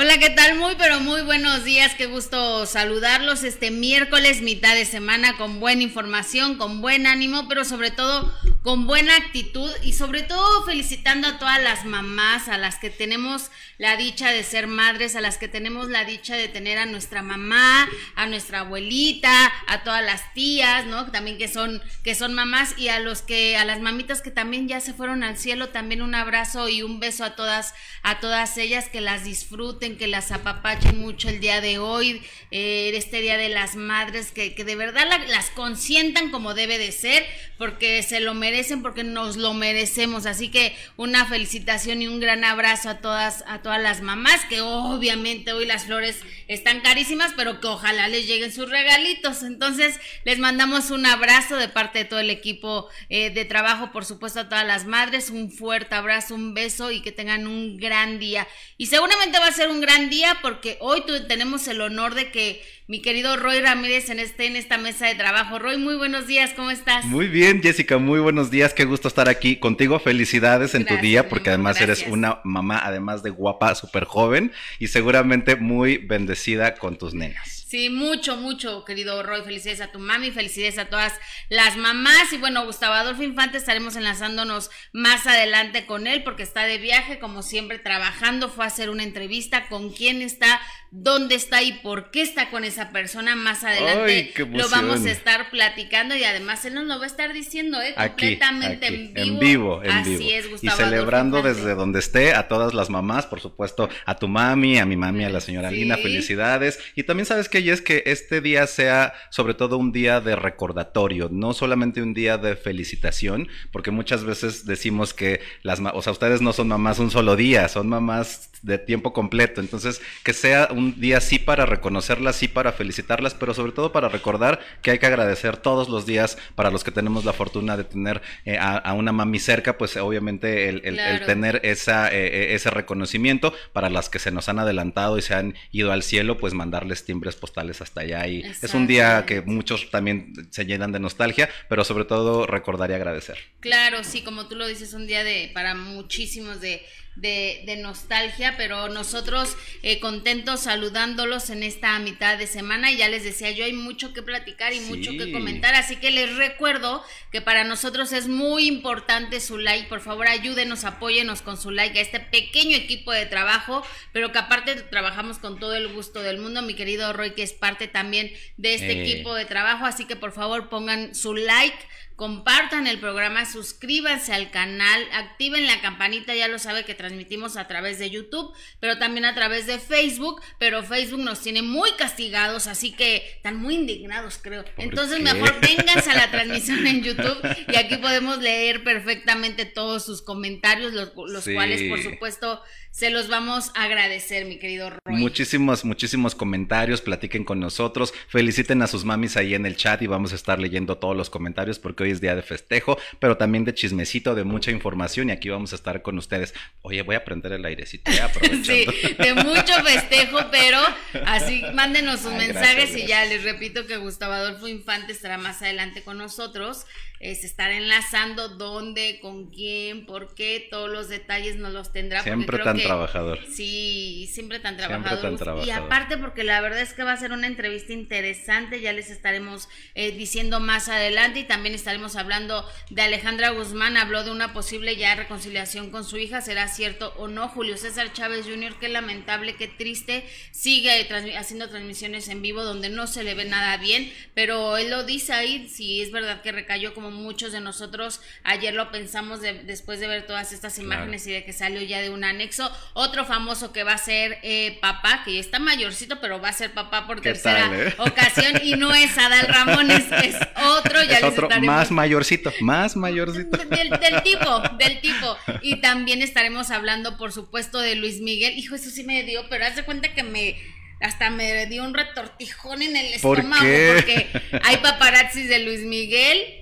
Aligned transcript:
Hola, 0.00 0.16
¿qué 0.18 0.30
tal? 0.30 0.56
Muy, 0.56 0.76
pero 0.78 1.00
muy 1.00 1.22
buenos 1.22 1.64
días. 1.64 1.96
Qué 1.96 2.06
gusto 2.06 2.66
saludarlos 2.66 3.42
este 3.42 3.72
miércoles, 3.72 4.42
mitad 4.42 4.76
de 4.76 4.84
semana, 4.84 5.36
con 5.36 5.58
buena 5.58 5.82
información, 5.82 6.56
con 6.56 6.80
buen 6.80 7.04
ánimo, 7.04 7.48
pero 7.48 7.64
sobre 7.64 7.90
todo 7.90 8.32
con 8.68 8.86
buena 8.86 9.16
actitud 9.16 9.70
y 9.82 9.94
sobre 9.94 10.20
todo 10.20 10.62
felicitando 10.66 11.26
a 11.26 11.38
todas 11.38 11.62
las 11.62 11.86
mamás, 11.86 12.48
a 12.48 12.58
las 12.58 12.76
que 12.76 12.90
tenemos 12.90 13.50
la 13.78 13.96
dicha 13.96 14.30
de 14.30 14.42
ser 14.42 14.66
madres, 14.66 15.16
a 15.16 15.22
las 15.22 15.38
que 15.38 15.48
tenemos 15.48 15.88
la 15.88 16.04
dicha 16.04 16.36
de 16.36 16.48
tener 16.48 16.76
a 16.76 16.84
nuestra 16.84 17.22
mamá, 17.22 17.88
a 18.14 18.26
nuestra 18.26 18.60
abuelita, 18.60 19.50
a 19.68 19.84
todas 19.84 20.04
las 20.04 20.34
tías, 20.34 20.84
¿no? 20.84 21.10
También 21.10 21.38
que 21.38 21.48
son 21.48 21.80
que 22.04 22.14
son 22.14 22.34
mamás 22.34 22.74
y 22.76 22.88
a 22.88 23.00
los 23.00 23.22
que 23.22 23.56
a 23.56 23.64
las 23.64 23.80
mamitas 23.80 24.20
que 24.20 24.30
también 24.30 24.68
ya 24.68 24.80
se 24.80 24.92
fueron 24.92 25.22
al 25.22 25.38
cielo, 25.38 25.70
también 25.70 26.02
un 26.02 26.14
abrazo 26.14 26.68
y 26.68 26.82
un 26.82 27.00
beso 27.00 27.24
a 27.24 27.36
todas 27.36 27.72
a 28.02 28.20
todas 28.20 28.58
ellas 28.58 28.90
que 28.90 29.00
las 29.00 29.24
disfruten, 29.24 29.96
que 29.96 30.08
las 30.08 30.30
apapachen 30.30 31.00
mucho 31.00 31.30
el 31.30 31.40
día 31.40 31.62
de 31.62 31.78
hoy, 31.78 32.22
eh, 32.50 32.90
este 32.92 33.22
día 33.22 33.38
de 33.38 33.48
las 33.48 33.76
madres, 33.76 34.30
que, 34.30 34.54
que 34.54 34.64
de 34.64 34.76
verdad 34.76 35.06
las 35.28 35.48
consientan 35.50 36.30
como 36.30 36.52
debe 36.52 36.76
de 36.76 36.92
ser, 36.92 37.24
porque 37.56 38.02
se 38.02 38.20
lo 38.20 38.34
merecen, 38.34 38.57
porque 38.82 39.04
nos 39.04 39.36
lo 39.36 39.54
merecemos. 39.54 40.26
Así 40.26 40.50
que 40.50 40.76
una 40.96 41.26
felicitación 41.26 42.02
y 42.02 42.08
un 42.08 42.20
gran 42.20 42.44
abrazo 42.44 42.90
a 42.90 42.98
todas 42.98 43.44
a 43.46 43.62
todas 43.62 43.80
las 43.80 44.00
mamás, 44.00 44.44
que 44.46 44.60
obviamente 44.60 45.52
hoy 45.52 45.66
las 45.66 45.84
flores 45.84 46.20
están 46.48 46.80
carísimas, 46.80 47.32
pero 47.36 47.60
que 47.60 47.66
ojalá 47.66 48.08
les 48.08 48.26
lleguen 48.26 48.52
sus 48.52 48.68
regalitos. 48.70 49.42
Entonces, 49.42 49.98
les 50.24 50.38
mandamos 50.38 50.90
un 50.90 51.06
abrazo 51.06 51.56
de 51.56 51.68
parte 51.68 52.00
de 52.00 52.04
todo 52.04 52.20
el 52.20 52.30
equipo 52.30 52.88
eh, 53.08 53.30
de 53.30 53.44
trabajo, 53.44 53.92
por 53.92 54.04
supuesto, 54.04 54.40
a 54.40 54.48
todas 54.48 54.66
las 54.66 54.86
madres, 54.86 55.30
un 55.30 55.50
fuerte 55.50 55.94
abrazo, 55.94 56.34
un 56.34 56.54
beso 56.54 56.90
y 56.90 57.00
que 57.00 57.12
tengan 57.12 57.46
un 57.46 57.76
gran 57.76 58.18
día. 58.18 58.46
Y 58.76 58.86
seguramente 58.86 59.38
va 59.38 59.46
a 59.46 59.52
ser 59.52 59.68
un 59.68 59.80
gran 59.80 60.10
día 60.10 60.38
porque 60.42 60.78
hoy 60.80 61.04
tenemos 61.28 61.68
el 61.68 61.80
honor 61.80 62.14
de 62.14 62.30
que 62.30 62.62
mi 62.88 63.02
querido 63.02 63.36
Roy 63.36 63.60
Ramírez 63.60 64.08
en, 64.08 64.18
este, 64.18 64.46
en 64.46 64.56
esta 64.56 64.78
mesa 64.78 65.06
de 65.06 65.14
trabajo. 65.14 65.58
Roy, 65.58 65.76
muy 65.76 65.94
buenos 65.96 66.26
días, 66.26 66.54
¿cómo 66.56 66.70
estás? 66.70 67.04
Muy 67.04 67.26
bien, 67.26 67.62
Jessica, 67.62 67.98
muy 67.98 68.18
buenos 68.18 68.50
días, 68.50 68.72
qué 68.72 68.86
gusto 68.86 69.08
estar 69.08 69.28
aquí 69.28 69.56
contigo. 69.56 69.98
Felicidades 69.98 70.74
en 70.74 70.86
tu 70.86 70.96
día, 70.96 71.28
porque 71.28 71.50
además 71.50 71.78
eres 71.82 72.06
una 72.08 72.40
mamá, 72.44 72.80
además 72.82 73.22
de 73.22 73.28
guapa, 73.28 73.74
súper 73.74 74.04
joven 74.04 74.52
y 74.78 74.86
seguramente 74.86 75.56
muy 75.56 75.98
bendecida 75.98 76.76
con 76.76 76.96
tus 76.96 77.12
nenas. 77.12 77.58
Sí, 77.68 77.90
mucho, 77.90 78.38
mucho, 78.38 78.82
querido 78.86 79.22
Roy. 79.22 79.42
Felicidades 79.42 79.82
a 79.82 79.92
tu 79.92 79.98
mami, 79.98 80.30
felicidades 80.30 80.78
a 80.78 80.86
todas 80.86 81.12
las 81.50 81.76
mamás. 81.76 82.32
Y 82.32 82.38
bueno, 82.38 82.64
Gustavo 82.64 82.94
Adolfo 82.94 83.22
Infante 83.22 83.58
estaremos 83.58 83.94
enlazándonos 83.94 84.70
más 84.94 85.26
adelante 85.26 85.84
con 85.84 86.06
él 86.06 86.22
porque 86.24 86.42
está 86.42 86.62
de 86.62 86.78
viaje, 86.78 87.18
como 87.18 87.42
siempre, 87.42 87.78
trabajando. 87.78 88.48
Fue 88.48 88.64
a 88.64 88.68
hacer 88.68 88.88
una 88.88 89.02
entrevista 89.02 89.68
con 89.68 89.90
quién 89.90 90.22
está, 90.22 90.58
dónde 90.90 91.34
está 91.34 91.62
y 91.62 91.72
por 91.72 92.10
qué 92.10 92.22
está 92.22 92.50
con 92.50 92.64
esa 92.64 92.90
persona. 92.90 93.36
Más 93.36 93.64
adelante 93.64 94.32
lo 94.50 94.68
vamos 94.68 95.04
a 95.04 95.10
estar 95.10 95.50
platicando 95.50 96.16
y 96.16 96.24
además 96.24 96.64
él 96.64 96.74
nos 96.74 96.84
lo 96.84 96.98
va 96.98 97.04
a 97.04 97.06
estar 97.06 97.32
diciendo, 97.32 97.80
¿eh? 97.80 97.94
completamente 97.94 98.86
en 98.86 99.14
vivo. 99.14 99.22
En 99.22 99.38
vivo, 99.38 99.82
en 99.84 99.90
Así 99.90 100.32
es, 100.32 100.50
Gustavo. 100.50 100.76
Y 100.76 100.84
celebrando 100.84 101.42
desde 101.42 101.74
donde 101.74 101.98
esté 101.98 102.34
a 102.34 102.48
todas 102.48 102.74
las 102.74 102.90
mamás, 102.90 103.26
por 103.26 103.40
supuesto, 103.40 103.88
a 104.04 104.16
tu 104.16 104.28
mami, 104.28 104.78
a 104.78 104.86
mi 104.86 104.96
mami, 104.96 105.24
a 105.24 105.30
la 105.30 105.40
señora 105.40 105.70
Lina, 105.70 105.96
felicidades. 105.96 106.78
Y 106.94 107.02
también 107.04 107.26
sabes 107.26 107.48
que 107.48 107.68
es 107.68 107.82
que 107.82 108.02
este 108.06 108.40
día 108.40 108.66
sea 108.66 109.12
sobre 109.30 109.54
todo 109.54 109.76
un 109.76 109.92
día 109.92 110.20
de 110.20 110.36
recordatorio, 110.36 111.28
no 111.30 111.52
solamente 111.52 112.02
un 112.02 112.14
día 112.14 112.38
de 112.38 112.56
felicitación, 112.56 113.48
porque 113.72 113.90
muchas 113.90 114.24
veces 114.24 114.64
decimos 114.64 115.12
que 115.12 115.40
las, 115.62 115.80
o 115.80 116.02
sea, 116.02 116.12
ustedes 116.12 116.40
no 116.40 116.52
son 116.52 116.68
mamás 116.68 116.98
un 116.98 117.10
solo 117.10 117.36
día, 117.36 117.68
son 117.68 117.88
mamás 117.88 118.50
de 118.62 118.78
tiempo 118.78 119.12
completo, 119.12 119.60
entonces 119.60 120.00
que 120.24 120.32
sea 120.32 120.68
un 120.78 121.00
día 121.00 121.20
sí 121.20 121.38
para 121.38 121.66
reconocerlas, 121.66 122.36
sí 122.36 122.48
para 122.48 122.72
felicitarlas, 122.72 123.34
pero 123.34 123.52
sobre 123.52 123.72
todo 123.72 123.92
para 123.92 124.08
recordar 124.08 124.60
que 124.80 124.92
hay 124.92 124.98
que 124.98 125.06
agradecer 125.06 125.56
todos 125.56 125.88
los 125.88 126.06
días 126.06 126.38
para 126.54 126.70
los 126.70 126.84
que 126.84 126.90
tenemos 126.90 127.24
la 127.24 127.32
fortuna 127.32 127.76
de 127.76 127.84
tener 127.84 128.22
eh, 128.44 128.56
a, 128.58 128.92
una 128.94 129.12
mami 129.12 129.38
cerca, 129.38 129.76
pues 129.76 129.96
obviamente 129.96 130.68
el, 130.68 130.98
tener 131.26 131.60
esa, 131.64 132.08
eh, 132.08 132.26
eh, 132.26 132.54
ese 132.54 132.70
reconocimiento, 132.70 133.52
para 133.72 133.90
las 133.90 134.08
que 134.08 134.18
se 134.18 134.30
nos 134.30 134.48
han 134.48 134.58
adelantado 134.58 135.18
y 135.18 135.22
se 135.22 135.34
han 135.34 135.54
ido 135.72 135.92
al 135.92 136.02
cielo, 136.02 136.38
pues 136.38 136.54
mandarles 136.54 137.04
timbres 137.04 137.36
postales 137.36 137.80
hasta 137.80 138.02
allá. 138.02 138.26
Y 138.26 138.42
es 138.42 138.74
un 138.74 138.86
día 138.86 139.24
que 139.26 139.42
muchos 139.42 139.90
también 139.90 140.32
se 140.50 140.64
llenan 140.64 140.92
de 140.92 141.00
nostalgia, 141.00 141.48
pero 141.68 141.84
sobre 141.84 142.04
todo 142.04 142.46
recordar 142.46 142.90
y 142.90 142.94
agradecer. 142.94 143.38
Claro, 143.60 144.04
sí, 144.04 144.22
como 144.22 144.46
tú 144.46 144.56
lo 144.56 144.66
dices, 144.66 144.94
un 144.94 145.06
día 145.06 145.24
de 145.24 145.50
para 145.52 145.74
muchísimos 145.74 146.60
de 146.60 146.82
de, 147.20 147.78
nostalgia, 147.80 148.56
pero 148.56 148.88
nosotros 148.88 149.56
eh, 149.82 150.00
contentos 150.00 150.60
saludándolos 150.60 151.50
en 151.50 151.62
esta 151.62 151.98
mitad 151.98 152.38
de 152.38 152.46
semana. 152.46 152.90
Y 152.90 152.96
ya 152.96 153.08
les 153.08 153.24
decía 153.24 153.50
yo 153.50 153.64
hay 153.64 153.72
mucho 153.72 154.12
que 154.12 154.22
platicar 154.22 154.72
y 154.72 154.80
mucho 154.80 155.12
que 155.12 155.32
comentar, 155.32 155.74
así 155.74 155.96
que 155.96 156.10
les 156.10 156.36
recuerdo 156.36 157.02
que 157.30 157.40
para 157.40 157.64
nosotros 157.64 158.12
es 158.12 158.28
muy 158.28 158.66
importante 158.66 159.40
su 159.40 159.58
like, 159.58 159.88
por 159.88 160.00
favor 160.00 160.28
ayúdenos, 160.28 160.84
apóyenos 160.84 161.42
con 161.42 161.56
su 161.56 161.70
like 161.70 161.98
a 161.98 162.02
este 162.02 162.20
pequeño 162.20 162.76
equipo 162.76 163.12
de 163.12 163.26
trabajo, 163.26 163.84
pero 164.12 164.32
que 164.32 164.38
aparte 164.38 164.74
trabajamos 164.76 165.38
con 165.38 165.58
todo 165.58 165.74
el 165.74 165.88
gusto 165.88 166.22
del 166.22 166.38
mundo, 166.38 166.62
mi 166.62 166.74
querido 166.74 167.12
Roy 167.12 167.32
que 167.32 167.42
es 167.42 167.52
parte 167.52 167.88
también 167.88 168.32
de 168.56 168.74
este 168.74 168.92
eh. 168.92 169.02
equipo 169.02 169.34
de 169.34 169.44
trabajo, 169.44 169.86
así 169.86 170.04
que 170.04 170.16
por 170.16 170.32
favor 170.32 170.68
pongan 170.68 171.14
su 171.14 171.34
like 171.34 171.78
compartan 172.18 172.88
el 172.88 172.98
programa, 172.98 173.46
suscríbanse 173.46 174.32
al 174.32 174.50
canal, 174.50 175.06
activen 175.12 175.68
la 175.68 175.80
campanita, 175.80 176.34
ya 176.34 176.48
lo 176.48 176.58
sabe 176.58 176.84
que 176.84 176.96
transmitimos 176.96 177.56
a 177.56 177.68
través 177.68 178.00
de 178.00 178.10
YouTube, 178.10 178.52
pero 178.80 178.98
también 178.98 179.24
a 179.24 179.36
través 179.36 179.68
de 179.68 179.78
Facebook, 179.78 180.42
pero 180.58 180.82
Facebook 180.82 181.20
nos 181.20 181.40
tiene 181.40 181.62
muy 181.62 181.92
castigados, 181.92 182.66
así 182.66 182.90
que 182.90 183.18
están 183.36 183.62
muy 183.62 183.76
indignados, 183.76 184.40
creo. 184.42 184.64
Entonces 184.78 185.20
mejor 185.20 185.60
vénganse 185.62 186.10
a 186.10 186.16
la 186.16 186.28
transmisión 186.32 186.84
en 186.88 187.04
YouTube 187.04 187.38
y 187.68 187.76
aquí 187.76 187.98
podemos 187.98 188.38
leer 188.38 188.82
perfectamente 188.82 189.64
todos 189.64 190.04
sus 190.04 190.20
comentarios, 190.20 190.94
los, 190.94 191.10
cuales 191.44 191.88
por 191.88 192.02
supuesto 192.02 192.60
se 192.90 193.10
los 193.10 193.28
vamos 193.28 193.70
a 193.74 193.84
agradecer, 193.84 194.44
mi 194.46 194.58
querido 194.58 194.90
Roy. 194.90 195.16
Muchísimos, 195.16 195.84
muchísimos 195.84 196.34
comentarios, 196.34 197.00
platiquen 197.00 197.44
con 197.44 197.60
nosotros, 197.60 198.12
feliciten 198.28 198.82
a 198.82 198.86
sus 198.86 199.04
mamis 199.04 199.36
ahí 199.36 199.54
en 199.54 199.66
el 199.66 199.76
chat 199.76 200.02
y 200.02 200.06
vamos 200.06 200.32
a 200.32 200.34
estar 200.34 200.58
leyendo 200.58 200.98
todos 200.98 201.16
los 201.16 201.30
comentarios 201.30 201.78
porque 201.78 202.04
hoy 202.04 202.10
es 202.10 202.20
día 202.20 202.34
de 202.34 202.42
festejo, 202.42 202.98
pero 203.20 203.36
también 203.36 203.64
de 203.64 203.74
chismecito, 203.74 204.34
de 204.34 204.44
mucha 204.44 204.70
información 204.70 205.28
y 205.28 205.32
aquí 205.32 205.48
vamos 205.48 205.72
a 205.72 205.76
estar 205.76 206.02
con 206.02 206.18
ustedes. 206.18 206.54
Oye, 206.82 207.02
voy 207.02 207.16
a 207.16 207.24
prender 207.24 207.52
el 207.52 207.64
airecito 207.64 208.10
ya 208.10 208.32
sí, 208.64 208.86
de 209.18 209.34
mucho 209.34 209.74
festejo, 209.84 210.38
pero 210.50 210.78
así 211.26 211.62
mándenos 211.74 212.20
sus 212.20 212.32
mensajes 212.32 212.96
y 212.96 213.06
ya 213.06 213.24
les 213.24 213.44
repito 213.44 213.86
que 213.86 213.96
Gustavo 213.96 214.32
Adolfo 214.32 214.68
Infante 214.68 215.12
estará 215.12 215.38
más 215.38 215.62
adelante 215.62 216.02
con 216.02 216.18
nosotros 216.18 216.86
es 217.20 217.42
estar 217.42 217.70
enlazando 217.70 218.48
dónde, 218.48 219.18
con 219.20 219.50
quién, 219.50 220.06
por 220.06 220.34
qué, 220.34 220.68
todos 220.70 220.88
los 220.88 221.08
detalles 221.08 221.56
nos 221.56 221.72
los 221.72 221.92
tendrá. 221.92 222.22
Siempre 222.22 222.58
tan 222.58 222.77
trabajador. 222.82 223.40
Sí, 223.46 224.28
siempre 224.32 224.60
tan 224.60 224.76
trabajador. 224.76 225.64
Y 225.64 225.70
aparte 225.70 226.16
porque 226.16 226.44
la 226.44 226.60
verdad 226.60 226.80
es 226.80 226.92
que 226.92 227.02
va 227.02 227.12
a 227.12 227.16
ser 227.16 227.32
una 227.32 227.46
entrevista 227.46 227.92
interesante, 227.92 228.80
ya 228.80 228.92
les 228.92 229.10
estaremos 229.10 229.68
eh, 229.94 230.12
diciendo 230.12 230.60
más 230.60 230.88
adelante 230.88 231.40
y 231.40 231.44
también 231.44 231.74
estaremos 231.74 232.16
hablando 232.16 232.68
de 232.90 233.02
Alejandra 233.02 233.50
Guzmán, 233.50 233.96
habló 233.96 234.24
de 234.24 234.30
una 234.30 234.52
posible 234.52 234.96
ya 234.96 235.14
reconciliación 235.14 235.90
con 235.90 236.04
su 236.04 236.16
hija, 236.18 236.40
¿será 236.40 236.68
cierto 236.68 237.12
o 237.16 237.28
no? 237.28 237.48
Julio 237.48 237.76
César 237.76 238.12
Chávez 238.12 238.46
Jr., 238.46 238.74
qué 238.80 238.88
lamentable, 238.88 239.56
qué 239.56 239.68
triste, 239.68 240.24
sigue 240.50 241.08
haciendo 241.36 241.68
transmisiones 241.68 242.28
en 242.28 242.42
vivo 242.42 242.64
donde 242.64 242.88
no 242.88 243.06
se 243.06 243.24
le 243.24 243.34
ve 243.34 243.44
nada 243.44 243.76
bien, 243.76 244.12
pero 244.34 244.76
él 244.76 244.90
lo 244.90 245.04
dice 245.04 245.32
ahí, 245.32 245.68
si 245.68 246.00
es 246.02 246.10
verdad 246.10 246.42
que 246.42 246.52
recayó 246.52 246.94
como 246.94 247.10
muchos 247.10 247.52
de 247.52 247.60
nosotros 247.60 248.20
ayer 248.44 248.74
lo 248.74 248.90
pensamos 248.90 249.40
después 249.40 250.00
de 250.00 250.08
ver 250.08 250.26
todas 250.26 250.52
estas 250.52 250.78
imágenes 250.78 251.26
y 251.26 251.32
de 251.32 251.44
que 251.44 251.52
salió 251.52 251.82
ya 251.82 252.00
de 252.00 252.10
un 252.10 252.24
anexo. 252.24 252.67
Otro 252.92 253.24
famoso 253.24 253.72
que 253.72 253.84
va 253.84 253.92
a 253.92 253.98
ser 253.98 254.38
eh, 254.42 254.78
papá, 254.80 255.22
que 255.24 255.34
ya 255.34 255.40
está 255.40 255.58
mayorcito, 255.58 256.20
pero 256.20 256.40
va 256.40 256.48
a 256.48 256.52
ser 256.52 256.72
papá 256.72 257.06
por 257.06 257.20
tercera 257.20 257.70
eh? 257.72 257.94
ocasión 257.98 258.60
y 258.62 258.74
no 258.76 258.94
es 258.94 259.16
Adal 259.16 259.46
Ramones, 259.48 260.04
es 260.24 260.36
otro, 260.78 261.02
ya 261.04 261.18
es 261.18 261.24
otro 261.24 261.48
más 261.60 261.90
mayorcito, 261.90 262.52
más 262.60 262.96
mayorcito. 262.96 263.56
Del, 263.68 263.90
del, 263.90 264.22
tipo, 264.22 264.62
del 264.78 265.00
tipo. 265.00 265.36
Y 265.62 265.80
también 265.80 266.22
estaremos 266.22 266.70
hablando, 266.70 267.16
por 267.16 267.32
supuesto, 267.32 267.78
de 267.78 267.94
Luis 267.94 268.20
Miguel. 268.20 268.58
Hijo, 268.58 268.74
eso 268.74 268.90
sí 268.90 269.04
me 269.04 269.22
dio, 269.24 269.48
pero 269.48 269.66
haz 269.66 269.76
de 269.76 269.84
cuenta 269.84 270.14
que 270.14 270.22
me 270.22 270.56
hasta 271.00 271.30
me 271.30 271.66
dio 271.66 271.84
un 271.84 271.94
retortijón 271.94 272.82
en 272.82 272.96
el 272.96 273.14
estómago 273.14 273.60
porque 273.94 274.26
hay 274.64 274.78
paparazzis 274.78 275.48
de 275.48 275.60
Luis 275.60 275.80
Miguel 275.80 276.57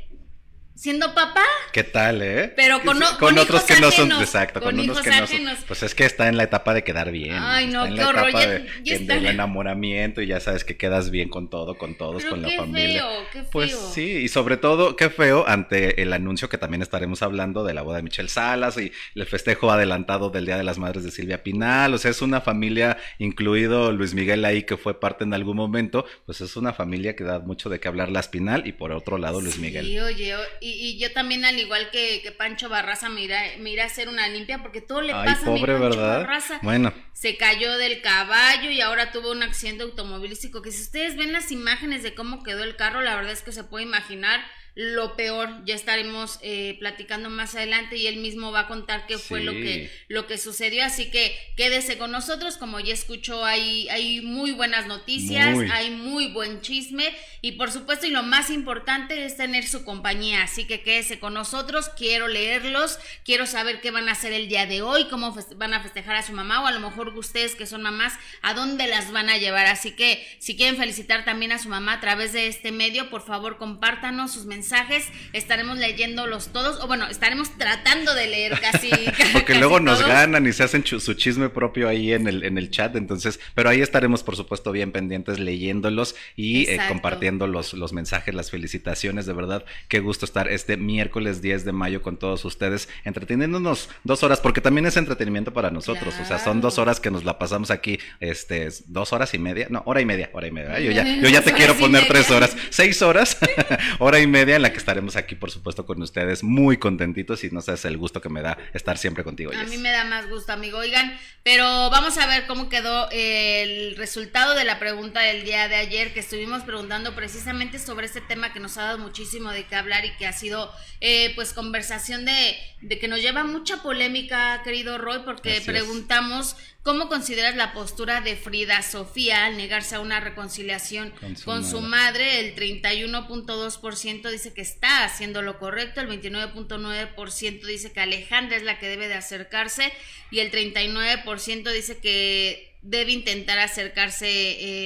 siendo 0.76 1.14
papá. 1.14 1.42
¿Qué 1.72 1.82
tal, 1.82 2.22
eh? 2.22 2.52
Pero 2.54 2.80
con, 2.82 2.98
con, 3.18 3.38
otros 3.38 3.62
que 3.62 3.80
no 3.80 3.90
son, 3.90 4.12
exacto, 4.12 4.60
con, 4.60 4.78
unos 4.78 5.00
que 5.00 5.10
no 5.10 5.26
son. 5.26 5.40
Pues 5.66 5.82
es 5.82 5.94
que 5.94 6.04
está 6.04 6.28
en 6.28 6.36
la 6.36 6.44
etapa 6.44 6.74
de 6.74 6.84
quedar 6.84 7.10
bien. 7.10 7.36
Ay, 7.38 7.66
no, 7.66 7.84
está 7.86 8.10
en 8.10 8.16
la 8.16 8.28
etapa 8.28 8.46
de, 8.46 8.98
del 9.00 9.26
enamoramiento 9.26 10.20
y 10.20 10.26
ya 10.26 10.38
sabes 10.38 10.64
que 10.64 10.76
quedas 10.76 11.10
bien 11.10 11.28
con 11.28 11.48
todo, 11.48 11.76
con 11.76 11.96
todos, 11.96 12.24
con 12.26 12.42
la 12.42 12.50
familia. 12.50 13.02
Feo, 13.02 13.26
qué 13.32 13.38
feo. 13.40 13.50
Pues 13.50 13.78
sí, 13.94 14.02
y 14.02 14.28
sobre 14.28 14.58
todo, 14.58 14.96
qué 14.96 15.08
feo 15.10 15.44
ante 15.48 16.02
el 16.02 16.12
anuncio 16.12 16.48
que 16.48 16.58
también 16.58 16.82
estaremos 16.82 17.22
hablando 17.22 17.64
de 17.64 17.74
la 17.74 17.82
boda 17.82 17.96
de 17.96 18.02
Michelle 18.02 18.28
Salas 18.28 18.76
y 18.76 18.92
el 19.14 19.26
festejo 19.26 19.70
adelantado 19.70 20.30
del 20.30 20.44
Día 20.44 20.58
de 20.58 20.64
las 20.64 20.78
Madres 20.78 21.04
de 21.04 21.10
Silvia 21.10 21.42
Pinal. 21.42 21.94
O 21.94 21.98
sea, 21.98 22.10
es 22.10 22.20
una 22.20 22.42
familia, 22.42 22.98
incluido 23.18 23.92
Luis 23.92 24.14
Miguel 24.14 24.44
ahí, 24.44 24.64
que 24.64 24.76
fue 24.76 25.00
parte 25.00 25.24
en 25.24 25.32
algún 25.32 25.56
momento, 25.56 26.04
pues 26.26 26.42
es 26.42 26.56
una 26.56 26.74
familia 26.74 27.16
que 27.16 27.24
da 27.24 27.38
mucho 27.38 27.70
de 27.70 27.80
qué 27.80 27.88
hablar 27.88 28.10
la 28.10 28.26
Pinal 28.26 28.66
y 28.66 28.72
por 28.72 28.92
otro 28.92 29.18
lado 29.18 29.40
Luis 29.40 29.58
Miguel. 29.58 29.86
Sí, 29.86 30.00
oye, 30.00 30.34
y, 30.68 30.98
yo 30.98 31.12
también, 31.12 31.44
al 31.44 31.58
igual 31.58 31.90
que, 31.90 32.34
Pancho 32.36 32.68
Barraza, 32.68 33.08
me 33.08 33.22
irá, 33.22 33.82
a 33.82 33.86
hacer 33.86 34.08
una 34.08 34.28
limpia 34.28 34.62
porque 34.62 34.80
todo 34.80 35.00
le 35.02 35.12
pasa 35.12 35.46
a 35.46 35.50
mi 35.50 35.60
Pancho 35.60 35.80
¿verdad? 35.80 36.20
Barraza. 36.20 36.58
Bueno. 36.62 36.92
Se 37.12 37.36
cayó 37.36 37.76
del 37.78 38.02
caballo 38.02 38.70
y 38.70 38.80
ahora 38.80 39.12
tuvo 39.12 39.32
un 39.32 39.42
accidente 39.42 39.84
automovilístico. 39.84 40.62
Que 40.62 40.72
si 40.72 40.82
ustedes 40.82 41.16
ven 41.16 41.32
las 41.32 41.52
imágenes 41.52 42.02
de 42.02 42.14
cómo 42.14 42.42
quedó 42.42 42.64
el 42.64 42.76
carro, 42.76 43.00
la 43.00 43.16
verdad 43.16 43.32
es 43.32 43.42
que 43.42 43.52
se 43.52 43.64
puede 43.64 43.84
imaginar 43.84 44.44
lo 44.76 45.16
peor. 45.16 45.48
Ya 45.64 45.74
estaremos 45.74 46.38
eh, 46.42 46.76
platicando 46.78 47.30
más 47.30 47.54
adelante 47.54 47.96
y 47.96 48.06
él 48.06 48.18
mismo 48.18 48.52
va 48.52 48.60
a 48.60 48.68
contar 48.68 49.06
qué 49.06 49.16
fue 49.16 49.42
lo 49.42 49.52
que 49.52 49.90
lo 50.08 50.26
que 50.26 50.36
sucedió. 50.36 50.84
Así 50.84 51.10
que 51.10 51.34
quédese 51.56 51.96
con 51.96 52.12
nosotros. 52.12 52.58
Como 52.58 52.78
ya 52.78 52.92
escuchó, 52.92 53.44
hay, 53.44 53.88
hay 53.88 54.20
muy 54.20 54.52
buenas 54.52 54.86
noticias, 54.86 55.58
hay 55.72 55.90
muy 55.90 56.28
buen 56.28 56.60
chisme 56.60 57.10
y 57.40 57.52
por 57.52 57.72
supuesto 57.72 58.06
y 58.06 58.10
lo 58.10 58.22
más 58.22 58.50
importante 58.50 59.24
es 59.24 59.38
tener 59.38 59.66
su 59.66 59.82
compañía. 59.82 60.42
Así 60.42 60.66
que 60.66 60.82
quédese 60.82 61.18
con 61.18 61.32
nosotros. 61.32 61.88
Quiero 61.88 62.28
leerlos, 62.28 62.98
quiero 63.24 63.46
saber 63.46 63.80
qué 63.80 63.90
van 63.90 64.10
a 64.10 64.12
hacer 64.12 64.34
el 64.34 64.46
día 64.46 64.66
de 64.66 64.82
hoy, 64.82 65.08
cómo 65.08 65.34
van 65.56 65.72
a 65.72 65.82
festejar 65.82 66.16
a 66.16 66.22
su 66.22 66.34
mamá 66.34 66.62
o 66.62 66.66
a 66.66 66.72
lo 66.72 66.80
mejor 66.80 67.16
ustedes 67.16 67.54
que 67.54 67.64
son 67.64 67.80
mamás, 67.80 68.12
a 68.42 68.52
dónde 68.52 68.86
las 68.88 69.10
van 69.10 69.30
a 69.30 69.38
llevar. 69.38 69.64
Así 69.68 69.92
que 69.92 70.22
si 70.38 70.54
quieren 70.54 70.76
felicitar 70.76 71.24
también 71.24 71.52
a 71.52 71.58
su 71.58 71.70
mamá 71.70 71.94
a 71.94 72.00
través 72.00 72.34
de 72.34 72.48
este 72.48 72.72
medio, 72.72 73.08
por 73.08 73.24
favor 73.24 73.56
compártanos 73.56 74.34
sus 74.34 74.44
mensajes 74.44 74.65
mensajes, 74.66 75.04
estaremos 75.32 75.78
leyéndolos 75.78 76.48
todos, 76.48 76.82
o 76.82 76.88
bueno, 76.88 77.06
estaremos 77.06 77.56
tratando 77.56 78.14
de 78.16 78.26
leer 78.26 78.58
casi. 78.58 78.90
Porque 79.32 79.54
luego 79.54 79.78
nos 79.78 80.04
ganan 80.04 80.44
y 80.44 80.52
se 80.52 80.64
hacen 80.64 80.84
su 80.84 81.14
chisme 81.14 81.50
propio 81.50 81.88
ahí 81.88 82.12
en 82.12 82.26
el, 82.26 82.42
en 82.42 82.58
el 82.58 82.68
chat, 82.70 82.96
entonces, 82.96 83.38
pero 83.54 83.68
ahí 83.68 83.80
estaremos, 83.80 84.24
por 84.24 84.34
supuesto, 84.34 84.72
bien 84.72 84.90
pendientes 84.90 85.38
leyéndolos 85.38 86.16
y 86.34 86.68
eh, 86.68 86.80
compartiendo 86.88 87.46
los, 87.46 87.74
los 87.74 87.92
mensajes, 87.92 88.34
las 88.34 88.50
felicitaciones, 88.50 89.24
de 89.26 89.34
verdad, 89.34 89.64
qué 89.86 90.00
gusto 90.00 90.24
estar 90.24 90.48
este 90.48 90.76
miércoles 90.76 91.42
10 91.42 91.64
de 91.64 91.70
mayo 91.70 92.02
con 92.02 92.16
todos 92.16 92.44
ustedes, 92.44 92.88
entreteniéndonos 93.04 93.88
dos 94.02 94.24
horas, 94.24 94.40
porque 94.40 94.60
también 94.60 94.86
es 94.86 94.96
entretenimiento 94.96 95.52
para 95.52 95.70
nosotros, 95.70 96.12
o 96.20 96.24
sea, 96.24 96.40
son 96.40 96.60
dos 96.60 96.78
horas 96.78 96.98
que 96.98 97.12
nos 97.12 97.24
la 97.24 97.38
pasamos 97.38 97.70
aquí, 97.70 98.00
este, 98.18 98.68
dos 98.86 99.12
horas 99.12 99.32
y 99.32 99.38
media, 99.38 99.68
no, 99.70 99.84
hora 99.86 100.00
y 100.00 100.06
media, 100.06 100.28
hora 100.32 100.48
y 100.48 100.50
media, 100.50 100.80
yo 100.80 100.90
ya, 100.90 101.04
yo 101.04 101.28
ya 101.28 101.42
te 101.42 101.52
quiero 101.52 101.74
poner 101.74 102.08
tres 102.08 102.32
horas, 102.32 102.56
seis 102.70 103.00
horas, 103.00 103.38
hora 104.00 104.18
y 104.18 104.26
media 104.26 104.55
en 104.56 104.62
la 104.62 104.72
que 104.72 104.78
estaremos 104.78 105.16
aquí, 105.16 105.34
por 105.34 105.50
supuesto, 105.50 105.86
con 105.86 106.02
ustedes, 106.02 106.42
muy 106.42 106.76
contentitos 106.78 107.44
y 107.44 107.50
no 107.50 107.60
sabes 107.60 107.84
el 107.84 107.96
gusto 107.96 108.20
que 108.20 108.28
me 108.28 108.42
da 108.42 108.58
estar 108.74 108.98
siempre 108.98 109.24
contigo. 109.24 109.52
A 109.54 109.64
mí 109.64 109.76
me 109.78 109.90
da 109.90 110.04
más 110.04 110.28
gusto, 110.28 110.52
amigo. 110.52 110.78
Oigan, 110.78 111.16
pero 111.42 111.90
vamos 111.90 112.18
a 112.18 112.26
ver 112.26 112.46
cómo 112.46 112.68
quedó 112.68 113.08
el 113.10 113.96
resultado 113.96 114.54
de 114.54 114.64
la 114.64 114.78
pregunta 114.78 115.20
del 115.20 115.44
día 115.44 115.68
de 115.68 115.76
ayer, 115.76 116.12
que 116.12 116.20
estuvimos 116.20 116.62
preguntando 116.62 117.14
precisamente 117.14 117.78
sobre 117.78 118.06
este 118.06 118.20
tema 118.20 118.52
que 118.52 118.60
nos 118.60 118.76
ha 118.78 118.84
dado 118.84 118.98
muchísimo 118.98 119.50
de 119.50 119.64
qué 119.64 119.76
hablar 119.76 120.04
y 120.04 120.16
que 120.16 120.26
ha 120.26 120.32
sido, 120.32 120.72
eh, 121.00 121.32
pues, 121.34 121.52
conversación 121.52 122.24
de, 122.24 122.56
de, 122.80 122.98
que 122.98 123.08
nos 123.08 123.20
lleva 123.20 123.44
mucha 123.44 123.82
polémica, 123.82 124.62
querido 124.64 124.98
Roy, 124.98 125.20
porque 125.24 125.62
preguntamos 125.64 126.56
¿Cómo 126.86 127.08
consideras 127.08 127.56
la 127.56 127.72
postura 127.72 128.20
de 128.20 128.36
Frida 128.36 128.80
Sofía 128.80 129.46
al 129.46 129.56
negarse 129.56 129.96
a 129.96 130.00
una 130.00 130.20
reconciliación 130.20 131.12
con 131.44 131.64
su, 131.64 131.80
madre? 131.80 132.38
El 132.38 132.54
31.2% 132.54 134.30
dice 134.30 134.54
que 134.54 134.60
está 134.60 135.02
haciendo 135.02 135.42
lo 135.42 135.58
correcto, 135.58 136.00
el 136.00 136.08
29.9% 136.08 137.66
dice 137.66 137.90
que 137.90 137.98
Alejandra 137.98 138.56
es 138.56 138.62
la 138.62 138.78
que 138.78 138.88
debe 138.88 139.08
de 139.08 139.14
acercarse 139.14 139.92
y 140.30 140.38
el 140.38 140.52
39% 140.52 141.72
dice 141.72 141.98
que 141.98 142.75
debe 142.88 143.12
intentar 143.12 143.58
acercarse 143.58 144.26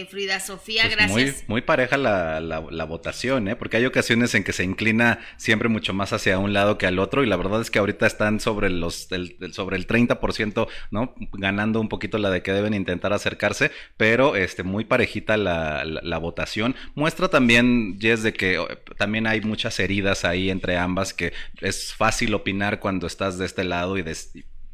eh, 0.01 0.07
Frida 0.07 0.41
Sofía. 0.41 0.83
Pues 0.85 0.97
gracias. 0.97 1.37
Muy, 1.37 1.45
muy 1.47 1.61
pareja 1.61 1.97
la, 1.97 2.41
la, 2.41 2.85
votación, 2.85 3.47
¿eh? 3.49 3.57
porque 3.57 3.77
hay 3.77 3.85
ocasiones 3.85 4.35
en 4.35 4.43
que 4.43 4.53
se 4.53 4.65
inclina 4.65 5.21
siempre 5.37 5.69
mucho 5.69 5.93
más 5.93 6.13
hacia 6.13 6.39
un 6.39 6.53
lado 6.53 6.79
que 6.79 6.87
al 6.87 6.99
otro 6.99 7.23
y 7.23 7.27
la 7.27 7.37
verdad 7.37 7.61
es 7.61 7.71
que 7.71 7.79
ahorita 7.79 8.07
están 8.07 8.41
sobre 8.41 8.71
los 8.71 9.13
el, 9.13 9.37
sobre 9.53 9.77
el 9.77 9.87
30%, 9.87 10.67
¿no? 10.91 11.15
Ganando 11.33 11.81
un 11.81 11.89
poquito 11.89 12.17
la 12.19 12.31
de 12.31 12.43
que 12.43 12.53
deben 12.53 12.75
intentar 12.75 13.13
acercarse, 13.13 13.71
pero 13.97 14.35
este 14.35 14.63
muy 14.63 14.85
parejita 14.85 15.37
la, 15.37 15.85
la, 15.85 16.19
votación. 16.19 16.75
Muestra 16.95 17.29
también, 17.29 17.99
Jess, 18.01 18.23
de 18.23 18.33
que 18.33 18.55
eh, 18.55 18.79
también 18.97 19.27
hay 19.27 19.43
muchas 19.43 19.79
heridas 19.79 20.25
ahí 20.25 20.51
entre 20.51 20.79
ambas, 20.79 21.13
que 21.13 21.33
es 21.61 21.95
fácil 21.95 22.35
opinar 22.35 22.81
cuando 22.81 23.07
estás 23.07 23.39
de 23.39 23.47
este 23.47 23.65
lado 23.65 23.99
y 23.99 24.03
de, 24.03 24.17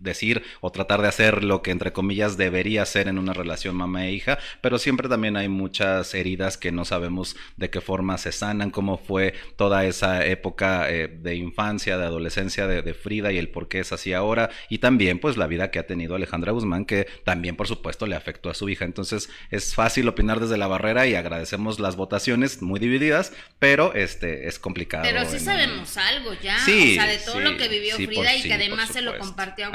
decir 0.06 0.42
o 0.62 0.72
tratar 0.72 1.02
de 1.02 1.08
hacer 1.08 1.44
lo 1.44 1.60
que 1.60 1.70
entre 1.70 1.92
comillas 1.92 2.38
debería 2.38 2.86
ser 2.86 3.08
en 3.08 3.18
una 3.18 3.34
relación 3.34 3.76
mamá 3.76 4.06
e 4.06 4.12
hija, 4.12 4.38
pero 4.62 4.78
siempre 4.78 5.08
también 5.08 5.36
hay 5.36 5.48
muchas 5.48 6.14
heridas 6.14 6.56
que 6.56 6.72
no 6.72 6.86
sabemos 6.86 7.36
de 7.56 7.68
qué 7.68 7.82
forma 7.82 8.16
se 8.16 8.32
sanan, 8.32 8.70
cómo 8.70 8.96
fue 8.96 9.34
toda 9.56 9.84
esa 9.84 10.24
época 10.24 10.90
eh, 10.90 11.08
de 11.08 11.34
infancia, 11.34 11.98
de 11.98 12.04
adolescencia 12.04 12.66
de, 12.66 12.86
Frida 12.94 13.32
y 13.32 13.38
el 13.38 13.48
por 13.48 13.68
qué 13.68 13.80
es 13.80 13.92
así 13.92 14.12
ahora, 14.12 14.48
y 14.70 14.78
también 14.78 15.18
pues 15.18 15.36
la 15.36 15.46
vida 15.46 15.70
que 15.70 15.78
ha 15.78 15.86
tenido 15.86 16.14
Alejandra 16.14 16.52
Guzmán, 16.52 16.84
que 16.84 17.06
también 17.24 17.56
por 17.56 17.66
supuesto 17.66 18.06
le 18.06 18.14
afectó 18.14 18.48
a 18.48 18.54
su 18.54 18.68
hija. 18.68 18.84
Entonces 18.84 19.28
es 19.50 19.74
fácil 19.74 20.08
opinar 20.08 20.40
desde 20.40 20.56
la 20.56 20.66
barrera 20.66 21.06
y 21.06 21.14
agradecemos 21.14 21.80
las 21.80 21.96
votaciones 21.96 22.62
muy 22.62 22.78
divididas, 22.78 23.32
pero 23.58 23.92
este 23.94 24.46
es 24.46 24.58
complicado. 24.58 25.04
Pero 25.04 25.26
sí 25.26 25.40
sabemos 25.40 25.96
algo 25.96 26.32
ya, 26.34 26.56
o 26.56 26.64
sea, 26.64 27.06
de 27.06 27.18
todo 27.18 27.40
lo 27.40 27.56
que 27.56 27.68
vivió 27.68 27.96
Frida 27.96 28.36
y 28.36 28.42
que 28.42 28.54
además 28.54 28.90
se 28.90 29.02
lo 29.02 29.18
compartió 29.18 29.66
a 29.66 29.70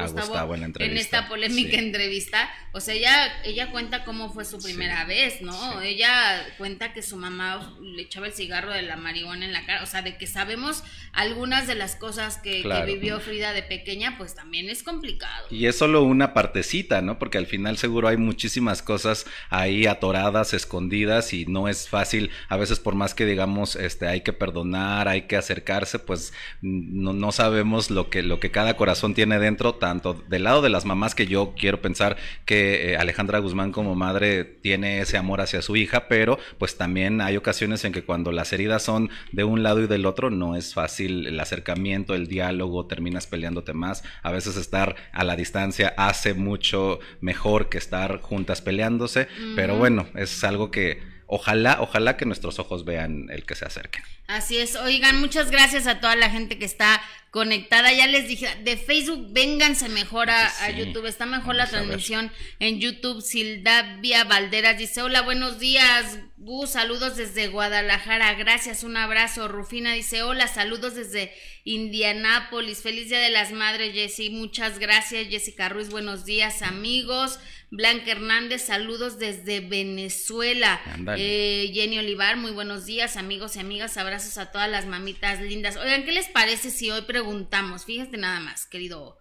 en, 0.79 0.97
esta 0.97 1.27
polémica 1.27 1.77
entrevista, 1.77 2.49
o 2.71 2.79
sea, 2.79 2.93
ella, 2.93 3.41
ella 3.43 3.71
cuenta 3.71 4.03
cómo 4.03 4.31
fue 4.31 4.45
su 4.45 4.59
primera 4.59 5.05
vez, 5.05 5.41
¿no? 5.41 5.81
Ella 5.81 6.45
cuenta 6.57 6.93
que 6.93 7.01
su 7.01 7.17
mamá 7.17 7.75
le 7.81 8.03
echaba 8.03 8.27
el 8.27 8.33
cigarro 8.33 8.71
de 8.71 8.81
la 8.81 8.95
marihuana 8.95 9.45
en 9.45 9.53
la 9.53 9.65
cara, 9.65 9.83
o 9.83 9.85
sea, 9.85 10.01
de 10.01 10.17
que 10.17 10.27
sabemos 10.27 10.83
algunas 11.13 11.67
de 11.67 11.75
las 11.75 11.95
cosas 11.95 12.37
que, 12.37 12.63
vivió 12.85 13.19
Frida 13.19 13.53
de 13.53 13.63
pequeña, 13.63 14.17
pues 14.17 14.33
también 14.33 14.69
es 14.69 14.83
complicado. 14.83 15.47
Y 15.49 15.67
es 15.67 15.77
solo 15.77 16.03
una 16.03 16.33
partecita, 16.33 17.01
¿no? 17.01 17.19
Porque 17.19 17.37
al 17.37 17.45
final 17.45 17.77
seguro 17.77 18.07
hay 18.07 18.17
muchísimas 18.17 18.81
cosas 18.81 19.25
ahí 19.49 19.85
atoradas, 19.85 20.53
escondidas 20.53 21.33
y 21.33 21.45
no 21.45 21.67
es 21.67 21.89
fácil, 21.89 22.31
a 22.49 22.57
veces 22.57 22.79
por 22.79 22.95
más 22.95 23.13
que 23.13 23.25
digamos, 23.25 23.75
este, 23.75 24.07
hay 24.07 24.21
que 24.21 24.33
perdonar, 24.33 25.07
hay 25.07 25.23
que 25.23 25.37
acercarse, 25.37 25.99
pues 25.99 26.33
no, 26.61 27.13
no 27.13 27.31
sabemos 27.31 27.89
lo 27.89 28.09
que, 28.09 28.23
lo 28.23 28.39
que 28.39 28.51
cada 28.51 28.75
corazón 28.75 29.13
tiene 29.13 29.39
dentro, 29.39 29.75
tanto 29.75 30.00
del 30.27 30.43
lado 30.43 30.61
de 30.61 30.69
las 30.69 30.85
mamás 30.85 31.15
que 31.15 31.27
yo 31.27 31.53
quiero 31.57 31.81
pensar 31.81 32.17
que 32.45 32.91
eh, 32.91 32.97
Alejandra 32.97 33.39
Guzmán 33.39 33.71
como 33.71 33.95
madre 33.95 34.43
tiene 34.43 35.01
ese 35.01 35.17
amor 35.17 35.41
hacia 35.41 35.61
su 35.61 35.75
hija, 35.75 36.07
pero 36.07 36.39
pues 36.57 36.77
también 36.77 37.21
hay 37.21 37.37
ocasiones 37.37 37.85
en 37.85 37.93
que 37.93 38.03
cuando 38.03 38.31
las 38.31 38.53
heridas 38.53 38.83
son 38.83 39.09
de 39.31 39.43
un 39.43 39.63
lado 39.63 39.81
y 39.81 39.87
del 39.87 40.05
otro 40.05 40.29
no 40.29 40.55
es 40.55 40.73
fácil 40.73 41.27
el 41.27 41.39
acercamiento, 41.39 42.15
el 42.15 42.27
diálogo, 42.27 42.85
terminas 42.85 43.27
peleándote 43.27 43.73
más. 43.73 44.03
A 44.23 44.31
veces 44.31 44.57
estar 44.57 44.95
a 45.11 45.23
la 45.23 45.35
distancia 45.35 45.93
hace 45.97 46.33
mucho 46.33 46.99
mejor 47.19 47.69
que 47.69 47.77
estar 47.77 48.21
juntas 48.21 48.61
peleándose, 48.61 49.27
pero 49.55 49.75
bueno, 49.77 50.07
es 50.15 50.43
algo 50.43 50.71
que 50.71 51.10
ojalá, 51.31 51.77
ojalá 51.79 52.17
que 52.17 52.25
nuestros 52.25 52.59
ojos 52.59 52.83
vean 52.83 53.27
el 53.31 53.45
que 53.45 53.55
se 53.55 53.63
acerquen. 53.65 54.03
Así 54.27 54.57
es. 54.57 54.75
Oigan, 54.75 55.19
muchas 55.21 55.49
gracias 55.49 55.87
a 55.87 56.01
toda 56.01 56.17
la 56.17 56.29
gente 56.29 56.59
que 56.59 56.65
está 56.65 57.01
conectada. 57.31 57.93
Ya 57.93 58.05
les 58.05 58.27
dije, 58.27 58.47
de 58.63 58.75
Facebook 58.75 59.31
vénganse 59.31 59.87
mejor 59.87 60.29
a, 60.29 60.69
YouTube. 60.71 61.05
Está 61.05 61.25
mejor 61.25 61.55
la 61.55 61.67
transmisión 61.67 62.31
en 62.59 62.79
YouTube. 62.81 63.21
Sildavia 63.21 64.25
Valderas 64.25 64.77
dice, 64.77 65.01
hola, 65.01 65.21
buenos 65.21 65.57
días. 65.57 66.19
Gus, 66.35 66.71
saludos 66.71 67.15
desde 67.15 67.47
Guadalajara. 67.47 68.33
Gracias, 68.33 68.83
un 68.83 68.97
abrazo. 68.97 69.47
Rufina 69.47 69.93
dice, 69.93 70.23
hola, 70.23 70.47
saludos 70.47 70.95
desde 70.95 71.33
Indianápolis. 71.63 72.81
Feliz 72.81 73.07
Día 73.07 73.19
de 73.19 73.29
las 73.29 73.53
Madres, 73.53 73.93
Jessy. 73.93 74.29
Muchas 74.29 74.79
gracias, 74.79 75.29
Jessica 75.29 75.69
Ruiz. 75.69 75.89
Buenos 75.89 76.25
días, 76.25 76.61
amigos. 76.61 77.39
Blanca 77.71 78.11
Hernández, 78.11 78.63
saludos 78.63 79.17
desde 79.17 79.61
Venezuela. 79.61 80.81
Eh, 81.17 81.71
Jenny 81.73 81.99
Olivar, 81.99 82.35
muy 82.35 82.51
buenos 82.51 82.85
días, 82.85 83.15
amigos 83.15 83.55
y 83.55 83.61
amigas. 83.61 83.95
Abrazos 83.95 84.37
a 84.37 84.51
todas 84.51 84.69
las 84.69 84.87
mamitas 84.87 85.39
lindas. 85.39 85.77
Oigan, 85.77 86.03
¿qué 86.03 86.11
les 86.11 86.27
parece 86.27 86.69
si 86.69 86.91
hoy 86.91 87.03
preguntamos? 87.03 87.85
Fíjate 87.85 88.17
nada 88.17 88.41
más, 88.41 88.65
querido 88.65 89.17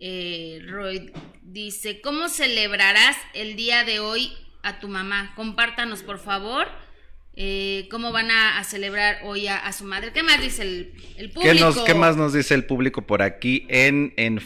eh, 0.00 0.60
Roy. 0.66 1.12
Dice, 1.40 2.02
¿cómo 2.02 2.28
celebrarás 2.28 3.16
el 3.32 3.56
día 3.56 3.84
de 3.84 4.00
hoy 4.00 4.36
a 4.62 4.80
tu 4.80 4.88
mamá? 4.88 5.32
Compártanos, 5.34 6.02
por 6.02 6.18
favor. 6.18 6.68
Eh, 7.36 7.88
cómo 7.90 8.12
van 8.12 8.30
a, 8.30 8.62
celebrar 8.64 9.18
hoy 9.24 9.48
a, 9.48 9.72
su 9.72 9.84
madre. 9.84 10.12
¿Qué 10.12 10.22
más 10.22 10.40
dice 10.40 10.62
el, 10.62 11.30
público? 11.30 11.84
¿Qué, 11.84 11.94
más 11.94 12.16
nos 12.16 12.32
dice 12.32 12.54
el 12.54 12.64
público 12.64 13.02
por 13.02 13.22
aquí 13.22 13.66
en, 13.68 14.14
en, 14.16 14.40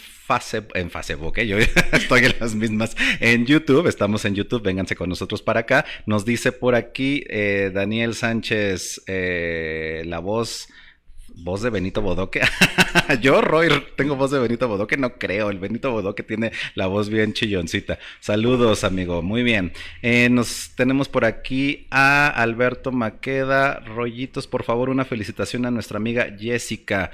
en 0.74 0.90
Facebook? 0.90 1.38
¿eh? 1.38 1.46
Yo 1.46 1.58
estoy 1.92 2.24
en 2.24 2.34
las 2.40 2.54
mismas. 2.54 2.96
En 3.20 3.44
YouTube, 3.44 3.86
estamos 3.86 4.24
en 4.24 4.34
YouTube, 4.34 4.62
vénganse 4.62 4.96
con 4.96 5.08
nosotros 5.08 5.42
para 5.42 5.60
acá. 5.60 5.84
Nos 6.06 6.24
dice 6.24 6.50
por 6.50 6.74
aquí 6.74 7.24
eh, 7.28 7.70
Daniel 7.74 8.14
Sánchez, 8.14 9.02
la 9.06 10.18
voz 10.20 10.68
voz 11.42 11.62
de 11.62 11.70
Benito 11.70 12.02
Bodoque. 12.02 12.40
Yo, 13.20 13.40
Roy, 13.40 13.68
tengo 13.96 14.16
voz 14.16 14.30
de 14.30 14.38
Benito 14.38 14.68
Bodoque, 14.68 14.96
no 14.96 15.14
creo. 15.14 15.50
El 15.50 15.58
Benito 15.58 15.90
Bodoque 15.90 16.22
tiene 16.22 16.52
la 16.74 16.86
voz 16.86 17.08
bien 17.08 17.32
chilloncita. 17.32 17.98
Saludos, 18.20 18.84
amigo. 18.84 19.22
Muy 19.22 19.42
bien. 19.42 19.72
Eh, 20.02 20.28
nos 20.28 20.72
tenemos 20.74 21.08
por 21.08 21.24
aquí 21.24 21.86
a 21.90 22.28
Alberto 22.28 22.92
Maqueda. 22.92 23.80
Rollitos, 23.80 24.46
por 24.46 24.64
favor, 24.64 24.90
una 24.90 25.04
felicitación 25.04 25.66
a 25.66 25.70
nuestra 25.70 25.98
amiga 25.98 26.28
Jessica, 26.38 27.10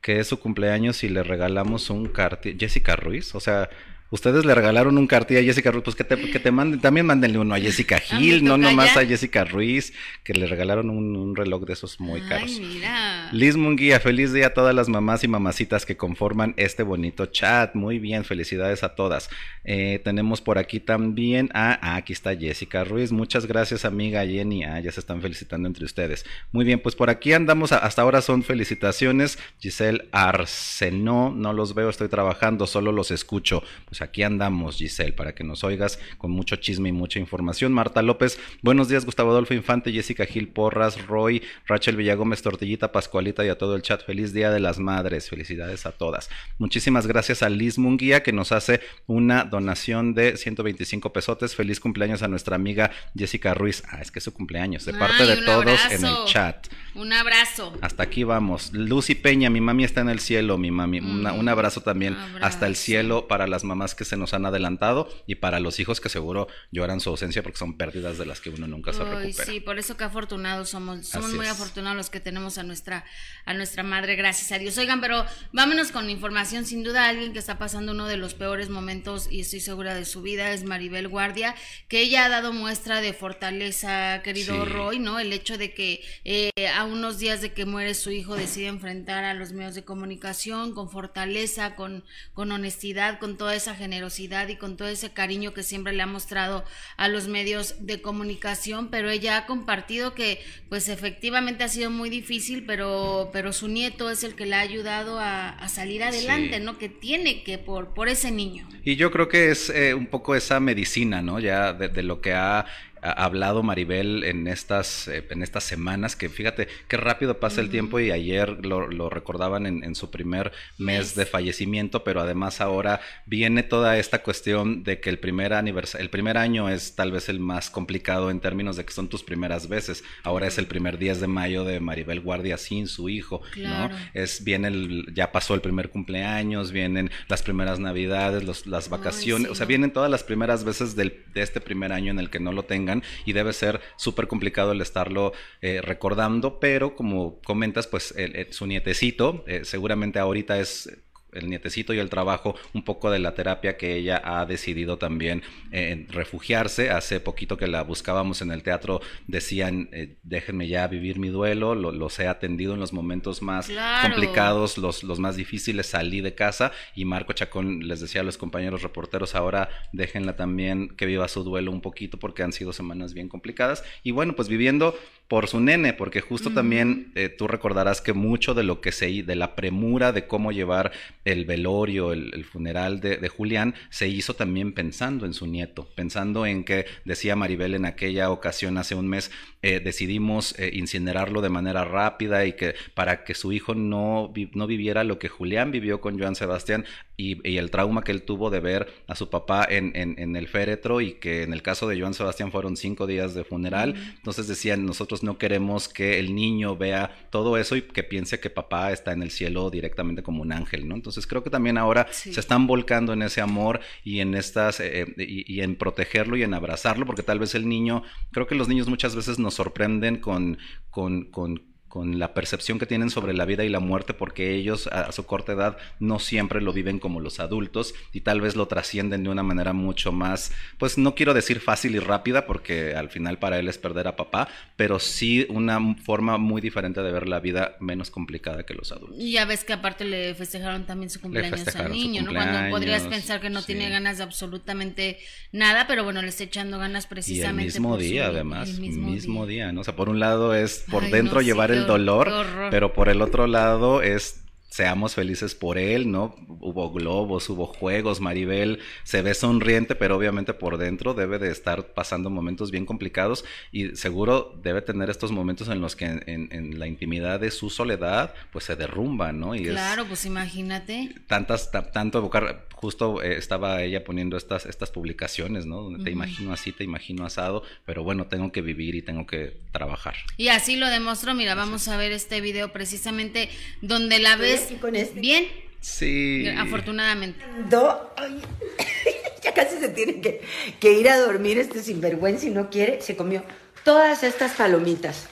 que 0.00 0.20
es 0.20 0.26
su 0.26 0.38
cumpleaños 0.38 1.04
y 1.04 1.08
le 1.08 1.22
regalamos 1.22 1.90
un 1.90 2.06
cartel. 2.06 2.56
Jessica 2.58 2.96
Ruiz, 2.96 3.34
o 3.34 3.40
sea, 3.40 3.68
ustedes 4.12 4.44
le 4.44 4.54
regalaron 4.54 4.98
un 4.98 5.06
cartilla 5.06 5.40
a 5.40 5.42
Jessica 5.42 5.70
Ruiz, 5.70 5.82
pues 5.82 5.96
que 5.96 6.04
te, 6.04 6.16
que 6.16 6.38
te 6.38 6.52
manden, 6.52 6.80
también 6.80 7.06
mándenle 7.06 7.38
uno 7.38 7.54
a 7.54 7.58
Jessica 7.58 7.98
Gil, 7.98 8.44
no 8.44 8.58
nomás 8.58 8.96
a 8.96 9.06
Jessica 9.06 9.44
Ruiz, 9.44 9.94
que 10.22 10.34
le 10.34 10.46
regalaron 10.46 10.90
un, 10.90 11.34
reloj 11.34 11.64
de 11.64 11.72
esos 11.72 11.98
muy 11.98 12.20
caros. 12.20 12.60
Mira. 12.60 13.30
Liz 13.32 13.56
Munguía, 13.56 14.00
feliz 14.00 14.34
día 14.34 14.48
a 14.48 14.54
todas 14.54 14.74
las 14.74 14.90
mamás 14.90 15.24
y 15.24 15.28
mamacitas 15.28 15.86
que 15.86 15.96
conforman 15.96 16.52
este 16.58 16.82
bonito 16.82 17.26
chat. 17.26 17.74
Muy 17.74 17.98
bien, 17.98 18.24
felicidades 18.24 18.84
a 18.84 18.94
todas. 18.94 19.30
Eh, 19.64 20.00
tenemos 20.04 20.42
por 20.42 20.58
aquí 20.58 20.78
también 20.78 21.48
a, 21.54 21.78
ah, 21.80 21.96
aquí 21.96 22.12
está 22.12 22.36
Jessica 22.36 22.84
Ruiz. 22.84 23.12
Muchas 23.12 23.46
gracias, 23.46 23.86
amiga 23.86 24.26
Jenny. 24.26 24.64
Ah, 24.64 24.78
ya 24.80 24.92
se 24.92 25.00
están 25.00 25.22
felicitando 25.22 25.68
entre 25.68 25.86
ustedes. 25.86 26.26
Muy 26.52 26.66
bien, 26.66 26.80
pues 26.80 26.94
por 26.94 27.08
aquí 27.08 27.32
andamos, 27.32 27.72
hasta 27.72 28.02
ahora 28.02 28.20
son 28.20 28.42
felicitaciones. 28.42 29.38
Giselle 29.58 30.06
Arsenó, 30.12 31.32
no 31.34 31.54
los 31.54 31.74
veo, 31.74 31.88
estoy 31.88 32.08
trabajando, 32.08 32.66
solo 32.66 32.92
los 32.92 33.10
escucho. 33.10 33.62
Pues 33.86 34.01
aquí 34.02 34.22
andamos, 34.22 34.76
Giselle, 34.76 35.12
para 35.12 35.34
que 35.34 35.44
nos 35.44 35.64
oigas 35.64 35.98
con 36.18 36.30
mucho 36.30 36.56
chisme 36.56 36.88
y 36.88 36.92
mucha 36.92 37.18
información. 37.18 37.72
Marta 37.72 38.02
López, 38.02 38.38
buenos 38.62 38.88
días, 38.88 39.04
Gustavo 39.04 39.30
Adolfo 39.30 39.54
Infante, 39.54 39.92
Jessica 39.92 40.26
Gil 40.26 40.48
Porras, 40.48 41.06
Roy, 41.06 41.42
Rachel 41.66 41.96
Villagómez, 41.96 42.42
Tortillita, 42.42 42.92
Pascualita 42.92 43.44
y 43.44 43.48
a 43.48 43.58
todo 43.58 43.76
el 43.76 43.82
chat. 43.82 44.04
Feliz 44.04 44.32
Día 44.32 44.50
de 44.50 44.60
las 44.60 44.78
Madres, 44.78 45.28
felicidades 45.28 45.86
a 45.86 45.92
todas. 45.92 46.30
Muchísimas 46.58 47.06
gracias 47.06 47.42
a 47.42 47.48
Liz 47.48 47.78
Munguía 47.78 48.22
que 48.22 48.32
nos 48.32 48.52
hace 48.52 48.80
una 49.06 49.44
donación 49.44 50.14
de 50.14 50.36
125 50.36 51.12
pesotes. 51.12 51.54
Feliz 51.54 51.80
cumpleaños 51.80 52.22
a 52.22 52.28
nuestra 52.28 52.56
amiga 52.56 52.90
Jessica 53.16 53.54
Ruiz. 53.54 53.82
Ah, 53.88 54.00
es 54.00 54.10
que 54.10 54.18
es 54.18 54.24
su 54.24 54.32
cumpleaños, 54.32 54.84
de 54.84 54.94
parte 54.94 55.24
de 55.26 55.36
todos 55.36 55.80
en 55.90 56.04
el 56.04 56.14
chat. 56.26 56.66
Un 56.94 57.12
abrazo. 57.12 57.72
Hasta 57.80 58.02
aquí 58.02 58.24
vamos. 58.24 58.72
Lucy 58.72 59.14
Peña, 59.14 59.50
mi 59.50 59.60
mami 59.60 59.84
está 59.84 60.00
en 60.00 60.08
el 60.08 60.20
cielo, 60.20 60.58
mi 60.58 60.70
mami. 60.70 61.00
un 61.00 61.48
abrazo 61.48 61.80
también 61.80 62.16
hasta 62.40 62.66
el 62.66 62.76
cielo 62.76 63.28
para 63.28 63.46
las 63.46 63.64
mamás 63.64 63.91
que 63.94 64.04
se 64.04 64.16
nos 64.16 64.34
han 64.34 64.46
adelantado 64.46 65.08
y 65.26 65.36
para 65.36 65.60
los 65.60 65.80
hijos 65.80 66.00
que 66.00 66.08
seguro 66.08 66.48
lloran 66.70 67.00
su 67.00 67.10
ausencia 67.10 67.42
porque 67.42 67.58
son 67.58 67.76
pérdidas 67.76 68.18
de 68.18 68.26
las 68.26 68.40
que 68.40 68.50
uno 68.50 68.66
nunca 68.66 68.92
se 68.92 69.04
recupera. 69.04 69.44
Sí, 69.44 69.60
por 69.60 69.78
eso 69.78 69.96
que 69.96 70.04
afortunados 70.04 70.70
somos, 70.70 71.06
somos 71.06 71.32
muy 71.32 71.46
afortunados 71.46 71.96
los 71.96 72.10
que 72.10 72.20
tenemos 72.20 72.58
a 72.58 72.62
nuestra 72.62 73.04
a 73.44 73.54
nuestra 73.54 73.82
madre, 73.82 74.16
gracias 74.16 74.52
a 74.52 74.58
Dios. 74.58 74.78
Oigan, 74.78 75.00
pero 75.00 75.24
vámonos 75.52 75.90
con 75.90 76.08
información, 76.10 76.64
sin 76.64 76.82
duda 76.82 77.08
alguien 77.08 77.32
que 77.32 77.38
está 77.38 77.58
pasando 77.58 77.92
uno 77.92 78.06
de 78.06 78.16
los 78.16 78.34
peores 78.34 78.70
momentos 78.70 79.28
y 79.30 79.40
estoy 79.40 79.60
segura 79.60 79.94
de 79.94 80.04
su 80.04 80.22
vida 80.22 80.52
es 80.52 80.64
Maribel 80.64 81.08
Guardia, 81.08 81.54
que 81.88 82.00
ella 82.00 82.24
ha 82.24 82.28
dado 82.28 82.52
muestra 82.52 83.00
de 83.00 83.12
fortaleza, 83.12 84.22
querido 84.22 84.64
Roy, 84.64 84.98
¿no? 84.98 85.18
El 85.18 85.32
hecho 85.32 85.58
de 85.58 85.74
que 85.74 86.04
eh, 86.24 86.50
a 86.74 86.84
unos 86.84 87.18
días 87.18 87.40
de 87.40 87.52
que 87.52 87.66
muere 87.66 87.94
su 87.94 88.10
hijo 88.10 88.36
decide 88.36 88.66
enfrentar 88.68 89.24
a 89.24 89.34
los 89.34 89.52
medios 89.52 89.74
de 89.74 89.84
comunicación 89.84 90.74
con 90.74 90.90
fortaleza, 90.90 91.74
con, 91.74 92.04
con 92.34 92.52
honestidad, 92.52 93.18
con 93.18 93.36
toda 93.36 93.54
esa 93.54 93.74
generosidad 93.82 94.48
y 94.48 94.56
con 94.56 94.76
todo 94.76 94.88
ese 94.88 95.12
cariño 95.12 95.52
que 95.52 95.62
siempre 95.62 95.92
le 95.92 96.02
ha 96.02 96.06
mostrado 96.06 96.64
a 96.96 97.08
los 97.08 97.26
medios 97.26 97.74
de 97.80 98.00
comunicación, 98.00 98.88
pero 98.88 99.10
ella 99.10 99.36
ha 99.36 99.46
compartido 99.46 100.14
que 100.14 100.40
pues 100.68 100.88
efectivamente 100.88 101.64
ha 101.64 101.68
sido 101.68 101.90
muy 101.90 102.08
difícil, 102.10 102.64
pero, 102.64 103.30
pero 103.32 103.52
su 103.52 103.66
nieto 103.68 104.08
es 104.08 104.22
el 104.22 104.34
que 104.34 104.46
le 104.46 104.54
ha 104.54 104.60
ayudado 104.60 105.18
a, 105.18 105.68
salir 105.68 106.02
adelante, 106.02 106.60
¿no? 106.60 106.78
Que 106.78 106.88
tiene 106.88 107.42
que 107.44 107.58
por, 107.58 107.94
por 107.94 108.08
ese 108.08 108.30
niño. 108.30 108.68
Y 108.84 108.96
yo 108.96 109.10
creo 109.10 109.28
que 109.28 109.50
es 109.50 109.70
eh, 109.70 109.94
un 109.94 110.06
poco 110.06 110.34
esa 110.34 110.60
medicina, 110.60 111.22
¿no? 111.22 111.40
Ya 111.40 111.72
de, 111.72 112.02
lo 112.02 112.20
que 112.20 112.32
ha 112.34 112.66
hablado 113.02 113.62
Maribel 113.62 114.22
en 114.24 114.46
estas, 114.46 115.08
eh, 115.08 115.26
en 115.30 115.42
estas 115.42 115.64
semanas, 115.64 116.14
que 116.14 116.28
fíjate 116.28 116.68
qué 116.88 116.96
rápido 116.96 117.40
pasa 117.40 117.60
el 117.60 117.68
tiempo 117.68 117.98
y 117.98 118.10
ayer 118.10 118.64
lo, 118.64 119.10
recordaban 119.10 119.66
en, 119.66 119.94
su 119.94 120.10
primer 120.10 120.52
mes 120.78 121.14
de 121.14 121.26
fallecimiento, 121.26 122.04
pero 122.04 122.20
además 122.20 122.60
ahora 122.60 123.00
viene 123.26 123.62
toda 123.62 123.98
esta 123.98 124.22
cuestión 124.22 124.84
de 124.84 125.00
que 125.00 125.10
el 125.10 125.18
primer, 125.18 125.52
el 125.52 126.10
primer 126.10 126.38
año 126.38 126.68
es 126.68 126.94
tal 126.94 127.12
vez 127.12 127.28
el 127.28 127.40
más 127.40 127.68
complicado 127.68 128.30
en 128.30 128.40
términos 128.40 128.76
de 128.76 128.84
que 128.84 128.92
son 128.92 129.08
tus 129.08 129.22
primeras 129.22 129.68
veces. 129.68 130.04
Ahora 130.22 130.46
es 130.46 130.56
el 130.58 130.66
primer 130.66 130.96
10 130.96 131.20
de 131.20 131.26
mayo 131.26 131.64
de 131.64 131.80
Maribel 131.80 132.20
Guardia 132.20 132.56
sin 132.56 132.86
su 132.86 133.08
hijo, 133.08 133.42
¿no? 133.56 133.90
Es, 134.14 134.44
viene 134.44 134.68
el, 134.68 135.12
ya 135.14 135.32
pasó 135.32 135.54
el 135.54 135.60
primer 135.60 135.90
cumpleaños, 135.90 136.72
vienen 136.72 137.10
las 137.28 137.42
primeras 137.42 137.80
navidades, 137.80 138.44
los, 138.44 138.66
las 138.66 138.88
vacaciones, 138.88 139.50
o 139.50 139.54
sea, 139.54 139.66
vienen 139.66 139.92
todas 139.92 140.10
las 140.10 140.22
primeras 140.22 140.64
veces 140.64 140.94
del, 140.94 141.24
de 141.34 141.42
este 141.42 141.60
primer 141.60 141.92
año 141.92 142.12
en 142.12 142.18
el 142.18 142.30
que 142.30 142.40
no 142.40 142.52
lo 142.52 142.62
tengan 142.62 142.91
y 143.24 143.32
debe 143.32 143.52
ser 143.52 143.80
súper 143.96 144.26
complicado 144.26 144.72
el 144.72 144.80
estarlo 144.80 145.32
eh, 145.60 145.80
recordando, 145.82 146.60
pero 146.60 146.94
como 146.94 147.40
comentas, 147.42 147.86
pues 147.86 148.14
su 148.50 148.66
nietecito 148.66 149.44
eh, 149.46 149.64
seguramente 149.64 150.18
ahorita 150.18 150.58
es 150.58 151.01
el 151.32 151.48
nietecito 151.48 151.94
y 151.94 151.98
el 151.98 152.10
trabajo, 152.10 152.54
un 152.72 152.84
poco 152.84 153.10
de 153.10 153.18
la 153.18 153.34
terapia 153.34 153.76
que 153.76 153.96
ella 153.96 154.20
ha 154.24 154.46
decidido 154.46 154.98
también 154.98 155.42
eh, 155.70 156.06
refugiarse. 156.10 156.90
Hace 156.90 157.20
poquito 157.20 157.56
que 157.56 157.66
la 157.66 157.82
buscábamos 157.82 158.42
en 158.42 158.52
el 158.52 158.62
teatro, 158.62 159.00
decían, 159.26 159.88
eh, 159.92 160.16
déjenme 160.22 160.68
ya 160.68 160.86
vivir 160.86 161.18
mi 161.18 161.28
duelo, 161.28 161.74
los 161.74 162.18
he 162.18 162.28
atendido 162.28 162.74
en 162.74 162.80
los 162.80 162.92
momentos 162.92 163.42
más 163.42 163.70
complicados, 164.02 164.78
los, 164.78 165.02
los 165.02 165.18
más 165.18 165.36
difíciles, 165.36 165.86
salí 165.86 166.20
de 166.20 166.34
casa 166.34 166.72
y 166.94 167.04
Marco 167.04 167.32
Chacón 167.32 167.86
les 167.86 168.00
decía 168.00 168.20
a 168.20 168.24
los 168.24 168.38
compañeros 168.38 168.82
reporteros, 168.82 169.34
ahora 169.34 169.68
déjenla 169.92 170.36
también 170.36 170.88
que 170.96 171.06
viva 171.06 171.28
su 171.28 171.44
duelo 171.44 171.70
un 171.70 171.80
poquito 171.80 172.18
porque 172.18 172.42
han 172.42 172.52
sido 172.52 172.72
semanas 172.72 173.14
bien 173.14 173.28
complicadas. 173.28 173.84
Y 174.02 174.10
bueno, 174.10 174.34
pues 174.34 174.48
viviendo 174.48 174.94
por 175.28 175.48
su 175.48 175.60
nene, 175.60 175.94
porque 175.94 176.20
justo 176.20 176.50
también 176.50 177.10
eh, 177.14 177.30
tú 177.30 177.48
recordarás 177.48 178.02
que 178.02 178.12
mucho 178.12 178.52
de 178.52 178.64
lo 178.64 178.82
que 178.82 178.92
se, 178.92 179.22
de 179.22 179.34
la 179.34 179.54
premura 179.54 180.12
de 180.12 180.26
cómo 180.26 180.52
llevar 180.52 180.92
el 181.24 181.44
velorio, 181.44 182.12
el, 182.12 182.44
funeral 182.44 183.00
de, 183.00 183.28
Julián, 183.28 183.74
se 183.90 184.08
hizo 184.08 184.34
también 184.34 184.72
pensando 184.72 185.26
en 185.26 185.34
su 185.34 185.46
nieto, 185.46 185.88
pensando 185.94 186.46
en 186.46 186.64
que, 186.64 186.86
decía 187.04 187.36
Maribel 187.36 187.74
en 187.74 187.84
aquella 187.84 188.30
ocasión 188.30 188.78
hace 188.78 188.94
un 188.94 189.08
mes, 189.08 189.30
eh, 189.62 189.80
decidimos 189.80 190.58
eh, 190.58 190.70
incinerarlo 190.72 191.40
de 191.40 191.48
manera 191.48 191.84
rápida 191.84 192.44
y 192.44 192.54
que 192.54 192.74
para 192.94 193.24
que 193.24 193.34
su 193.34 193.52
hijo 193.52 193.74
no, 193.74 194.32
no 194.54 194.66
viviera 194.66 195.04
lo 195.04 195.18
que 195.18 195.28
Julián 195.28 195.70
vivió 195.70 196.00
con 196.00 196.18
Joan 196.18 196.34
Sebastián 196.34 196.84
y, 197.22 197.56
el 197.58 197.70
trauma 197.70 198.02
que 198.02 198.12
él 198.12 198.22
tuvo 198.22 198.50
de 198.50 198.60
ver 198.60 198.92
a 199.06 199.14
su 199.14 199.30
papá 199.30 199.66
en, 199.68 199.92
en, 199.94 200.36
el 200.36 200.48
féretro 200.48 201.00
y 201.00 201.14
que 201.14 201.42
en 201.42 201.52
el 201.52 201.62
caso 201.62 201.86
de 201.86 202.00
Joan 202.00 202.14
Sebastián 202.14 202.50
fueron 202.50 202.76
cinco 202.76 203.06
días 203.06 203.34
de 203.34 203.44
funeral. 203.44 203.94
Entonces 204.16 204.48
decían, 204.48 204.84
nosotros 204.84 205.22
no 205.22 205.38
queremos 205.38 205.88
que 205.88 206.18
el 206.18 206.34
niño 206.34 206.76
vea 206.76 207.28
todo 207.30 207.56
eso 207.56 207.76
y 207.76 207.82
que 207.82 208.02
piense 208.02 208.40
que 208.40 208.50
papá 208.50 208.92
está 208.92 209.12
en 209.12 209.22
el 209.22 209.30
cielo 209.30 209.70
directamente 209.70 210.22
como 210.22 210.42
un 210.42 210.52
ángel, 210.52 210.88
¿no? 210.88 210.94
Entonces 210.94 211.26
creo 211.26 211.42
que 211.42 211.50
también 211.50 211.78
ahora 211.78 212.06
se 212.10 212.38
están 212.38 212.66
volcando 212.66 213.12
en 213.12 213.22
ese 213.22 213.40
amor 213.40 213.80
y 214.04 214.20
en 214.20 214.34
estas, 214.34 214.80
eh, 214.80 215.06
y, 215.16 215.52
y, 215.52 215.60
en 215.60 215.76
protegerlo 215.76 216.36
y 216.36 216.42
en 216.42 216.54
abrazarlo, 216.54 217.06
porque 217.06 217.22
tal 217.22 217.38
vez 217.38 217.54
el 217.54 217.68
niño, 217.68 218.02
creo 218.32 218.46
que 218.46 218.54
los 218.54 218.68
niños 218.68 218.88
muchas 218.88 219.14
veces 219.14 219.38
nos 219.38 219.54
sorprenden 219.54 220.16
con, 220.16 220.58
con, 220.90 221.24
con 221.30 221.71
con 221.92 222.18
la 222.18 222.32
percepción 222.32 222.78
que 222.78 222.86
tienen 222.86 223.10
sobre 223.10 223.34
la 223.34 223.44
vida 223.44 223.64
y 223.64 223.68
la 223.68 223.78
muerte, 223.78 224.14
porque 224.14 224.54
ellos 224.54 224.86
a 224.86 225.12
su 225.12 225.26
corta 225.26 225.52
edad 225.52 225.76
no 226.00 226.20
siempre 226.20 226.62
lo 226.62 226.72
viven 226.72 226.98
como 226.98 227.20
los 227.20 227.38
adultos 227.38 227.92
y 228.14 228.22
tal 228.22 228.40
vez 228.40 228.56
lo 228.56 228.66
trascienden 228.66 229.24
de 229.24 229.28
una 229.28 229.42
manera 229.42 229.74
mucho 229.74 230.10
más, 230.10 230.52
pues 230.78 230.96
no 230.96 231.14
quiero 231.14 231.34
decir 231.34 231.60
fácil 231.60 231.94
y 231.94 231.98
rápida, 231.98 232.46
porque 232.46 232.94
al 232.94 233.10
final 233.10 233.38
para 233.38 233.58
él 233.58 233.68
es 233.68 233.76
perder 233.76 234.08
a 234.08 234.16
papá, 234.16 234.48
pero 234.74 234.98
sí 234.98 235.44
una 235.50 235.94
forma 235.96 236.38
muy 236.38 236.62
diferente 236.62 237.02
de 237.02 237.12
ver 237.12 237.28
la 237.28 237.40
vida 237.40 237.76
menos 237.78 238.10
complicada 238.10 238.64
que 238.64 238.72
los 238.72 238.90
adultos. 238.90 239.18
Y 239.20 239.32
ya 239.32 239.44
ves 239.44 239.62
que 239.62 239.74
aparte 239.74 240.06
le 240.06 240.34
festejaron 240.34 240.86
también 240.86 241.10
su 241.10 241.20
cumpleaños 241.20 241.76
al 241.76 241.92
niño, 241.92 242.22
¿no? 242.22 242.32
Cuando 242.32 242.70
podrías 242.70 243.02
pensar 243.02 243.42
que 243.42 243.50
no 243.50 243.62
tiene 243.62 243.90
ganas 243.90 244.16
de 244.16 244.24
absolutamente 244.24 245.18
nada, 245.52 245.86
pero 245.86 246.04
bueno, 246.04 246.22
le 246.22 246.28
está 246.28 246.44
echando 246.44 246.78
ganas 246.78 247.06
precisamente. 247.06 247.64
Y 247.64 247.66
el 247.66 247.72
mismo 247.74 247.98
día, 247.98 248.28
además, 248.28 248.70
el 248.70 248.80
mismo, 248.80 249.46
día. 249.46 249.72
¿no? 249.72 249.82
O 249.82 249.84
sea, 249.84 249.94
por 249.94 250.08
un 250.08 250.20
lado 250.20 250.54
es 250.54 250.86
por 250.90 251.10
dentro 251.10 251.42
llevar 251.42 251.70
el 251.70 251.81
dolor, 251.86 252.30
pero 252.70 252.92
por 252.92 253.08
el 253.08 253.22
otro 253.22 253.46
lado 253.46 254.02
es 254.02 254.41
seamos 254.72 255.14
felices 255.14 255.54
por 255.54 255.76
él, 255.76 256.10
¿no? 256.10 256.34
Hubo 256.48 256.90
globos, 256.90 257.50
hubo 257.50 257.66
juegos, 257.66 258.22
Maribel 258.22 258.78
se 259.04 259.20
ve 259.20 259.34
sonriente, 259.34 259.94
pero 259.94 260.16
obviamente 260.16 260.54
por 260.54 260.78
dentro 260.78 261.12
debe 261.12 261.38
de 261.38 261.50
estar 261.50 261.88
pasando 261.88 262.30
momentos 262.30 262.70
bien 262.70 262.86
complicados 262.86 263.44
y 263.70 263.96
seguro 263.96 264.58
debe 264.62 264.80
tener 264.80 265.10
estos 265.10 265.30
momentos 265.30 265.68
en 265.68 265.82
los 265.82 265.94
que 265.94 266.06
en, 266.06 266.78
la 266.78 266.86
intimidad 266.86 267.38
de 267.38 267.50
su 267.50 267.68
soledad 267.68 268.32
pues 268.50 268.64
se 268.64 268.74
derrumba, 268.74 269.30
¿no? 269.32 269.54
Y 269.54 269.64
claro, 269.64 270.06
pues 270.06 270.24
imagínate. 270.24 271.10
Tantas, 271.26 271.70
tanto 271.70 272.16
evocar, 272.16 272.66
justo 272.72 273.22
eh, 273.22 273.36
estaba 273.36 273.82
ella 273.82 274.04
poniendo 274.04 274.38
estas, 274.38 274.64
estas 274.64 274.90
publicaciones, 274.90 275.66
¿no? 275.66 275.82
Donde 275.82 276.02
te 276.02 276.10
imagino 276.10 276.50
así, 276.50 276.72
te 276.72 276.82
imagino 276.82 277.26
asado, 277.26 277.62
pero 277.84 278.04
bueno, 278.04 278.26
tengo 278.28 278.50
que 278.52 278.62
vivir 278.62 278.94
y 278.94 279.02
tengo 279.02 279.26
que 279.26 279.60
trabajar. 279.70 280.14
Y 280.38 280.48
así 280.48 280.76
lo 280.76 280.88
demostró, 280.88 281.34
mira, 281.34 281.54
vamos 281.54 281.88
a 281.88 281.98
ver 281.98 282.12
este 282.12 282.40
video 282.40 282.72
precisamente 282.72 283.50
donde 283.82 284.18
la 284.18 284.36
ves 284.36 284.61
este. 284.70 285.20
¿Bien? 285.20 285.48
Sí. 285.80 286.48
Afortunadamente. 286.58 287.44
ya 289.42 289.52
casi 289.52 289.78
se 289.78 289.88
tiene 289.88 290.20
que, 290.20 290.92
ir 290.92 291.08
a 291.08 291.18
dormir 291.18 291.58
este 291.58 291.82
sinvergüenza 291.82 292.46
y 292.46 292.50
no 292.50 292.70
quiere. 292.70 293.00
Se 293.02 293.16
comió 293.16 293.44
todas 293.84 294.22
estas 294.22 294.52
palomitas. 294.52 295.28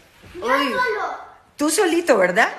Tú 1.57 1.71
solito, 1.71 2.19
¿verdad? 2.19 2.53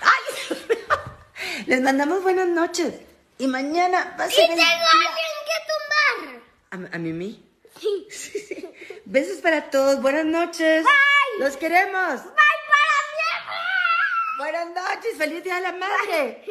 Ay, 0.00 0.56
Les 1.66 1.80
mandamos 1.80 2.22
buenas 2.22 2.48
noches. 2.48 2.94
Y 3.38 3.46
mañana 3.46 4.16
va 4.18 4.24
a 4.24 4.30
ser. 4.30 4.44
Y 4.44 4.48
tengo 4.48 4.62
alguien 4.62 5.32
que 5.46 5.58
tumbar. 6.70 6.90
¿A, 6.92 6.98
Mimi? 6.98 7.44
Sí. 8.10 8.68
Besos 9.04 9.38
para 9.38 9.70
todos. 9.70 10.00
Buenas 10.00 10.24
noches. 10.24 10.84
Bye. 10.84 11.44
Los 11.44 11.56
queremos. 11.56 12.20
Buenas 14.42 14.66
noches, 14.70 15.16
feliz 15.18 15.44
día 15.44 15.54
de 15.54 15.60
la 15.60 15.72
madre. 15.72 16.42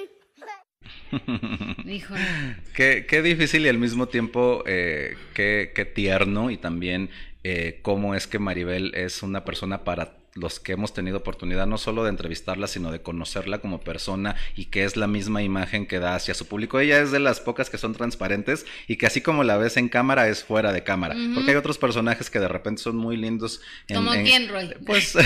qué, 2.74 3.05
qué, 3.05 3.21
difícil 3.21 3.65
y 3.65 3.67
al 3.67 3.79
mismo 3.79 4.07
tiempo 4.07 4.63
eh, 4.65 5.17
qué, 5.33 5.74
qué, 5.75 5.83
tierno 5.83 6.51
y 6.51 6.57
también 6.57 7.10
eh, 7.43 7.81
cómo 7.81 8.15
es 8.15 8.27
que 8.27 8.39
Maribel 8.39 8.95
es 8.95 9.24
una 9.24 9.43
persona 9.43 9.83
para 9.83 10.20
los 10.33 10.59
que 10.59 10.73
hemos 10.73 10.93
tenido 10.93 11.17
oportunidad 11.17 11.67
no 11.67 11.77
solo 11.77 12.03
de 12.03 12.09
entrevistarla, 12.09 12.67
sino 12.67 12.91
de 12.91 13.01
conocerla 13.01 13.59
como 13.59 13.81
persona 13.81 14.35
y 14.55 14.65
que 14.65 14.85
es 14.85 14.95
la 14.95 15.07
misma 15.07 15.43
imagen 15.43 15.85
que 15.85 16.00
da 16.00 16.15
hacia 16.15 16.33
su 16.33 16.47
público. 16.47 16.79
Ella 16.79 17.00
es 17.00 17.11
de 17.11 17.19
las 17.19 17.39
pocas 17.39 17.69
que 17.69 17.77
son 17.77 17.93
transparentes 17.93 18.65
y 18.88 18.95
que 18.95 19.07
así 19.07 19.21
como 19.21 19.43
la 19.43 19.57
ves 19.57 19.77
en 19.77 19.89
cámara 19.89 20.29
es 20.29 20.43
fuera 20.43 20.71
de 20.71 20.83
cámara. 20.83 21.15
Porque 21.33 21.51
hay 21.51 21.57
otros 21.57 21.77
personajes 21.77 22.29
que 22.29 22.39
de 22.39 22.47
repente 22.47 22.81
son 22.81 22.95
muy 22.95 23.17
lindos. 23.17 23.61
¿Como 23.93 24.11
quién, 24.11 24.47
Roy? 24.47 24.73
Pues... 24.85 25.15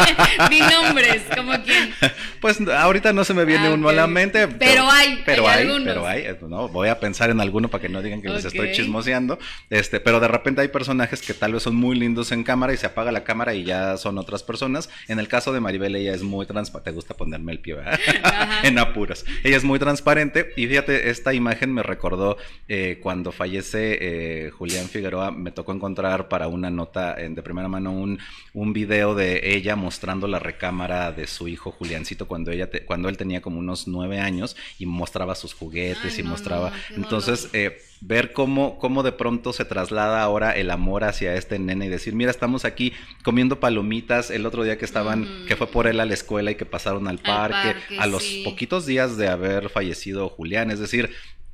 Di 0.50 0.60
nombres, 0.60 1.22
¿como 1.36 1.52
quién? 1.62 1.92
Pues 2.40 2.60
ahorita 2.60 3.12
no 3.12 3.24
se 3.24 3.34
me 3.34 3.44
viene 3.44 3.66
ah, 3.66 3.74
uno 3.74 3.88
a 3.88 3.92
la 3.92 4.06
mente. 4.06 4.48
Pero, 4.48 4.90
hay, 4.90 5.22
pero 5.26 5.46
hay, 5.46 5.66
pero 5.84 6.06
hay. 6.06 6.22
Eh, 6.22 6.38
no, 6.48 6.68
voy 6.68 6.88
a 6.88 6.98
pensar 6.98 7.30
en 7.30 7.40
alguno 7.40 7.68
para 7.68 7.82
que 7.82 7.88
no 7.88 8.00
digan 8.00 8.22
que 8.22 8.28
les 8.28 8.44
estoy 8.44 8.72
chismoseando. 8.72 9.38
Este, 9.68 10.00
pero 10.00 10.20
de 10.20 10.28
repente 10.28 10.62
hay 10.62 10.68
personajes 10.68 11.20
que 11.20 11.34
tal 11.34 11.52
vez 11.52 11.62
son 11.62 11.76
muy 11.76 11.98
lindos 11.98 12.32
en 12.32 12.42
cámara 12.42 12.72
y 12.72 12.78
se 12.78 12.86
apaga 12.86 13.12
la 13.12 13.24
cámara 13.24 13.54
y 13.54 13.64
ya 13.64 13.96
son 13.98 14.16
otros 14.16 14.29
otras 14.30 14.42
personas. 14.42 14.88
En 15.08 15.18
el 15.18 15.28
caso 15.28 15.52
de 15.52 15.60
Maribel, 15.60 15.96
ella 15.96 16.14
es 16.14 16.22
muy 16.22 16.46
transparente. 16.46 16.90
Te 16.90 16.94
gusta 16.94 17.14
ponerme 17.14 17.52
el 17.52 17.58
pie, 17.58 17.76
en 18.62 18.78
apuros. 18.78 19.24
Ella 19.42 19.56
es 19.56 19.64
muy 19.64 19.78
transparente. 19.78 20.52
Y 20.56 20.66
fíjate, 20.66 21.10
esta 21.10 21.34
imagen 21.34 21.72
me 21.72 21.82
recordó 21.82 22.36
eh, 22.68 22.98
cuando 23.02 23.32
fallece 23.32 23.98
eh, 24.00 24.50
Julián 24.50 24.88
Figueroa. 24.88 25.30
Me 25.32 25.50
tocó 25.50 25.72
encontrar 25.72 26.28
para 26.28 26.48
una 26.48 26.70
nota 26.70 27.14
de 27.14 27.42
primera 27.42 27.68
mano 27.68 27.92
un, 27.92 28.18
un 28.54 28.72
video 28.72 29.14
de 29.14 29.54
ella 29.54 29.76
mostrando 29.76 30.28
la 30.28 30.38
recámara 30.38 31.12
de 31.12 31.26
su 31.26 31.48
hijo 31.48 31.72
Juliancito 31.72 32.26
cuando, 32.26 32.50
ella 32.50 32.68
cuando 32.86 33.08
él 33.08 33.16
tenía 33.16 33.40
como 33.40 33.58
unos 33.58 33.88
nueve 33.88 34.20
años 34.20 34.56
y 34.78 34.86
mostraba 34.86 35.34
sus 35.34 35.54
juguetes 35.54 36.18
y 36.18 36.22
mostraba. 36.22 36.72
Entonces, 36.94 37.48
eh, 37.52 37.80
ver 38.00 38.32
cómo, 38.32 38.78
cómo 38.78 39.02
de 39.02 39.12
pronto 39.12 39.52
se 39.52 39.64
traslada 39.64 40.22
ahora 40.22 40.52
el 40.52 40.70
amor 40.70 41.04
hacia 41.04 41.34
este 41.34 41.58
nene 41.58 41.86
y 41.86 41.88
decir, 41.88 42.14
mira, 42.14 42.30
estamos 42.30 42.64
aquí 42.64 42.92
comiendo 43.22 43.60
palomitas 43.60 44.30
el 44.30 44.46
otro 44.46 44.64
día 44.64 44.78
que 44.78 44.84
estaban, 44.84 45.44
que 45.46 45.56
fue 45.56 45.66
por 45.66 45.86
él 45.86 46.00
a 46.00 46.06
la 46.06 46.14
escuela 46.14 46.50
y 46.50 46.54
que 46.54 46.64
pasaron 46.64 47.08
al 47.08 47.18
parque, 47.18 47.74
a 47.98 48.06
los 48.06 48.24
poquitos 48.44 48.86
días 48.86 49.16
de 49.16 49.28
haber 49.28 49.68
fallecido 49.68 50.28
Julián, 50.28 50.70
es 50.70 50.80
decir, 50.80 51.10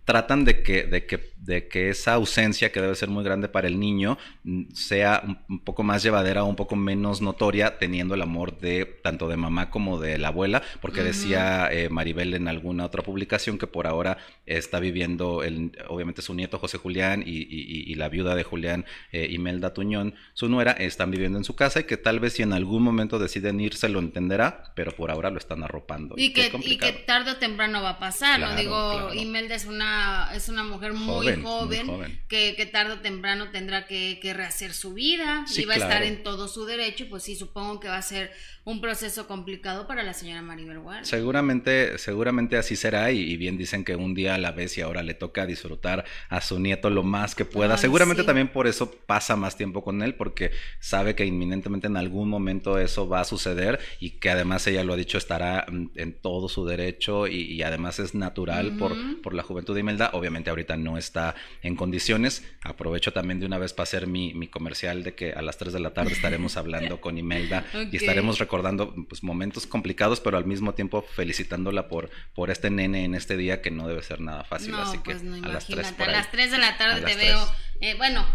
tratan 0.07 0.45
de 0.45 0.63
que, 0.63 0.85
de 0.85 1.05
que, 1.05 1.33
de 1.37 1.67
que 1.67 1.91
esa 1.91 2.15
ausencia, 2.15 2.71
que 2.71 2.81
debe 2.81 2.95
ser 2.95 3.09
muy 3.09 3.25
grande 3.25 3.49
para 3.49 3.67
el 3.67 3.81
niño, 3.81 4.17
mm, 4.45 4.73
sea 4.73 5.21
un, 5.49 5.59
poco 5.65 5.83
más 5.83 6.03
llevadera 6.05 6.45
o 6.45 6.47
un 6.47 6.55
poco 6.55 6.77
menos 6.77 7.21
notoria, 7.21 7.79
teniendo 7.79 8.15
el 8.15 8.23
amor 8.23 8.59
de 8.61 8.85
tanto 9.03 9.29
de 9.29 9.37
mamá 9.37 9.69
como 9.69 9.99
de 9.99 10.17
la 10.17 10.29
abuela, 10.29 10.63
porque 10.81 11.03
decía 11.03 11.69
eh, 11.73 11.89
Maribel 11.89 12.35
en 12.35 12.47
alguna 12.47 12.85
otra 12.85 13.03
publicación 13.03 13.59
que 13.59 13.67
por 13.67 13.89
ahora 13.89 14.19
está 14.47 14.79
viviendo, 14.79 15.43
el, 15.43 15.73
obviamente 15.89 16.23
su 16.23 16.35
nieto 16.35 16.61
José 16.61 16.79
Julián 16.79 17.25
y, 17.27 17.95
la 17.97 18.09
viuda 18.11 18.35
de 18.35 18.45
Julián, 18.45 18.85
eh, 19.11 19.27
Imelda 19.31 19.73
Tuñón, 19.73 20.15
su 20.35 20.49
nuera, 20.51 20.73
están 20.73 21.11
viviendo 21.11 21.39
en 21.39 21.45
su 21.45 21.57
casa 21.57 21.81
y 21.81 21.85
que 21.85 21.97
tal 21.97 22.21
vez 22.21 22.35
si 22.35 22.43
en 22.43 22.53
algún 22.53 22.83
momento 22.83 23.19
deciden 23.19 23.59
irse 23.59 23.89
lo 23.89 23.99
entenderá, 23.99 24.73
pero 24.77 24.93
por 24.93 25.11
ahora 25.11 25.31
lo 25.31 25.39
están 25.39 25.65
arropando. 25.65 26.15
Y, 26.19 26.35
que, 26.35 26.53
y 26.63 26.77
que 26.77 26.93
tarde 26.93 27.33
o 27.33 27.37
temprano 27.39 27.83
va 27.83 27.91
a 27.91 27.99
pasar, 27.99 28.39
¿no? 28.39 28.55
Digo, 28.55 29.15
Imelda 29.15 29.55
es 29.55 29.65
una 29.65 29.96
es 30.35 30.49
una 30.49 30.65
mujer 30.65 30.93
muy 30.93 31.41
joven, 31.43 32.21
Que, 32.29 32.55
que, 32.57 32.67
tarde 32.67 32.95
o 32.95 33.01
temprano 33.01 33.51
tendrá 33.51 33.87
que, 33.87 34.19
rehacer 34.35 34.73
su 34.73 34.95
vida 34.95 35.45
y 35.57 35.65
va 35.65 35.75
a 35.75 35.77
estar 35.77 36.03
en 36.03 36.23
todo 36.23 36.49
su 36.49 36.65
derecho, 36.65 37.07
pues 37.09 37.23
sí, 37.23 37.37
supongo 37.37 37.81
que 37.81 37.89
va 37.89 37.97
a 37.97 38.03
ser 38.03 38.33
un 38.67 38.81
proceso 38.81 39.29
complicado 39.29 39.87
para 39.87 40.03
la 40.03 40.13
señora 40.13 40.43
Maribel 40.43 40.81
Guardia. 40.81 41.05
Seguramente, 41.05 41.99
seguramente 41.99 42.57
así 42.57 42.75
será 42.75 43.13
y, 43.13 43.37
bien 43.37 43.57
dicen 43.57 43.85
que 43.85 43.95
un 43.95 44.13
día 44.13 44.35
a 44.35 44.39
la 44.39 44.51
vez 44.51 44.77
y 44.77 44.81
ahora 44.81 45.05
le 45.05 45.15
toca 45.15 45.47
disfrutar 45.47 46.05
a 46.29 46.41
su 46.41 46.59
nieto 46.59 46.91
lo 46.91 47.05
más 47.05 47.37
que 47.37 47.45
pueda. 47.45 47.77
seguramente 47.77 48.25
también 48.25 48.49
por 48.49 48.67
eso 48.67 48.91
pasa 48.91 49.37
más 49.37 49.57
tiempo 49.57 49.85
con 49.85 50.03
él 50.03 50.17
porque 50.17 50.51
sabe 50.81 51.15
que 51.15 51.25
inminentemente 51.25 51.87
en 51.87 51.97
algún 51.97 52.29
momento 52.29 52.79
eso 52.81 53.09
va 53.09 53.21
a 53.21 53.25
suceder 53.25 53.79
y 54.01 54.11
que 54.11 54.31
además 54.31 54.67
ella 54.67 54.83
lo 54.83 54.95
ha 54.95 54.97
dicho 54.97 55.17
estará 55.17 55.65
en 55.69 56.13
todo 56.21 56.49
su 56.49 56.67
derecho 56.67 57.29
y, 57.29 57.63
además 57.63 58.01
es 58.01 58.15
natural 58.15 58.77
por, 58.77 58.95
por 59.23 59.33
la 59.33 59.43
juventud. 59.43 59.75
de 59.75 59.81
Imelda. 59.87 60.11
Obviamente 60.15 60.51
ahorita 60.51 60.77
no 60.77 60.99
está 60.99 61.37
en 61.63 61.77
condiciones. 61.77 62.45
Aprovecho 62.63 63.13
también 63.13 63.39
de 63.39 63.47
una 63.47 63.59
vez 63.59 63.73
para 63.73 63.85
hacer 63.85 64.09
mi, 64.09 64.35
mi 64.35 64.49
comercial 64.49 65.05
de 65.05 65.15
que 65.15 65.33
a 65.33 65.43
las 65.43 65.59
3 65.59 65.73
de 65.73 65.81
la 65.81 65.91
tarde 65.95 66.13
estaremos 66.13 66.57
hablando 66.57 67.01
con 67.01 67.19
Imelda 67.19 67.65
y 67.93 67.97
estaremos 67.97 68.39
recordando 68.39 68.95
pues, 69.09 69.23
momentos 69.23 69.67
complicados, 69.67 70.21
pero 70.21 70.39
al 70.39 70.45
mismo 70.45 70.75
tiempo 70.75 71.03
felicitándola 71.03 71.89
por, 71.89 72.11
por 72.35 72.51
este 72.51 72.71
nene 72.71 73.05
en 73.05 73.15
este 73.15 73.37
día 73.37 73.63
que 73.63 73.71
no 73.71 73.87
debe 73.87 74.03
ser 74.03 74.21
nada 74.21 74.43
fácil. 74.45 74.75
así 74.75 74.99
que 74.99 75.15
pues, 75.15 75.23
a 75.23 75.49
las 75.49 75.67
3 75.67 75.95
a 75.99 76.07
las 76.07 76.31
3 76.31 76.51
de 76.51 76.59
la 76.59 76.77
tarde 76.77 77.03
te 77.03 77.15
veo. 77.15 77.55
Eh, 77.81 77.95
bueno, 77.95 78.27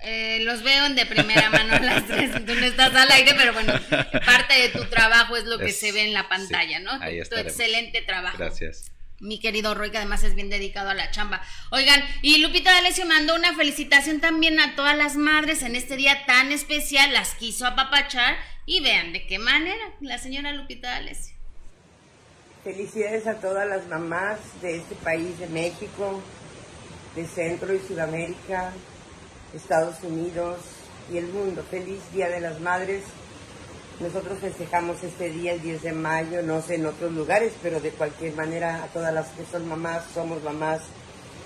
eh, 0.00 0.40
los 0.44 0.62
veo 0.62 0.88
de 0.90 1.04
primera 1.04 1.50
mano 1.50 1.74
a 1.74 1.80
las 1.80 2.06
3. 2.06 2.46
Tú 2.46 2.54
no 2.54 2.64
estás 2.64 2.94
al 2.94 3.10
aire, 3.10 3.34
pero 3.36 3.52
bueno, 3.52 3.74
parte 4.24 4.54
de 4.54 4.68
tu 4.70 4.84
trabajo 4.86 5.36
es 5.36 5.44
lo 5.44 5.58
que 5.58 5.72
se 5.72 5.92
ve 5.92 6.04
en 6.04 6.14
la 6.14 6.28
pantalla, 6.28 6.80
¿no? 6.80 6.98
tu, 6.98 7.36
excelente 7.36 8.00
trabajo. 8.02 8.38
Gracias 8.38 8.95
mi 9.20 9.40
querido 9.40 9.74
Roy, 9.74 9.90
que 9.90 9.98
además 9.98 10.22
es 10.24 10.34
bien 10.34 10.50
dedicado 10.50 10.90
a 10.90 10.94
la 10.94 11.10
chamba. 11.10 11.42
Oigan, 11.70 12.02
y 12.22 12.38
Lupita 12.38 12.72
D'Alessio 12.72 13.06
mandó 13.06 13.34
una 13.34 13.54
felicitación 13.54 14.20
también 14.20 14.60
a 14.60 14.76
todas 14.76 14.96
las 14.96 15.16
madres 15.16 15.62
en 15.62 15.76
este 15.76 15.96
día 15.96 16.26
tan 16.26 16.52
especial, 16.52 17.12
las 17.12 17.34
quiso 17.34 17.66
apapachar 17.66 18.36
y 18.66 18.80
vean 18.80 19.12
de 19.12 19.26
qué 19.26 19.38
manera 19.38 19.84
la 20.00 20.18
señora 20.18 20.52
Lupita 20.52 20.88
D'Alessio. 20.90 21.34
Felicidades 22.64 23.26
a 23.26 23.40
todas 23.40 23.68
las 23.68 23.86
mamás 23.86 24.38
de 24.60 24.78
este 24.78 24.96
país, 24.96 25.38
de 25.38 25.46
México, 25.46 26.20
de 27.14 27.26
Centro 27.26 27.72
y 27.72 27.78
Sudamérica, 27.78 28.72
Estados 29.54 30.02
Unidos 30.02 30.58
y 31.12 31.18
el 31.18 31.26
mundo. 31.28 31.64
Feliz 31.70 32.00
Día 32.12 32.28
de 32.28 32.40
las 32.40 32.60
Madres. 32.60 33.04
Nosotros 34.00 34.38
festejamos 34.40 35.02
este 35.02 35.30
día 35.30 35.54
el 35.54 35.62
10 35.62 35.82
de 35.82 35.92
mayo, 35.92 36.42
no 36.42 36.60
sé 36.60 36.74
en 36.74 36.86
otros 36.86 37.12
lugares, 37.12 37.54
pero 37.62 37.80
de 37.80 37.90
cualquier 37.90 38.34
manera 38.34 38.84
a 38.84 38.88
todas 38.88 39.12
las 39.12 39.28
que 39.28 39.44
son 39.50 39.66
mamás, 39.68 40.04
somos 40.12 40.42
mamás, 40.42 40.82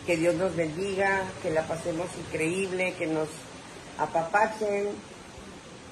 que 0.04 0.16
Dios 0.16 0.34
nos 0.34 0.56
bendiga, 0.56 1.22
que 1.42 1.50
la 1.50 1.62
pasemos 1.62 2.08
increíble, 2.26 2.94
que 2.98 3.06
nos 3.06 3.28
apapachen, 3.98 4.88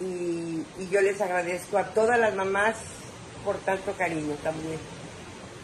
y, 0.00 0.64
yo 0.90 1.00
les 1.00 1.20
agradezco 1.20 1.78
a 1.78 1.84
todas 1.88 2.18
las 2.18 2.34
mamás 2.34 2.76
por 3.44 3.56
tanto 3.58 3.92
cariño 3.92 4.34
también. 4.42 4.78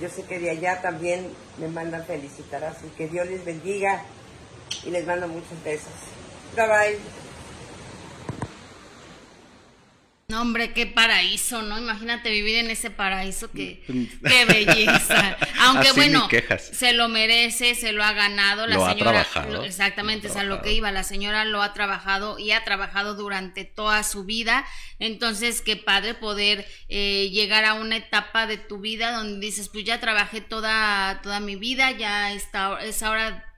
Yo 0.00 0.08
sé 0.08 0.22
que 0.24 0.38
de 0.38 0.50
allá 0.50 0.80
también 0.80 1.30
me 1.58 1.68
mandan 1.68 2.04
felicitar, 2.04 2.64
así 2.64 2.88
que 2.96 3.08
Dios 3.08 3.26
les 3.28 3.44
bendiga 3.44 4.02
y 4.84 4.90
les 4.90 5.06
mando 5.06 5.28
muchos 5.28 5.62
besos. 5.64 5.92
Bye 6.56 6.66
bye. 6.66 7.23
No, 10.26 10.40
hombre, 10.40 10.72
qué 10.72 10.86
paraíso, 10.86 11.60
¿no? 11.60 11.78
Imagínate 11.78 12.30
vivir 12.30 12.56
en 12.56 12.70
ese 12.70 12.90
paraíso, 12.90 13.50
qué, 13.52 13.82
qué 14.26 14.44
belleza. 14.46 15.36
Aunque 15.60 15.92
bueno, 15.92 16.28
se 16.58 16.94
lo 16.94 17.08
merece, 17.08 17.74
se 17.74 17.92
lo 17.92 18.02
ha 18.02 18.12
ganado. 18.12 18.66
La 18.66 18.76
lo 18.76 18.88
señora, 18.88 19.20
ha 19.20 19.24
trabajado. 19.24 19.64
exactamente, 19.64 20.28
es 20.28 20.36
a 20.36 20.44
lo 20.44 20.62
que 20.62 20.72
iba. 20.72 20.90
La 20.92 21.04
señora 21.04 21.44
lo 21.44 21.62
ha 21.62 21.74
trabajado 21.74 22.38
y 22.38 22.52
ha 22.52 22.64
trabajado 22.64 23.14
durante 23.14 23.64
toda 23.64 24.02
su 24.02 24.24
vida. 24.24 24.64
Entonces, 24.98 25.60
qué 25.60 25.76
padre 25.76 26.14
poder 26.14 26.66
eh, 26.88 27.28
llegar 27.30 27.66
a 27.66 27.74
una 27.74 27.96
etapa 27.96 28.46
de 28.46 28.56
tu 28.56 28.80
vida 28.80 29.12
donde 29.12 29.44
dices, 29.44 29.68
pues 29.68 29.84
ya 29.84 30.00
trabajé 30.00 30.40
toda, 30.40 31.20
toda 31.22 31.40
mi 31.40 31.56
vida, 31.56 31.90
ya 31.90 32.32
está, 32.32 32.78
es 32.82 33.02
ahora 33.02 33.53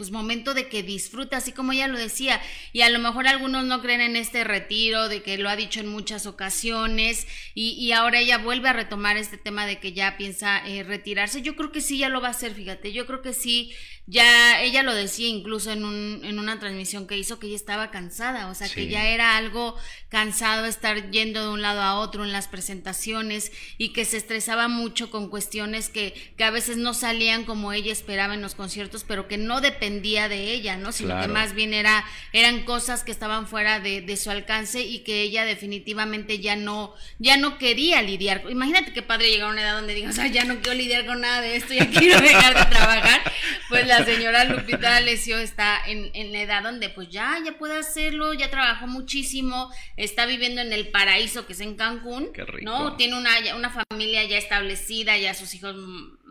pues 0.00 0.12
momento 0.12 0.54
de 0.54 0.66
que 0.66 0.82
disfruta, 0.82 1.36
así 1.36 1.52
como 1.52 1.72
ella 1.72 1.86
lo 1.86 1.98
decía, 1.98 2.40
y 2.72 2.80
a 2.80 2.88
lo 2.88 2.98
mejor 3.00 3.28
algunos 3.28 3.66
no 3.66 3.82
creen 3.82 4.00
en 4.00 4.16
este 4.16 4.44
retiro, 4.44 5.10
de 5.10 5.22
que 5.22 5.36
lo 5.36 5.50
ha 5.50 5.56
dicho 5.56 5.78
en 5.78 5.88
muchas 5.88 6.24
ocasiones, 6.24 7.26
y, 7.52 7.72
y 7.72 7.92
ahora 7.92 8.20
ella 8.20 8.38
vuelve 8.38 8.70
a 8.70 8.72
retomar 8.72 9.18
este 9.18 9.36
tema 9.36 9.66
de 9.66 9.78
que 9.78 9.92
ya 9.92 10.16
piensa 10.16 10.66
eh, 10.66 10.84
retirarse. 10.84 11.42
Yo 11.42 11.54
creo 11.54 11.70
que 11.70 11.82
sí, 11.82 11.98
ya 11.98 12.08
lo 12.08 12.22
va 12.22 12.28
a 12.28 12.30
hacer, 12.30 12.54
fíjate, 12.54 12.94
yo 12.94 13.04
creo 13.04 13.20
que 13.20 13.34
sí, 13.34 13.74
ya 14.06 14.60
ella 14.62 14.82
lo 14.82 14.94
decía 14.94 15.28
incluso 15.28 15.70
en, 15.70 15.84
un, 15.84 16.22
en 16.24 16.38
una 16.38 16.58
transmisión 16.58 17.06
que 17.06 17.18
hizo 17.18 17.38
que 17.38 17.46
ella 17.46 17.56
estaba 17.56 17.90
cansada, 17.90 18.48
o 18.48 18.54
sea, 18.54 18.68
que 18.68 18.88
ya 18.88 19.06
era 19.06 19.36
algo 19.36 19.76
cansado 20.08 20.64
estar 20.64 21.10
yendo 21.10 21.42
de 21.42 21.48
un 21.50 21.62
lado 21.62 21.82
a 21.82 22.00
otro 22.00 22.24
en 22.24 22.32
las 22.32 22.48
presentaciones 22.48 23.52
y 23.78 23.92
que 23.92 24.04
se 24.04 24.16
estresaba 24.16 24.66
mucho 24.66 25.10
con 25.10 25.28
cuestiones 25.28 25.90
que, 25.90 26.14
que 26.36 26.44
a 26.44 26.50
veces 26.50 26.76
no 26.76 26.92
salían 26.94 27.44
como 27.44 27.72
ella 27.72 27.92
esperaba 27.92 28.34
en 28.34 28.42
los 28.42 28.56
conciertos, 28.56 29.04
pero 29.06 29.28
que 29.28 29.36
no 29.36 29.60
dependía 29.90 30.28
de 30.28 30.52
ella, 30.52 30.76
¿no? 30.76 30.92
Sino 30.92 31.20
que 31.20 31.26
más 31.26 31.52
bien 31.52 31.74
era, 31.74 32.04
eran 32.32 32.62
cosas 32.62 33.02
que 33.02 33.10
estaban 33.10 33.48
fuera 33.48 33.80
de, 33.80 34.00
de, 34.00 34.16
su 34.16 34.30
alcance 34.30 34.80
y 34.80 35.00
que 35.00 35.22
ella 35.22 35.44
definitivamente 35.44 36.38
ya 36.38 36.54
no, 36.54 36.94
ya 37.18 37.36
no 37.36 37.58
quería 37.58 38.00
lidiar. 38.02 38.44
Imagínate 38.48 38.92
qué 38.92 39.02
padre 39.02 39.30
llegar 39.30 39.48
a 39.48 39.52
una 39.52 39.62
edad 39.62 39.74
donde 39.74 39.94
digas, 39.94 40.12
o 40.12 40.14
sea, 40.14 40.28
ya 40.28 40.44
no 40.44 40.60
quiero 40.60 40.78
lidiar 40.78 41.06
con 41.06 41.20
nada 41.20 41.40
de 41.40 41.56
esto, 41.56 41.74
ya 41.74 41.90
quiero 41.90 42.20
dejar 42.20 42.56
de 42.56 42.64
trabajar. 42.66 43.20
Pues 43.68 43.86
la 43.86 44.04
señora 44.04 44.44
Lupita 44.44 44.96
Alessio 44.96 45.38
está 45.38 45.80
en, 45.86 46.10
en 46.14 46.32
la 46.32 46.42
edad 46.42 46.62
donde 46.62 46.88
pues 46.88 47.08
ya, 47.08 47.38
ya 47.44 47.58
puede 47.58 47.78
hacerlo, 47.78 48.32
ya 48.32 48.50
trabajó 48.50 48.86
muchísimo, 48.86 49.72
está 49.96 50.24
viviendo 50.26 50.60
en 50.60 50.72
el 50.72 50.88
paraíso 50.88 51.46
que 51.46 51.54
es 51.54 51.60
en 51.60 51.74
Cancún, 51.74 52.30
¿no? 52.62 52.96
Tiene 52.96 53.18
una, 53.18 53.30
una 53.56 53.70
familia 53.70 54.22
ya 54.24 54.38
establecida, 54.38 55.18
ya 55.18 55.34
sus 55.34 55.54
hijos 55.54 55.74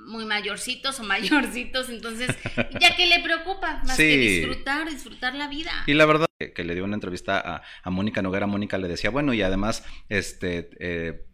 muy 0.10 0.26
mayorcitos 0.26 1.00
o 1.00 1.04
mayorcitos, 1.04 1.89
entonces, 1.89 2.36
ya 2.82 2.95
que 2.95 3.06
le 3.06 3.19
preocupa, 3.22 3.82
más 3.86 3.95
que 3.95 4.17
disfrutar, 4.17 4.89
disfrutar 4.89 5.36
la 5.36 5.48
vida. 5.48 5.72
Y 5.88 5.93
la 5.93 6.06
verdad 6.06 6.26
que, 6.38 6.63
le 6.63 6.74
dio 6.74 6.84
una 6.84 6.95
entrevista 6.95 7.39
a, 7.39 7.62
a 7.84 7.89
Mónica 7.89 8.22
Noguera, 8.22 8.48
Mónica 8.48 8.78
le 8.78 8.88
decía, 8.88 9.10
bueno, 9.10 9.34
y 9.34 9.41
además, 9.41 9.86
este, 10.10 10.69
eh, 10.80 11.29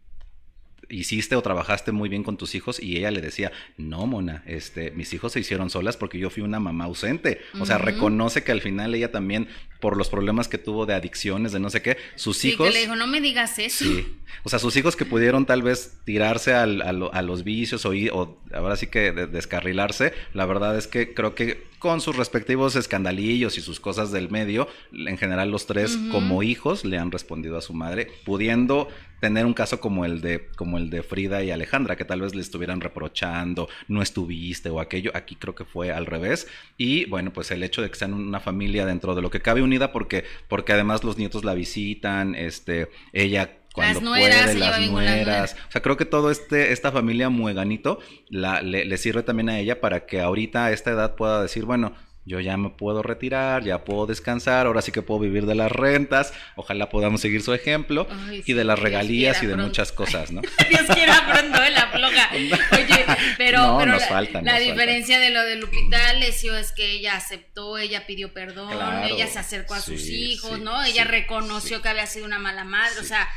hiciste 0.96 1.36
o 1.36 1.42
trabajaste 1.42 1.92
muy 1.92 2.10
bien 2.10 2.24
con 2.24 2.38
tus 2.38 2.56
hijos 2.56 2.82
y 2.82 2.98
ella 2.98 3.12
le 3.12 3.22
decía, 3.22 3.52
no, 3.78 4.06
Mona, 4.08 4.44
este, 4.46 4.92
mis 4.92 5.14
hijos 5.14 5.34
se 5.34 5.40
hicieron 5.40 5.70
solas 5.70 5.98
porque 5.98 6.18
yo 6.20 6.30
fui 6.30 6.44
una 6.44 6.60
mamá 6.60 6.86
ausente. 6.86 7.42
O 7.60 7.66
sea, 7.66 7.78
reconoce 7.78 8.44
que 8.44 8.52
al 8.52 8.62
final 8.62 8.96
ella 8.96 9.12
también, 9.12 9.48
por 9.80 9.98
los 9.98 10.10
problemas 10.10 10.48
que 10.48 10.58
tuvo 10.58 10.86
de 10.86 10.94
adicciones, 10.94 11.52
de 11.52 11.60
no 11.60 11.70
sé 11.70 11.82
qué, 11.82 11.98
sus 12.16 12.38
sí, 12.38 12.50
hijos... 12.50 12.68
Que 12.68 12.74
le 12.74 12.82
dijo, 12.82 12.96
no 12.96 13.08
me 13.08 13.22
digas 13.22 13.60
eso. 13.60 13.86
Sí. 13.86 14.18
O 14.44 14.50
sea, 14.50 14.60
sus 14.60 14.76
hijos 14.76 14.96
que 14.96 15.06
pudieron 15.06 15.46
tal 15.46 15.62
vez 15.62 16.00
tirarse 16.06 16.54
al, 16.54 16.82
a, 16.82 17.22
los 17.22 17.44
vicios 17.44 17.86
o, 17.86 17.92
o 18.14 18.38
ahora 18.54 18.76
sí 18.76 18.88
que 18.88 19.12
descarrilarse, 19.12 20.14
la 20.34 20.46
verdad 20.46 20.78
es 20.78 20.88
que 20.88 21.14
creo 21.14 21.36
que 21.36 21.64
con 21.80 22.02
sus 22.02 22.16
respectivos 22.16 22.76
escandalillos 22.76 23.58
y 23.58 23.62
sus 23.62 23.80
cosas 23.80 24.12
del 24.12 24.30
medio, 24.30 24.68
en 24.92 25.18
general 25.18 25.52
los 25.52 25.66
tres 25.66 25.98
como 26.12 26.44
hijos 26.44 26.86
le 26.86 26.98
han 26.98 27.12
respondido 27.12 27.58
a 27.58 27.62
su 27.62 27.74
madre, 27.74 28.08
pudiendo 28.26 28.88
tener 29.20 29.46
un 29.46 29.54
caso 29.54 29.80
como 29.80 30.06
el 30.06 30.22
de 30.22 30.48
como 30.56 30.78
el 30.78 30.90
de 30.90 31.02
Frida 31.02 31.44
y 31.44 31.52
Alejandra, 31.52 31.96
que 31.96 32.06
tal 32.06 32.22
vez 32.22 32.36
le 32.36 32.42
estuvieran 32.42 32.82
reprochando, 32.82 33.68
no 33.88 34.02
estuviste 34.02 34.70
o 34.70 34.80
aquello, 34.80 35.12
aquí 35.14 35.36
creo 35.36 35.56
que 35.56 35.66
fue 35.66 35.92
al 35.92 36.06
revés. 36.06 36.48
Y 36.78 37.06
bueno, 37.06 37.32
pues 37.34 37.52
el 37.52 37.64
hecho 37.64 37.82
de 37.82 37.90
que 37.90 37.96
sean 37.96 38.14
una 38.14 38.40
familia 38.40 38.86
dentro 38.86 39.16
de 39.16 39.22
lo 39.22 39.30
que 39.30 39.42
cabe 39.42 39.62
unida, 39.62 39.92
porque, 39.92 40.26
porque 40.48 40.74
además 40.74 41.04
los 41.04 41.18
nietos 41.18 41.44
la 41.44 41.54
visitan, 41.54 42.36
este, 42.36 42.90
ella 43.14 43.58
cuando 43.76 44.12
las 44.12 44.20
puede, 44.20 44.60
las 44.60 44.90
nueras. 44.90 45.56
O 45.68 45.72
sea, 45.72 45.82
creo 45.82 45.98
que 45.98 46.06
todo 46.06 46.32
este, 46.32 46.72
esta 46.72 46.92
familia 46.92 47.30
mueganito 47.30 48.00
la, 48.30 48.62
le, 48.62 48.86
le, 48.86 48.98
sirve 48.98 49.24
también 49.24 49.50
a 49.50 49.60
ella 49.60 49.82
para 49.82 50.06
que 50.06 50.22
ahorita 50.22 50.66
a 50.66 50.72
esta 50.72 50.92
edad 50.92 51.16
pueda 51.16 51.42
decir, 51.42 51.66
bueno, 51.66 51.94
yo 52.26 52.40
ya 52.40 52.58
me 52.58 52.72
puedo 52.72 53.04
retirar, 53.04 53.64
ya 53.64 53.84
puedo 53.84 54.08
descansar, 54.08 54.66
ahora 54.66 54.82
sí 54.82 54.92
que 54.92 55.04
puedo 55.04 55.20
vivir 55.20 55.46
de 55.46 55.54
las 55.54 55.72
rentas, 55.72 56.34
ojalá 56.56 56.90
podamos 56.90 57.22
seguir 57.22 57.44
su 57.44 57.54
ejemplo, 57.54 58.08
y 58.32 58.54
de 58.54 58.64
las 58.64 58.80
regalías 58.80 59.44
y 59.44 59.46
de 59.46 59.56
muchas 59.56 59.92
cosas, 59.92 60.32
¿no? 60.32 60.42
Dios 60.70 60.82
quiera 60.92 61.24
pronto, 61.32 61.64
¿eh? 61.64 61.70
la 61.70 61.88
floja. 61.88 62.30
Oye, 62.34 63.06
pero, 63.38 63.78
pero 63.78 63.98
la, 64.42 64.60
diferencia 64.60 65.20
de 65.20 65.30
lo 65.30 65.44
de 65.44 65.58
Lupita 65.58 66.10
Alessio 66.10 66.58
es 66.58 66.72
que 66.72 66.94
ella 66.94 67.16
aceptó, 67.16 67.78
ella 67.78 68.08
pidió 68.08 68.34
perdón, 68.34 68.74
ella 69.04 69.28
se 69.28 69.38
acercó 69.38 69.76
a 69.76 69.80
sus 69.80 70.08
hijos, 70.10 70.60
¿no? 70.60 70.84
Ella 70.84 71.04
reconoció 71.04 71.84
que 71.84 71.90
había 71.90 72.08
sido 72.08 72.26
una 72.26 72.40
mala 72.40 72.64
madre, 72.64 73.00
o 73.00 73.04
sea 73.04 73.30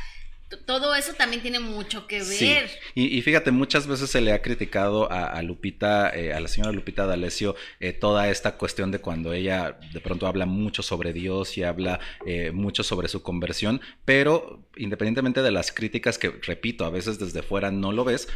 todo 0.65 0.95
eso 0.95 1.13
también 1.13 1.41
tiene 1.41 1.59
mucho 1.59 2.07
que 2.07 2.23
ver. 2.23 2.69
Y, 2.95 3.21
fíjate, 3.21 3.51
muchas 3.51 3.87
veces 3.87 4.09
se 4.09 4.21
le 4.21 4.33
ha 4.33 4.41
criticado 4.41 5.11
a, 5.11 5.41
Lupita, 5.43 6.09
eh, 6.15 6.33
a 6.33 6.39
la 6.39 6.47
señora 6.47 6.71
Lupita 6.71 7.05
D'Alessio, 7.05 7.55
eh, 7.79 7.93
toda 7.93 8.29
esta 8.29 8.57
cuestión 8.57 8.91
de 8.91 8.99
cuando 8.99 9.33
ella 9.33 9.79
de 9.93 10.01
pronto 10.01 10.27
habla 10.27 10.45
mucho 10.45 10.81
sobre 10.81 11.13
Dios 11.13 11.57
y 11.57 11.63
habla 11.63 11.99
eh, 12.25 12.51
mucho 12.51 12.83
sobre 12.83 13.07
su 13.07 13.21
conversión, 13.21 13.81
pero 14.05 14.67
independientemente 14.75 15.41
de 15.41 15.51
las 15.51 15.71
críticas 15.71 16.17
que, 16.17 16.29
repito, 16.29 16.85
a 16.85 16.89
veces 16.89 17.19
desde 17.19 17.43
fuera 17.43 17.71
no 17.71 17.91
lo 17.91 18.03
ves, 18.03 18.27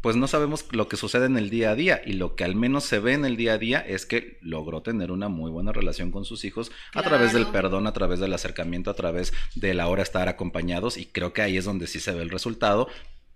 pues 0.00 0.16
no 0.16 0.28
sabemos 0.28 0.66
lo 0.70 0.88
que 0.88 0.96
sucede 0.96 1.26
en 1.26 1.36
el 1.36 1.50
día 1.50 1.70
a 1.70 1.74
día 1.74 2.02
y 2.04 2.12
lo 2.12 2.36
que 2.36 2.44
al 2.44 2.54
menos 2.54 2.84
se 2.84 2.98
ve 2.98 3.14
en 3.14 3.24
el 3.24 3.36
día 3.36 3.54
a 3.54 3.58
día 3.58 3.80
es 3.80 4.06
que 4.06 4.38
logró 4.40 4.82
tener 4.82 5.10
una 5.10 5.28
muy 5.28 5.50
buena 5.50 5.72
relación 5.72 6.10
con 6.10 6.24
sus 6.24 6.44
hijos 6.44 6.70
a 6.94 7.02
través 7.02 7.32
del 7.32 7.46
perdón, 7.48 7.86
a 7.86 7.92
través 7.92 8.20
del 8.20 8.32
acercamiento, 8.32 8.90
a 8.90 8.94
través 8.94 9.32
de 9.54 9.74
la 9.74 9.88
hora 9.88 10.02
estar 10.02 10.28
acompañados 10.28 10.96
y 10.96 11.06
creo 11.06 11.32
que 11.32 11.42
ahí 11.42 11.56
es 11.56 11.64
donde 11.64 11.86
sí 11.86 12.00
se 12.00 12.12
ve 12.12 12.22
el 12.22 12.30
resultado, 12.30 12.88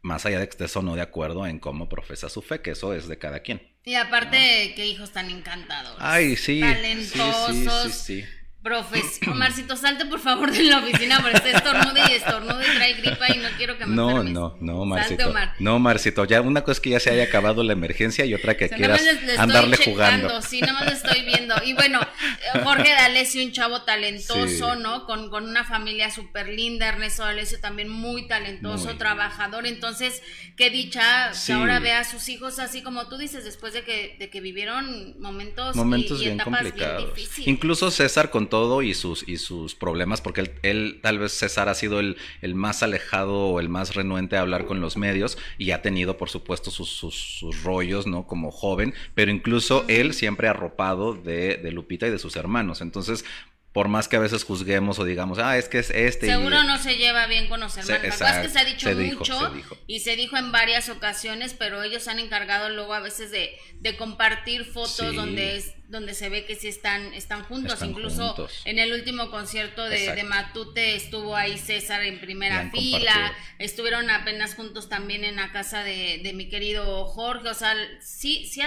más 0.03 0.27
allá 0.27 0.39
de 0.39 0.47
que 0.47 0.53
estés 0.53 0.77
o 0.77 0.83
no 0.83 0.95
de 0.95 1.03
acuerdo 1.03 1.47
en 1.47 1.59
cómo 1.59 1.89
profesa 1.89 2.29
su 2.29 2.43
fe, 2.43 2.61
que 2.61 2.73
eso 2.73 2.95
es 2.95 3.09
de 3.09 3.19
cada 3.19 3.41
quien. 3.41 3.63
Y 3.85 3.95
aparte, 3.95 4.73
qué 4.77 4.87
hijos 4.87 5.11
tan 5.11 5.31
encantadores. 5.31 5.99
Ay, 5.99 6.37
sí. 6.37 6.61
Talentosos. 6.61 7.93
sí, 7.93 8.21
sí, 8.21 8.23
sí 8.23 8.42
Profesión. 8.63 9.37
Marcito, 9.39 9.77
salte 9.77 10.07
por 10.07 10.21
favor 10.21 10.53
de 10.53 10.63
la 10.63 10.79
oficina 10.79 11.21
porque 11.21 11.37
este 11.39 11.51
estornude 11.51 12.01
y 12.09 12.13
estornude 12.13 12.65
y 12.65 12.77
trae 12.77 12.93
gripa 12.95 13.29
y 13.35 13.39
no 13.39 13.49
quiero 13.57 13.77
que 13.77 13.87
me 13.87 13.97
No, 13.97 14.11
enfermes. 14.11 14.33
no, 14.33 14.57
no, 14.61 14.85
Marcito. 14.85 15.35
No, 15.59 15.79
Marcito, 15.79 16.25
ya 16.25 16.41
una 16.41 16.63
cosa 16.63 16.73
es 16.73 16.81
que 16.81 16.91
ya 16.91 17.01
se 17.01 17.11
haya 17.11 17.25
acabado 17.25 17.63
la 17.65 17.73
emergencia 17.73 18.25
y 18.25 18.35
otra 18.35 18.57
que 18.57 18.69
quieras 18.69 19.03
andarle 19.39 19.77
jugando. 19.77 20.41
Sí, 20.43 20.61
nada 20.61 20.75
más 20.75 20.85
lo 20.87 20.93
estoy 20.93 21.25
viendo. 21.25 21.55
Y 21.65 21.73
bueno, 21.75 22.01
Jorge 22.63 22.91
D'Alessio, 22.91 23.45
un 23.45 23.53
chavo 23.53 23.83
talentoso, 23.83 24.77
¿no? 24.77 25.07
Con, 25.07 25.29
con 25.31 25.45
una 25.49 25.65
familia 25.65 26.11
súper 26.11 26.49
linda. 26.49 26.89
Ernesto 26.89 27.25
D'Alessio 27.25 27.61
también 27.61 27.89
muy 27.89 28.29
talentoso, 28.29 28.97
trabajador. 28.97 29.67
Entonces, 29.67 30.23
qué 30.57 30.71
dicha 30.71 31.33
que 31.47 31.53
ahora 31.53 31.81
vea 31.81 32.01
a 32.01 32.05
sus 32.05 32.29
hijos 32.29 32.59
así 32.59 32.83
como 32.83 33.09
tú 33.09 33.19
dices, 33.19 33.45
después 33.45 33.73
de 33.73 33.83
que, 33.83 34.17
de 34.19 34.31
que 34.31 34.41
vivieron 34.41 35.21
momentos, 35.21 35.75
momentos 35.75 36.21
bien 36.21 36.39
complicados. 36.39 37.13
Incluso 37.47 37.91
César 37.91 38.31
con 38.31 38.49
todo 38.53 38.83
y 38.83 38.93
sus, 38.93 39.27
y 39.27 39.39
sus 39.39 39.75
problemas, 39.75 40.21
porque 40.21 40.53
él, 40.61 41.01
tal 41.03 41.19
vez 41.19 41.33
César 41.33 41.71
ha 41.71 41.75
sido 41.75 42.01
el, 42.01 42.19
el, 42.43 42.55
más 42.55 42.83
alejado 42.83 43.47
o 43.47 43.61
el 43.61 43.71
más 43.71 43.95
renuente 43.95 44.37
a 44.37 44.43
hablar 44.43 44.67
con 44.67 44.83
los 44.83 44.99
medios 44.99 45.39
y 45.57 45.71
ha 45.71 45.81
tenido, 45.81 46.19
por 46.19 46.29
supuesto, 46.29 46.71
sus, 46.71 46.91
sus, 46.91 47.63
rollos, 47.65 48.07
¿no? 48.07 48.27
Como 48.27 48.51
joven, 48.51 48.93
pero 49.15 49.31
incluso 49.31 49.87
él 49.89 50.13
siempre 50.13 50.49
arropado 50.49 51.15
de, 51.15 51.57
de 51.57 51.73
Lupita 51.73 52.07
y 52.07 52.11
de 52.11 52.19
sus 52.19 52.37
hermanos. 52.37 52.83
Entonces, 52.83 53.25
por 53.73 53.89
más 53.89 54.07
que 54.07 54.17
a 54.17 54.21
veces 54.21 54.45
juzguemos 54.45 54.99
o 54.99 55.05
digamos, 55.05 55.39
ah, 55.39 55.57
es 55.57 55.69
que 55.69 55.79
es 55.79 55.91
este. 55.91 56.27
Seguro 56.27 56.63
no 56.65 56.79
se 56.79 56.97
lleva 56.97 57.27
bien 57.27 57.49
con 57.49 57.61
los 57.61 57.77
hermanos. 57.77 58.21
es 58.21 58.39
que 58.39 58.49
se 58.49 58.59
ha 58.59 58.65
dicho 58.65 58.95
mucho 58.95 59.53
y 59.87 60.01
se 60.01 60.15
dijo 60.15 60.37
en 60.37 60.53
varias 60.53 60.91
ocasiones, 60.91 61.55
pero 61.59 61.83
ellos 61.83 62.07
han 62.07 62.19
encargado 62.19 62.69
luego 62.69 62.93
a 62.93 63.01
veces 63.01 63.31
de, 63.31 63.57
de 63.81 63.97
compartir 63.97 64.67
fotos 64.67 65.15
donde 65.15 65.57
es, 65.57 65.73
donde 65.89 66.13
se 66.13 66.29
ve 66.29 66.45
que 66.45 66.55
sí 66.55 66.69
están, 66.69 67.15
están 67.15 67.45
juntos. 67.45 67.81
Incluso 67.83 68.49
en 68.67 68.79
el 68.79 68.93
último 68.93 69.31
concierto 69.31 69.85
de, 69.89 70.23
Matute 70.23 70.95
estuvo 70.95 71.35
ahí 71.35 71.57
César 71.57 72.03
en 72.03 72.21
primera 72.21 72.71
fila. 72.71 73.33
Estuvieron 73.59 74.11
apenas 74.11 74.55
juntos 74.55 74.91
también 74.91 75.25
en 75.25 75.37
la 75.37 75.51
casa 75.51 75.83
de, 75.83 76.21
de 76.23 76.33
mi 76.35 76.51
querido 76.51 77.07
Jorge. 77.07 77.49
O 77.49 77.55
sea, 77.55 77.75
sí, 78.01 78.47
sí, 78.47 78.61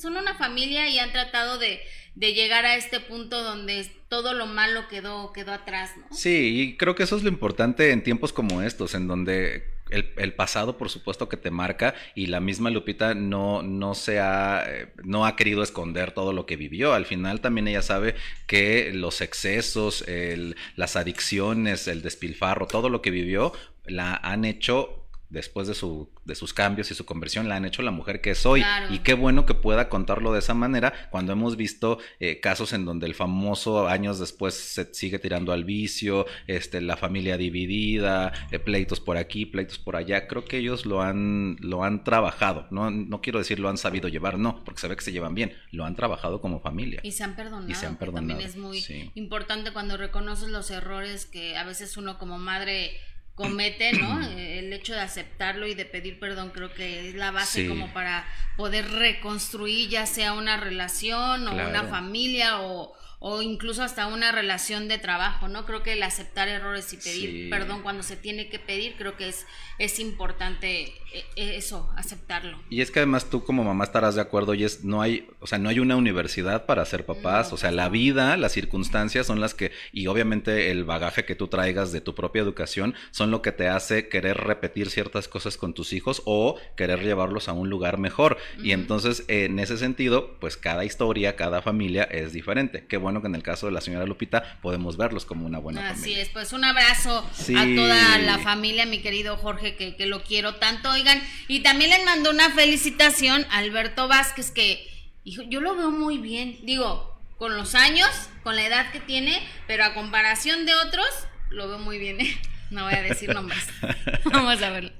son 0.00 0.16
una 0.16 0.34
familia 0.34 0.88
y 0.88 1.00
han 1.00 1.10
tratado 1.10 1.58
de 1.58 1.80
de 2.14 2.32
llegar 2.32 2.64
a 2.64 2.76
este 2.76 3.00
punto 3.00 3.42
donde 3.42 3.90
todo 4.08 4.34
lo 4.34 4.46
malo 4.46 4.88
quedó, 4.88 5.32
quedó 5.32 5.52
atrás, 5.52 5.92
¿no? 5.96 6.16
Sí, 6.16 6.60
y 6.60 6.76
creo 6.76 6.94
que 6.94 7.02
eso 7.02 7.16
es 7.16 7.22
lo 7.22 7.28
importante 7.28 7.90
en 7.90 8.02
tiempos 8.02 8.32
como 8.32 8.62
estos, 8.62 8.94
en 8.94 9.08
donde 9.08 9.74
el, 9.90 10.32
pasado, 10.34 10.76
por 10.76 10.90
supuesto, 10.90 11.28
que 11.28 11.36
te 11.36 11.50
marca 11.50 11.94
y 12.14 12.26
la 12.26 12.40
misma 12.40 12.70
Lupita 12.70 13.14
no, 13.14 13.62
no 13.62 13.94
se 13.94 14.18
ha, 14.18 14.64
eh, 14.66 14.92
no 15.04 15.26
ha 15.26 15.36
querido 15.36 15.62
esconder 15.62 16.12
todo 16.12 16.32
lo 16.32 16.46
que 16.46 16.56
vivió. 16.56 16.94
Al 16.94 17.06
final 17.06 17.40
también 17.40 17.68
ella 17.68 17.82
sabe 17.82 18.14
que 18.46 18.92
los 18.92 19.20
excesos, 19.20 20.02
el, 20.08 20.56
las 20.76 20.96
adicciones, 20.96 21.86
el 21.88 22.02
despilfarro, 22.02 22.66
todo 22.66 22.88
lo 22.88 23.02
que 23.02 23.10
vivió, 23.10 23.52
la 23.84 24.16
han 24.16 24.44
hecho 24.44 25.03
después 25.34 25.66
de, 25.66 25.74
su, 25.74 26.08
de 26.24 26.34
sus 26.34 26.54
cambios 26.54 26.90
y 26.90 26.94
su 26.94 27.04
conversión, 27.04 27.48
la 27.48 27.56
han 27.56 27.66
hecho 27.66 27.82
la 27.82 27.90
mujer 27.90 28.20
que 28.20 28.30
es 28.30 28.46
hoy. 28.46 28.64
Y 28.90 29.00
qué 29.00 29.12
bueno 29.12 29.44
que 29.44 29.54
pueda 29.54 29.88
contarlo 29.88 30.32
de 30.32 30.38
esa 30.38 30.54
manera 30.54 30.92
cuando 31.10 31.32
hemos 31.32 31.56
visto 31.56 31.98
eh, 32.20 32.40
casos 32.40 32.72
en 32.72 32.84
donde 32.84 33.06
el 33.06 33.14
famoso 33.14 33.88
años 33.88 34.18
después 34.18 34.54
se 34.54 34.94
sigue 34.94 35.18
tirando 35.18 35.52
al 35.52 35.64
vicio, 35.64 36.26
este, 36.46 36.80
la 36.80 36.96
familia 36.96 37.36
dividida, 37.36 38.32
eh, 38.50 38.58
pleitos 38.58 39.00
por 39.00 39.16
aquí, 39.16 39.44
pleitos 39.44 39.78
por 39.78 39.96
allá. 39.96 40.26
Creo 40.26 40.44
que 40.44 40.58
ellos 40.58 40.86
lo 40.86 41.02
han, 41.02 41.56
lo 41.60 41.84
han 41.84 42.04
trabajado. 42.04 42.66
No, 42.70 42.90
no 42.90 43.20
quiero 43.20 43.38
decir 43.38 43.58
lo 43.58 43.68
han 43.68 43.76
sabido 43.76 44.08
llevar, 44.08 44.38
no, 44.38 44.64
porque 44.64 44.80
se 44.80 44.88
ve 44.88 44.96
que 44.96 45.02
se 45.02 45.12
llevan 45.12 45.34
bien. 45.34 45.52
Lo 45.70 45.84
han 45.84 45.96
trabajado 45.96 46.40
como 46.40 46.60
familia. 46.60 47.00
Y 47.02 47.12
se 47.12 47.24
han 47.24 47.36
perdonado. 47.36 47.68
Y 47.68 47.74
se 47.74 47.86
han 47.86 47.96
perdonado. 47.96 48.28
También 48.28 48.48
es 48.48 48.56
muy 48.56 49.12
importante 49.14 49.72
cuando 49.72 49.96
reconoces 49.96 50.48
los 50.48 50.70
errores 50.70 51.26
que 51.26 51.56
a 51.56 51.64
veces 51.64 51.96
uno 51.96 52.18
como 52.18 52.38
madre 52.38 52.92
comete, 53.34 53.92
¿no? 53.92 54.26
El 54.26 54.72
hecho 54.72 54.94
de 54.94 55.00
aceptarlo 55.00 55.66
y 55.66 55.74
de 55.74 55.84
pedir 55.84 56.18
perdón 56.20 56.50
creo 56.50 56.72
que 56.72 57.08
es 57.08 57.14
la 57.14 57.30
base 57.30 57.66
como 57.68 57.92
para 57.92 58.24
poder 58.56 58.88
reconstruir 58.90 59.88
ya 59.88 60.06
sea 60.06 60.32
una 60.34 60.56
relación 60.56 61.48
o 61.48 61.52
una 61.52 61.84
familia 61.84 62.60
o, 62.60 62.94
o 63.26 63.40
incluso 63.40 63.82
hasta 63.82 64.06
una 64.06 64.32
relación 64.32 64.86
de 64.86 64.98
trabajo, 64.98 65.48
¿no? 65.48 65.64
Creo 65.64 65.82
que 65.82 65.94
el 65.94 66.02
aceptar 66.02 66.46
errores 66.46 66.92
y 66.92 66.98
pedir 66.98 67.48
perdón 67.48 67.80
cuando 67.80 68.02
se 68.02 68.16
tiene 68.16 68.50
que 68.50 68.58
pedir, 68.58 68.96
creo 68.98 69.16
que 69.16 69.30
es, 69.30 69.46
es 69.78 69.98
importante 69.98 70.82
eh, 71.14 71.24
eh, 71.34 71.54
eso, 71.56 71.90
aceptarlo. 71.96 72.58
Y 72.68 72.82
es 72.82 72.90
que 72.90 72.98
además 72.98 73.30
tú 73.30 73.42
como 73.42 73.64
mamá 73.64 73.84
estarás 73.84 74.14
de 74.14 74.20
acuerdo 74.20 74.52
y 74.52 74.64
es, 74.64 74.84
no 74.84 75.00
hay, 75.00 75.26
o 75.40 75.46
sea, 75.46 75.56
no 75.56 75.70
hay 75.70 75.78
una 75.78 75.96
universidad 75.96 76.66
para 76.66 76.84
ser 76.84 77.06
papás, 77.06 77.50
o 77.54 77.56
sea, 77.56 77.70
la 77.70 77.88
vida, 77.88 78.36
las 78.36 78.52
circunstancias 78.52 79.26
son 79.26 79.40
las 79.40 79.54
que, 79.54 79.72
y 79.90 80.06
obviamente 80.06 80.70
el 80.70 80.84
bagaje 80.84 81.24
que 81.24 81.34
tú 81.34 81.48
traigas 81.48 81.92
de 81.92 82.02
tu 82.02 82.14
propia 82.14 82.42
educación 82.42 82.94
son 83.10 83.30
lo 83.30 83.40
que 83.40 83.52
te 83.52 83.68
hace 83.68 84.10
querer 84.10 84.36
repetir 84.36 84.90
ciertas 84.90 85.28
cosas 85.28 85.56
con 85.56 85.72
tus 85.72 85.94
hijos 85.94 86.20
o 86.26 86.58
querer 86.76 87.02
llevarlos 87.02 87.48
a 87.48 87.54
un 87.54 87.70
lugar 87.70 87.96
mejor. 87.96 88.36
Y 88.62 88.72
entonces, 88.72 89.24
en 89.28 89.58
ese 89.60 89.78
sentido, 89.78 90.36
pues 90.40 90.58
cada 90.58 90.84
historia, 90.84 91.36
cada 91.36 91.62
familia 91.62 92.02
es 92.04 92.34
diferente. 92.34 92.86
Qué 92.86 92.98
bueno 92.98 93.13
que 93.20 93.28
en 93.28 93.34
el 93.34 93.42
caso 93.42 93.66
de 93.66 93.72
la 93.72 93.80
señora 93.80 94.06
Lupita 94.06 94.58
podemos 94.62 94.96
verlos 94.96 95.24
como 95.24 95.46
una 95.46 95.58
buena 95.58 95.80
familia. 95.80 96.00
Así 96.00 96.20
es, 96.20 96.28
pues 96.28 96.52
un 96.52 96.64
abrazo 96.64 97.18
a 97.18 97.74
toda 97.74 98.18
la 98.18 98.38
familia, 98.38 98.86
mi 98.86 99.00
querido 99.00 99.36
Jorge, 99.36 99.76
que, 99.76 99.96
que 99.96 100.06
lo 100.06 100.22
quiero 100.22 100.56
tanto. 100.56 100.90
Oigan, 100.90 101.20
y 101.48 101.60
también 101.60 101.90
le 101.90 102.04
mando 102.04 102.30
una 102.30 102.50
felicitación 102.50 103.44
a 103.50 103.58
Alberto 103.58 104.08
Vázquez, 104.08 104.50
que 104.50 104.86
yo 105.24 105.60
lo 105.60 105.76
veo 105.76 105.90
muy 105.90 106.18
bien. 106.18 106.58
Digo, 106.62 107.14
con 107.38 107.56
los 107.56 107.74
años, 107.74 108.08
con 108.42 108.56
la 108.56 108.66
edad 108.66 108.92
que 108.92 109.00
tiene, 109.00 109.40
pero 109.66 109.84
a 109.84 109.94
comparación 109.94 110.66
de 110.66 110.74
otros, 110.74 111.06
lo 111.50 111.68
veo 111.68 111.78
muy 111.78 111.98
bien. 111.98 112.20
¿eh? 112.20 112.40
No 112.70 112.84
voy 112.84 112.94
a 112.94 113.02
decir 113.02 113.32
nombres. 113.32 113.66
Vamos 114.24 114.62
a 114.62 114.70
verlo. 114.70 114.90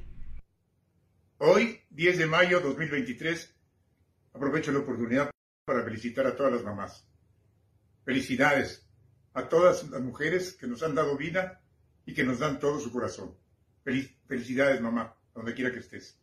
Hoy, 1.38 1.80
10 1.90 2.18
de 2.18 2.26
mayo 2.26 2.60
2023, 2.60 3.54
aprovecho 4.32 4.72
la 4.72 4.80
oportunidad 4.80 5.30
para 5.64 5.82
felicitar 5.82 6.26
a 6.26 6.36
todas 6.36 6.52
las 6.52 6.62
mamás. 6.62 7.06
Felicidades 8.04 8.86
a 9.32 9.48
todas 9.48 9.88
las 9.90 10.00
mujeres 10.00 10.54
que 10.54 10.66
nos 10.66 10.82
han 10.82 10.94
dado 10.94 11.16
vida 11.16 11.60
y 12.06 12.14
que 12.14 12.24
nos 12.24 12.38
dan 12.38 12.60
todo 12.60 12.80
su 12.80 12.92
corazón. 12.92 13.36
felicidades, 14.26 14.80
mamá, 14.80 15.16
donde 15.34 15.54
quiera 15.54 15.72
que 15.72 15.80
estés. 15.80 16.18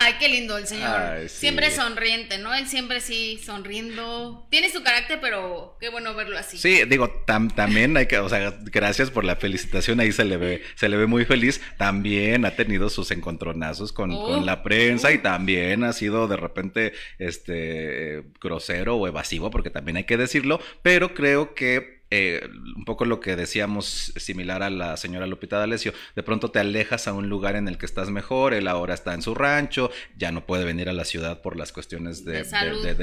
Ay, 0.00 0.14
qué 0.20 0.28
lindo 0.28 0.56
el 0.56 0.68
señor. 0.68 1.28
Siempre 1.28 1.72
sonriente, 1.72 2.38
¿no? 2.38 2.54
Él 2.54 2.68
siempre 2.68 3.00
sí 3.00 3.40
sonriendo. 3.44 4.46
Tiene 4.48 4.70
su 4.70 4.84
carácter, 4.84 5.18
pero 5.20 5.76
qué 5.80 5.88
bueno 5.88 6.14
verlo 6.14 6.38
así. 6.38 6.56
Sí, 6.56 6.84
digo, 6.88 7.10
también 7.26 7.96
hay 7.96 8.06
que, 8.06 8.16
o 8.18 8.28
sea, 8.28 8.56
gracias 8.62 9.10
por 9.10 9.24
la 9.24 9.34
felicitación, 9.34 9.98
ahí 9.98 10.12
se 10.12 10.24
le 10.24 10.36
ve, 10.36 10.62
se 10.76 10.88
le 10.88 10.96
ve 10.96 11.06
muy 11.06 11.24
feliz. 11.24 11.60
También 11.78 12.44
ha 12.44 12.52
tenido 12.52 12.90
sus 12.90 13.10
encontronazos 13.10 13.92
con, 13.92 14.14
con 14.14 14.46
la 14.46 14.62
prensa 14.62 15.10
y 15.10 15.18
también 15.18 15.82
ha 15.82 15.92
sido 15.92 16.28
de 16.28 16.36
repente 16.36 16.92
este 17.18 18.22
grosero 18.40 18.94
o 18.94 19.08
evasivo, 19.08 19.50
porque 19.50 19.70
también 19.70 19.96
hay 19.96 20.04
que 20.04 20.16
decirlo, 20.16 20.60
pero 20.80 21.12
creo 21.12 21.56
que 21.56 21.97
eh, 22.10 22.48
un 22.76 22.84
poco 22.84 23.04
lo 23.04 23.20
que 23.20 23.36
decíamos 23.36 24.12
similar 24.16 24.62
a 24.62 24.70
la 24.70 24.96
señora 24.96 25.26
Lupita 25.26 25.58
D'Alessio, 25.58 25.92
de 26.16 26.22
pronto 26.22 26.50
te 26.50 26.58
alejas 26.58 27.06
a 27.06 27.12
un 27.12 27.28
lugar 27.28 27.56
en 27.56 27.68
el 27.68 27.76
que 27.76 27.86
estás 27.86 28.10
mejor, 28.10 28.54
él 28.54 28.66
ahora 28.66 28.94
está 28.94 29.14
en 29.14 29.22
su 29.22 29.34
rancho, 29.34 29.90
ya 30.16 30.32
no 30.32 30.46
puede 30.46 30.64
venir 30.64 30.88
a 30.88 30.92
la 30.92 31.04
ciudad 31.04 31.42
por 31.42 31.56
las 31.56 31.72
cuestiones 31.72 32.24
de, 32.24 32.44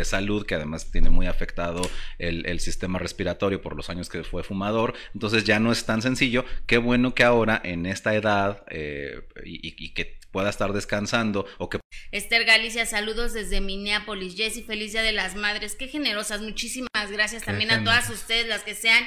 salud. 0.03 0.45
que 0.45 0.55
además 0.55 0.91
tiene 0.91 1.09
muy 1.09 1.27
afectado 1.27 1.81
el, 2.17 2.59
sistema 2.59 2.97
respiratorio 2.97 3.61
por 3.61 3.75
los 3.75 3.89
años 3.89 4.09
que 4.09 4.23
fue 4.23 4.41
fumador, 4.41 4.93
entonces 5.13 5.43
ya 5.43 5.59
no 5.59 5.71
es 5.71 5.85
tan 5.85 6.01
sencillo, 6.01 6.45
qué 6.65 6.77
bueno 6.77 7.13
que 7.13 7.23
ahora 7.23 7.61
en 7.63 7.85
esta 7.85 8.15
edad 8.15 8.63
eh, 8.69 9.21
y, 9.43 9.75
y 9.77 9.89
que 9.93 10.17
pueda 10.35 10.49
estar 10.49 10.73
descansando 10.73 11.45
o 11.59 11.69
que... 11.69 11.79
Esther 12.11 12.43
Galicia, 12.43 12.85
saludos 12.85 13.31
desde 13.31 13.61
Minneapolis. 13.61 14.35
Jessy, 14.35 14.63
feliz 14.63 14.91
Día 14.91 15.01
de 15.01 15.13
las 15.13 15.37
Madres. 15.37 15.77
Qué 15.79 15.87
generosas. 15.87 16.41
Muchísimas 16.41 17.09
gracias 17.09 17.43
también 17.43 17.71
a 17.71 17.85
todas 17.85 18.09
ustedes, 18.09 18.45
las 18.45 18.63
que 18.63 18.75
sean 18.75 19.01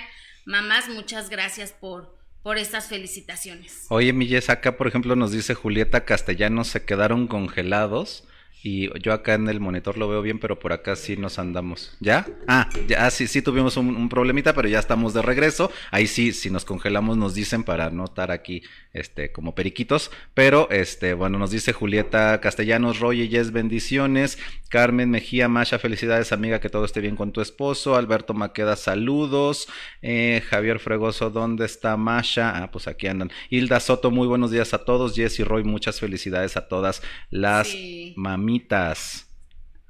mamás. 0.46 0.88
Muchas 0.88 1.28
gracias 1.28 1.72
por, 1.72 2.18
por 2.42 2.56
estas 2.56 2.88
felicitaciones. 2.88 3.84
Oye, 3.90 4.14
mi 4.14 4.26
Jess, 4.26 4.48
acá 4.48 4.78
por 4.78 4.88
ejemplo 4.88 5.16
nos 5.16 5.30
dice 5.30 5.52
Julieta 5.52 6.06
Castellanos, 6.06 6.68
se 6.68 6.86
quedaron 6.86 7.26
congelados 7.26 8.24
y 8.62 8.90
yo 9.00 9.12
acá 9.12 9.34
en 9.34 9.48
el 9.48 9.60
monitor 9.60 9.96
lo 9.98 10.08
veo 10.08 10.20
bien, 10.20 10.40
pero 10.40 10.58
por 10.58 10.72
acá 10.72 10.96
sí 10.96 11.16
nos 11.16 11.38
andamos. 11.38 11.96
¿Ya? 12.00 12.26
Ah, 12.48 12.68
ya 12.88 13.06
ah, 13.06 13.10
sí, 13.10 13.28
sí 13.28 13.40
tuvimos 13.40 13.76
un, 13.76 14.08
problemita, 14.08 14.52
pero 14.52 14.68
ya 14.68 14.80
estamos 14.80 15.14
de 15.14 15.22
regreso. 15.22 15.70
Ahí 15.92 16.08
sí, 16.08 16.32
si 16.32 16.50
nos 16.50 16.64
congelamos 16.64 17.16
nos 17.16 17.34
dicen 17.34 17.62
para 17.62 17.90
no 17.90 18.04
estar 18.04 18.32
aquí 18.32 18.62
este, 18.92 19.30
como 19.30 19.54
periquitos. 19.54 20.10
Pero, 20.34 20.68
este, 20.70 21.14
bueno, 21.14 21.38
nos 21.38 21.52
dice 21.52 21.72
Julieta 21.72 22.40
Castellanos, 22.40 22.98
Roy 22.98 23.22
y 23.22 23.28
Yes, 23.28 23.52
bendiciones. 23.52 24.38
Carmen 24.68 25.10
Mejía 25.10 25.48
Masha, 25.48 25.78
felicidades 25.78 26.32
amiga, 26.32 26.60
que 26.60 26.68
todo 26.68 26.84
esté 26.84 27.00
bien 27.00 27.14
con 27.14 27.32
tu 27.32 27.40
esposo. 27.40 27.94
Alberto 27.94 28.34
Maqueda, 28.34 28.74
saludos. 28.74 29.68
Eh, 30.02 30.42
Javier 30.48 30.80
Fregoso, 30.80 31.30
¿dónde 31.30 31.64
está 31.64 31.96
Masha? 31.96 32.62
Ah, 32.62 32.70
pues 32.72 32.88
aquí 32.88 33.06
andan. 33.06 33.30
Hilda 33.50 33.78
Soto, 33.78 34.10
muy 34.10 34.26
buenos 34.26 34.50
días 34.50 34.74
a 34.74 34.84
todos. 34.84 35.14
Jess 35.14 35.38
y 35.38 35.44
Roy, 35.44 35.62
muchas 35.62 36.00
felicidades 36.00 36.56
a 36.56 36.66
todas 36.66 37.02
las 37.30 37.72
mamitas. 38.16 38.47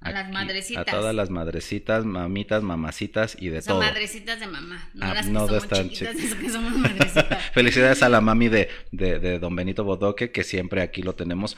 A 0.00 0.12
las 0.12 0.30
madrecitas. 0.30 0.86
A 0.86 0.90
todas 0.90 1.14
las 1.14 1.28
madrecitas, 1.28 2.04
mamitas, 2.04 2.62
mamacitas 2.62 3.36
y 3.40 3.48
de 3.48 3.62
todo. 3.62 3.80
Son 3.80 3.86
madrecitas 3.86 4.38
de 4.38 4.46
mamá. 4.46 4.90
No 4.94 5.06
ah, 5.06 5.14
las 5.14 5.26
que 5.26 5.32
no 5.32 5.46
somos 5.48 5.68
chiquitas, 5.68 6.16
que 6.16 6.50
somos 6.50 6.76
madrecitas. 6.76 7.44
Felicidades 7.52 8.02
a 8.02 8.08
la 8.08 8.20
mami 8.20 8.48
de, 8.48 8.68
de, 8.92 9.18
de 9.18 9.38
Don 9.40 9.56
Benito 9.56 9.82
Bodoque, 9.82 10.30
que 10.30 10.44
siempre 10.44 10.82
aquí 10.82 11.02
lo 11.02 11.14
tenemos 11.14 11.56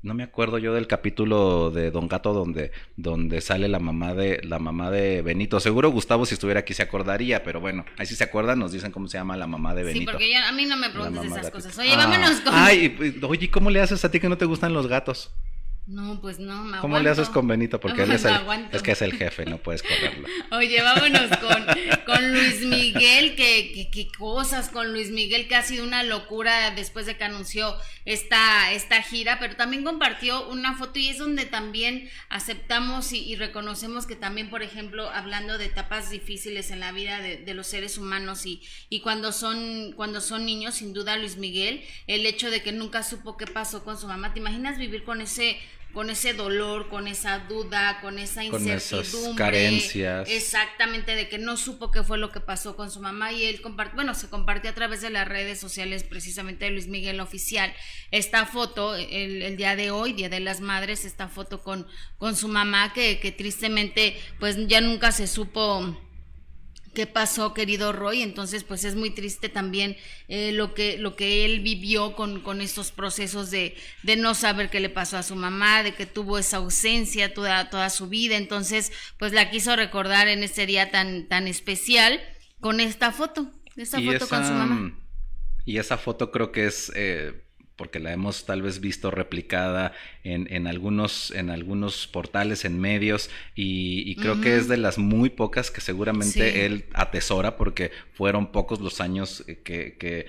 no 0.00 0.14
me 0.14 0.22
acuerdo 0.22 0.58
yo 0.58 0.74
del 0.74 0.86
capítulo 0.86 1.70
de 1.70 1.90
Don 1.90 2.06
Gato 2.06 2.32
donde, 2.32 2.70
donde 2.96 3.40
sale 3.40 3.66
la 3.68 3.80
mamá 3.80 4.14
de 4.14 4.40
la 4.44 4.58
mamá 4.58 4.90
de 4.90 5.22
Benito. 5.22 5.58
Seguro 5.58 5.90
Gustavo 5.90 6.24
si 6.24 6.34
estuviera 6.34 6.60
aquí 6.60 6.72
se 6.72 6.82
acordaría, 6.84 7.42
pero 7.42 7.60
bueno, 7.60 7.84
ahí 7.96 8.06
si 8.06 8.14
se 8.14 8.24
acuerdan 8.24 8.60
nos 8.60 8.70
dicen 8.70 8.92
cómo 8.92 9.08
se 9.08 9.18
llama 9.18 9.36
la 9.36 9.48
mamá 9.48 9.74
de 9.74 9.82
Benito. 9.82 10.12
Sí, 10.12 10.16
porque 10.16 10.36
a 10.36 10.52
mí 10.52 10.66
no 10.66 10.76
me 10.76 10.90
preguntes 10.90 11.24
esas 11.24 11.50
cosas. 11.50 11.76
Oye, 11.78 11.96
vámonos 11.96 12.40
con 12.40 12.52
Ay, 12.54 12.96
oye, 13.22 13.50
¿cómo 13.50 13.70
le 13.70 13.80
haces 13.80 14.04
a 14.04 14.10
ti 14.10 14.20
que 14.20 14.28
no 14.28 14.38
te 14.38 14.44
gustan 14.44 14.72
los 14.72 14.86
gatos? 14.86 15.32
No, 15.88 16.20
pues 16.20 16.38
no, 16.38 16.64
me 16.64 16.80
¿Cómo 16.80 16.98
le 16.98 17.08
haces 17.08 17.30
con 17.30 17.48
Benito? 17.48 17.80
Porque 17.80 18.02
él 18.02 18.10
es, 18.12 18.26
el, 18.26 18.34
es 18.72 18.82
que 18.82 18.92
es 18.92 19.00
el 19.00 19.14
jefe, 19.14 19.46
no 19.46 19.56
puedes 19.56 19.82
correrlo. 19.82 20.28
Oye, 20.50 20.82
vámonos 20.82 21.34
con, 21.38 21.66
con 22.04 22.30
Luis 22.30 22.60
Miguel, 22.60 23.34
que, 23.36 23.88
que, 23.90 24.08
cosas 24.18 24.68
con 24.68 24.92
Luis 24.92 25.10
Miguel, 25.10 25.48
que 25.48 25.56
ha 25.56 25.62
sido 25.62 25.84
una 25.84 26.02
locura 26.02 26.72
después 26.72 27.06
de 27.06 27.16
que 27.16 27.24
anunció 27.24 27.74
esta, 28.04 28.70
esta 28.72 29.00
gira, 29.00 29.38
pero 29.40 29.56
también 29.56 29.82
compartió 29.82 30.46
una 30.50 30.76
foto 30.76 30.98
y 30.98 31.08
es 31.08 31.16
donde 31.16 31.46
también 31.46 32.10
aceptamos 32.28 33.14
y, 33.14 33.34
reconocemos 33.36 34.04
que 34.04 34.14
también, 34.14 34.50
por 34.50 34.62
ejemplo, 34.62 35.08
hablando 35.08 35.56
de 35.56 35.64
etapas 35.64 36.10
difíciles 36.10 36.70
en 36.70 36.80
la 36.80 36.92
vida 36.92 37.22
de, 37.22 37.38
de, 37.38 37.54
los 37.54 37.66
seres 37.66 37.96
humanos 37.96 38.44
y, 38.44 38.60
y 38.90 39.00
cuando, 39.00 39.32
son, 39.32 39.92
cuando 39.96 40.20
son 40.20 40.44
niños, 40.44 40.74
sin 40.74 40.92
duda 40.92 41.16
Luis 41.16 41.38
Miguel, 41.38 41.82
el 42.06 42.26
hecho 42.26 42.50
de 42.50 42.62
que 42.62 42.72
nunca 42.72 43.02
supo 43.02 43.38
qué 43.38 43.46
pasó 43.46 43.84
con 43.84 43.96
su 43.98 44.06
mamá, 44.06 44.34
¿te 44.34 44.40
imaginas 44.40 44.76
vivir 44.76 45.02
con 45.02 45.22
ese 45.22 45.58
con 45.92 46.10
ese 46.10 46.34
dolor, 46.34 46.88
con 46.88 47.08
esa 47.08 47.40
duda, 47.40 48.00
con 48.00 48.18
esa 48.18 48.44
incertidumbre. 48.44 49.10
Con 49.10 49.20
esas 49.22 49.36
carencias. 49.36 50.28
Exactamente, 50.28 51.14
de 51.14 51.28
que 51.28 51.38
no 51.38 51.56
supo 51.56 51.90
qué 51.90 52.02
fue 52.02 52.18
lo 52.18 52.30
que 52.30 52.40
pasó 52.40 52.76
con 52.76 52.90
su 52.90 53.00
mamá 53.00 53.32
y 53.32 53.44
él 53.44 53.60
compartió, 53.60 53.96
bueno, 53.96 54.14
se 54.14 54.28
compartió 54.28 54.70
a 54.70 54.74
través 54.74 55.00
de 55.00 55.10
las 55.10 55.26
redes 55.26 55.58
sociales 55.58 56.04
precisamente 56.04 56.66
de 56.66 56.72
Luis 56.72 56.88
Miguel 56.88 57.20
Oficial 57.20 57.74
esta 58.10 58.46
foto, 58.46 58.94
el, 58.94 59.56
día 59.56 59.76
de 59.76 59.90
hoy, 59.90 60.12
Día 60.12 60.28
de 60.28 60.40
las 60.40 60.60
Madres, 60.60 61.04
esta 61.04 61.28
foto 61.28 61.62
con, 61.62 61.86
con 62.16 62.36
su 62.36 62.48
mamá 62.48 62.92
que, 62.92 63.18
que 63.20 63.32
tristemente 63.32 64.16
pues 64.38 64.56
ya 64.66 64.80
nunca 64.80 65.12
se 65.12 65.26
supo 65.26 65.96
qué 66.98 67.06
pasó, 67.06 67.54
querido 67.54 67.92
Roy. 67.92 68.22
Entonces, 68.22 68.64
pues 68.64 68.82
es 68.82 68.96
muy 68.96 69.10
triste 69.10 69.48
también 69.48 69.96
eh, 70.26 70.50
lo, 70.50 70.74
que, 70.74 70.98
lo 70.98 71.14
que 71.14 71.44
él 71.44 71.60
vivió 71.60 72.16
con, 72.16 72.40
con 72.40 72.60
estos 72.60 72.90
procesos 72.90 73.52
de, 73.52 73.76
de, 74.02 74.16
no 74.16 74.34
saber 74.34 74.68
qué 74.68 74.80
le 74.80 74.88
pasó 74.88 75.16
a 75.16 75.22
su 75.22 75.36
mamá, 75.36 75.84
de 75.84 75.94
que 75.94 76.06
tuvo 76.06 76.38
esa 76.38 76.56
ausencia 76.56 77.32
toda, 77.32 77.70
toda 77.70 77.88
su 77.90 78.08
vida. 78.08 78.36
Entonces, 78.36 78.90
pues 79.16 79.32
la 79.32 79.48
quiso 79.48 79.76
recordar 79.76 80.26
en 80.26 80.42
este 80.42 80.66
día 80.66 80.90
tan, 80.90 81.28
tan 81.28 81.46
especial 81.46 82.20
con 82.58 82.80
esta 82.80 83.12
foto, 83.12 83.52
esta 83.76 84.00
foto 84.00 84.28
con 84.28 84.44
su 84.44 84.52
mamá. 84.52 84.98
Y 85.64 85.78
esa 85.78 85.98
foto 85.98 86.32
creo 86.32 86.50
que 86.50 86.66
es... 86.66 86.90
Eh 86.96 87.44
porque 87.78 88.00
la 88.00 88.12
hemos 88.12 88.44
tal 88.44 88.60
vez 88.60 88.80
visto 88.80 89.12
replicada 89.12 89.92
en, 90.24 90.52
en 90.52 90.66
algunos, 90.66 91.30
en 91.30 91.48
algunos 91.48 92.08
portales, 92.08 92.64
en 92.64 92.78
medios, 92.78 93.30
y, 93.54 94.16
creo 94.16 94.40
que 94.40 94.56
es 94.56 94.66
de 94.66 94.76
las 94.76 94.98
muy 94.98 95.30
pocas 95.30 95.70
que 95.70 95.80
seguramente 95.80 96.66
él 96.66 96.86
atesora, 96.92 97.56
porque 97.56 97.92
fueron 98.12 98.50
pocos 98.50 98.80
los 98.80 99.00
años 99.00 99.44
que, 99.62 99.96
que 99.96 100.26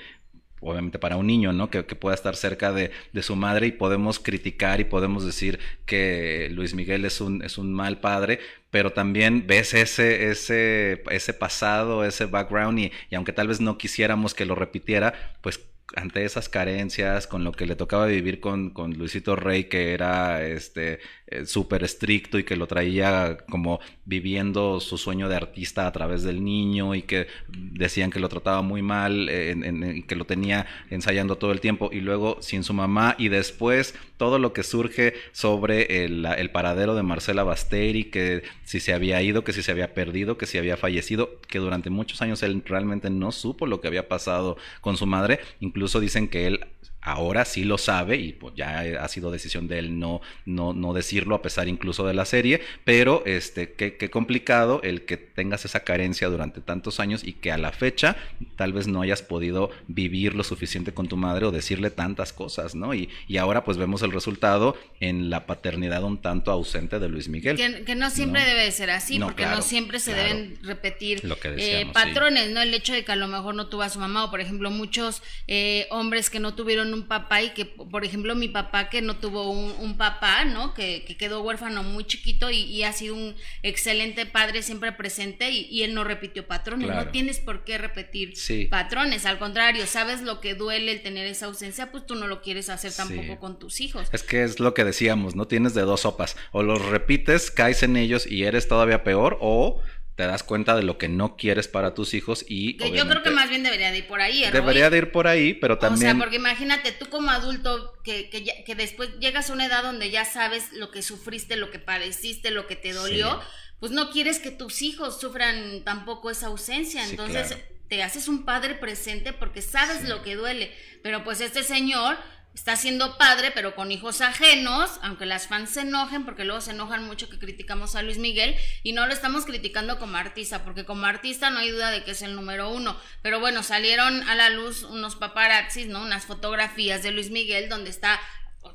obviamente 0.62 1.00
para 1.00 1.18
un 1.18 1.26
niño, 1.26 1.52
¿no? 1.52 1.72
Que, 1.72 1.86
que 1.86 1.96
pueda 1.96 2.14
estar 2.14 2.36
cerca 2.36 2.72
de, 2.72 2.92
de, 3.14 3.24
su 3.24 3.36
madre 3.36 3.66
y 3.66 3.72
podemos 3.72 4.20
criticar 4.20 4.80
y 4.80 4.84
podemos 4.84 5.26
decir 5.26 5.60
que 5.88 6.50
Luis 6.52 6.76
Miguel 6.76 7.04
es 7.04 7.20
un, 7.20 7.42
es 7.44 7.58
un 7.58 7.74
mal 7.74 8.00
padre, 8.00 8.40
pero 8.70 8.92
también 8.92 9.48
ves 9.48 9.74
ese, 9.74 10.30
ese, 10.30 11.02
ese 11.10 11.34
pasado, 11.34 12.06
ese 12.06 12.26
background 12.26 12.78
y, 12.78 12.92
y 13.10 13.16
aunque 13.16 13.34
tal 13.34 13.48
vez 13.48 13.60
no 13.60 13.80
quisiéramos 13.80 14.36
que 14.36 14.46
lo 14.46 14.54
repitiera, 14.54 15.38
pues 15.42 15.60
ante 15.96 16.24
esas 16.24 16.50
carencias, 16.50 17.28
con 17.28 17.44
lo 17.44 17.52
que 17.52 17.66
le 17.66 17.76
tocaba 17.76 18.06
vivir 18.06 18.40
con, 18.40 18.70
con 18.70 18.94
Luisito 18.94 19.36
Rey, 19.36 19.66
que 19.66 19.94
era 19.94 20.46
este 20.46 21.00
eh, 21.28 21.46
súper 21.46 21.84
estricto 21.84 22.38
y 22.38 22.44
que 22.44 22.56
lo 22.56 22.68
traía 22.68 23.38
como 23.50 23.80
viviendo 24.06 24.80
su 24.80 24.98
sueño 24.98 25.30
de 25.30 25.36
artista 25.36 25.88
a 25.88 25.92
través 25.92 26.24
del 26.24 26.44
niño 26.44 26.96
y 26.96 27.04
que 27.04 27.28
decían 27.48 28.12
que 28.12 28.20
lo 28.20 28.30
trataba 28.30 28.62
muy 28.62 28.82
mal 28.82 29.30
y 29.30 30.04
que 30.04 30.16
lo 30.16 30.26
tenía 30.26 30.66
ensayando 30.90 31.38
todo 31.38 31.52
el 31.52 31.60
tiempo 31.60 31.90
y 31.92 32.02
luego 32.02 32.38
sin 32.42 32.64
su 32.64 32.74
mamá. 32.74 33.16
Y 33.18 33.30
después 33.30 33.96
todo 34.18 34.38
lo 34.38 34.54
que 34.54 34.64
surge 34.64 35.14
sobre 35.32 36.04
el, 36.04 36.26
el 36.26 36.52
paradero 36.52 36.96
de 36.96 37.04
Marcela 37.04 37.44
Basteri, 37.44 38.06
que 38.06 38.44
si 38.64 38.80
se 38.80 38.94
había 38.94 39.22
ido, 39.22 39.44
que 39.44 39.54
si 39.54 39.64
se 39.64 39.72
había 39.72 39.94
perdido, 39.94 40.38
que 40.38 40.46
si 40.46 40.58
había 40.58 40.78
fallecido, 40.78 41.40
que 41.48 41.60
durante 41.60 41.90
muchos 41.90 42.22
años 42.22 42.44
él 42.44 42.62
realmente 42.66 43.10
no 43.10 43.32
supo 43.32 43.66
lo 43.66 43.82
que 43.82 43.88
había 43.88 44.08
pasado 44.08 44.58
con 44.82 44.98
su 44.98 45.06
madre, 45.06 45.40
incluso 45.60 45.79
dicen 46.00 46.28
que 46.28 46.48
él 46.48 46.60
ahora 47.02 47.46
sí 47.46 47.64
lo 47.64 47.78
sabe 47.78 48.18
y 48.18 48.34
pues 48.34 48.56
ya 48.56 48.80
ha 48.80 49.08
sido 49.08 49.32
decisión 49.32 49.68
de 49.68 49.80
él 49.80 50.00
no, 50.00 50.22
no, 50.46 50.74
no 50.74 50.94
decirlo 50.94 51.36
a 51.36 51.42
pesar 51.42 51.68
incluso 51.68 52.06
de 52.06 52.14
la 52.14 52.26
serie, 52.26 52.62
pero 52.84 53.24
este, 53.26 53.74
qué, 53.74 53.96
qué, 53.96 54.10
complicado 54.10 54.82
el 54.84 55.06
que 55.06 55.18
tengas 55.18 55.66
esa 55.66 55.82
carencia 55.82 56.28
durante 56.28 56.62
tantos 56.62 57.00
años 57.00 57.24
y 57.24 57.34
que 57.34 57.52
a 57.52 57.58
la 57.58 57.72
fecha 57.72 58.18
tal 58.56 58.74
vez 58.74 58.88
no 58.88 59.02
hayas 59.02 59.22
podido 59.22 59.72
vivir 59.88 60.36
lo 60.36 60.44
suficiente 60.44 60.94
con 60.94 61.08
tu 61.08 61.18
madre 61.18 61.46
o 61.46 61.52
decirle 61.52 61.90
tantas 61.90 62.34
cosas, 62.34 62.76
¿no? 62.76 62.94
Y, 62.94 63.10
y 63.28 63.38
ahora 63.38 63.64
pues 63.64 63.78
vemos 63.78 64.02
el 64.02 64.12
resultado 64.12 64.78
en 65.00 65.30
la 65.30 65.46
paternidad 65.46 66.04
un 66.04 66.22
tanto 66.22 66.52
ausente 66.52 67.00
de 67.00 67.08
Luis 67.08 67.30
Miguel. 67.30 67.56
Que, 67.86 67.96
no 67.96 68.10
siempre 68.10 68.44
debe 68.44 68.72
ser 68.72 68.90
así, 68.90 69.20
porque 69.20 69.46
no 69.46 69.62
siempre 69.62 70.00
se 70.00 70.14
deben 70.14 70.58
repetir 70.64 71.22
eh, 71.58 71.88
patrones, 71.94 72.52
¿no? 72.52 72.62
El 72.62 72.74
hecho 72.74 72.94
de 72.94 73.04
que 73.04 73.12
a 73.12 73.16
lo 73.16 73.28
mejor 73.28 73.56
no 73.56 73.68
tuvo 73.68 73.84
a 73.84 73.90
su 73.90 74.00
mamá 74.00 74.26
o 74.26 74.32
por 74.32 74.42
ejemplo 74.42 74.70
muchos 74.72 75.22
eh, 75.48 75.88
hombres 75.90 76.30
que 76.30 76.40
no 76.40 76.56
tuvieron 76.56 76.89
un 76.94 77.08
papá 77.08 77.42
y 77.42 77.52
que, 77.52 77.66
por 77.66 78.06
ejemplo, 78.06 78.36
mi 78.36 78.48
papá 78.48 78.90
que 78.90 79.02
no 79.02 79.18
tuvo 79.18 79.50
un, 79.50 79.98
papá, 79.98 80.46
¿no? 80.46 80.74
Que, 80.74 81.04
quedó 81.18 81.42
huérfano 81.42 81.84
muy 81.84 82.06
chiquito 82.06 82.50
y, 82.50 82.84
ha 82.84 82.94
sido 82.94 83.16
un 83.16 83.36
excelente 83.64 84.26
padre 84.26 84.62
siempre 84.62 84.92
presente 84.92 85.52
y, 85.52 85.84
él 85.84 85.94
no 85.94 86.04
repitió 86.04 86.48
patrones. 86.48 86.90
No 86.90 87.08
tienes 87.10 87.40
por 87.40 87.64
qué 87.64 87.78
repetir 87.78 88.34
patrones, 88.70 89.26
al 89.26 89.40
contrario, 89.40 89.86
sabes 89.88 90.22
lo 90.22 90.42
que 90.42 90.56
duele 90.56 90.92
el 90.92 91.02
tener 91.02 91.26
esa 91.28 91.48
ausencia, 91.48 91.92
pues 91.92 92.06
tú 92.06 92.16
no 92.16 92.28
lo 92.28 92.42
quieres 92.42 92.70
hacer 92.70 92.94
tampoco 92.94 93.40
con 93.40 93.60
tus 93.60 93.82
hijos. 93.82 94.08
Es 94.12 94.24
que 94.24 94.44
es 94.44 94.60
lo 94.60 94.74
que 94.74 94.84
decíamos, 94.84 95.36
¿no? 95.36 95.48
Tienes 95.48 95.74
de 95.74 95.82
dos 95.82 96.02
sopas, 96.02 96.36
o 96.52 96.64
los 96.64 96.86
repites, 96.86 97.52
caes 97.52 97.84
en 97.84 97.98
ellos 97.98 98.26
y 98.26 98.44
eres 98.44 98.68
todavía 98.68 99.04
peor, 99.04 99.38
o 99.42 99.82
te 100.20 100.28
das 100.28 100.44
cuenta 100.44 100.76
de 100.76 100.84
lo 100.84 100.98
que 100.98 101.08
no 101.08 101.38
quieres 101.38 101.70
para 101.70 101.94
tus 101.94 102.14
hijos 102.14 102.44
y... 102.46 102.76
Yo 102.76 103.08
creo 103.08 103.24
que 103.24 103.30
más 103.30 103.48
bien 103.48 103.64
debería 103.64 103.90
de 103.90 104.00
ir 104.00 104.08
por 104.08 104.20
ahí. 104.20 104.44
Debería 104.52 104.90
de 104.90 104.98
ir 104.98 105.14
por 105.14 105.28
ahí, 105.28 105.54
pero 105.54 105.78
también... 105.78 106.12
O 106.12 106.12
sea, 106.12 106.20
porque 106.20 106.36
imagínate, 106.36 106.92
tú 106.92 107.06
como 107.06 107.32
adulto 107.32 107.94
que, 108.04 108.30
que, 108.30 108.76
después 108.76 109.18
llegas 109.22 109.50
a 109.50 109.54
una 109.54 109.68
edad 109.68 109.82
donde 109.82 110.10
ya 110.12 110.26
sabes 110.26 110.74
lo 110.74 110.92
que 110.92 111.04
sufriste, 111.04 111.56
lo 111.56 111.72
que 111.72 111.80
padeciste, 111.80 112.52
lo 112.52 112.68
que 112.68 112.76
te 112.76 112.92
dolió, 112.92 113.40
pues 113.80 113.94
no 113.94 114.10
quieres 114.12 114.40
que 114.40 114.52
tus 114.52 114.82
hijos 114.82 115.22
sufran 115.22 115.86
tampoco 115.86 116.30
esa 116.30 116.48
ausencia. 116.48 117.08
Entonces 117.08 117.56
te 117.88 118.04
haces 118.04 118.28
un 118.28 118.44
padre 118.44 118.76
presente 118.76 119.32
porque 119.32 119.62
sabes 119.62 120.04
lo 120.04 120.22
que 120.22 120.36
duele. 120.36 120.70
Pero 121.02 121.24
pues 121.24 121.40
este 121.40 121.64
señor 121.64 122.18
está 122.60 122.76
siendo 122.76 123.18
padre, 123.18 123.52
pero 123.52 123.74
con 123.74 123.90
hijos 123.90 124.20
ajenos, 124.20 125.00
aunque 125.02 125.26
las 125.26 125.48
fans 125.48 125.70
se 125.70 125.82
enojen, 125.82 126.26
porque 126.26 126.44
luego 126.44 126.60
se 126.60 126.72
enojan 126.72 127.06
mucho 127.06 127.30
que 127.30 127.40
criticamos 127.40 127.96
a 127.96 128.02
Luis 128.02 128.18
Miguel, 128.18 128.54
y 128.84 128.92
no 128.92 129.08
lo 129.08 129.14
estamos 129.14 129.46
criticando 129.46 129.98
como 129.98 130.18
artista, 130.18 130.66
porque 130.66 130.84
como 130.84 131.06
artista 131.06 131.52
no 131.52 131.60
hay 131.60 131.72
duda 131.72 131.90
de 131.90 132.04
que 132.04 132.12
es 132.12 132.22
el 132.22 132.36
número 132.36 132.70
uno. 132.70 133.00
Pero 133.22 133.40
bueno, 133.40 133.64
salieron 133.64 134.28
a 134.28 134.36
la 134.36 134.50
luz 134.50 134.84
unos 134.84 135.16
paparazzis, 135.16 135.88
¿no? 135.88 136.02
Unas 136.02 136.26
fotografías 136.26 137.02
de 137.02 137.12
Luis 137.12 137.32
Miguel 137.32 137.70
donde 137.70 137.92
está 137.92 138.20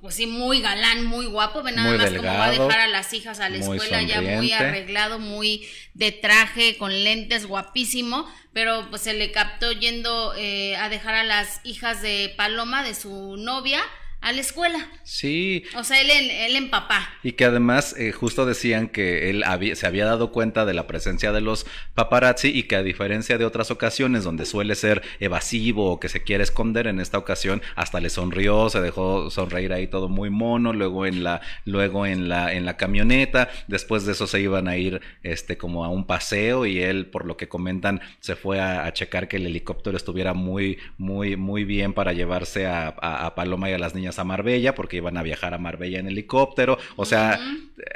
pues 0.00 0.14
sí, 0.14 0.26
muy 0.26 0.60
galán, 0.60 1.04
muy 1.04 1.26
guapo. 1.26 1.62
Ve 1.62 1.72
nada 1.72 1.96
más 1.96 2.10
cómo 2.10 2.22
va 2.22 2.46
a 2.46 2.50
dejar 2.50 2.80
a 2.80 2.88
las 2.88 3.12
hijas 3.12 3.40
a 3.40 3.48
la 3.48 3.58
escuela 3.58 4.02
ya 4.02 4.20
muy 4.20 4.52
arreglado, 4.52 5.18
muy 5.18 5.66
de 5.94 6.12
traje, 6.12 6.76
con 6.76 7.04
lentes, 7.04 7.46
guapísimo. 7.46 8.26
Pero 8.52 8.88
pues 8.90 9.02
se 9.02 9.14
le 9.14 9.32
captó 9.32 9.72
yendo 9.72 10.34
eh, 10.36 10.76
a 10.76 10.88
dejar 10.88 11.14
a 11.14 11.24
las 11.24 11.60
hijas 11.64 12.02
de 12.02 12.32
Paloma, 12.36 12.84
de 12.84 12.94
su 12.94 13.36
novia, 13.36 13.82
a 14.24 14.32
la 14.32 14.40
escuela. 14.40 14.88
Sí. 15.02 15.64
O 15.76 15.84
sea, 15.84 16.00
él 16.00 16.10
en, 16.10 16.30
él 16.30 16.56
en 16.56 16.70
papá. 16.70 17.10
Y 17.22 17.32
que 17.32 17.44
además 17.44 17.94
eh, 17.98 18.10
justo 18.10 18.46
decían 18.46 18.88
que 18.88 19.28
él 19.28 19.44
había, 19.44 19.76
se 19.76 19.86
había 19.86 20.06
dado 20.06 20.32
cuenta 20.32 20.64
de 20.64 20.72
la 20.72 20.86
presencia 20.86 21.30
de 21.30 21.42
los 21.42 21.66
paparazzi 21.94 22.48
y 22.48 22.62
que 22.62 22.76
a 22.76 22.82
diferencia 22.82 23.36
de 23.36 23.44
otras 23.44 23.70
ocasiones 23.70 24.24
donde 24.24 24.46
suele 24.46 24.76
ser 24.76 25.02
evasivo 25.20 25.90
o 25.90 26.00
que 26.00 26.08
se 26.08 26.22
quiere 26.22 26.42
esconder, 26.42 26.86
en 26.86 27.00
esta 27.00 27.18
ocasión 27.18 27.60
hasta 27.76 28.00
le 28.00 28.08
sonrió, 28.08 28.70
se 28.70 28.80
dejó 28.80 29.30
sonreír 29.30 29.74
ahí 29.74 29.88
todo 29.88 30.08
muy 30.08 30.30
mono, 30.30 30.72
luego 30.72 31.04
en 31.04 31.22
la, 31.22 31.42
luego 31.66 32.06
en 32.06 32.30
la, 32.30 32.54
en 32.54 32.64
la 32.64 32.78
camioneta, 32.78 33.50
después 33.68 34.06
de 34.06 34.12
eso 34.12 34.26
se 34.26 34.40
iban 34.40 34.68
a 34.68 34.78
ir 34.78 35.02
este 35.22 35.58
como 35.58 35.84
a 35.84 35.90
un 35.90 36.06
paseo 36.06 36.64
y 36.64 36.80
él, 36.80 37.06
por 37.06 37.26
lo 37.26 37.36
que 37.36 37.48
comentan, 37.48 38.00
se 38.20 38.36
fue 38.36 38.58
a, 38.58 38.90
checar 38.94 39.28
que 39.28 39.36
el 39.36 39.46
helicóptero 39.46 39.98
estuviera 39.98 40.32
muy, 40.32 40.78
muy, 40.96 41.36
muy 41.36 41.64
bien 41.64 41.92
para 41.92 42.14
llevarse 42.14 42.66
a, 42.66 42.88
a 42.88 43.34
Paloma 43.34 43.68
y 43.68 43.74
a 43.74 43.78
las 43.78 43.94
niñas 43.94 44.13
a 44.18 44.24
Marbella 44.24 44.74
porque 44.74 44.96
iban 44.96 45.16
a 45.16 45.22
viajar 45.22 45.54
a 45.54 45.58
Marbella 45.58 45.98
en 45.98 46.08
helicóptero. 46.08 46.78
O 46.96 47.04
sea, 47.04 47.40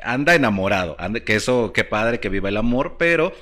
anda 0.02 0.35
enamorado. 0.35 0.96
que 1.24 1.37
eso, 1.37 1.72
qué 1.72 1.85
padre 1.85 2.20
que 2.20 2.28
viva 2.28 2.48
el 2.48 2.57
amor, 2.57 2.96
pero 2.98 3.33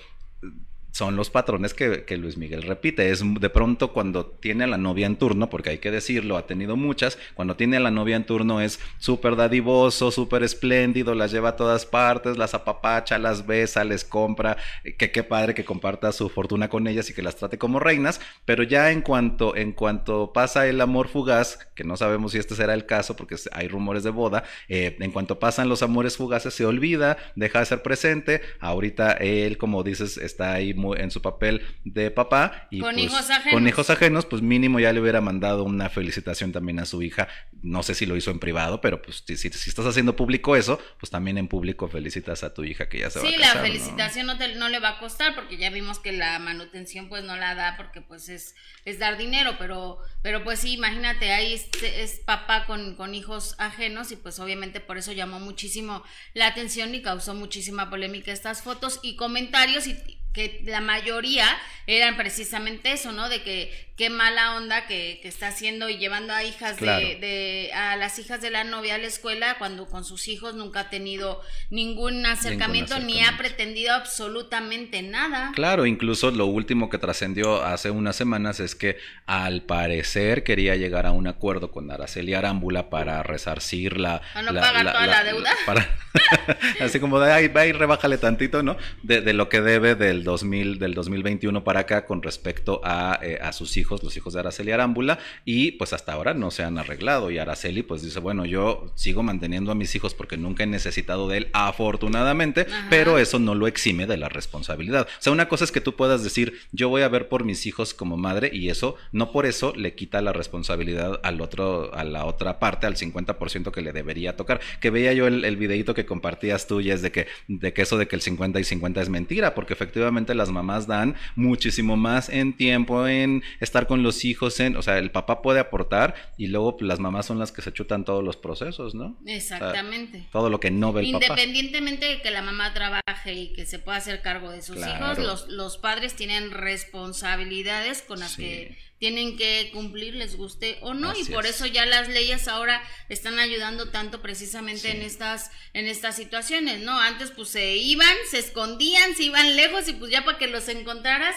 son 0.97 1.15
los 1.15 1.29
patrones 1.29 1.75
que, 1.75 2.17
Luis 2.17 2.39
Miguel 2.39 2.63
repite. 2.63 3.11
Es 3.11 3.23
de 3.23 3.51
pronto 3.51 3.93
cuando 3.93 4.25
tiene 4.25 4.65
a 4.65 4.67
la 4.67 4.79
novia 4.79 5.07
en 5.07 5.17
turno, 5.17 5.51
porque 5.51 5.69
hay 5.69 5.79
que 5.79 5.91
decirlo, 5.91 6.39
ha 6.39 6.47
tenido 6.47 6.75
muchas, 6.75 7.19
cuando 7.35 7.55
tiene 7.55 7.77
a 7.77 7.81
la 7.81 7.91
novia 7.91 8.17
en 8.17 8.25
turno 8.25 8.63
es 8.63 8.81
súper 8.99 9.37
dadivoso, 9.37 10.11
súper 10.11 10.43
espléndido, 10.43 11.15
las 11.15 11.33
lleva 11.33 11.51
a 11.51 11.57
todas 11.57 11.85
partes, 11.85 12.39
las 12.39 12.55
apapacha, 12.55 13.19
las 13.19 13.47
besa, 13.47 13.85
les 13.85 14.05
compra, 14.05 14.57
que 14.97 15.11
qué 15.11 15.23
padre 15.23 15.53
que 15.53 15.67
comparta 15.67 16.13
su 16.13 16.31
fortuna 16.31 16.71
con 16.71 16.87
ellas 16.87 17.11
y 17.11 17.13
que 17.13 17.21
las 17.21 17.37
trate 17.37 17.59
como 17.59 17.79
reinas, 17.79 18.23
pero 18.47 18.63
ya 18.63 18.91
en 18.91 19.03
cuanto, 19.03 19.55
en 19.55 19.73
cuanto 19.73 20.33
pasa 20.33 20.67
el 20.67 20.81
amor 20.81 21.09
fugaz, 21.09 21.59
que 21.75 21.85
no 21.85 21.99
sabemos 21.99 22.33
si 22.33 22.39
este 22.39 22.55
será 22.55 22.73
el 22.73 22.87
caso 22.87 23.17
porque 23.17 23.37
hay 23.53 23.69
rumores 23.69 24.03
de 24.03 24.11
boda, 24.11 24.45
eh, 24.69 24.97
en 24.99 25.11
cuanto 25.11 25.39
pasan 25.39 25.69
los 25.69 25.83
amores 25.83 26.17
fugaces 26.17 26.55
se 26.55 26.65
olvida, 26.65 27.19
deja 27.35 27.59
de 27.61 27.67
ser 27.67 27.83
presente, 27.83 28.41
ahorita 28.61 29.13
él, 29.13 29.59
como 29.59 29.83
dices, 29.83 30.17
está 30.17 30.55
ahí 30.55 30.73
muy 30.73 30.86
en 30.95 31.11
su 31.11 31.23
papel 31.23 31.63
de 31.85 32.11
papá 32.11 32.69
y 32.71 32.81
con 32.81 32.95
pues, 32.95 33.07
hijos 33.07 33.31
ajenos. 33.31 33.53
con 33.55 33.67
hijos 33.67 33.91
ajenos, 33.91 34.27
pues 34.27 34.43
mínimo 34.43 34.79
ya 34.79 34.93
le 34.93 35.01
hubiera 35.01 35.21
mandado 35.21 35.65
una 35.65 35.89
felicitación 35.89 36.53
también 36.53 36.79
a 36.79 36.87
su 36.87 37.03
hija. 37.03 37.29
No 37.63 37.83
sé 37.83 37.95
si 37.95 38.07
lo 38.07 38.17
hizo 38.17 38.31
en 38.31 38.39
privado, 38.39 38.81
pero 38.81 39.03
pues 39.03 39.25
si, 39.27 39.37
si, 39.37 39.49
estás 39.49 39.87
haciendo 39.87 40.15
público 40.15 40.55
eso, 40.55 40.79
pues 41.01 41.11
también 41.11 41.39
en 41.39 41.49
público 41.49 41.89
felicitas 41.89 42.45
a 42.45 42.55
tu 42.55 42.63
hija 42.65 42.89
que 42.89 43.01
ya 43.01 43.11
se 43.11 43.19
va 43.19 43.29
a 43.29 43.33
casar. 43.33 43.51
Sí, 43.51 43.57
la 43.57 43.63
felicitación 43.63 44.27
¿no? 44.27 44.35
no, 44.57 44.69
le 44.69 44.79
va 44.79 44.91
a 44.91 44.99
costar 44.99 45.35
porque 45.35 45.57
ya 45.57 45.71
vimos 45.71 45.99
que 45.99 46.13
la 46.13 46.39
manutención 46.39 47.09
pues 47.09 47.25
no 47.25 47.37
la 47.37 47.55
da 47.55 47.77
porque 47.77 48.01
pues 48.01 48.29
es, 48.29 48.55
es 48.85 48.99
dar 48.99 49.17
dinero, 49.17 49.57
pero, 49.59 49.99
pero 50.23 50.45
pues 50.45 50.61
sí, 50.61 50.75
imagínate, 50.75 51.33
ahí 51.33 51.55
es, 51.55 51.69
es 51.83 52.21
papá 52.21 52.67
con, 52.67 52.95
con 52.95 53.15
hijos 53.15 53.55
ajenos 53.59 54.13
y 54.13 54.17
pues 54.17 54.39
obviamente 54.39 54.81
por 54.81 54.99
eso 54.99 55.13
llamó 55.13 55.41
muchísimo 55.41 56.03
la 56.35 56.47
atención 56.47 56.95
y 56.95 57.03
causó 57.03 57.35
muchísima 57.35 57.91
polémica 57.91 58.33
estas 58.33 58.63
fotos 58.63 59.01
y 59.03 59.17
comentarios 59.17 59.87
y 59.87 59.97
que 60.37 60.61
la 60.65 60.83
mayoría 60.83 61.49
eran 61.87 62.19
precisamente 62.19 62.93
eso, 62.93 63.11
¿no? 63.11 63.31
De 63.31 63.43
que 63.43 63.86
qué 63.97 64.11
mala 64.11 64.57
onda 64.57 64.87
que, 64.87 65.19
que 65.23 65.29
está 65.29 65.49
haciendo 65.49 65.89
y 65.89 65.97
llevando 65.97 66.35
a 66.35 66.45
hijas 66.45 66.79
de, 66.79 67.17
de, 67.21 67.71
a 67.75 67.97
las 67.97 68.19
hijas 68.19 68.43
de 68.43 68.51
la 68.51 68.63
novia 68.63 68.97
a 68.97 68.99
la 68.99 69.07
escuela 69.07 69.57
cuando 69.59 69.87
con 69.87 70.05
sus 70.05 70.29
hijos 70.29 70.55
nunca 70.55 70.81
ha 70.81 70.91
tenido 70.91 71.41
ningún 71.71 72.25
acercamiento, 72.27 72.99
ni 72.99 73.23
ha 73.23 73.37
pretendido 73.39 73.95
absolutamente 73.95 75.03
nada. 75.03 75.53
Claro, 75.55 75.87
incluso 75.87 76.31
lo 76.31 76.47
último 76.47 76.91
que 76.91 76.99
trascendió 76.99 77.65
hace 77.65 77.91
unas 77.91 78.17
semanas 78.17 78.61
es 78.61 78.75
que 78.75 78.99
al 79.25 79.63
parecer 79.63 80.45
quería 80.45 80.77
llegar 80.77 81.07
a 81.07 81.13
un 81.13 81.27
acuerdo 81.27 81.71
con 81.71 81.91
Araceli 81.91 82.35
Arámbula 82.35 82.91
para 82.91 83.23
resarcir 83.23 83.99
la... 83.99 84.21
¿Para 84.35 84.53
no 84.53 84.61
pagar 84.61 84.93
toda 84.93 85.07
la, 85.07 85.25
deuda? 85.25 85.51
Para, 85.67 85.97
así 86.81 87.01
como 87.01 87.19
de, 87.21 87.33
ahí, 87.33 87.49
va 87.49 87.67
y 87.67 87.73
rebájale 87.73 88.19
tantito, 88.19 88.63
¿no? 88.63 88.77
De, 89.03 89.21
de 89.21 89.33
lo 89.33 89.49
que 89.49 89.61
debe 89.61 89.95
del 89.95 90.25
2000, 90.25 90.79
del 90.79 90.95
2021 90.95 91.65
para 91.65 91.81
acá 91.81 92.07
con 92.07 92.23
respecto 92.23 92.81
a, 92.85 93.19
eh, 93.23 93.39
a, 93.41 93.53
sus 93.53 93.77
hijos, 93.77 93.86
los 94.03 94.17
hijos 94.17 94.35
de 94.35 94.41
Araceli 94.41 94.73
Arámbula, 94.73 95.19
y 95.45 95.73
pues 95.73 95.93
hasta 95.93 96.13
ahora 96.13 96.35
no 96.35 96.51
se 96.51 96.63
han 96.63 96.79
arreglado. 96.79 97.31
Y 97.31 97.39
Araceli 97.39 97.83
pues 97.83 98.03
dice, 98.03 98.21
bueno, 98.21 98.45
yo 98.45 98.93
sigo 98.95 99.23
manteniendo 99.23 99.73
a 99.73 99.75
mis 99.75 99.95
hijos 99.95 100.15
porque 100.15 100.37
nunca 100.37 100.65
he 100.65 100.67
necesitado 100.67 101.29
de 101.29 101.39
él, 101.39 101.49
afortunadamente, 101.53 102.67
pero 102.91 103.19
eso 103.19 103.39
no 103.39 103.55
lo 103.55 103.67
exime 103.67 104.07
de 104.07 104.17
la 104.17 104.29
responsabilidad. 104.29 105.07
O 105.19 105.23
sea, 105.23 105.33
una 105.33 105.49
cosa 105.49 105.65
es 105.65 105.73
que 105.73 105.81
tú 105.81 105.97
puedas 105.97 106.23
decir, 106.23 106.59
yo 106.73 106.89
voy 106.89 107.03
a 107.03 107.09
ver 107.09 107.29
por 107.29 107.45
mis 107.45 107.67
hijos 107.67 107.95
como 107.95 108.17
madre, 108.17 108.51
y 108.53 108.69
eso, 108.69 108.97
no 109.13 109.33
por 109.33 109.47
eso 109.47 109.73
le 109.75 109.95
quita 109.95 110.21
la 110.21 110.33
responsabilidad 110.33 111.21
al 111.23 111.41
otro, 111.41 111.95
a 111.95 112.05
la 112.05 112.25
otra 112.25 112.59
parte, 112.59 112.87
al 112.87 112.97
50% 112.97 113.71
que 113.71 113.81
le 113.81 113.93
debería 113.93 114.37
tocar. 114.37 114.61
Que 114.81 114.91
veía 114.91 115.13
yo 115.13 115.27
el, 115.27 115.45
el 115.45 115.57
videito 115.57 115.95
que 115.95 116.07
compartías 116.07 116.67
tú, 116.67 116.81
y 116.81 116.91
es 116.91 117.03
de 117.03 117.13
que, 117.13 117.27
de 117.49 117.73
que 117.73 117.83
eso 117.83 117.99
de 117.99 118.09
que 118.09 118.17
el 118.17 118.23
50 118.23 118.61
y 118.61 118.65
50 118.65 119.01
es 119.01 119.09
mentira, 119.09 119.55
porque 119.55 119.73
efectivamente 119.73 120.35
las 120.35 120.51
mamás 120.51 120.87
dan 120.87 121.15
muchísimo 121.35 121.97
más 121.97 122.29
en 122.29 122.57
tiempo, 122.57 123.07
en 123.07 123.43
estar 123.77 123.87
con 123.87 124.03
los 124.03 124.25
hijos, 124.25 124.59
en, 124.61 124.75
o 124.77 124.83
sea, 124.83 124.97
el 124.97 125.11
papá 125.11 125.43
puede 125.43 125.61
aportar 125.61 126.15
y 126.39 126.47
luego 126.47 126.79
pues, 126.79 126.89
las 126.89 126.99
mamás 126.99 127.27
son 127.27 127.39
las 127.39 127.53
que 127.53 127.61
se 127.61 127.75
chutan 127.75 128.07
todos 128.07 128.25
los 128.25 128.39
procesos, 128.39 128.95
¿no? 128.95 129.19
Exactamente. 129.27 130.27
todo 130.33 130.49
lo 130.49 130.61
que 130.61 130.71
no 130.71 130.95
ve 130.95 131.03
el 131.03 131.09
Independientemente 131.09 132.07
de 132.07 132.23
que 132.23 132.31
la 132.31 132.41
mamá 132.41 132.73
trabaje 132.73 133.35
y 133.35 133.53
que 133.53 133.67
se 133.67 133.79
pueda 133.79 133.99
hacer 133.99 134.23
cargo 134.23 134.51
de 134.51 134.63
sus 134.63 134.79
hijos, 134.79 135.19
los, 135.19 135.49
los 135.49 135.77
padres 135.77 136.15
tienen 136.15 136.53
responsabilidades 136.53 138.01
con 138.01 138.21
las 138.21 138.37
que 138.37 138.79
tienen 138.99 139.37
que 139.37 139.69
cumplir, 139.75 140.15
les 140.15 140.37
guste 140.37 140.79
o 140.81 140.95
no, 140.95 141.13
y 141.15 141.25
por 141.25 141.45
eso 141.45 141.67
ya 141.67 141.85
las 141.85 142.09
leyes 142.09 142.49
ahora 142.49 142.83
están 143.11 143.39
ayudando 143.39 143.91
tanto 143.91 144.23
precisamente 144.23 144.91
en 144.91 145.03
estas 145.03 145.51
en 145.75 145.87
estas 145.87 146.17
situaciones, 146.17 146.81
¿no? 146.81 146.99
Antes 146.99 147.31
pues 147.31 147.51
se 147.51 147.77
iban, 147.77 148.17
se 148.31 148.39
escondían, 148.39 149.15
se 149.15 149.25
iban 149.25 149.55
lejos 149.55 149.87
y 149.89 149.93
pues 149.93 150.11
ya 150.11 150.25
para 150.25 150.39
que 150.39 150.47
los 150.47 150.67
encontraras 150.71 151.37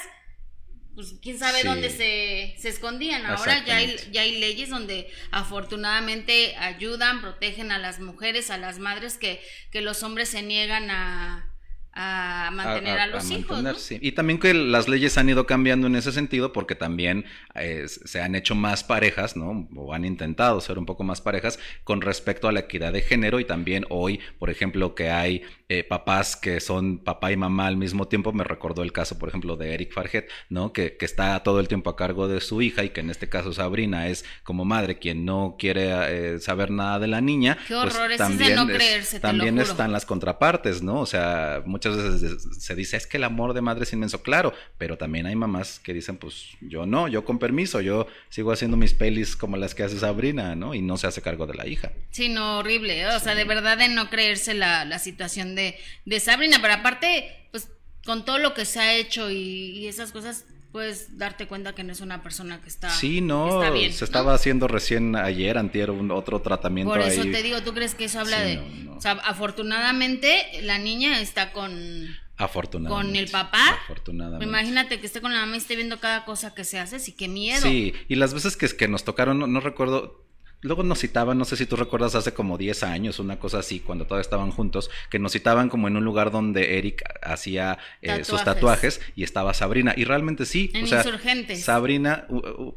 pues 0.99 1.15
quién 1.21 1.39
sabe 1.39 1.63
dónde 1.63 1.89
se, 1.89 2.55
se 2.57 2.67
escondían. 2.67 3.25
Ahora 3.25 3.63
ya 3.65 3.77
hay, 3.77 3.95
ya 4.11 4.23
hay 4.23 4.37
leyes 4.37 4.69
donde 4.69 5.07
afortunadamente 5.31 6.57
ayudan, 6.57 7.21
protegen 7.21 7.71
a 7.71 7.77
las 7.77 8.01
mujeres, 8.01 8.49
a 8.49 8.57
las 8.57 8.79
madres 8.79 9.17
que, 9.17 9.39
que 9.71 9.79
los 9.79 10.03
hombres 10.03 10.27
se 10.27 10.41
niegan 10.41 10.91
a, 10.91 11.49
a 11.93 12.51
mantener 12.51 12.99
a, 12.99 13.07
los 13.07 13.31
hijos. 13.31 13.91
Y 13.91 14.11
también 14.11 14.39
que 14.39 14.53
las 14.53 14.89
leyes 14.89 15.17
han 15.17 15.29
ido 15.29 15.45
cambiando 15.45 15.87
en 15.87 15.95
ese 15.95 16.11
sentido 16.11 16.51
porque 16.51 16.75
también 16.75 17.23
eh, 17.55 17.85
se 17.87 18.21
han 18.21 18.35
hecho 18.35 18.55
más 18.55 18.83
parejas, 18.83 19.37
¿no? 19.37 19.69
O 19.77 19.93
han 19.93 20.03
intentado 20.03 20.59
ser 20.59 20.77
un 20.77 20.85
poco 20.85 21.05
más 21.05 21.21
parejas 21.21 21.59
con 21.85 22.01
respecto 22.01 22.49
a 22.49 22.51
la 22.51 22.61
equidad 22.61 22.91
de 22.91 23.01
género 23.01 23.39
y 23.39 23.45
también 23.45 23.85
hoy, 23.89 24.19
por 24.37 24.49
ejemplo, 24.49 24.95
que 24.95 25.09
hay 25.09 25.43
eh, 25.69 25.83
papás 25.83 26.35
que 26.35 26.59
son 26.59 26.97
papá 26.97 27.31
y 27.31 27.37
mamá 27.37 27.67
al 27.67 27.77
mismo 27.77 28.07
tiempo. 28.07 28.33
Me 28.33 28.43
recordó 28.43 28.81
el 28.81 28.91
caso, 28.91 29.19
por 29.19 29.29
ejemplo, 29.29 29.55
de 29.55 29.75
Eric 29.75 29.93
Farget, 29.93 30.27
¿no? 30.49 30.73
Que, 30.73 30.97
que 30.97 31.05
está 31.05 31.41
todo 31.43 31.59
el 31.59 31.67
tiempo 31.67 31.91
a 31.91 31.95
cargo 31.95 32.27
de 32.27 32.41
su 32.41 32.63
hija 32.63 32.83
y 32.83 32.89
que 32.89 33.01
en 33.01 33.11
este 33.11 33.29
caso 33.29 33.53
Sabrina 33.53 34.07
es 34.07 34.25
como 34.43 34.65
madre 34.65 34.97
quien 34.97 35.25
no 35.25 35.57
quiere 35.59 35.91
eh, 36.35 36.39
saber 36.39 36.71
nada 36.71 36.97
de 36.97 37.05
la 37.05 37.21
niña. 37.21 37.55
Qué 37.67 37.75
pues 37.75 37.95
horror, 37.95 38.17
también, 38.17 38.55
no 38.55 38.65
creerse, 38.65 39.19
también 39.19 39.59
están 39.59 39.91
las 39.91 40.07
contrapartes, 40.07 40.81
¿no? 40.81 41.01
O 41.01 41.05
sea, 41.05 41.61
muchas 41.65 41.95
veces 41.95 42.47
se 42.57 42.73
dice, 42.73 42.97
es 42.97 43.05
que 43.05 43.17
el 43.17 43.23
amor 43.23 43.53
de 43.53 43.61
madre 43.61 43.83
es 43.83 43.93
inmenso, 43.93 44.23
claro, 44.23 44.55
pero 44.79 44.97
también 44.97 45.27
hay 45.27 45.35
mamás 45.35 45.79
que 45.79 45.93
dicen, 45.93 46.17
pues 46.17 46.47
yo 46.61 46.87
no, 46.87 47.07
yo 47.07 47.23
con 47.25 47.37
permiso, 47.37 47.79
yo 47.79 48.07
sigo 48.29 48.51
haciendo 48.51 48.75
mis 48.75 48.95
pelis 48.95 49.35
como 49.35 49.55
las 49.55 49.75
que 49.75 49.83
hace 49.83 49.99
Sabrina, 49.99 50.55
¿no? 50.55 50.73
Y 50.73 50.81
no 50.81 50.97
se 50.97 51.05
hace 51.05 51.21
cargo 51.21 51.45
de 51.45 51.53
la 51.53 51.67
hija. 51.67 51.91
Sí, 52.09 52.27
no, 52.27 52.57
horrible, 52.57 53.05
o 53.05 53.19
sea, 53.19 53.35
de 53.35 53.43
verdad 53.43 53.77
de 53.77 53.89
no 53.89 54.09
creerse 54.09 54.55
la, 54.55 54.83
la 54.83 54.97
situación 54.97 55.53
de, 55.53 55.58
de 56.05 56.19
Sabrina, 56.19 56.59
pero 56.61 56.75
aparte, 56.75 57.47
pues 57.51 57.69
con 58.05 58.25
todo 58.25 58.37
lo 58.37 58.53
que 58.53 58.65
se 58.65 58.79
ha 58.79 58.95
hecho 58.95 59.29
y, 59.29 59.87
esas 59.87 60.11
cosas, 60.11 60.45
puedes 60.71 61.17
darte 61.17 61.47
cuenta 61.47 61.73
que 61.73 61.83
no 61.83 61.91
es 61.91 62.01
una 62.01 62.21
persona 62.21 62.61
que 62.61 62.69
está 62.69 62.91
sí 62.91 63.21
no 63.21 63.63
se 63.73 64.05
estaba 64.05 64.35
haciendo 64.35 64.67
recién 64.67 65.15
ayer 65.15 65.57
antier 65.57 65.89
un 65.89 66.11
otro 66.11 66.43
tratamiento 66.43 66.93
por 66.93 67.01
eso 67.01 67.23
te 67.23 67.41
digo 67.41 67.63
tú 67.63 67.73
crees 67.73 67.95
que 67.95 68.05
eso 68.05 68.19
habla 68.19 68.39
de 68.41 68.59
o 68.95 69.01
sea 69.01 69.13
afortunadamente 69.13 70.61
la 70.61 70.77
niña 70.77 71.21
está 71.21 71.53
con 71.53 72.15
Afortunadamente. 72.39 73.09
Con 73.09 73.15
el 73.17 73.29
papá. 73.29 73.79
Afortunadamente. 73.83 74.45
Imagínate 74.45 75.01
que 75.01 75.07
esté 75.07 75.19
con 75.19 75.33
la 75.33 75.41
mamá 75.41 75.55
y 75.55 75.57
esté 75.57 75.75
viendo 75.75 75.99
cada 75.99 76.23
cosa 76.23 76.55
que 76.55 76.63
se 76.63 76.79
hace, 76.79 76.97
sí, 76.97 77.11
qué 77.11 77.27
miedo. 77.27 77.61
Sí, 77.61 77.93
y 78.07 78.15
las 78.15 78.33
veces 78.33 78.55
que, 78.55 78.69
que 78.69 78.87
nos 78.87 79.03
tocaron, 79.03 79.51
no 79.51 79.59
recuerdo, 79.59 80.23
Luego 80.61 80.83
nos 80.83 80.99
citaban, 80.99 81.37
no 81.37 81.45
sé 81.45 81.55
si 81.55 81.65
tú 81.65 81.77
recuerdas, 81.77 82.15
hace 82.15 82.33
como 82.33 82.57
10 82.57 82.83
años, 82.83 83.19
una 83.19 83.39
cosa 83.39 83.59
así, 83.59 83.79
cuando 83.79 84.05
todavía 84.05 84.21
estaban 84.21 84.51
juntos, 84.51 84.89
que 85.09 85.17
nos 85.17 85.31
citaban 85.31 85.69
como 85.69 85.87
en 85.87 85.95
un 85.95 86.03
lugar 86.03 86.31
donde 86.31 86.77
Eric 86.77 87.03
hacía 87.21 87.77
eh, 88.01 88.23
sus 88.25 88.43
tatuajes 88.43 88.99
y 89.15 89.23
estaba 89.23 89.53
Sabrina. 89.53 89.93
Y 89.95 90.03
realmente 90.03 90.45
sí. 90.45 90.69
En 90.73 90.81
Insurgentes. 90.81 91.63
Sabrina, 91.63 92.27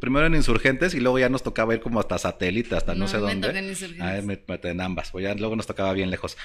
primero 0.01 0.27
en 0.27 0.35
Insurgentes 0.35 0.95
y 0.95 1.01
luego 1.01 1.19
ya 1.19 1.29
nos 1.29 1.43
tocaba 1.43 1.75
ir 1.75 1.81
como 1.81 1.99
hasta 1.99 2.19
satélite, 2.19 2.77
hasta 2.77 2.95
no, 2.95 3.09
sé 3.09 3.17
me 3.17 3.23
dónde. 3.23 3.59
En 3.59 3.69
Insurgentes. 3.69 4.25
me, 4.25 4.71
en 4.71 4.81
ambas, 4.81 5.11
pues 5.11 5.25
ya 5.25 5.35
luego 5.35 5.57
nos 5.57 5.67
tocaba 5.67 5.93
bien 5.93 6.11
lejos. 6.11 6.37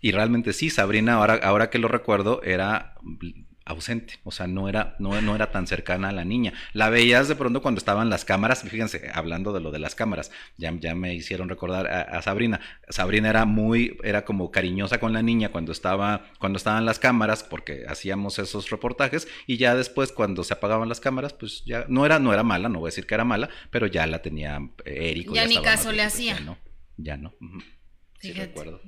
Y 0.00 0.12
realmente 0.12 0.52
sí, 0.52 0.68
Sabrina, 0.68 1.14
ahora, 1.14 1.40
ahora 1.42 1.70
que 1.70 1.78
lo 1.78 1.88
recuerdo, 1.88 2.42
era 2.42 2.94
ausente, 3.66 4.18
o 4.24 4.30
sea, 4.30 4.46
no 4.46 4.68
era, 4.68 4.94
no, 4.98 5.20
no 5.22 5.34
era 5.34 5.50
tan 5.50 5.66
cercana 5.66 6.10
a 6.10 6.12
la 6.12 6.24
niña. 6.24 6.52
La 6.72 6.90
veías 6.90 7.28
de 7.28 7.34
pronto 7.34 7.62
cuando 7.62 7.78
estaban 7.78 8.10
las 8.10 8.24
cámaras, 8.24 8.62
fíjense, 8.62 9.10
hablando 9.14 9.52
de 9.52 9.60
lo 9.60 9.70
de 9.70 9.78
las 9.78 9.94
cámaras, 9.94 10.30
ya, 10.58 10.72
ya 10.78 10.94
me 10.94 11.14
hicieron 11.14 11.48
recordar 11.48 11.86
a, 11.86 12.20
Sabrina. 12.22 12.60
Sabrina 12.88 13.30
era 13.30 13.44
muy, 13.46 13.96
era 14.02 14.24
como 14.24 14.50
cariñosa 14.50 15.00
con 15.00 15.12
la 15.12 15.22
niña 15.22 15.50
cuando 15.50 15.72
estaba, 15.72 16.26
cuando 16.38 16.58
estaban 16.58 16.84
las 16.84 16.98
cámaras, 16.98 17.42
porque 17.42 17.84
hacíamos 17.88 18.38
esos 18.38 18.68
reportajes, 18.70 19.28
y 19.46 19.56
ya 19.56 19.74
después 19.74 20.12
cuando 20.12 20.44
se 20.44 20.54
apagaban 20.54 20.88
las 20.88 21.00
cámaras, 21.00 21.32
pues 21.32 21.64
ya, 21.64 21.86
no 21.88 22.04
era, 22.04 22.18
no 22.18 22.32
era 22.32 22.42
mala, 22.42 22.68
no 22.68 22.80
voy 22.80 22.88
a 22.88 22.90
decir 22.90 23.06
que 23.06 23.14
era 23.14 23.24
mala, 23.24 23.48
pero 23.70 23.86
ya 23.86 24.06
la 24.06 24.20
tenía 24.20 24.60
Eric. 24.84 25.32
Ya, 25.32 25.46
ni 25.46 25.60
caso 25.62 25.90
le 25.90 26.02
hacía. 26.02 26.34
Ya 26.34 26.40
no, 26.40 26.58
ya 26.98 27.16
no. 27.16 27.32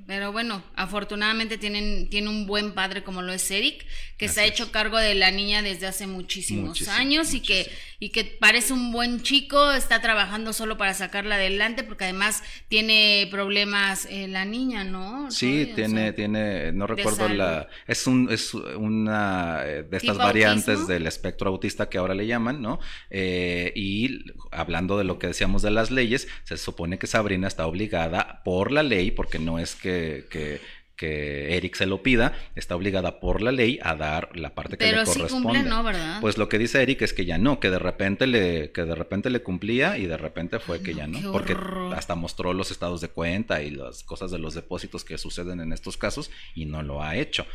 Pero 0.07 0.31
bueno, 0.31 0.63
afortunadamente 0.75 1.57
tienen, 1.57 2.09
tiene 2.09 2.29
un 2.29 2.47
buen 2.47 2.73
padre 2.73 3.03
como 3.03 3.21
lo 3.21 3.33
es 3.33 3.49
Eric, 3.51 3.85
que 4.17 4.29
se 4.29 4.41
ha 4.41 4.45
hecho 4.45 4.71
cargo 4.71 4.97
de 4.97 5.15
la 5.15 5.31
niña 5.31 5.61
desde 5.61 5.87
hace 5.87 6.07
muchísimos 6.07 6.87
años 6.87 7.33
y 7.33 7.41
que, 7.41 7.69
y 7.99 8.09
que 8.09 8.23
parece 8.23 8.73
un 8.73 8.91
buen 8.91 9.21
chico, 9.21 9.71
está 9.71 10.01
trabajando 10.01 10.53
solo 10.53 10.77
para 10.77 10.93
sacarla 10.93 11.35
adelante, 11.35 11.83
porque 11.83 12.05
además 12.05 12.43
tiene 12.67 13.27
problemas 13.29 14.07
eh, 14.09 14.27
la 14.27 14.45
niña, 14.45 14.83
¿no? 14.83 15.29
Sí, 15.29 15.71
tiene, 15.75 16.13
tiene, 16.13 16.71
no 16.71 16.87
recuerdo 16.87 17.29
la, 17.29 17.67
es 17.85 18.07
un, 18.07 18.29
es 18.31 18.53
una 18.53 19.61
eh, 19.65 19.83
de 19.83 19.97
estas 19.97 20.17
variantes 20.17 20.87
del 20.87 21.05
espectro 21.05 21.49
autista 21.49 21.89
que 21.89 21.99
ahora 21.99 22.15
le 22.15 22.25
llaman, 22.25 22.61
¿no? 22.61 22.79
Eh, 23.11 23.71
y 23.75 24.25
hablando 24.51 24.97
de 24.97 25.03
lo 25.03 25.19
que 25.19 25.27
decíamos 25.27 25.61
de 25.61 25.71
las 25.71 25.91
leyes, 25.91 26.27
se 26.43 26.57
supone 26.57 26.97
que 26.97 27.05
Sabrina 27.05 27.47
está 27.47 27.67
obligada 27.67 28.41
por 28.43 28.71
la 28.71 28.81
ley, 28.81 29.11
por 29.11 29.27
porque 29.27 29.39
no 29.39 29.59
es 29.59 29.75
que, 29.75 30.25
que, 30.29 30.61
Eric 31.05 31.75
se 31.75 31.85
lo 31.85 32.01
pida, 32.01 32.33
está 32.55 32.75
obligada 32.75 33.19
por 33.19 33.41
la 33.41 33.51
ley 33.51 33.79
a 33.81 33.95
dar 33.95 34.35
la 34.35 34.55
parte 34.55 34.77
que 34.77 34.85
le 34.91 35.03
corresponde. 35.03 35.29
Cumple, 35.29 35.63
¿no, 35.63 35.83
¿verdad? 35.83 36.19
Pues 36.21 36.37
lo 36.37 36.49
que 36.49 36.57
dice 36.57 36.81
Eric 36.81 37.01
es 37.03 37.13
que 37.13 37.25
ya 37.25 37.37
no, 37.37 37.59
que 37.59 37.69
de 37.69 37.79
repente 37.79 38.27
le, 38.27 38.71
que 38.71 38.83
de 38.83 38.95
repente 38.95 39.29
le 39.29 39.41
cumplía 39.41 39.97
y 39.97 40.07
de 40.07 40.17
repente 40.17 40.59
fue 40.59 40.81
que 40.81 40.93
ya 40.93 41.07
no, 41.07 41.31
porque 41.31 41.55
hasta 41.95 42.15
mostró 42.15 42.53
los 42.53 42.71
estados 42.71 43.01
de 43.01 43.09
cuenta 43.09 43.61
y 43.61 43.71
las 43.71 44.03
cosas 44.03 44.31
de 44.31 44.39
los 44.39 44.53
depósitos 44.53 45.03
que 45.03 45.17
suceden 45.17 45.59
en 45.59 45.73
estos 45.73 45.97
casos 45.97 46.31
y 46.55 46.65
no 46.65 46.81
lo 46.83 47.03
ha 47.03 47.15
hecho 47.15 47.45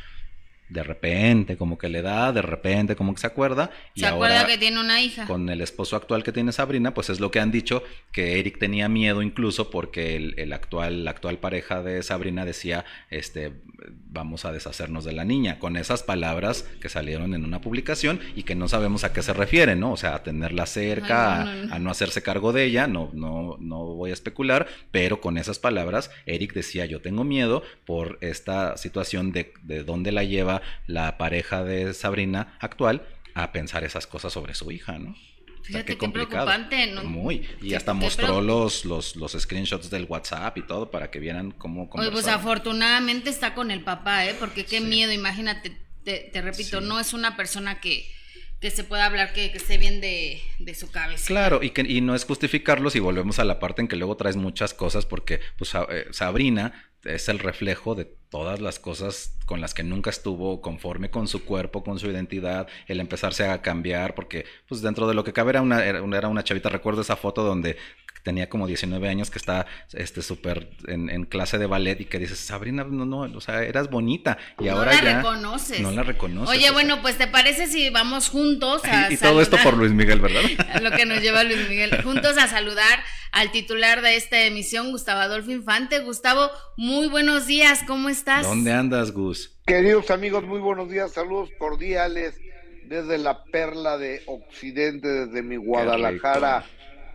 de 0.72 0.82
repente 0.82 1.56
como 1.56 1.76
que 1.76 1.88
le 1.88 2.02
da, 2.02 2.32
de 2.32 2.42
repente 2.42 2.96
como 2.96 3.14
que 3.14 3.20
se 3.20 3.26
acuerda. 3.26 3.70
Y 3.94 4.00
se 4.00 4.06
acuerda 4.06 4.46
que 4.46 4.56
tiene 4.56 4.80
una 4.80 5.02
hija. 5.02 5.26
Con 5.26 5.48
el 5.50 5.60
esposo 5.60 5.96
actual 5.96 6.22
que 6.22 6.32
tiene 6.32 6.52
Sabrina, 6.52 6.94
pues 6.94 7.10
es 7.10 7.20
lo 7.20 7.30
que 7.30 7.40
han 7.40 7.50
dicho, 7.50 7.82
que 8.10 8.40
Eric 8.40 8.58
tenía 8.58 8.88
miedo 8.88 9.22
incluso 9.22 9.70
porque 9.70 10.16
el, 10.16 10.52
actual, 10.52 11.04
la 11.04 11.10
actual 11.10 11.38
pareja 11.38 11.82
de 11.82 12.02
Sabrina 12.02 12.44
decía, 12.44 12.84
este, 13.10 13.52
vamos 14.10 14.44
a 14.44 14.52
deshacernos 14.52 15.04
de 15.04 15.12
la 15.12 15.24
niña, 15.24 15.58
con 15.58 15.76
esas 15.76 16.02
palabras 16.02 16.66
que 16.80 16.88
salieron 16.88 17.34
en 17.34 17.44
una 17.44 17.60
publicación 17.60 18.20
y 18.34 18.44
que 18.44 18.54
no 18.54 18.68
sabemos 18.68 19.04
a 19.04 19.12
qué 19.12 19.22
se 19.22 19.34
refieren, 19.34 19.80
¿no? 19.80 19.92
O 19.92 19.96
sea, 19.96 20.14
a 20.14 20.22
tenerla 20.22 20.66
cerca, 20.66 21.42
a, 21.42 21.78
no 21.78 21.90
hacerse 21.90 22.22
cargo 22.22 22.52
de 22.52 22.64
ella, 22.64 22.86
no, 22.86 23.10
no, 23.12 23.56
no 23.60 23.84
voy 23.84 24.10
a 24.10 24.14
especular, 24.14 24.66
pero 24.90 25.20
con 25.20 25.36
esas 25.36 25.58
palabras, 25.58 26.10
Eric 26.24 26.54
decía, 26.54 26.86
yo 26.86 27.02
tengo 27.02 27.24
miedo 27.24 27.62
por 27.84 28.18
esta 28.22 28.76
situación 28.78 29.32
de, 29.32 29.52
de 29.62 29.84
dónde 29.84 30.12
la 30.12 30.24
lleva 30.24 30.61
la 30.86 31.18
pareja 31.18 31.64
de 31.64 31.94
Sabrina 31.94 32.56
actual 32.60 33.06
a 33.34 33.52
pensar 33.52 33.84
esas 33.84 34.06
cosas 34.06 34.32
sobre 34.32 34.54
su 34.54 34.70
hija, 34.70 34.98
¿no? 34.98 35.14
Fíjate 35.62 35.96
qué, 35.96 36.08
preocupante, 36.08 36.88
¿no? 36.88 37.04
Muy. 37.04 37.48
Y 37.60 37.74
hasta 37.74 37.94
mostró 37.94 38.40
los, 38.40 38.84
los, 38.84 39.14
los 39.14 39.32
screenshots 39.32 39.90
del 39.90 40.06
WhatsApp 40.06 40.58
y 40.58 40.62
todo 40.62 40.90
para 40.90 41.10
que 41.10 41.20
vieran 41.20 41.52
cómo 41.52 41.88
Oye, 41.92 42.10
pues 42.10 42.26
afortunadamente 42.26 43.30
está 43.30 43.54
con 43.54 43.70
el 43.70 43.82
papá, 43.82 44.26
¿eh? 44.26 44.34
Porque 44.38 44.64
qué 44.64 44.80
miedo, 44.80 45.12
imagínate, 45.12 45.78
te, 46.04 46.30
repito, 46.42 46.80
no 46.80 46.98
es 46.98 47.12
una 47.12 47.36
persona 47.36 47.80
que, 47.80 48.10
que 48.60 48.70
se 48.70 48.82
pueda 48.82 49.06
hablar 49.06 49.32
que, 49.32 49.46
esté 49.46 49.78
bien 49.78 50.00
de, 50.00 50.40
su 50.74 50.90
cabeza. 50.90 51.26
Claro, 51.28 51.62
y, 51.62 51.70
que, 51.70 51.82
y 51.82 52.00
no 52.00 52.16
es 52.16 52.24
justificarlos 52.24 52.96
y 52.96 53.00
volvemos 53.00 53.38
a 53.38 53.44
la 53.44 53.60
parte 53.60 53.82
en 53.82 53.88
que 53.88 53.96
luego 53.96 54.16
traes 54.16 54.36
muchas 54.36 54.74
cosas 54.74 55.06
porque 55.06 55.40
pues, 55.56 55.72
eh, 55.74 56.06
Sabrina 56.10 56.91
es 57.04 57.28
el 57.28 57.38
reflejo 57.38 57.94
de 57.94 58.04
todas 58.04 58.60
las 58.60 58.78
cosas 58.78 59.36
con 59.44 59.60
las 59.60 59.74
que 59.74 59.82
nunca 59.82 60.10
estuvo 60.10 60.60
conforme 60.60 61.10
con 61.10 61.28
su 61.28 61.44
cuerpo, 61.44 61.84
con 61.84 61.98
su 61.98 62.08
identidad, 62.08 62.68
el 62.86 63.00
empezarse 63.00 63.46
a 63.46 63.60
cambiar, 63.60 64.14
porque 64.14 64.46
pues 64.68 64.80
dentro 64.80 65.06
de 65.06 65.14
lo 65.14 65.24
que 65.24 65.32
cabe 65.32 65.58
una, 65.60 65.84
era 65.84 66.28
una 66.28 66.44
chavita, 66.44 66.68
recuerdo 66.68 67.02
esa 67.02 67.16
foto 67.16 67.42
donde 67.42 67.76
tenía 68.22 68.48
como 68.48 68.66
19 68.66 69.08
años 69.08 69.30
que 69.30 69.38
está 69.38 69.66
este 69.92 70.22
súper 70.22 70.70
en, 70.86 71.24
clase 71.24 71.58
de 71.58 71.66
ballet 71.66 72.00
y 72.00 72.04
que 72.04 72.18
dices, 72.18 72.38
Sabrina, 72.38 72.84
no, 72.84 73.04
no, 73.04 73.20
o 73.36 73.40
sea, 73.40 73.62
eras 73.62 73.90
bonita 73.90 74.38
y 74.58 74.68
ahora 74.68 74.92
ya 74.92 75.16
reconoces. 75.16 75.80
no 75.80 75.90
la 75.90 76.02
reconoces. 76.02 76.56
Oye, 76.56 76.70
bueno, 76.70 77.02
pues 77.02 77.18
te 77.18 77.26
parece 77.26 77.66
si 77.66 77.90
vamos 77.90 78.28
juntos 78.28 78.84
a 78.84 79.10
Y, 79.10 79.14
y 79.14 79.16
todo 79.16 79.40
esto 79.40 79.56
por 79.62 79.76
Luis 79.76 79.92
Miguel, 79.92 80.20
¿verdad? 80.20 80.42
lo 80.82 80.90
que 80.92 81.06
nos 81.06 81.20
lleva 81.20 81.44
Luis 81.44 81.68
Miguel, 81.68 82.02
juntos 82.02 82.38
a 82.38 82.48
saludar 82.48 83.00
al 83.32 83.50
titular 83.50 84.02
de 84.02 84.16
esta 84.16 84.40
emisión, 84.42 84.90
Gustavo 84.90 85.20
Adolfo 85.20 85.50
Infante. 85.50 86.00
Gustavo, 86.00 86.50
muy 86.76 87.08
buenos 87.08 87.46
días, 87.46 87.82
¿cómo 87.86 88.08
estás? 88.08 88.42
¿Dónde 88.42 88.72
andas, 88.72 89.12
Gus? 89.12 89.58
Queridos 89.66 90.10
amigos, 90.10 90.44
muy 90.44 90.60
buenos 90.60 90.90
días, 90.90 91.12
saludos 91.12 91.50
cordiales 91.58 92.38
desde 92.84 93.16
la 93.16 93.44
perla 93.44 93.96
de 93.96 94.22
Occidente, 94.26 95.08
desde 95.08 95.42
mi 95.42 95.56
Guadalajara 95.56 96.66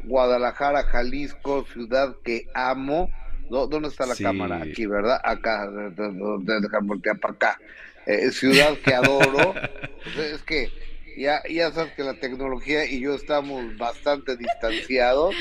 Guadalajara, 0.03 0.83
Jalisco, 0.83 1.65
ciudad 1.71 2.15
que 2.23 2.47
amo. 2.53 3.09
¿Dónde 3.49 3.87
está 3.87 4.05
la 4.05 4.15
cámara? 4.15 4.61
Aquí, 4.61 4.85
¿verdad? 4.85 5.19
Acá, 5.23 5.69
déjame 5.69 6.87
voltear 6.87 7.19
para 7.19 7.33
acá. 7.33 7.59
Eh, 8.05 8.31
ciudad 8.31 8.77
que 8.83 8.93
adoro. 8.93 9.53
es 10.17 10.43
que 10.43 10.69
ya, 11.17 11.41
ya 11.49 11.71
sabes 11.71 11.93
que 11.93 12.03
la 12.03 12.13
tecnología 12.15 12.85
y 12.85 12.99
yo 12.99 13.15
estamos 13.15 13.77
bastante 13.77 14.37
distanciados. 14.37 15.35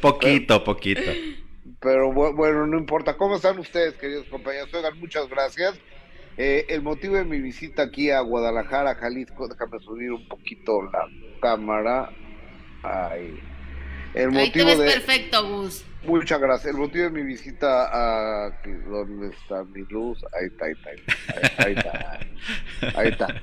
poquito, 0.00 0.64
poquito. 0.64 1.12
Pero 1.80 2.12
bueno, 2.12 2.66
no 2.66 2.78
importa. 2.78 3.16
¿Cómo 3.16 3.36
están 3.36 3.58
ustedes, 3.58 3.94
queridos 3.94 4.26
compañeros? 4.28 4.72
Oigan, 4.74 4.98
muchas 4.98 5.28
gracias. 5.28 5.74
Eh, 6.38 6.66
el 6.68 6.82
motivo 6.82 7.14
de 7.16 7.24
mi 7.24 7.40
visita 7.40 7.84
aquí 7.84 8.10
a 8.10 8.20
Guadalajara, 8.20 8.94
Jalisco, 8.96 9.48
déjame 9.48 9.78
subir 9.80 10.12
un 10.12 10.28
poquito 10.28 10.82
la 10.82 11.08
cámara. 11.40 12.10
Ay. 12.86 13.40
El 14.14 14.30
motivo 14.30 14.76
de... 14.76 14.90
perfecto, 14.90 15.46
Gus. 15.46 15.84
Muchas 16.04 16.40
gracias. 16.40 16.72
El 16.72 16.80
motivo 16.80 17.04
de 17.04 17.10
mi 17.10 17.22
visita 17.22 17.88
a... 17.92 18.50
¿Dónde 18.88 19.28
está 19.28 19.64
mi 19.64 19.82
luz? 19.90 20.24
Ahí 20.32 20.46
está, 20.46 20.66
ahí 20.66 20.72
está. 20.72 21.64
Ahí 21.64 21.74
está. 21.74 23.00
Ahí 23.00 23.08
está. 23.08 23.42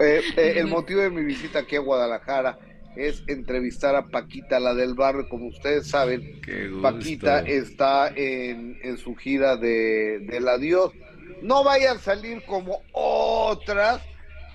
Eh, 0.00 0.22
eh, 0.36 0.54
el 0.56 0.66
motivo 0.68 1.02
de 1.02 1.10
mi 1.10 1.22
visita 1.22 1.60
aquí 1.60 1.76
a 1.76 1.80
Guadalajara 1.80 2.58
es 2.96 3.22
entrevistar 3.28 3.94
a 3.94 4.06
Paquita, 4.06 4.58
la 4.58 4.74
del 4.74 4.94
barrio. 4.94 5.28
Como 5.28 5.48
ustedes 5.48 5.88
saben, 5.88 6.40
Paquita 6.82 7.40
está 7.40 8.08
en, 8.08 8.78
en 8.82 8.96
su 8.96 9.14
gira 9.14 9.56
de, 9.56 10.20
del 10.20 10.48
adiós. 10.48 10.92
No 11.42 11.62
vayan 11.62 11.98
a 11.98 12.00
salir 12.00 12.42
como 12.44 12.82
otras 12.92 14.00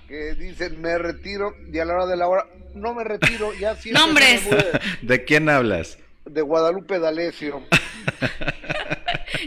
que 0.06 0.34
dicen 0.34 0.80
me 0.80 0.98
retiro 0.98 1.54
y 1.72 1.78
a 1.78 1.84
la 1.84 1.94
hora 1.94 2.06
de 2.06 2.16
la 2.16 2.28
hora 2.28 2.46
no 2.74 2.94
me 2.94 3.04
retiro, 3.04 3.52
ya 3.54 3.76
siempre. 3.76 4.02
¡Nombres! 4.02 4.48
¿De 5.02 5.24
quién 5.24 5.48
hablas? 5.48 5.98
De 6.24 6.42
Guadalupe 6.42 6.98
D'Alessio. 6.98 7.62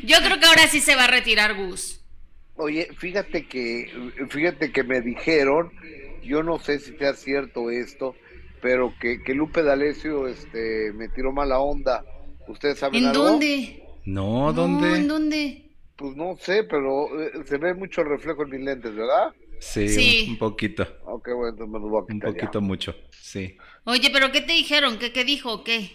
Yo 0.04 0.18
creo 0.20 0.40
que 0.40 0.46
ahora 0.46 0.68
sí 0.68 0.80
se 0.80 0.96
va 0.96 1.06
a 1.06 1.08
retirar 1.08 1.56
Gus. 1.56 2.02
Oye, 2.56 2.90
fíjate 2.98 3.48
que, 3.48 3.92
fíjate 4.30 4.72
que 4.72 4.84
me 4.84 5.02
dijeron, 5.02 5.72
yo 6.24 6.44
no 6.44 6.60
sé 6.60 6.80
si 6.80 6.96
sea 6.98 7.14
cierto 7.14 7.70
esto, 7.70 8.16
pero 8.62 8.94
que, 9.00 9.22
que 9.22 9.34
Lupe 9.34 9.62
D'Alessio 9.62 10.28
este, 10.28 10.92
me 10.94 11.10
tiró 11.10 11.32
mala 11.32 11.60
onda. 11.60 12.04
¿Ustedes 12.48 12.80
saben 12.80 13.06
¿En 13.06 13.14
dónde? 13.14 13.84
No, 14.06 14.54
¿dónde? 14.54 14.96
¿En 14.96 15.08
dónde? 15.08 15.72
Pues 15.96 16.16
no 16.16 16.38
sé, 16.38 16.64
pero 16.64 17.22
eh, 17.22 17.32
se 17.46 17.58
ve 17.58 17.74
mucho 17.74 18.04
reflejo 18.04 18.44
en 18.44 18.50
mis 18.50 18.62
lentes, 18.62 18.96
¿verdad? 18.96 19.34
Sí, 19.60 20.28
Un, 20.30 20.38
poquito. 20.38 20.88
Ok, 21.06 21.30
bueno, 21.36 21.68
me 21.68 21.80
lo 21.80 21.88
voy 21.88 22.04
a 22.04 22.14
quitar 22.14 22.30
Un 22.30 22.36
poquito 22.36 22.62
mucho, 22.62 22.96
sí. 23.12 23.58
Oye, 23.86 24.10
pero 24.12 24.32
¿qué 24.32 24.42
te 24.42 24.54
dijeron? 24.54 25.00
¿Qué, 25.00 25.12
qué 25.12 25.24
dijo 25.24 25.52
o 25.54 25.64
qué? 25.64 25.92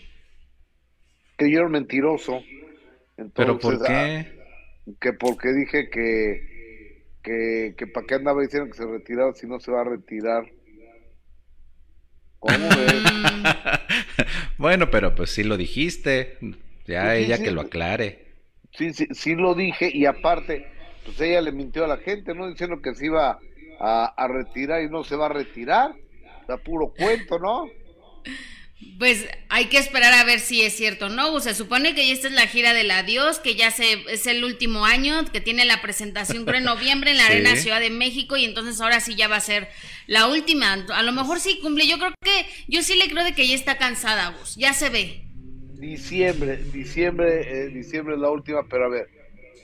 Que 1.36 1.50
yo 1.50 1.60
era 1.60 1.68
mentiroso. 1.68 2.42
¿Pero 3.34 3.58
por 3.58 3.84
qué? 3.84 3.92
Ah, 3.92 4.24
que 5.00 5.12
porque 5.12 5.52
dije 5.52 5.90
que, 5.90 7.04
que, 7.22 7.74
que 7.76 7.86
para 7.86 8.06
qué 8.06 8.14
andaba 8.14 8.42
diciendo 8.42 8.70
que 8.70 8.76
se 8.76 8.86
retiraba 8.86 9.32
si 9.34 9.46
no 9.46 9.60
se 9.60 9.70
va 9.70 9.82
a 9.82 9.84
retirar. 9.84 10.44
¿Cómo 12.38 12.68
bueno, 14.58 14.90
pero 14.90 15.14
pues 15.14 15.30
sí 15.30 15.44
lo 15.44 15.56
dijiste. 15.56 16.38
Ya 16.86 17.14
ella 17.14 17.38
que 17.38 17.52
lo 17.52 17.60
aclare. 17.60 18.32
Sí, 18.72 18.92
sí, 18.92 19.06
sí 19.12 19.34
lo 19.34 19.54
dije 19.54 19.90
y 19.92 20.06
aparte, 20.06 20.66
pues 21.04 21.20
ella 21.20 21.40
le 21.40 21.52
mintió 21.52 21.84
a 21.84 21.88
la 21.88 21.98
gente, 21.98 22.34
¿no? 22.34 22.48
Diciendo 22.48 22.80
que 22.82 22.94
se 22.94 23.06
iba 23.06 23.38
a, 23.82 24.28
retirar 24.28 24.82
y 24.82 24.88
no 24.88 25.02
se 25.04 25.16
va 25.16 25.26
a 25.26 25.30
retirar. 25.30 25.94
Está 26.40 26.56
puro 26.56 26.92
cuento, 26.96 27.38
¿no? 27.38 27.68
Pues 28.98 29.28
hay 29.48 29.66
que 29.66 29.78
esperar 29.78 30.12
a 30.14 30.24
ver 30.24 30.40
si 30.40 30.62
es 30.62 30.76
cierto, 30.76 31.08
¿no? 31.08 31.38
Se 31.40 31.54
supone 31.54 31.94
que 31.94 32.10
esta 32.10 32.28
es 32.28 32.34
la 32.34 32.46
gira 32.46 32.74
del 32.74 32.90
adiós, 32.90 33.38
que 33.38 33.54
ya 33.54 33.70
se, 33.70 34.04
es 34.08 34.26
el 34.26 34.42
último 34.44 34.84
año, 34.84 35.24
que 35.32 35.40
tiene 35.40 35.64
la 35.64 35.80
presentación 35.80 36.44
creo 36.44 36.58
en 36.58 36.64
noviembre 36.64 37.12
en 37.12 37.16
la 37.16 37.26
Arena 37.28 37.56
Ciudad 37.56 37.80
de 37.80 37.90
México 37.90 38.36
y 38.36 38.44
entonces 38.44 38.80
ahora 38.80 39.00
sí 39.00 39.14
ya 39.14 39.28
va 39.28 39.36
a 39.36 39.40
ser 39.40 39.68
la 40.06 40.28
última. 40.28 40.72
A 40.72 41.02
lo 41.02 41.12
mejor 41.12 41.40
sí 41.40 41.58
cumple. 41.60 41.86
Yo 41.86 41.98
creo 41.98 42.12
que, 42.22 42.46
yo 42.68 42.82
sí 42.82 42.96
le 42.96 43.08
creo 43.08 43.24
de 43.24 43.34
que 43.34 43.46
ya 43.46 43.54
está 43.54 43.78
cansada, 43.78 44.30
Gus. 44.38 44.56
Ya 44.56 44.72
se 44.72 44.90
ve. 44.90 45.24
Diciembre, 45.78 46.58
diciembre, 46.72 47.64
eh, 47.64 47.68
diciembre 47.68 48.14
es 48.14 48.20
la 48.20 48.30
última, 48.30 48.64
pero 48.68 48.86
a 48.86 48.88
ver, 48.88 49.08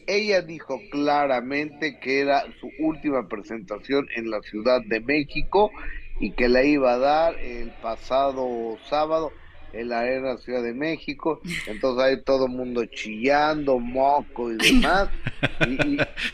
ella 0.08 0.40
dijo 0.40 0.80
claramente 0.90 2.00
que 2.00 2.20
era 2.20 2.44
su 2.60 2.70
última 2.80 3.28
presentación 3.28 4.08
en 4.16 4.30
la 4.30 4.40
Ciudad 4.40 4.80
de 4.84 5.00
México 5.00 5.70
y 6.18 6.32
que 6.32 6.48
la 6.48 6.64
iba 6.64 6.94
a 6.94 6.98
dar 6.98 7.38
el 7.38 7.70
pasado 7.82 8.78
sábado 8.88 9.30
en 9.74 9.90
la 9.90 10.00
Arena 10.00 10.38
Ciudad 10.38 10.62
de 10.62 10.72
México. 10.72 11.40
Entonces 11.66 12.02
hay 12.02 12.22
todo 12.22 12.46
el 12.46 12.52
mundo 12.52 12.86
chillando, 12.86 13.78
moco 13.78 14.50
y 14.50 14.56
demás. 14.56 15.10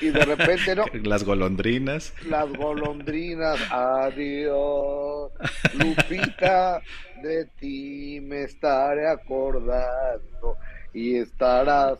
Y, 0.01 0.09
de 0.09 0.25
repente, 0.25 0.77
¿no? 0.77 0.85
Las 1.03 1.25
golondrinas. 1.25 2.15
Las 2.29 2.51
golondrinas, 2.53 3.59
adiós. 3.71 5.33
Lupita, 5.75 6.81
de 7.23 7.47
ti 7.59 8.21
me 8.23 8.45
estaré 8.45 9.09
acordando 9.09 10.57
y 10.93 11.17
estarás 11.17 11.99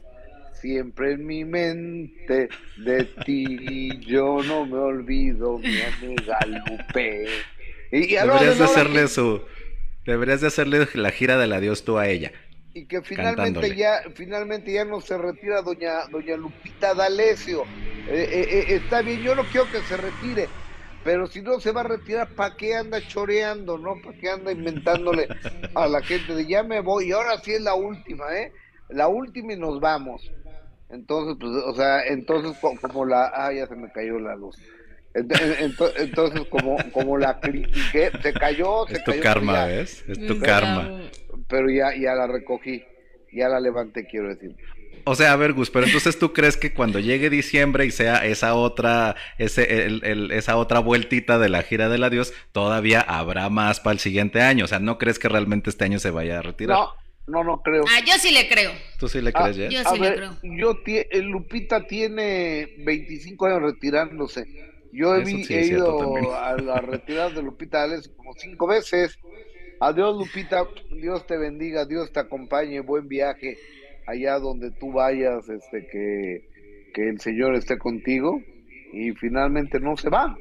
siempre 0.65 1.13
en 1.13 1.27
mi 1.27 1.45
mente 1.45 2.49
de 2.79 3.05
ti 3.27 4.01
yo 4.01 4.43
no 4.43 4.65
me 4.65 4.79
olvido 4.79 5.59
mi 5.59 5.83
amiga 5.83 6.39
Lupe 6.47 7.27
y, 7.93 8.15
deberías 8.15 8.59
de 8.59 8.65
hacerle 8.65 9.09
su 9.09 9.43
deberías 10.07 10.41
de 10.41 10.47
hacerle 10.47 10.89
la 10.95 11.11
gira 11.11 11.37
del 11.37 11.53
adiós 11.53 11.85
tú 11.85 11.99
a 11.99 12.09
ella 12.09 12.33
y 12.73 12.87
que 12.87 13.03
finalmente 13.03 13.77
ya 13.77 14.05
finalmente 14.15 14.73
ya 14.73 14.87
no 14.87 15.03
se 15.03 15.19
retira 15.19 15.61
doña 15.61 16.07
doña 16.11 16.35
Lupita 16.39 16.95
D'Alessio 16.95 17.65
eh, 18.09 18.27
eh, 18.33 18.49
eh, 18.51 18.65
está 18.69 19.03
bien 19.03 19.21
yo 19.21 19.35
no 19.35 19.45
quiero 19.45 19.71
que 19.71 19.83
se 19.83 19.99
retire 19.99 20.49
pero 21.05 21.27
si 21.27 21.43
no 21.43 21.61
se 21.61 21.71
va 21.71 21.83
a 21.83 21.85
retirar, 21.85 22.31
¿para 22.31 22.57
qué 22.57 22.77
anda 22.77 22.99
choreando, 23.07 23.77
no? 23.77 24.01
¿Para 24.03 24.17
qué 24.17 24.31
anda 24.31 24.53
inventándole 24.53 25.29
a 25.75 25.87
la 25.87 26.01
gente 26.01 26.35
de 26.35 26.47
ya 26.47 26.63
me 26.63 26.81
voy? 26.81 27.09
Y 27.09 27.13
ahora 27.13 27.37
sí 27.41 27.53
es 27.53 27.61
la 27.61 27.75
última, 27.75 28.35
¿eh? 28.35 28.51
La 28.89 29.09
última 29.09 29.53
y 29.53 29.59
nos 29.59 29.81
vamos. 29.81 30.33
Entonces, 30.95 31.37
pues, 31.41 31.53
o 31.67 31.75
sea, 31.75 32.07
entonces 32.07 32.57
como 32.81 33.05
la, 33.05 33.33
ah, 33.35 33.53
ya 33.53 33.67
se 33.67 33.75
me 33.75 33.91
cayó 33.91 34.19
la 34.21 34.37
luz. 34.37 34.57
Entonces, 35.15 36.47
como, 36.49 36.77
como 36.93 37.19
la 37.19 37.41
critiqué, 37.41 38.11
se 38.23 38.33
cayó, 38.33 38.87
se 38.89 38.95
es 38.95 39.05
tu 39.05 39.21
karma, 39.21 39.67
¿ves? 39.67 40.05
Es 40.09 40.27
tu 40.27 40.39
karma. 40.39 41.03
Pero 41.49 41.69
ya, 41.71 41.95
ya 41.97 42.15
la 42.15 42.27
recogí, 42.27 42.85
ya 43.33 43.49
la 43.49 43.61
levanté, 43.61 44.07
quiero 44.07 44.29
decir. 44.29 44.57
O 45.07 45.15
sea, 45.15 45.33
a 45.33 45.37
ver, 45.37 45.53
Gus, 45.53 45.71
pero 45.71 45.85
entonces 45.85 46.19
tú 46.19 46.33
crees 46.33 46.57
que 46.57 46.73
cuando 46.73 46.99
llegue 46.99 47.29
diciembre 47.29 47.85
y 47.85 47.91
sea 47.91 48.25
esa 48.25 48.55
otra, 48.55 49.17
ese, 49.37 49.85
el, 49.85 50.31
esa 50.31 50.57
otra 50.57 50.79
vueltita 50.79 51.39
de 51.39 51.49
la 51.49 51.63
gira 51.63 51.89
del 51.89 52.05
adiós, 52.05 52.33
todavía 52.53 53.01
habrá 53.03 53.51
más 53.51 53.81
para 53.81 53.93
el 53.93 53.99
siguiente 53.99 54.41
año. 54.41 54.65
O 54.65 54.69
sea, 54.69 54.79
¿no 54.79 54.97
crees 54.97 55.19
que 55.19 55.29
realmente 55.29 55.71
este 55.71 55.85
año 55.85 55.99
se 55.99 56.11
vaya 56.11 56.39
a 56.39 56.43
retirar? 56.43 56.79
No, 56.79 56.95
no, 57.27 57.43
no 57.43 57.63
creo. 57.63 57.85
Ah, 57.89 58.01
yo 58.07 58.15
sí 58.19 58.33
le 58.33 58.49
creo. 58.49 58.73
¿Tú 58.99 59.09
sí 59.09 59.21
le 59.21 59.33
crees, 59.33 59.57
ya? 59.57 59.69
Yo 59.69 59.83
sí 59.85 59.99
le 59.99 60.15
creo. 60.15 60.37
Yo 60.43 60.79
Lupita 61.23 61.87
tiene 61.87 62.75
25 62.79 63.47
años 63.47 63.63
retirándose. 63.63 64.47
Yo 64.93 65.17
he, 65.17 65.67
ido 65.67 66.35
a 66.37 66.57
la 66.57 66.81
retirada 66.81 67.31
de 67.31 67.43
Lupita 67.43 67.87
como 68.17 68.35
cinco 68.35 68.67
veces. 68.67 69.19
Adiós, 69.81 70.17
Lupita. 70.17 70.67
Dios 70.91 71.27
te 71.27 71.37
bendiga, 71.37 71.87
Dios 71.87 72.13
te 72.13 72.21
acompañe. 72.21 72.81
Buen 72.81 73.09
viaje 73.09 73.57
allá 74.07 74.39
donde 74.39 74.71
tú 74.71 74.93
vayas, 74.93 75.49
este, 75.49 75.87
que, 75.87 76.49
que 76.93 77.09
el 77.09 77.21
Señor 77.21 77.55
esté 77.55 77.79
contigo. 77.79 78.41
Y 78.93 79.13
finalmente 79.13 79.81
no 79.81 79.97
se 79.97 80.11
va. 80.11 80.37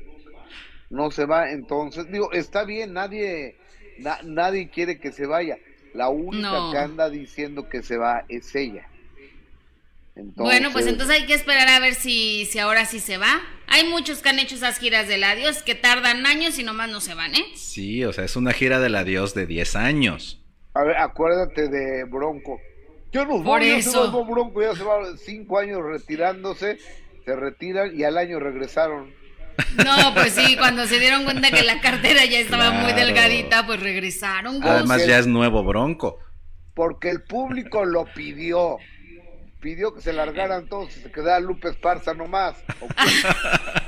no 0.90 1.10
se 1.10 1.26
va, 1.26 1.50
entonces, 1.50 2.12
digo, 2.12 2.32
está 2.34 2.66
bien, 2.66 2.94
nadie, 2.94 3.56
nadie 4.24 4.70
quiere 4.70 5.00
que 5.00 5.12
se 5.12 5.26
vaya. 5.26 5.58
La 5.94 6.10
única 6.10 6.72
que 6.72 6.78
anda 6.78 7.10
diciendo 7.10 7.70
que 7.70 7.84
se 7.84 7.98
va 7.98 8.26
es 8.30 8.56
ella. 8.56 8.88
bueno, 10.16 10.72
pues 10.72 10.88
entonces 10.88 11.22
hay 11.22 11.26
que 11.26 11.34
esperar 11.34 11.68
a 11.70 11.80
ver 11.80 11.94
si, 11.94 12.46
si 12.46 12.60
ahora 12.60 12.86
sí 12.86 13.00
se 13.00 13.18
va. 13.18 13.42
Hay 13.68 13.88
muchos 13.88 14.22
que 14.22 14.30
han 14.30 14.40
hecho 14.40 14.56
esas 14.56 14.78
giras 14.80 15.08
del 15.08 15.24
adiós 15.24 15.64
que 15.64 15.76
tardan 15.76 16.26
años 16.26 16.60
y 16.60 16.64
nomás 16.64 16.90
no 16.90 17.00
se 17.00 17.14
van, 17.14 17.36
¿eh? 17.36 17.46
Sí, 17.56 18.04
o 18.06 18.14
sea, 18.14 18.24
es 18.24 18.36
una 18.36 18.52
gira 18.52 18.80
del 18.80 18.96
adiós 18.96 19.34
de 19.34 19.46
10 19.46 19.76
años. 19.76 20.40
A 20.74 20.84
ver, 20.84 20.98
acuérdate 20.98 21.68
de 21.70 22.04
Bronco. 22.06 22.60
Yo 23.12 23.26
no 23.26 23.44
Por 23.44 23.62
eso. 23.62 24.26
Bronco 24.26 24.62
ya 24.62 24.76
se 24.76 24.84
va 24.84 25.16
cinco 25.18 25.60
años 25.60 25.82
retirándose, 25.84 26.80
se 27.24 27.36
retiran 27.36 27.98
y 27.98 28.04
al 28.04 28.18
año 28.18 28.40
regresaron. 28.40 29.14
No, 29.84 30.14
pues 30.14 30.34
sí, 30.34 30.56
cuando 30.58 30.86
se 30.86 31.00
dieron 31.00 31.24
cuenta 31.24 31.52
que 31.52 31.64
la 31.64 31.82
cartera 31.82 32.26
ya 32.26 32.40
estaba 32.40 32.72
muy 32.72 32.94
delgadita, 32.94 33.66
pues 33.66 33.80
regresaron. 33.80 34.64
Además 34.64 35.06
ya 35.06 35.20
es 35.20 35.28
nuevo 35.28 35.64
Bronco. 35.64 36.20
Porque 36.74 37.10
el 37.10 37.24
público 37.24 37.86
lo 37.86 38.06
pidió 38.06 38.78
pidió 39.64 39.94
que 39.94 40.02
se 40.02 40.12
largaran 40.12 40.68
todos 40.68 40.96
y 40.98 41.00
se 41.00 41.12
quedara 41.12 41.40
Lupe 41.40 41.70
Esparza 41.70 42.14
nomás. 42.14 42.58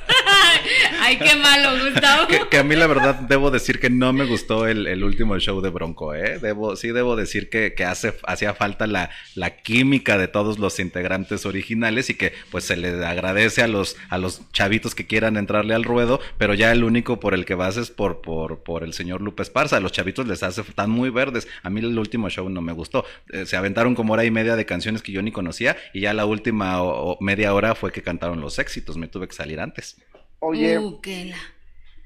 Ay, 1.01 1.17
qué 1.17 1.35
malo, 1.35 1.71
Gustavo. 1.83 2.27
Que, 2.49 2.57
a 2.57 2.63
mí 2.63 2.75
la 2.75 2.87
verdad 2.87 3.15
debo 3.15 3.51
decir 3.51 3.79
que 3.79 3.89
no 3.89 4.13
me 4.13 4.25
gustó 4.25 4.67
el, 4.67 5.03
último 5.03 5.37
show 5.39 5.61
de 5.61 5.69
Bronco, 5.69 6.13
¿eh? 6.13 6.39
Debo, 6.39 6.75
sí 6.75 6.89
debo 6.89 7.15
decir 7.15 7.49
que, 7.49 7.73
hace, 7.85 8.13
hacía 8.25 8.53
falta 8.53 8.87
la, 8.87 9.09
la, 9.35 9.57
química 9.57 10.17
de 10.17 10.27
todos 10.27 10.59
los 10.59 10.79
integrantes 10.79 11.45
originales 11.45 12.09
y 12.09 12.15
que 12.15 12.33
pues 12.51 12.65
se 12.65 12.75
le 12.75 13.05
agradece 13.05 13.61
a 13.61 13.67
los, 13.67 13.97
a 14.09 14.17
los 14.17 14.41
chavitos 14.51 14.95
que 14.95 15.07
quieran 15.07 15.37
entrarle 15.37 15.73
al 15.75 15.83
ruedo, 15.83 16.19
pero 16.37 16.53
ya 16.53 16.71
el 16.71 16.83
único 16.83 17.19
por 17.19 17.33
el 17.33 17.45
que 17.45 17.55
vas 17.55 17.77
es 17.77 17.91
por, 17.91 18.21
por, 18.21 18.63
por 18.63 18.83
el 18.83 18.93
señor 18.93 19.21
Lupe 19.21 19.43
Esparza. 19.43 19.79
Los 19.79 19.91
chavitos 19.91 20.27
les 20.27 20.43
hace, 20.43 20.63
tan 20.63 20.89
muy 20.89 21.09
verdes. 21.09 21.47
A 21.63 21.69
mí 21.69 21.79
el 21.79 21.97
último 21.97 22.29
show 22.29 22.49
no 22.49 22.61
me 22.61 22.73
gustó. 22.73 23.05
Eh, 23.31 23.45
se 23.45 23.57
aventaron 23.57 23.95
como 23.95 24.13
hora 24.13 24.25
y 24.25 24.31
media 24.31 24.55
de 24.55 24.65
canciones 24.65 25.01
que 25.01 25.11
yo 25.11 25.21
ni 25.21 25.31
conocía 25.31 25.77
y 25.93 26.01
ya 26.01 26.13
la 26.13 26.25
última 26.25 26.81
media 27.19 27.53
hora 27.53 27.75
fue 27.75 27.91
que 27.91 28.01
cantaron 28.01 28.41
los 28.41 28.59
éxitos. 28.59 28.97
Me 28.97 29.07
tuve 29.07 29.27
que 29.27 29.35
salir 29.35 29.59
antes. 29.59 29.97
Oye, 30.39 30.77
uh, 30.77 30.99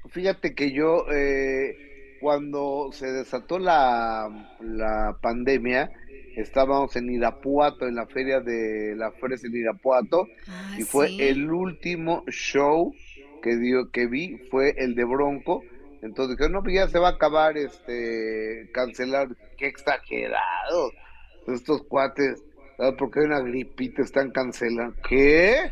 fíjate 0.08 0.54
que 0.54 0.72
yo, 0.72 1.04
eh, 1.12 2.16
cuando 2.20 2.90
se 2.92 3.10
desató 3.10 3.58
la, 3.58 4.56
la 4.60 5.18
pandemia, 5.20 5.90
estábamos 6.36 6.94
en 6.96 7.10
Irapuato, 7.10 7.86
en 7.86 7.94
la 7.96 8.06
feria 8.06 8.40
de 8.40 8.94
la 8.96 9.12
Fresa 9.12 9.46
en 9.46 9.56
Irapuato, 9.56 10.26
ah, 10.48 10.76
y 10.78 10.82
fue 10.82 11.28
el 11.28 11.50
último 11.50 12.24
show 12.28 12.94
que 13.42 13.56
dio, 13.56 13.90
que 13.90 14.06
vi, 14.06 14.38
fue 14.50 14.74
el 14.76 14.94
de 14.94 15.04
Bronco. 15.04 15.64
Entonces 16.02 16.36
dije, 16.36 16.50
no, 16.50 16.62
pues 16.62 16.74
ya 16.74 16.88
se 16.88 16.98
va 16.98 17.08
a 17.08 17.12
acabar, 17.12 17.58
este, 17.58 18.70
cancelar. 18.72 19.28
Qué 19.58 19.66
exagerado. 19.66 20.92
Estos 21.46 21.82
cuates, 21.84 22.42
porque 22.98 23.20
hay 23.20 23.26
una 23.26 23.40
gripita, 23.40 24.02
están 24.02 24.30
cancelando. 24.30 24.96
¿Qué? 25.08 25.70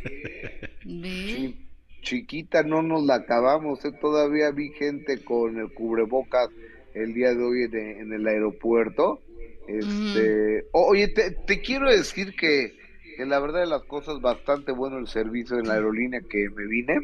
chiquita 2.02 2.62
no 2.62 2.82
nos 2.82 3.04
la 3.04 3.16
acabamos, 3.16 3.84
¿eh? 3.84 3.92
todavía 3.92 4.50
vi 4.50 4.70
gente 4.70 5.22
con 5.24 5.58
el 5.58 5.72
cubrebocas 5.72 6.48
el 6.94 7.14
día 7.14 7.34
de 7.34 7.42
hoy 7.42 7.62
en, 7.64 8.12
el 8.12 8.26
aeropuerto. 8.26 9.20
Este, 9.66 10.64
oye, 10.72 11.08
te, 11.08 11.60
quiero 11.60 11.90
decir 11.90 12.34
que, 12.34 12.74
la 13.18 13.38
verdad 13.38 13.60
de 13.60 13.66
las 13.66 13.82
cosas 13.82 14.20
bastante 14.20 14.72
bueno 14.72 14.98
el 14.98 15.08
servicio 15.08 15.58
en 15.58 15.68
la 15.68 15.74
aerolínea 15.74 16.20
que 16.28 16.48
me 16.50 16.66
vine, 16.66 16.98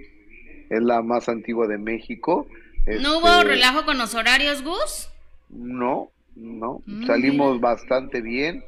es 0.71 0.83
la 0.83 1.03
más 1.03 1.29
antigua 1.29 1.67
de 1.67 1.79
México. 1.79 2.47
¿No 2.87 3.19
hubo 3.19 3.29
este, 3.29 3.45
relajo 3.45 3.85
con 3.85 3.99
los 3.99 4.15
horarios, 4.15 4.63
Gus? 4.63 5.11
No, 5.51 6.11
no, 6.35 6.83
mm, 6.87 7.07
salimos 7.07 7.61
bastante 7.61 8.21
bien. 8.21 8.65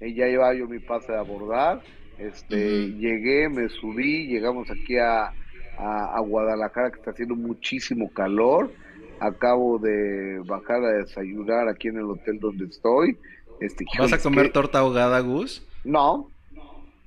Ya 0.00 0.26
llevaba 0.26 0.54
yo 0.54 0.66
mi 0.68 0.78
pase 0.78 1.12
de 1.12 1.18
abordar. 1.18 1.82
Este, 2.18 2.92
llegué, 2.94 3.48
me 3.48 3.68
subí, 3.68 4.26
llegamos 4.26 4.68
aquí 4.70 4.96
a, 4.96 5.32
a, 5.78 6.20
Guadalajara, 6.20 6.90
que 6.90 6.98
está 6.98 7.12
haciendo 7.12 7.36
muchísimo 7.36 8.10
calor. 8.10 8.72
Acabo 9.20 9.78
de 9.78 10.40
bajar 10.46 10.84
a 10.84 10.92
desayunar 10.92 11.68
aquí 11.68 11.88
en 11.88 11.98
el 11.98 12.04
hotel 12.04 12.38
donde 12.38 12.66
estoy. 12.66 13.18
Este, 13.60 13.84
¿Vas 13.98 14.12
a 14.12 14.18
comer 14.18 14.52
torta 14.52 14.78
ahogada, 14.78 15.18
Gus? 15.20 15.66
No. 15.84 16.30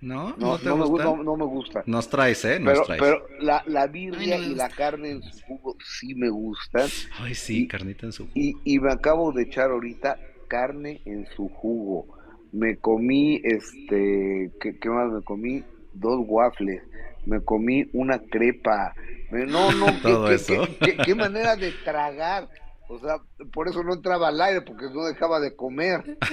¿No? 0.01 0.35
¿No, 0.37 0.57
te 0.57 0.69
gusta? 0.71 1.15
no, 1.15 1.37
me 1.37 1.45
gusta. 1.45 1.83
Nos 1.85 2.09
traes, 2.09 2.43
¿eh? 2.43 2.59
Nos 2.59 2.73
pero, 2.73 2.85
traes. 2.85 3.01
pero 3.01 3.25
la, 3.39 3.63
la 3.67 3.87
birria 3.87 4.37
y 4.37 4.55
la 4.55 4.67
carne 4.69 5.11
en 5.11 5.21
su 5.21 5.45
jugo 5.45 5.77
sí 5.79 6.15
me 6.15 6.29
gustan. 6.29 6.89
Ay, 7.19 7.35
sí, 7.35 7.67
carnita 7.67 8.07
en 8.07 8.11
su 8.11 8.23
jugo. 8.23 8.33
Y, 8.35 8.57
y 8.65 8.79
me 8.79 8.91
acabo 8.91 9.31
de 9.31 9.43
echar 9.43 9.69
ahorita 9.69 10.17
carne 10.47 11.01
en 11.05 11.27
su 11.35 11.47
jugo. 11.49 12.07
Me 12.51 12.77
comí, 12.77 13.39
este, 13.43 14.51
¿qué, 14.59 14.77
qué 14.79 14.89
más 14.89 15.11
me 15.11 15.21
comí? 15.21 15.63
Dos 15.93 16.25
waffles 16.27 16.81
me 17.25 17.41
comí 17.43 17.89
una 17.93 18.19
crepa. 18.19 18.93
No, 19.31 19.71
no, 19.71 19.85
qué, 20.79 20.97
Qué, 20.97 21.15
manera 21.15 21.55
de 21.55 21.71
tragar. 21.83 22.49
O 22.89 22.99
sea, 22.99 23.15
por 23.53 23.69
eso 23.69 23.83
no 23.83 23.93
entraba 23.93 24.27
al 24.27 24.41
aire, 24.41 24.61
porque 24.61 24.87
no 24.93 25.05
dejaba 25.05 25.39
de 25.39 25.55
comer. 25.55 26.17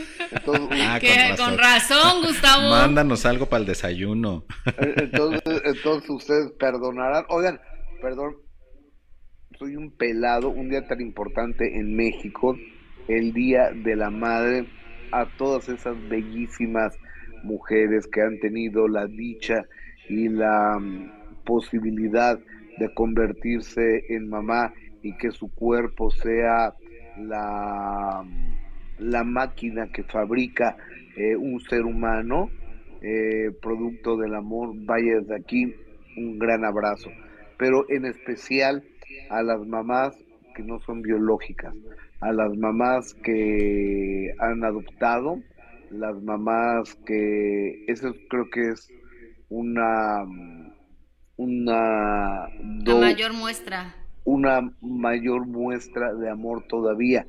Ah, 0.80 0.98
con, 1.36 1.58
razón. 1.58 2.22
Gustavo. 2.22 2.70
Mándanos 2.70 3.26
algo 3.26 3.46
para 3.46 3.60
el 3.60 3.66
desayuno. 3.66 4.44
Eh, 4.66 4.94
entonces, 4.96 5.62
entonces 5.64 6.10
ustedes 6.10 6.52
perdonarán. 6.52 7.24
Oigan, 7.28 7.60
perdón, 8.00 8.36
soy 9.58 9.76
un 9.76 9.90
pelado, 9.90 10.48
un 10.48 10.70
día 10.70 10.86
tan 10.86 11.00
importante 11.00 11.78
en 11.78 11.94
México, 11.94 12.56
el 13.08 13.32
Día 13.32 13.70
de 13.74 13.96
la 13.96 14.10
Madre, 14.10 14.66
a 15.12 15.26
todas 15.36 15.68
esas 15.68 15.96
bellísimas 16.08 16.96
mujeres 17.42 18.06
que 18.06 18.22
han 18.22 18.38
tenido 18.40 18.88
la 18.88 19.06
dicha 19.06 19.64
y 20.08 20.28
la 20.28 20.78
mm, 20.78 21.44
posibilidad 21.44 22.38
de 22.78 22.94
convertirse 22.94 24.04
en 24.08 24.28
mamá 24.28 24.72
y 25.02 25.16
que 25.16 25.30
su 25.30 25.52
cuerpo 25.54 26.10
sea 26.10 26.74
la, 27.18 28.22
mm, 28.24 28.58
la 29.10 29.24
máquina 29.24 29.88
que 29.92 30.02
fabrica 30.04 30.76
eh, 31.16 31.36
un 31.36 31.60
ser 31.60 31.82
humano, 31.82 32.50
eh, 33.02 33.50
producto 33.60 34.16
del 34.16 34.34
amor, 34.34 34.72
vaya 34.74 35.18
desde 35.20 35.36
aquí 35.36 35.74
un 36.16 36.38
gran 36.38 36.64
abrazo. 36.64 37.10
Pero 37.56 37.84
en 37.88 38.04
especial 38.04 38.84
a 39.30 39.42
las 39.42 39.66
mamás 39.66 40.16
que 40.54 40.62
no 40.62 40.80
son 40.80 41.02
biológicas, 41.02 41.74
a 42.20 42.32
las 42.32 42.56
mamás 42.56 43.14
que 43.14 44.34
han 44.38 44.64
adoptado, 44.64 45.40
las 45.90 46.20
mamás 46.22 46.94
que, 47.06 47.84
eso 47.86 48.14
creo 48.28 48.50
que 48.50 48.70
es 48.70 48.88
una 49.48 50.24
una 51.36 52.48
mayor 52.62 53.32
muestra. 53.32 53.94
una 54.24 54.72
mayor 54.80 55.46
muestra 55.46 56.12
de 56.14 56.28
amor 56.28 56.64
todavía. 56.68 57.26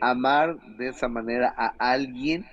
Amar 0.00 0.58
de 0.78 0.88
esa 0.88 1.08
manera 1.08 1.54
a 1.56 1.74
alguien 1.78 2.44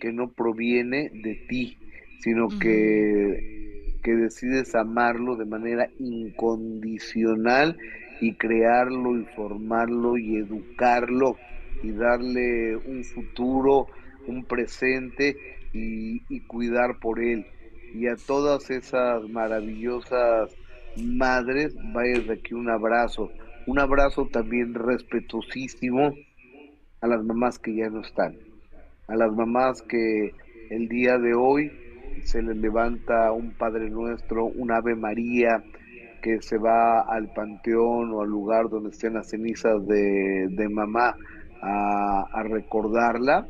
que 0.00 0.12
no 0.12 0.32
proviene 0.32 1.10
de 1.10 1.46
ti 1.48 1.78
sino 2.20 2.48
que 2.58 3.56
que 4.02 4.14
decides 4.14 4.74
amarlo 4.74 5.36
de 5.36 5.46
manera 5.46 5.88
incondicional 5.98 7.76
y 8.20 8.34
crearlo 8.34 9.18
y 9.18 9.24
formarlo 9.36 10.16
y 10.16 10.36
educarlo 10.36 11.36
y 11.82 11.90
darle 11.92 12.76
un 12.76 13.04
futuro 13.04 13.86
un 14.26 14.44
presente 14.44 15.36
y, 15.72 16.22
y 16.28 16.40
cuidar 16.40 16.98
por 17.00 17.20
él 17.20 17.46
y 17.94 18.08
a 18.08 18.16
todas 18.16 18.70
esas 18.70 19.28
maravillosas 19.28 20.54
madres, 20.96 21.74
vaya 21.92 22.20
de 22.20 22.34
aquí 22.34 22.54
un 22.54 22.70
abrazo, 22.70 23.30
un 23.66 23.78
abrazo 23.78 24.26
también 24.26 24.74
respetuosísimo 24.74 26.14
a 27.00 27.06
las 27.06 27.22
mamás 27.24 27.58
que 27.58 27.74
ya 27.74 27.88
no 27.90 28.00
están, 28.00 28.36
a 29.08 29.16
las 29.16 29.32
mamás 29.32 29.82
que 29.82 30.34
el 30.70 30.88
día 30.88 31.18
de 31.18 31.34
hoy 31.34 31.70
se 32.24 32.42
les 32.42 32.56
levanta 32.56 33.32
un 33.32 33.52
Padre 33.52 33.90
Nuestro, 33.90 34.46
un 34.46 34.72
Ave 34.72 34.94
María, 34.94 35.62
que 36.22 36.42
se 36.42 36.58
va 36.58 37.00
al 37.02 37.32
panteón 37.32 38.12
o 38.12 38.22
al 38.22 38.28
lugar 38.28 38.68
donde 38.68 38.90
estén 38.90 39.14
las 39.14 39.28
cenizas 39.28 39.86
de, 39.86 40.48
de 40.50 40.68
mamá 40.68 41.16
a, 41.62 42.26
a 42.32 42.42
recordarla 42.42 43.46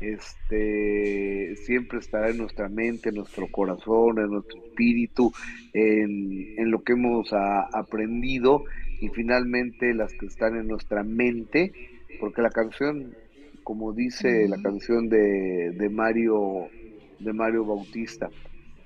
este, 0.00 1.56
siempre 1.56 1.98
estará 1.98 2.30
en 2.30 2.38
nuestra 2.38 2.68
mente, 2.68 3.10
en 3.10 3.16
nuestro 3.16 3.46
corazón, 3.48 4.18
en 4.18 4.30
nuestro 4.30 4.58
espíritu, 4.64 5.32
en, 5.74 6.70
lo 6.70 6.82
que 6.82 6.92
hemos 6.92 7.32
aprendido 7.32 8.64
y 9.00 9.08
finalmente 9.08 9.94
las 9.94 10.12
que 10.14 10.26
están 10.26 10.56
en 10.56 10.68
nuestra 10.68 11.02
mente, 11.02 11.72
porque 12.18 12.42
la 12.42 12.50
canción, 12.50 13.14
como 13.62 13.92
dice 13.92 14.48
la 14.48 14.60
canción 14.62 15.08
de, 15.08 15.72
de 15.72 15.88
Mario, 15.90 16.68
de 17.18 17.32
Mario 17.32 17.64
Bautista, 17.64 18.30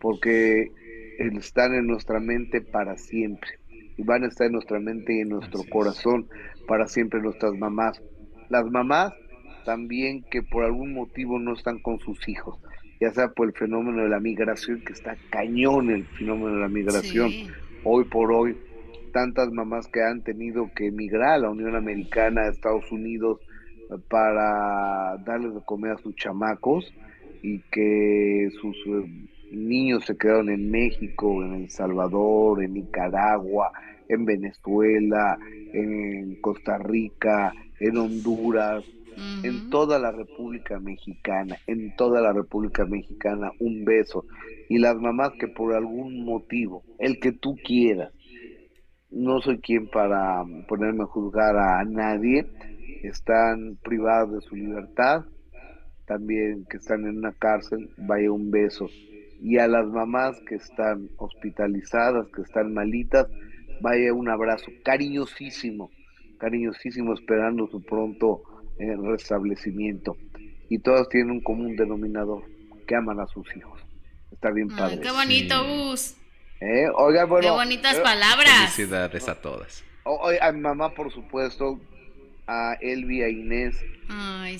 porque 0.00 0.70
están 1.18 1.74
en 1.74 1.86
nuestra 1.86 2.20
mente 2.20 2.60
para 2.60 2.96
siempre. 2.96 3.50
y 3.96 4.02
van 4.02 4.24
a 4.24 4.26
estar 4.26 4.48
en 4.48 4.54
nuestra 4.54 4.80
mente 4.80 5.14
y 5.14 5.20
en 5.20 5.28
nuestro 5.28 5.62
corazón 5.70 6.26
para 6.66 6.88
siempre 6.88 7.20
nuestras 7.20 7.54
mamás. 7.54 8.02
Las 8.48 8.68
mamás 8.68 9.14
también 9.64 10.22
que 10.30 10.42
por 10.42 10.64
algún 10.64 10.94
motivo 10.94 11.38
no 11.38 11.54
están 11.54 11.78
con 11.80 11.98
sus 11.98 12.28
hijos, 12.28 12.58
ya 13.00 13.10
sea 13.10 13.28
por 13.28 13.48
el 13.48 13.54
fenómeno 13.54 14.02
de 14.02 14.08
la 14.08 14.20
migración, 14.20 14.80
que 14.84 14.92
está 14.92 15.16
cañón 15.30 15.90
el 15.90 16.04
fenómeno 16.04 16.54
de 16.54 16.60
la 16.60 16.68
migración, 16.68 17.30
hoy 17.82 18.04
por 18.04 18.32
hoy, 18.32 18.56
tantas 19.12 19.50
mamás 19.50 19.86
que 19.88 20.02
han 20.02 20.22
tenido 20.22 20.70
que 20.74 20.86
emigrar 20.86 21.34
a 21.34 21.38
la 21.38 21.50
Unión 21.50 21.76
Americana, 21.76 22.42
a 22.42 22.48
Estados 22.48 22.90
Unidos, 22.90 23.40
para 24.08 25.16
darles 25.24 25.54
de 25.54 25.60
comer 25.64 25.92
a 25.92 25.98
sus 25.98 26.14
chamacos 26.16 26.92
y 27.42 27.60
que 27.70 28.48
sus 28.60 28.76
eh, 28.86 29.28
niños 29.52 30.04
se 30.06 30.16
quedaron 30.16 30.48
en 30.48 30.70
México, 30.70 31.42
en 31.42 31.54
El 31.54 31.70
Salvador, 31.70 32.62
en 32.62 32.74
Nicaragua, 32.74 33.70
en 34.08 34.24
Venezuela, 34.24 35.38
en 35.72 36.36
Costa 36.40 36.78
Rica, 36.78 37.52
en 37.80 37.96
Honduras, 37.98 38.84
en 39.42 39.70
toda 39.70 39.98
la 39.98 40.10
República 40.10 40.78
Mexicana, 40.80 41.56
en 41.66 41.94
toda 41.96 42.20
la 42.20 42.32
República 42.32 42.84
Mexicana, 42.84 43.50
un 43.60 43.84
beso. 43.84 44.24
Y 44.68 44.78
las 44.78 44.96
mamás 44.96 45.32
que 45.38 45.48
por 45.48 45.74
algún 45.74 46.24
motivo, 46.24 46.82
el 46.98 47.20
que 47.20 47.32
tú 47.32 47.56
quieras, 47.64 48.12
no 49.10 49.40
soy 49.40 49.58
quien 49.58 49.88
para 49.88 50.44
ponerme 50.68 51.04
a 51.04 51.06
juzgar 51.06 51.56
a 51.56 51.84
nadie, 51.84 52.46
están 53.02 53.76
privadas 53.82 54.32
de 54.32 54.40
su 54.40 54.56
libertad, 54.56 55.24
también 56.06 56.64
que 56.68 56.78
están 56.78 57.06
en 57.06 57.18
una 57.18 57.32
cárcel, 57.32 57.90
vaya 57.96 58.32
un 58.32 58.50
beso. 58.50 58.88
Y 59.40 59.58
a 59.58 59.68
las 59.68 59.86
mamás 59.86 60.40
que 60.48 60.56
están 60.56 61.08
hospitalizadas, 61.18 62.28
que 62.28 62.42
están 62.42 62.72
malitas, 62.72 63.28
vaya 63.80 64.12
un 64.12 64.28
abrazo 64.28 64.70
cariñosísimo, 64.84 65.90
cariñosísimo, 66.38 67.14
esperando 67.14 67.66
su 67.68 67.82
pronto 67.82 68.42
eh, 68.78 68.96
restablecimiento. 68.96 70.16
Y 70.68 70.78
todas 70.78 71.08
tienen 71.08 71.30
un 71.30 71.40
común 71.40 71.76
denominador, 71.76 72.44
que 72.86 72.96
aman 72.96 73.20
a 73.20 73.26
sus 73.26 73.44
hijos. 73.56 73.80
Está 74.32 74.50
bien 74.50 74.68
padre. 74.68 75.00
qué 75.00 75.10
bonito, 75.10 75.64
Gus. 75.64 76.16
Eh, 76.60 76.88
oiga, 76.96 77.24
bueno, 77.24 77.48
qué 77.48 77.50
bonitas 77.50 78.00
palabras. 78.00 78.74
Felicidades 78.74 79.28
a 79.28 79.40
todas. 79.40 79.84
a 80.40 80.52
mi 80.52 80.60
mamá, 80.60 80.94
por 80.94 81.12
supuesto, 81.12 81.80
a 82.46 82.76
Elvi, 82.80 83.22
a 83.22 83.28
Inés. 83.28 83.76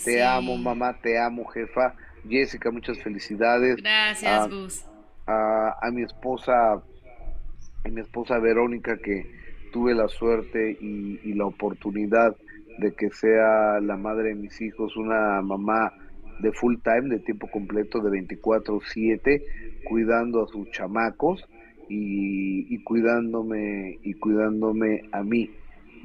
te 0.04 0.22
amo, 0.22 0.56
mamá, 0.56 0.98
te 1.00 1.18
amo, 1.18 1.44
jefa. 1.46 1.94
Jessica, 2.28 2.70
muchas 2.70 2.98
felicidades. 3.02 3.76
Gracias, 3.76 4.50
Gus. 4.50 4.84
A, 5.26 5.76
a, 5.80 5.90
mi 5.90 6.02
esposa, 6.02 6.74
a 6.74 7.88
mi 7.90 8.00
esposa 8.00 8.38
Verónica, 8.38 8.98
que 8.98 9.30
tuve 9.72 9.94
la 9.94 10.08
suerte 10.08 10.76
y, 10.80 11.20
y, 11.22 11.34
la 11.34 11.46
oportunidad 11.46 12.36
de 12.78 12.92
que 12.92 13.10
sea 13.10 13.80
la 13.80 13.96
madre 13.96 14.30
de 14.30 14.34
mis 14.34 14.60
hijos, 14.60 14.96
una 14.96 15.40
mamá 15.42 15.92
de 16.40 16.52
full 16.52 16.76
time, 16.82 17.08
de 17.08 17.20
tiempo 17.20 17.48
completo, 17.50 18.00
de 18.00 18.10
24/7, 18.10 19.42
cuidando 19.88 20.44
a 20.44 20.48
sus 20.48 20.70
chamacos 20.70 21.44
y, 21.88 22.74
y 22.74 22.82
cuidándome 22.82 23.98
y 24.02 24.14
cuidándome 24.14 25.02
a 25.12 25.22
mí 25.22 25.50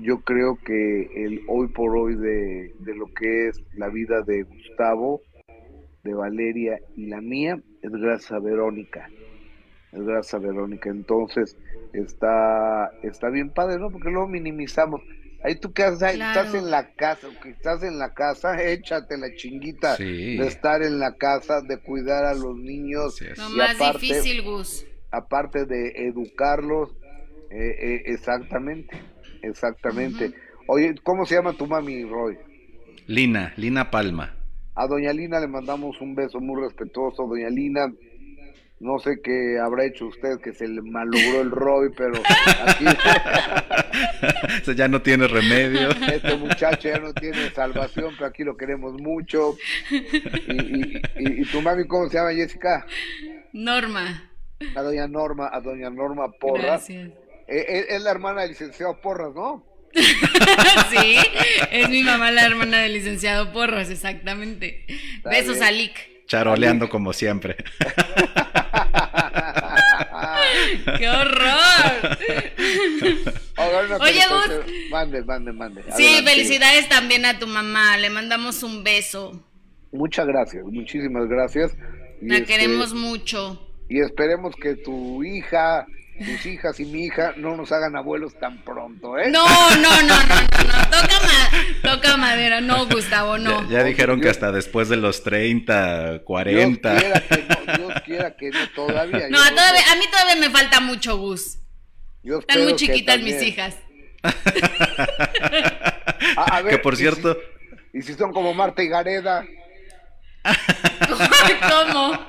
yo 0.01 0.22
creo 0.22 0.57
que 0.63 1.26
el 1.26 1.41
hoy 1.47 1.67
por 1.67 1.97
hoy 1.97 2.15
de, 2.15 2.74
lo 2.95 3.07
que 3.13 3.47
es 3.47 3.61
la 3.76 3.89
vida 3.89 4.22
de 4.22 4.43
Gustavo, 4.43 5.22
de 6.03 6.13
Valeria 6.13 6.80
y 6.95 7.07
la 7.07 7.20
mía 7.22 7.61
es 7.82 7.91
gracias 7.91 8.32
a 8.32 8.39
Verónica. 8.39 9.09
Es 9.91 10.01
gracias 10.01 10.36
a 10.36 10.39
Verónica. 10.39 10.89
Entonces 10.89 11.57
está, 11.91 12.91
está 13.03 13.30
bien 13.30 13.49
padre, 13.49 13.78
¿no? 13.78 13.89
Porque 13.89 14.09
luego 14.09 14.28
minimizamos. 14.28 15.01
Ahí 15.43 15.55
tú 15.55 15.71
que 15.71 15.83
estás 15.83 16.53
en 16.53 16.69
la 16.69 16.93
casa, 16.95 17.27
que 17.41 17.49
estás 17.49 17.83
en 17.83 17.97
la 17.97 18.13
casa, 18.13 18.61
échate 18.61 19.17
la 19.17 19.33
chinguita 19.35 19.95
de 19.95 20.45
estar 20.45 20.83
en 20.83 20.99
la 20.99 21.15
casa, 21.15 21.61
de 21.61 21.77
cuidar 21.77 22.25
a 22.25 22.33
los 22.33 22.57
niños. 22.57 23.19
Lo 23.37 23.49
más 23.49 23.77
difícil, 23.93 24.41
Gus. 24.41 24.85
Aparte 25.11 25.65
de 25.65 26.07
educarlos, 26.07 26.91
eh, 27.49 27.75
eh, 27.79 28.01
exactamente. 28.07 29.01
Exactamente. 29.41 30.33
Oye, 30.67 30.95
¿cómo 31.03 31.25
se 31.25 31.35
llama 31.35 31.53
tu 31.53 31.65
mami, 31.65 32.03
Roy? 32.03 32.37
Lina, 33.07 33.53
Lina 33.55 33.89
Palma. 33.89 34.35
A 34.75 34.87
doña 34.87 35.11
Lina 35.13 35.39
le 35.39 35.47
mandamos 35.47 35.99
un 35.99 36.15
beso 36.15 36.39
muy 36.39 36.61
respetuoso. 36.61 37.27
Doña 37.27 37.49
Lina, 37.49 37.91
no 38.80 38.99
sé 38.99 39.21
qué 39.23 39.59
habrá 39.59 39.86
hecho 39.86 40.05
usted 40.07 40.39
que 40.39 40.53
se 40.53 40.67
le 40.67 40.82
malogró 40.82 41.41
el 41.41 41.51
Roy, 41.51 41.89
pero 41.95 42.21
aquí... 42.65 42.86
ya 44.75 44.88
no 44.88 45.01
tiene 45.01 45.27
remedio. 45.27 45.89
Este 45.89 46.36
muchacho 46.36 46.89
ya 46.89 46.99
no 46.99 47.13
tiene 47.13 47.49
salvación, 47.51 48.13
pero 48.15 48.27
aquí 48.27 48.43
lo 48.43 48.55
queremos 48.55 48.93
mucho. 48.93 49.57
¿Y, 49.89 50.97
y, 51.17 51.45
tu 51.45 51.61
mami 51.61 51.88
cómo 51.88 52.07
se 52.07 52.17
llama, 52.17 52.34
Jessica? 52.34 52.86
Norma. 53.53 54.30
A 54.75 54.82
doña 54.82 55.07
Norma, 55.07 55.49
a 55.51 55.59
doña 55.59 55.89
Norma 55.89 56.32
Porra. 56.32 56.63
Gracias 56.63 57.09
eh, 57.49 57.65
eh, 57.67 57.86
es 57.89 58.01
la 58.03 58.11
hermana 58.11 58.41
del 58.41 58.51
licenciado 58.51 59.01
Porras, 59.01 59.34
¿no? 59.34 59.65
sí, 60.91 61.17
es 61.71 61.89
mi 61.89 62.03
mamá 62.03 62.30
la 62.30 62.45
hermana 62.45 62.77
del 62.77 62.93
licenciado 62.93 63.51
Porras, 63.51 63.89
exactamente. 63.89 64.86
Besos 65.23 65.59
a 65.61 65.71
Lick. 65.71 66.27
Charoleando 66.27 66.89
como 66.89 67.11
siempre. 67.11 67.57
¡Qué 70.97 71.09
horror! 71.09 72.17
Oye, 74.01 74.22
Gus. 74.30 74.89
Mande, 74.89 75.24
mande, 75.24 75.51
mande. 75.51 75.84
Sí, 75.95 76.22
felicidades 76.24 76.88
también 76.89 77.26
a 77.26 77.39
tu 77.39 77.47
mamá. 77.47 77.97
Le 77.97 78.09
mandamos 78.09 78.63
un 78.63 78.84
beso. 78.84 79.43
Muchas 79.91 80.28
gracias, 80.28 80.63
muchísimas 80.65 81.28
gracias. 81.28 81.76
La 82.22 82.38
este, 82.38 82.47
queremos 82.47 82.93
mucho. 82.93 83.65
Y 83.89 84.01
esperemos 84.01 84.55
que 84.55 84.76
tu 84.76 85.24
hija 85.24 85.88
tus 86.20 86.45
hijas 86.45 86.80
y 86.80 86.86
mi 86.86 87.05
hija 87.05 87.34
no 87.38 87.55
nos 87.55 87.72
hagan 87.72 87.95
abuelos 87.95 88.38
tan 88.39 88.57
pronto, 88.63 89.17
¿eh? 89.17 89.32
No, 89.32 89.45
no, 89.76 90.01
no, 90.01 90.15
no, 90.24 90.36
no, 90.36 90.89
Toca, 90.89 91.91
toca 91.95 92.17
madera, 92.17 92.61
no, 92.61 92.88
Gustavo, 92.88 93.38
no. 93.38 93.70
Ya, 93.70 93.84
dijeron 93.84 94.20
que 94.20 94.30
hasta 94.30 94.51
después 94.51 94.89
de 94.89 94.97
los 94.97 95.24
30, 95.24 96.22
40. 96.26 96.89
Dios 96.91 97.01
quiera 97.01 97.22
que 97.22 97.45
no, 97.47 97.59
Dios 97.78 97.93
quiera 98.05 98.36
que 98.36 98.49
no 98.49 98.70
todavía. 98.76 99.28
No, 99.30 99.38
todavía, 99.38 99.91
a 99.91 99.95
mí 99.95 100.05
todavía 100.11 100.36
me 100.36 100.49
falta 100.49 100.80
mucho, 100.80 101.17
Gus. 101.17 101.59
Están 102.24 102.63
muy 102.63 102.76
chiquitas 102.76 103.20
mis 103.22 103.41
hijas. 103.41 103.76
a, 106.36 106.61
ver, 106.63 106.76
que 106.76 106.80
por 106.80 106.97
cierto. 106.97 107.38
¿y 107.93 108.01
si, 108.01 108.13
son 108.13 108.34
como 108.34 108.53
Marta 108.53 108.84
y 108.84 108.88
Gareda? 108.88 109.45
¿Cómo? 111.70 112.20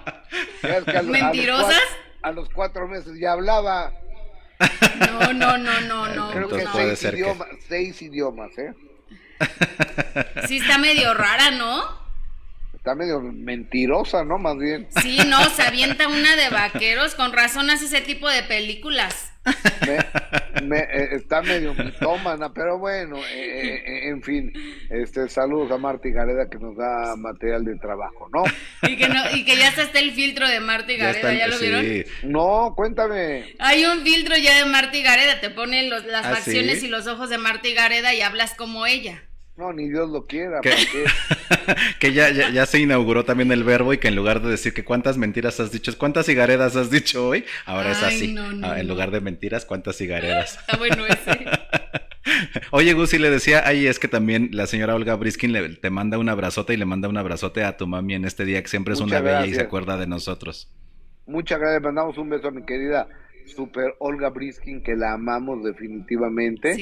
¿Mentirosas? 1.04 1.82
a 2.22 2.32
los 2.32 2.48
cuatro 2.50 2.86
meses 2.86 3.18
ya 3.18 3.32
hablaba. 3.32 3.92
No, 4.98 5.32
no, 5.32 5.56
no, 5.56 5.80
no, 5.80 6.14
no. 6.14 6.30
Creo 6.30 6.48
que 6.48 6.66
seis, 6.66 7.04
idiomas, 7.04 7.48
seis 7.66 8.02
idiomas, 8.02 8.58
¿eh? 8.58 8.74
Sí, 10.46 10.58
está 10.58 10.76
medio 10.76 11.14
rara, 11.14 11.50
¿no? 11.52 11.99
Está 12.80 12.94
medio 12.94 13.20
mentirosa, 13.20 14.24
¿no? 14.24 14.38
Más 14.38 14.56
bien. 14.56 14.88
Sí, 15.02 15.18
no, 15.28 15.38
se 15.50 15.64
avienta 15.64 16.08
una 16.08 16.34
de 16.34 16.48
vaqueros, 16.48 17.14
con 17.14 17.30
razón 17.30 17.68
hace 17.68 17.84
ese 17.84 18.00
tipo 18.00 18.26
de 18.26 18.42
películas. 18.42 19.34
Me, 20.62 20.78
eh, 20.78 21.08
está 21.12 21.42
medio 21.42 21.74
mitómana, 21.74 22.54
pero 22.54 22.78
bueno, 22.78 23.18
eh, 23.18 23.82
eh, 23.84 24.08
en 24.08 24.22
fin, 24.22 24.52
este 24.88 25.28
saludos 25.28 25.70
a 25.72 25.76
Marta 25.76 26.08
y 26.08 26.12
Gareda 26.12 26.48
que 26.48 26.56
nos 26.58 26.74
da 26.74 27.16
material 27.16 27.66
de 27.66 27.76
trabajo, 27.76 28.30
¿no? 28.32 28.44
Y 28.88 28.96
que, 28.96 29.08
no, 29.10 29.30
y 29.34 29.44
que 29.44 29.56
ya 29.56 29.68
está 29.68 29.98
el 29.98 30.12
filtro 30.12 30.48
de 30.48 30.60
Marta 30.60 30.90
y 30.90 30.96
Gareda, 30.96 31.34
¿ya, 31.34 31.48
lo 31.48 31.58
vieron? 31.58 31.84
No, 32.22 32.72
cuéntame. 32.74 33.56
Hay 33.58 33.84
un 33.84 34.02
filtro 34.04 34.38
ya 34.38 34.56
de 34.56 34.64
Marta 34.64 34.96
y 34.96 35.02
Gareda, 35.02 35.38
te 35.40 35.50
ponen 35.50 35.90
los, 35.90 36.06
las 36.06 36.24
¿Ah, 36.24 36.30
facciones 36.30 36.82
y 36.82 36.88
los 36.88 37.06
ojos 37.06 37.28
de 37.28 37.36
Marta 37.36 37.68
y 37.68 37.74
Gareda 37.74 38.14
y 38.14 38.22
hablas 38.22 38.54
como 38.54 38.86
ella. 38.86 39.22
No, 39.60 39.74
ni 39.74 39.90
Dios 39.90 40.08
lo 40.08 40.26
quiera. 40.26 40.62
Que, 40.62 42.12
ya, 42.14 42.30
ya, 42.30 42.64
se 42.64 42.78
inauguró 42.78 43.26
también 43.26 43.52
el 43.52 43.62
verbo 43.62 43.92
y 43.92 43.98
que 43.98 44.08
en 44.08 44.16
lugar 44.16 44.40
de 44.40 44.48
decir 44.48 44.72
que 44.72 44.84
cuántas 44.84 45.18
mentiras 45.18 45.60
has 45.60 45.70
dicho, 45.70 45.92
cuántas 45.98 46.24
cigaredas 46.24 46.76
has 46.76 46.90
dicho 46.90 47.28
hoy, 47.28 47.44
ahora 47.66 47.92
es 47.92 48.02
así. 48.02 48.34
Ah, 48.62 48.80
en 48.80 48.88
lugar 48.88 49.10
de 49.10 49.20
mentiras, 49.20 49.66
cuántas 49.66 49.96
cigaredas. 49.96 50.58
Está 50.60 50.78
bueno 50.78 51.04
ese. 51.04 51.44
Oye, 52.70 52.94
Gusi 52.94 53.18
le 53.18 53.28
decía, 53.28 53.62
ahí 53.66 53.86
es 53.86 53.98
que 53.98 54.08
también 54.08 54.48
la 54.52 54.66
señora 54.66 54.94
Olga 54.94 55.14
Briskin 55.16 55.52
le, 55.52 55.68
te 55.76 55.90
manda 55.90 56.16
un 56.16 56.30
abrazote 56.30 56.72
y 56.72 56.78
le 56.78 56.86
manda 56.86 57.10
un 57.10 57.18
abrazote 57.18 57.62
a 57.62 57.76
tu 57.76 57.86
mami 57.86 58.14
en 58.14 58.24
este 58.24 58.46
día 58.46 58.62
que 58.62 58.68
siempre 58.68 58.94
es 58.94 59.00
una 59.00 59.20
bella 59.20 59.44
y 59.44 59.52
se 59.52 59.60
acuerda 59.60 59.98
de 59.98 60.06
nosotros. 60.06 60.72
Muchas 61.26 61.60
gracias, 61.60 61.82
mandamos 61.82 62.16
un 62.16 62.30
beso 62.30 62.48
a 62.48 62.50
mi 62.50 62.64
querida 62.64 63.06
super 63.54 63.94
Olga 63.98 64.30
Briskin, 64.30 64.82
que 64.82 64.96
la 64.96 65.12
amamos 65.12 65.64
definitivamente. 65.64 66.76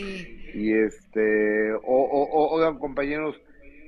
Y 0.55 0.73
este, 0.73 1.73
o, 1.85 2.51
oigan 2.53 2.79
compañeros, 2.79 3.37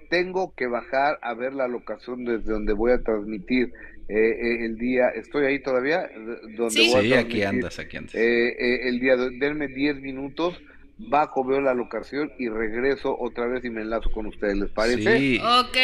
tengo 0.08 0.54
que 0.54 0.66
bajar 0.66 1.18
a 1.22 1.34
ver 1.34 1.54
la 1.54 1.68
locación 1.68 2.24
desde 2.24 2.52
donde 2.52 2.72
voy 2.72 2.92
a 2.92 3.02
transmitir 3.02 3.72
eh, 4.08 4.64
el 4.64 4.76
día. 4.76 5.08
¿Estoy 5.14 5.46
ahí 5.46 5.62
todavía? 5.62 6.10
Donde 6.56 6.70
sí, 6.70 6.90
voy 6.92 7.12
a 7.14 7.20
aquí 7.20 7.42
andas, 7.42 7.78
aquí 7.78 7.96
andas. 7.96 8.14
el 8.14 9.00
día, 9.00 9.16
denme 9.16 9.68
10 9.68 10.00
minutos 10.00 10.60
bajo, 11.08 11.44
veo 11.44 11.60
la 11.60 11.74
locación 11.74 12.32
y 12.38 12.48
regreso 12.48 13.16
otra 13.18 13.46
vez 13.46 13.64
y 13.64 13.70
me 13.70 13.82
enlazo 13.82 14.10
con 14.12 14.26
ustedes, 14.26 14.56
¿les 14.56 14.70
parece? 14.70 15.18
Sí. 15.18 15.40
Ok, 15.40 15.76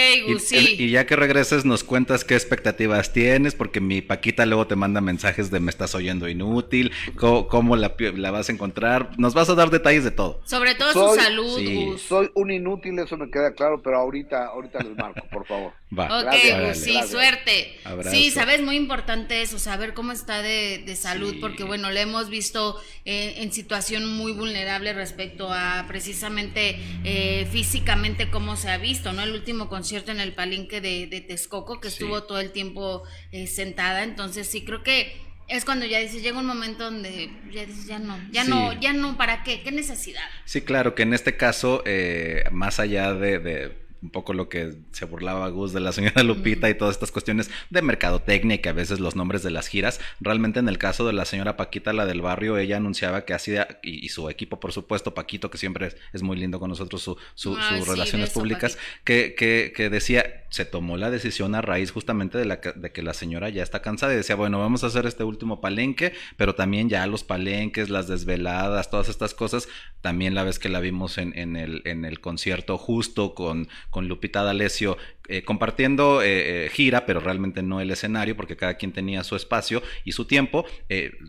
y, 0.51 0.85
y, 0.85 0.91
ya 0.91 1.07
que 1.07 1.17
regreses 1.17 1.65
nos 1.65 1.85
cuentas 1.85 2.25
qué 2.25 2.35
expectativas 2.35 3.13
tienes, 3.13 3.55
porque 3.55 3.81
mi 3.81 4.03
Paquita 4.03 4.45
luego 4.47 4.67
te 4.67 4.77
manda 4.77 5.01
mensajes 5.01 5.51
de 5.51 5.61
me 5.61 5.71
estás 5.71 5.95
oyendo 5.95 6.29
inútil, 6.29 6.93
cómo, 7.17 7.77
la, 7.77 7.95
la, 7.99 8.31
vas 8.31 8.49
a 8.49 8.53
encontrar, 8.53 9.11
nos 9.19 9.35
vas 9.35 9.49
a 9.49 9.55
dar 9.55 9.71
detalles 9.71 10.05
de 10.05 10.11
todo. 10.11 10.41
Sobre 10.45 10.75
todo 10.75 11.15
su 11.15 11.21
salud, 11.21 11.61
Gus. 11.65 12.03
Soy 12.03 12.31
un 12.35 12.51
inútil, 12.51 12.99
eso 12.99 13.17
me 13.17 13.31
queda 13.31 13.53
claro, 13.53 13.81
pero 13.83 13.99
ahorita, 13.99 14.47
ahorita 14.47 14.81
les 14.81 14.97
marco, 14.97 15.23
por 15.33 15.47
favor. 15.47 15.73
Va. 15.97 16.21
Ok, 16.21 16.75
sí, 16.75 16.99
suerte. 17.09 17.79
Sí, 18.11 18.31
sabes, 18.33 18.61
muy 18.61 18.75
importante 18.75 19.43
eso, 19.43 19.59
saber 19.61 19.95
cómo 19.95 20.11
está 20.11 20.43
de, 20.43 20.83
de 20.85 20.97
salud, 20.97 21.37
porque 21.41 21.63
bueno, 21.63 21.91
le 21.91 22.01
hemos 22.01 22.29
visto 22.29 22.81
eh, 23.05 23.35
en 23.39 23.53
situación 23.53 24.05
muy 24.17 24.33
vulnerable 24.33 24.93
respecto 24.95 25.53
a 25.53 25.85
precisamente 25.87 26.77
eh, 27.05 27.47
físicamente 27.53 28.31
cómo 28.31 28.57
se 28.57 28.71
ha 28.71 28.79
visto, 28.79 29.13
¿no? 29.13 29.23
El 29.23 29.33
último 29.33 29.69
concierto 29.69 30.11
en 30.11 30.19
el 30.19 30.33
palinque 30.33 30.81
de, 30.81 31.07
de 31.07 31.21
Texcoco, 31.21 31.81
que 31.81 31.89
estuvo 31.89 32.25
todo 32.25 32.41
el 32.41 32.51
tiempo 32.51 33.05
eh, 33.31 33.47
sentada, 33.47 34.03
entonces 34.03 34.49
sí 34.49 34.65
creo 34.65 34.83
que 34.83 35.25
es 35.47 35.65
cuando 35.65 35.87
ya 35.87 36.01
dices, 36.01 36.21
llega 36.21 36.41
un 36.41 36.47
momento 36.47 36.83
donde 36.83 37.31
ya 37.53 37.65
dices, 37.65 37.87
ya 37.87 38.01
no, 38.01 38.19
ya 38.33 38.43
no, 38.43 38.73
ya 38.81 38.93
no, 38.93 39.17
¿para 39.17 39.45
qué? 39.45 39.63
¿Qué 39.63 39.71
necesidad? 39.71 40.25
Sí, 40.45 40.63
claro, 40.63 40.97
que 40.97 41.05
en 41.05 41.15
este 41.15 41.37
caso, 41.37 41.85
eh, 41.87 42.43
más 42.51 42.81
allá 42.81 43.15
de 43.15 43.86
un 44.03 44.11
poco 44.11 44.33
lo 44.33 44.49
que 44.49 44.75
se 44.93 45.05
burlaba 45.05 45.49
Gus 45.49 45.73
de 45.73 45.81
la 45.81 45.93
señora 45.93 46.23
Lupita 46.23 46.69
y 46.69 46.75
todas 46.75 46.97
estas 46.97 47.11
cuestiones 47.11 47.51
de 47.71 47.83
mercadotecnia 47.83 48.57
y 48.57 48.59
que 48.59 48.69
a 48.69 48.73
veces 48.73 49.01
los 49.01 49.17
nombres 49.17 49.43
de 49.43 49.51
las 49.51 49.69
giras, 49.69 50.01
realmente 50.21 50.61
en 50.61 50.69
el 50.69 50.79
caso 50.79 51.07
de 51.07 51.13
la 51.13 51.25
señora 51.25 51.57
Paquita, 51.57 51.93
la 51.93 52.07
del 52.07 52.23
barrio, 52.23 52.59
ella 52.59 52.77
anunciaba 52.77 53.25
que 53.25 53.35
hacía, 53.35 53.81
y, 53.83 54.09
su 54.09 54.31
equipo 54.31 54.61
por 54.61 54.73
supuesto, 54.73 55.15
Paquito, 55.15 55.51
que 55.51 55.59
siempre 55.59 55.95
es, 56.13 56.23
muy 56.23 56.37
lindo 56.37 56.59
con 56.59 56.71
nosotros, 56.71 57.03
su, 57.03 57.17
sus 57.35 57.89
relaciones 57.89 58.31
públicas, 58.31 58.79
que, 59.05 59.35
que, 59.35 59.73
que, 59.75 59.91
decía, 59.91 60.46
se 60.57 60.65
tomó 60.65 60.97
la 60.97 61.11
decisión 61.11 61.55
a 61.55 61.63
raíz 61.63 61.91
justamente 61.91 62.39
de, 62.39 62.45
la, 62.45 62.57
de 62.57 62.93
que 62.93 63.03
la 63.03 63.15
señora 63.15 63.49
ya 63.49 63.63
está 63.63 63.83
cansada 63.83 64.13
y 64.13 64.17
decía, 64.17 64.37
bueno, 64.37 64.59
vamos 64.59 64.85
a 64.85 64.89
hacer 64.89 65.07
este 65.07 65.25
último 65.25 65.61
palenque, 65.61 66.13
pero 66.37 66.55
también 66.55 66.89
ya 66.89 67.07
los 67.07 67.25
palenques, 67.25 67.91
las 67.91 68.09
desveladas, 68.09 68.91
todas 68.91 69.09
estas 69.09 69.35
cosas, 69.35 69.69
también 70.01 70.35
la 70.35 70.45
vez 70.45 70.59
que 70.59 70.69
la 70.69 70.81
vimos 70.81 71.19
en, 71.19 71.37
en, 71.39 71.57
el, 71.57 71.83
en 71.85 72.05
el 72.05 72.21
concierto 72.21 72.79
justo 72.79 73.35
con 73.35 73.69
con 73.91 74.09
Lupita 74.09 74.43
D'Alessio 74.43 74.97
eh, 75.29 75.43
compartiendo 75.43 76.23
eh, 76.23 76.67
eh, 76.67 76.69
gira, 76.71 77.07
pero 77.07 77.21
realmente 77.21 77.63
no 77.63 77.81
el 77.81 77.91
escenario, 77.91 78.37
porque 78.37 78.57
cada 78.57 78.75
quien 78.75 78.93
tenía 78.93 79.25
su 79.25 79.37
espacio 79.37 79.83
y 80.05 80.13
su 80.13 80.25
tiempo. 80.25 80.65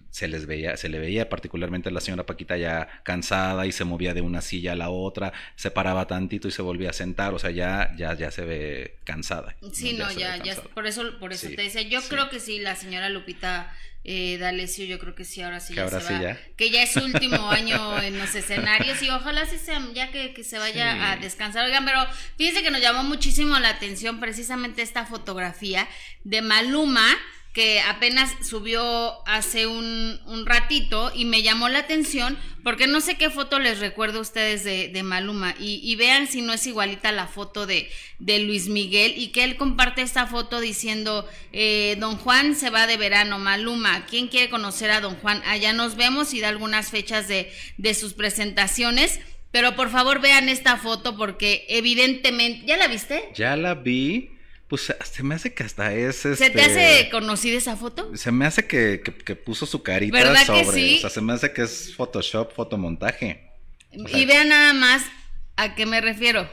se 0.09 0.27
les 0.27 0.45
veía, 0.45 0.77
se 0.77 0.89
le 0.89 0.99
veía 0.99 1.29
particularmente 1.29 1.89
a 1.89 1.91
la 1.91 2.01
señora 2.01 2.25
Paquita 2.25 2.57
ya 2.57 2.87
cansada 3.03 3.65
y 3.65 3.71
se 3.71 3.83
movía 3.83 4.13
de 4.13 4.21
una 4.21 4.41
silla 4.41 4.73
a 4.73 4.75
la 4.75 4.89
otra, 4.89 5.33
se 5.55 5.71
paraba 5.71 6.07
tantito 6.07 6.47
y 6.47 6.51
se 6.51 6.61
volvía 6.61 6.91
a 6.91 6.93
sentar, 6.93 7.33
o 7.33 7.39
sea, 7.39 7.51
ya, 7.51 7.93
ya, 7.97 8.13
ya 8.13 8.31
se 8.31 8.43
ve 8.43 8.97
cansada. 9.03 9.55
Sí, 9.71 9.93
no, 9.93 10.11
ya, 10.11 10.37
ya, 10.43 10.55
por 10.73 10.87
eso, 10.87 11.17
por 11.19 11.33
eso 11.33 11.47
te 11.47 11.61
decía, 11.61 11.81
yo 11.81 12.01
creo 12.07 12.29
que 12.29 12.39
sí, 12.39 12.59
la 12.59 12.75
señora 12.75 13.09
Lupita 13.09 13.73
eh, 14.09 14.37
D'Alessio, 14.37 14.85
yo 14.85 14.99
creo 14.99 15.13
que 15.13 15.25
sí, 15.25 15.41
ahora 15.41 15.59
sí, 15.59 15.73
ya 15.73 15.89
se 15.89 15.97
va. 15.97 16.37
Que 16.55 16.69
ya 16.69 16.81
es 16.83 16.93
su 16.93 17.03
último 17.03 17.49
año 17.51 18.01
en 18.01 18.17
los 18.17 18.33
escenarios 18.35 19.03
y 19.03 19.09
ojalá 19.09 19.45
sí 19.45 19.57
sea, 19.57 19.85
ya 19.93 20.11
que, 20.11 20.43
se 20.45 20.57
vaya 20.57 21.11
a 21.11 21.17
descansar. 21.17 21.65
Oigan, 21.65 21.83
pero 21.83 21.99
fíjense 22.37 22.63
que 22.63 22.71
nos 22.71 22.79
llamó 22.79 23.03
muchísimo 23.03 23.59
la 23.59 23.67
atención 23.69 24.21
precisamente 24.21 24.81
esta 24.81 25.05
fotografía 25.05 25.89
de 26.23 26.41
Maluma 26.41 27.05
que 27.57 27.81
apenas 27.81 28.29
subió 28.47 29.27
hace 29.27 29.65
un, 29.65 30.19
ratito 30.45 31.11
y 31.15 31.25
me 31.25 31.41
llamó 31.41 31.69
la 31.69 31.79
atención 31.79 32.37
porque 32.63 32.85
no 32.85 33.01
sé 33.01 33.15
qué 33.15 33.31
foto 33.31 33.57
les 33.57 33.79
recuerdo 33.79 34.19
a 34.19 34.21
ustedes 34.21 34.63
de, 34.63 35.01
Maluma 35.01 35.55
y, 35.59 35.95
vean 35.95 36.27
si 36.27 36.43
no 36.43 36.53
es 36.53 36.67
igualita 36.67 37.11
la 37.11 37.25
foto 37.25 37.65
de, 37.65 37.89
Luis 38.19 38.67
Miguel 38.67 39.15
y 39.17 39.29
que 39.29 39.43
él 39.43 39.55
comparte 39.55 40.03
esta 40.03 40.27
foto 40.27 40.59
diciendo 40.59 41.27
eh, 41.51 41.97
Don 41.99 42.17
Juan 42.17 42.53
se 42.53 42.69
va 42.69 42.85
de 42.85 42.95
verano, 42.97 43.39
Maluma, 43.39 44.05
¿quién 44.05 44.27
quiere 44.27 44.51
conocer 44.51 44.91
a 44.91 45.01
Don 45.01 45.15
Juan? 45.15 45.41
Allá 45.47 45.73
nos 45.73 45.95
vemos 45.95 46.35
y 46.35 46.41
da 46.41 46.49
algunas 46.49 46.91
fechas 46.91 47.27
de, 47.27 47.51
de 47.77 47.95
sus 47.95 48.13
presentaciones. 48.13 49.19
Pero 49.49 49.75
por 49.75 49.89
favor 49.89 50.21
vean 50.21 50.47
esta 50.47 50.77
foto 50.77 51.17
porque 51.17 51.65
evidentemente, 51.69 52.67
¿ya 52.67 52.77
la 52.77 52.87
viste? 52.87 53.29
Ya 53.33 53.55
la 53.55 53.73
vi. 53.73 54.36
Pues 54.67 54.93
se 55.11 55.23
me 55.23 55.35
hace 55.35 55.53
que 55.53 55.63
hasta 55.63 55.93
es 55.93 56.17
¿Se 56.17 56.35
te 56.35 56.61
hace 56.61 56.99
este, 56.99 57.11
conocida 57.11 57.57
esa 57.57 57.77
foto? 57.77 58.15
Se 58.17 58.31
me 58.31 58.45
hace 58.45 58.67
que, 58.67 59.01
que, 59.01 59.35
puso 59.35 59.65
su 59.65 59.81
carita 59.81 60.17
¿verdad 60.17 60.45
sobre. 60.45 60.65
Que 60.65 60.71
sí? 60.71 60.95
O 60.97 61.01
sea, 61.01 61.09
se 61.09 61.21
me 61.21 61.33
hace 61.33 61.53
que 61.53 61.61
es 61.63 61.95
Photoshop, 61.95 62.53
fotomontaje. 62.53 63.49
y 63.91 64.25
vean 64.25 64.49
nada 64.49 64.73
más 64.73 65.03
a 65.55 65.73
qué 65.75 65.85
me 65.85 66.01
refiero 66.01 66.49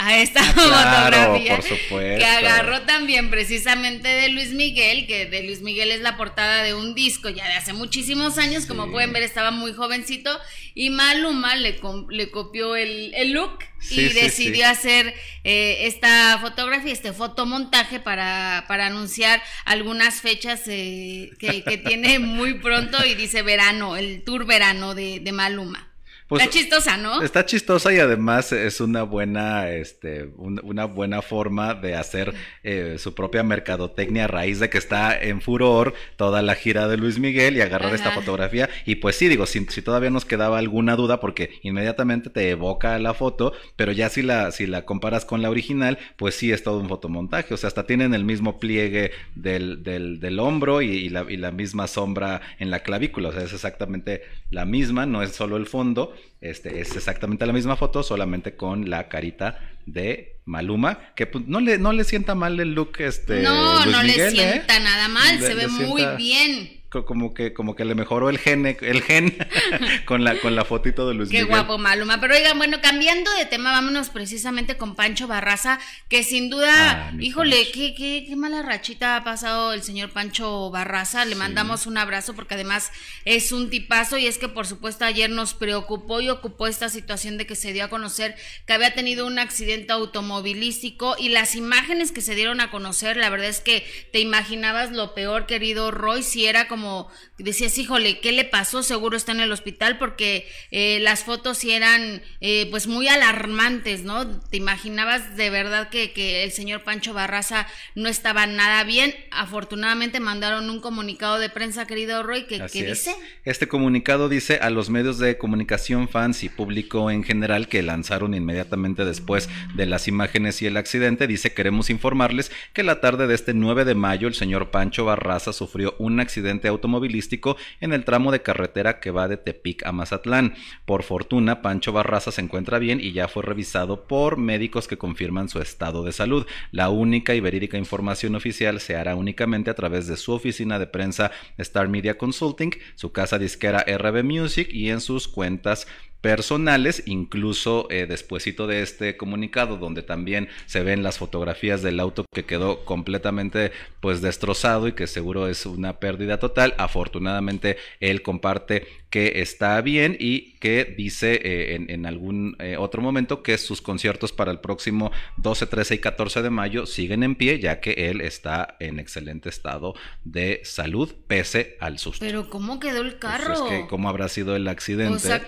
a 0.00 0.16
esta 0.16 0.42
fotografía 0.42 1.60
que 1.90 2.24
agarró 2.24 2.80
también 2.82 3.28
precisamente 3.28 4.08
de 4.08 4.30
Luis 4.30 4.52
Miguel, 4.52 5.06
que 5.06 5.26
de 5.26 5.42
Luis 5.42 5.60
Miguel 5.60 5.90
es 5.90 6.00
la 6.00 6.16
portada 6.16 6.62
de 6.62 6.72
un 6.72 6.94
disco 6.94 7.28
ya 7.28 7.46
de 7.46 7.52
hace 7.52 7.74
muchísimos 7.74 8.38
años, 8.38 8.64
como 8.64 8.90
pueden 8.90 9.12
ver 9.12 9.22
estaba 9.22 9.50
muy 9.50 9.74
jovencito 9.74 10.30
y 10.74 10.88
Maluma 10.88 11.54
le, 11.54 11.78
le 12.08 12.30
copió 12.30 12.76
el, 12.76 13.12
look 13.32 13.58
y 13.90 14.08
decidió 14.08 14.68
hacer 14.68 15.14
eh, 15.44 15.86
esta 15.86 16.38
fotografía, 16.40 16.94
este 16.94 17.12
fotomontaje 17.12 18.00
para, 18.00 18.64
para 18.68 18.86
anunciar 18.86 19.42
algunas 19.66 20.22
fechas 20.22 20.62
eh, 20.66 21.30
que, 21.38 21.60
tiene 21.84 22.18
muy 22.20 22.54
pronto 22.54 23.04
y 23.04 23.14
dice 23.14 23.42
verano, 23.42 23.98
el 23.98 24.22
tour 24.24 24.46
verano 24.46 24.94
de, 24.94 25.20
de 25.20 25.32
Maluma. 25.32 25.89
Pues, 26.30 26.44
está 26.44 26.52
chistosa, 26.58 26.96
¿no? 26.96 27.22
Está 27.22 27.44
chistosa 27.44 27.92
y 27.92 27.98
además 27.98 28.52
es 28.52 28.80
una 28.80 29.02
buena, 29.02 29.68
este, 29.70 30.30
una 30.36 30.84
buena 30.84 31.22
forma 31.22 31.74
de 31.74 31.96
hacer 31.96 32.32
eh, 32.62 32.98
su 33.00 33.16
propia 33.16 33.42
mercadotecnia 33.42 34.26
a 34.26 34.28
raíz 34.28 34.60
de 34.60 34.70
que 34.70 34.78
está 34.78 35.20
en 35.20 35.40
furor 35.40 35.92
toda 36.14 36.40
la 36.40 36.54
gira 36.54 36.86
de 36.86 36.98
Luis 36.98 37.18
Miguel 37.18 37.56
y 37.56 37.62
agarrar 37.62 37.92
esta 37.96 38.12
fotografía. 38.12 38.70
Y 38.86 38.94
pues 38.96 39.16
sí, 39.16 39.26
digo, 39.26 39.44
si, 39.44 39.66
si, 39.70 39.82
todavía 39.82 40.10
nos 40.10 40.24
quedaba 40.24 40.58
alguna 40.58 40.94
duda, 40.94 41.18
porque 41.18 41.58
inmediatamente 41.62 42.30
te 42.30 42.48
evoca 42.50 42.96
la 43.00 43.12
foto, 43.12 43.52
pero 43.74 43.90
ya 43.90 44.08
si 44.08 44.22
la, 44.22 44.52
si 44.52 44.68
la 44.68 44.84
comparas 44.84 45.24
con 45.24 45.42
la 45.42 45.50
original, 45.50 45.98
pues 46.16 46.36
sí 46.36 46.52
es 46.52 46.62
todo 46.62 46.78
un 46.78 46.88
fotomontaje. 46.88 47.54
O 47.54 47.56
sea, 47.56 47.66
hasta 47.66 47.86
tienen 47.86 48.14
el 48.14 48.24
mismo 48.24 48.60
pliegue 48.60 49.10
del, 49.34 49.82
del, 49.82 50.20
del 50.20 50.38
hombro 50.38 50.80
y, 50.80 51.08
la, 51.08 51.26
y 51.28 51.36
la 51.38 51.50
misma 51.50 51.88
sombra 51.88 52.40
en 52.60 52.70
la 52.70 52.84
clavícula. 52.84 53.30
O 53.30 53.32
sea, 53.32 53.42
es 53.42 53.52
exactamente 53.52 54.22
la 54.52 54.64
misma, 54.64 55.06
no 55.06 55.24
es 55.24 55.32
solo 55.32 55.56
el 55.56 55.66
fondo 55.66 56.14
este, 56.40 56.80
es 56.80 56.96
exactamente 56.96 57.46
la 57.46 57.52
misma 57.52 57.76
foto, 57.76 58.02
solamente 58.02 58.56
con 58.56 58.88
la 58.88 59.08
carita 59.08 59.58
de 59.86 60.40
Maluma, 60.44 61.12
que 61.14 61.26
pues, 61.26 61.46
no 61.46 61.60
le, 61.60 61.78
no 61.78 61.92
le 61.92 62.04
sienta 62.04 62.34
mal 62.34 62.58
el 62.60 62.74
look 62.74 63.00
este. 63.00 63.42
No, 63.42 63.84
no 63.86 64.02
le 64.02 64.28
¿eh? 64.28 64.30
sienta 64.30 64.78
nada 64.80 65.08
mal, 65.08 65.38
se 65.40 65.54
ve 65.54 65.68
muy 65.68 66.04
bien 66.16 66.79
como 66.90 67.34
que 67.34 67.52
como 67.52 67.76
que 67.76 67.84
le 67.84 67.94
mejoró 67.94 68.30
el 68.30 68.38
gen 68.38 68.66
el 68.66 69.02
gen 69.02 69.36
con 70.06 70.24
la 70.24 70.38
con 70.40 70.56
la 70.56 70.64
fotito 70.64 71.06
de 71.06 71.14
Luis 71.14 71.30
Qué 71.30 71.44
guapo 71.44 71.78
Maluma, 71.78 72.20
pero 72.20 72.34
oigan, 72.34 72.58
bueno, 72.58 72.78
cambiando 72.82 73.30
de 73.32 73.46
tema, 73.46 73.70
vámonos 73.70 74.10
precisamente 74.10 74.76
con 74.76 74.96
Pancho 74.96 75.28
Barraza, 75.28 75.78
que 76.08 76.24
sin 76.24 76.50
duda, 76.50 77.08
ah, 77.08 77.12
híjole, 77.20 77.70
qué, 77.72 77.94
qué, 77.94 78.24
qué 78.26 78.36
mala 78.36 78.62
rachita 78.62 79.16
ha 79.16 79.24
pasado 79.24 79.72
el 79.72 79.82
señor 79.82 80.10
Pancho 80.10 80.70
Barraza, 80.70 81.24
le 81.24 81.36
mandamos 81.36 81.86
un 81.86 81.96
abrazo 81.96 82.34
porque 82.34 82.54
además 82.54 82.90
es 83.24 83.52
un 83.52 83.70
tipazo 83.70 84.18
y 84.18 84.26
es 84.26 84.38
que 84.38 84.48
por 84.48 84.66
supuesto 84.66 85.04
ayer 85.04 85.30
nos 85.30 85.54
preocupó 85.54 86.20
y 86.20 86.28
ocupó 86.28 86.66
esta 86.66 86.88
situación 86.88 87.38
de 87.38 87.46
que 87.46 87.54
se 87.54 87.72
dio 87.72 87.84
a 87.84 87.88
conocer 87.88 88.34
que 88.66 88.72
había 88.72 88.94
tenido 88.94 89.26
un 89.26 89.38
accidente 89.38 89.92
automovilístico 89.92 91.14
y 91.18 91.28
las 91.28 91.54
imágenes 91.54 92.10
que 92.10 92.20
se 92.20 92.34
dieron 92.34 92.60
a 92.60 92.70
conocer, 92.70 93.16
la 93.16 93.30
verdad 93.30 93.48
es 93.48 93.60
que 93.60 93.86
te 94.12 94.18
imaginabas 94.18 94.90
lo 94.90 95.14
peor, 95.14 95.46
querido 95.46 95.90
Roy, 95.90 96.22
si 96.22 96.46
era 96.46 96.66
como 96.66 96.79
como 96.80 97.08
decías, 97.36 97.76
híjole, 97.76 98.20
¿qué 98.20 98.32
le 98.32 98.44
pasó? 98.44 98.82
Seguro 98.82 99.14
está 99.14 99.32
en 99.32 99.40
el 99.40 99.52
hospital 99.52 99.98
porque 99.98 100.48
eh, 100.70 100.98
las 101.00 101.24
fotos 101.24 101.58
sí 101.58 101.72
eran 101.72 102.22
eh, 102.40 102.68
pues 102.70 102.86
muy 102.86 103.06
alarmantes, 103.06 104.02
¿no? 104.02 104.26
Te 104.40 104.56
imaginabas 104.56 105.36
de 105.36 105.50
verdad 105.50 105.90
que, 105.90 106.12
que, 106.12 106.42
el 106.42 106.52
señor 106.52 106.82
Pancho 106.82 107.12
Barraza 107.12 107.66
no 107.94 108.08
estaba 108.08 108.46
nada 108.46 108.82
bien. 108.84 109.14
Afortunadamente 109.30 110.20
mandaron 110.20 110.70
un 110.70 110.80
comunicado 110.80 111.38
de 111.38 111.50
prensa, 111.50 111.86
querido 111.86 112.22
Roy, 112.22 112.44
que, 112.44 112.60
dice. 112.60 113.14
Este 113.44 113.68
comunicado 113.68 114.30
dice 114.30 114.56
a 114.62 114.70
los 114.70 114.88
medios 114.88 115.18
de 115.18 115.36
comunicación, 115.36 116.08
fans 116.08 116.44
y 116.44 116.48
público 116.48 117.10
en 117.10 117.24
general 117.24 117.68
que 117.68 117.82
lanzaron 117.82 118.32
inmediatamente 118.32 119.04
después 119.04 119.50
de 119.74 119.84
las 119.84 120.08
imágenes 120.08 120.62
y 120.62 120.66
el 120.66 120.78
accidente, 120.78 121.26
dice 121.26 121.52
queremos 121.52 121.90
informarles 121.90 122.50
que 122.72 122.82
la 122.82 123.02
tarde 123.02 123.26
de 123.26 123.34
este 123.34 123.52
9 123.52 123.84
de 123.84 123.94
mayo 123.94 124.28
el 124.28 124.34
señor 124.34 124.70
Pancho 124.70 125.04
Barraza 125.04 125.52
sufrió 125.52 125.94
un 125.98 126.20
accidente 126.20 126.69
automovilístico 126.70 127.56
en 127.80 127.92
el 127.92 128.04
tramo 128.04 128.32
de 128.32 128.42
carretera 128.42 129.00
que 129.00 129.10
va 129.10 129.28
de 129.28 129.36
Tepic 129.36 129.84
a 129.86 129.92
Mazatlán. 129.92 130.54
Por 130.84 131.02
fortuna, 131.02 131.62
Pancho 131.62 131.92
Barraza 131.92 132.32
se 132.32 132.40
encuentra 132.40 132.78
bien 132.78 133.00
y 133.00 133.12
ya 133.12 133.28
fue 133.28 133.42
revisado 133.42 134.04
por 134.04 134.36
médicos 134.36 134.88
que 134.88 134.98
confirman 134.98 135.48
su 135.48 135.60
estado 135.60 136.02
de 136.02 136.12
salud. 136.12 136.46
La 136.72 136.90
única 136.90 137.34
y 137.34 137.40
verídica 137.40 137.78
información 137.78 138.34
oficial 138.34 138.80
se 138.80 138.96
hará 138.96 139.14
únicamente 139.16 139.70
a 139.70 139.74
través 139.74 140.06
de 140.06 140.16
su 140.16 140.32
oficina 140.32 140.78
de 140.78 140.86
prensa 140.86 141.30
Star 141.58 141.88
Media 141.88 142.16
Consulting, 142.16 142.70
su 142.94 143.12
casa 143.12 143.38
disquera 143.38 143.84
RB 143.86 144.24
Music 144.24 144.68
y 144.72 144.90
en 144.90 145.00
sus 145.00 145.28
cuentas 145.28 145.86
personales, 146.20 147.02
incluso 147.06 147.86
eh, 147.90 148.06
despuesito 148.06 148.66
de 148.66 148.82
este 148.82 149.16
comunicado, 149.16 149.76
donde 149.76 150.02
también 150.02 150.48
se 150.66 150.82
ven 150.82 151.02
las 151.02 151.18
fotografías 151.18 151.82
del 151.82 152.00
auto 152.00 152.24
que 152.32 152.44
quedó 152.44 152.84
completamente 152.84 153.72
pues 154.00 154.20
destrozado 154.20 154.88
y 154.88 154.92
que 154.92 155.06
seguro 155.06 155.48
es 155.48 155.66
una 155.66 155.98
pérdida 155.98 156.38
total. 156.38 156.74
Afortunadamente 156.78 157.76
él 158.00 158.22
comparte 158.22 158.86
que 159.10 159.40
está 159.40 159.80
bien 159.80 160.16
y 160.20 160.52
que 160.60 160.84
dice 160.84 161.40
eh, 161.42 161.86
en, 161.88 162.06
algún 162.06 162.56
eh, 162.60 162.76
otro 162.78 163.02
momento 163.02 163.42
que 163.42 163.58
sus 163.58 163.82
conciertos 163.82 164.32
para 164.32 164.52
el 164.52 164.60
próximo 164.60 165.10
12, 165.38 165.66
13 165.66 165.94
y 165.96 165.98
14 165.98 166.42
de 166.42 166.50
mayo 166.50 166.86
siguen 166.86 167.22
en 167.22 167.34
pie, 167.34 167.58
ya 167.58 167.80
que 167.80 167.92
él 168.10 168.20
está 168.20 168.76
en 168.78 169.00
excelente 169.00 169.48
estado 169.48 169.94
de 170.24 170.60
salud 170.64 171.12
pese 171.26 171.76
al 171.80 171.98
susto. 171.98 172.24
Pero 172.24 172.48
¿cómo 172.48 172.78
quedó 172.78 173.00
el 173.00 173.14
pues 173.14 173.20
carro? 173.20 173.68
que, 173.68 173.86
¿Cómo 173.88 174.08
habrá 174.08 174.28
sido 174.28 174.54
el 174.54 174.68
accidente? 174.68 175.42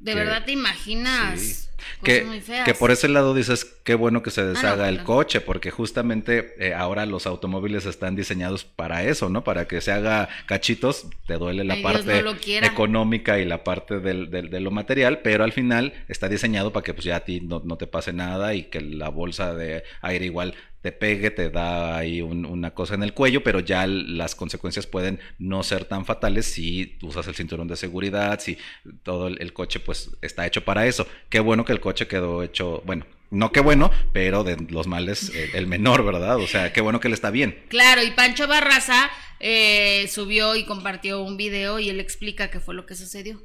¿De 0.00 0.14
verdad 0.14 0.44
te 0.44 0.52
imaginas? 0.52 1.69
Que, 2.02 2.42
que, 2.64 2.74
por 2.74 2.90
ese 2.90 3.08
lado 3.08 3.34
dices, 3.34 3.64
qué 3.84 3.94
bueno 3.94 4.22
que 4.22 4.30
se 4.30 4.42
ah, 4.42 4.46
deshaga 4.46 4.88
el 4.88 5.02
coche, 5.02 5.40
porque 5.40 5.70
justamente 5.70 6.54
eh, 6.58 6.74
ahora 6.74 7.06
los 7.06 7.26
automóviles 7.26 7.86
están 7.86 8.16
diseñados 8.16 8.64
para 8.64 9.04
eso, 9.04 9.28
¿no? 9.28 9.44
Para 9.44 9.66
que 9.66 9.80
se 9.80 9.92
haga 9.92 10.28
cachitos, 10.46 11.06
te 11.26 11.34
duele 11.34 11.64
la 11.64 11.80
parte 11.82 12.24
económica 12.62 13.38
y 13.38 13.44
la 13.44 13.64
parte 13.64 14.00
del, 14.00 14.30
de 14.30 14.60
lo 14.60 14.70
material, 14.70 15.20
pero 15.22 15.44
al 15.44 15.52
final 15.52 15.92
está 16.08 16.28
diseñado 16.28 16.72
para 16.72 16.84
que 16.84 16.94
pues 16.94 17.04
ya 17.04 17.16
a 17.16 17.20
ti 17.20 17.40
no, 17.40 17.62
no 17.64 17.76
te 17.76 17.86
pase 17.86 18.12
nada 18.12 18.54
y 18.54 18.64
que 18.64 18.80
la 18.80 19.08
bolsa 19.08 19.54
de 19.54 19.84
aire 20.02 20.26
igual 20.26 20.54
te 20.82 20.92
pegue, 20.92 21.30
te 21.30 21.50
da 21.50 21.98
ahí 21.98 22.22
una 22.22 22.70
cosa 22.72 22.94
en 22.94 23.02
el 23.02 23.12
cuello, 23.12 23.42
pero 23.42 23.60
ya 23.60 23.86
las 23.86 24.34
consecuencias 24.34 24.86
pueden 24.86 25.20
no 25.38 25.62
ser 25.62 25.84
tan 25.84 26.06
fatales 26.06 26.46
si 26.46 26.98
usas 27.02 27.26
el 27.28 27.34
cinturón 27.34 27.68
de 27.68 27.76
seguridad, 27.76 28.40
si 28.40 28.56
todo 29.02 29.28
el, 29.28 29.52
coche 29.52 29.78
pues 29.80 30.10
está 30.22 30.46
hecho 30.46 30.64
para 30.64 30.86
eso. 30.86 31.06
Qué 31.28 31.40
bueno 31.40 31.64
que 31.66 31.69
el 31.72 31.80
coche 31.80 32.06
quedó 32.06 32.42
hecho, 32.42 32.82
bueno, 32.84 33.04
no 33.30 33.52
qué 33.52 33.60
bueno, 33.60 33.90
pero 34.12 34.44
de 34.44 34.56
los 34.68 34.86
males 34.86 35.32
el 35.54 35.66
menor, 35.66 36.04
¿verdad? 36.04 36.36
O 36.36 36.46
sea, 36.46 36.72
qué 36.72 36.80
bueno 36.80 37.00
que 37.00 37.08
él 37.08 37.14
está 37.14 37.30
bien. 37.30 37.64
Claro, 37.68 38.02
y 38.02 38.10
Pancho 38.10 38.48
Barraza 38.48 39.10
eh, 39.38 40.06
subió 40.08 40.56
y 40.56 40.66
compartió 40.66 41.22
un 41.22 41.36
video 41.36 41.78
y 41.78 41.88
él 41.88 42.00
explica 42.00 42.50
qué 42.50 42.60
fue 42.60 42.74
lo 42.74 42.86
que 42.86 42.94
sucedió. 42.94 43.40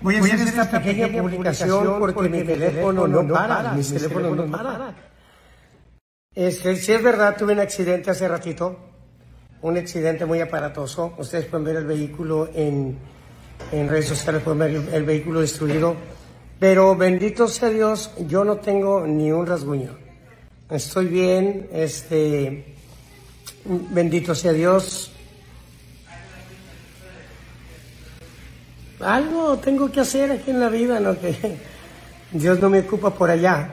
Voy 0.00 0.16
a, 0.16 0.20
hacer, 0.20 0.40
esta, 0.40 0.70
pequeña, 0.70 1.08
publicación 1.20 1.98
porque, 1.98 2.28
mi 2.28 2.44
teléfono, 2.44 3.06
no 3.06 3.26
para, 3.26 3.72
mi 3.72 3.82
teléfono 3.82 4.34
no 4.34 4.50
para. 4.50 4.94
Este, 6.34 6.76
si 6.76 6.92
es 6.92 7.02
verdad, 7.02 7.34
tuve 7.36 7.54
un 7.54 7.60
accidente 7.60 8.10
hace 8.10 8.28
ratito, 8.28 8.78
un 9.62 9.76
accidente 9.78 10.26
muy 10.26 10.40
aparatoso. 10.40 11.14
Ustedes 11.18 11.46
pueden 11.46 11.64
ver 11.64 11.76
el 11.76 11.86
vehículo 11.86 12.50
en, 12.54 12.98
en 13.72 13.88
redes 13.88 14.06
sociales, 14.06 14.42
pueden 14.42 14.58
ver 14.58 14.94
el, 14.94 15.04
vehículo 15.04 15.40
destruido. 15.40 15.96
Pero 16.58 16.96
bendito 16.96 17.48
sea 17.48 17.68
Dios, 17.68 18.10
yo 18.28 18.44
no 18.44 18.56
tengo 18.56 19.06
ni 19.06 19.30
un 19.30 19.46
rasguño. 19.46 19.90
Estoy 20.70 21.06
bien, 21.06 21.68
este, 21.72 22.74
bendito 23.64 24.34
sea 24.34 24.52
Dios, 24.52 25.12
algo 29.00 29.58
tengo 29.58 29.90
que 29.90 30.00
hacer 30.00 30.30
aquí 30.32 30.50
en 30.50 30.60
la 30.60 30.68
vida, 30.68 30.98
¿no? 31.00 31.18
Que 31.20 31.34
Dios 32.32 32.58
no 32.60 32.70
me 32.70 32.80
ocupa 32.80 33.14
por 33.14 33.30
allá. 33.30 33.68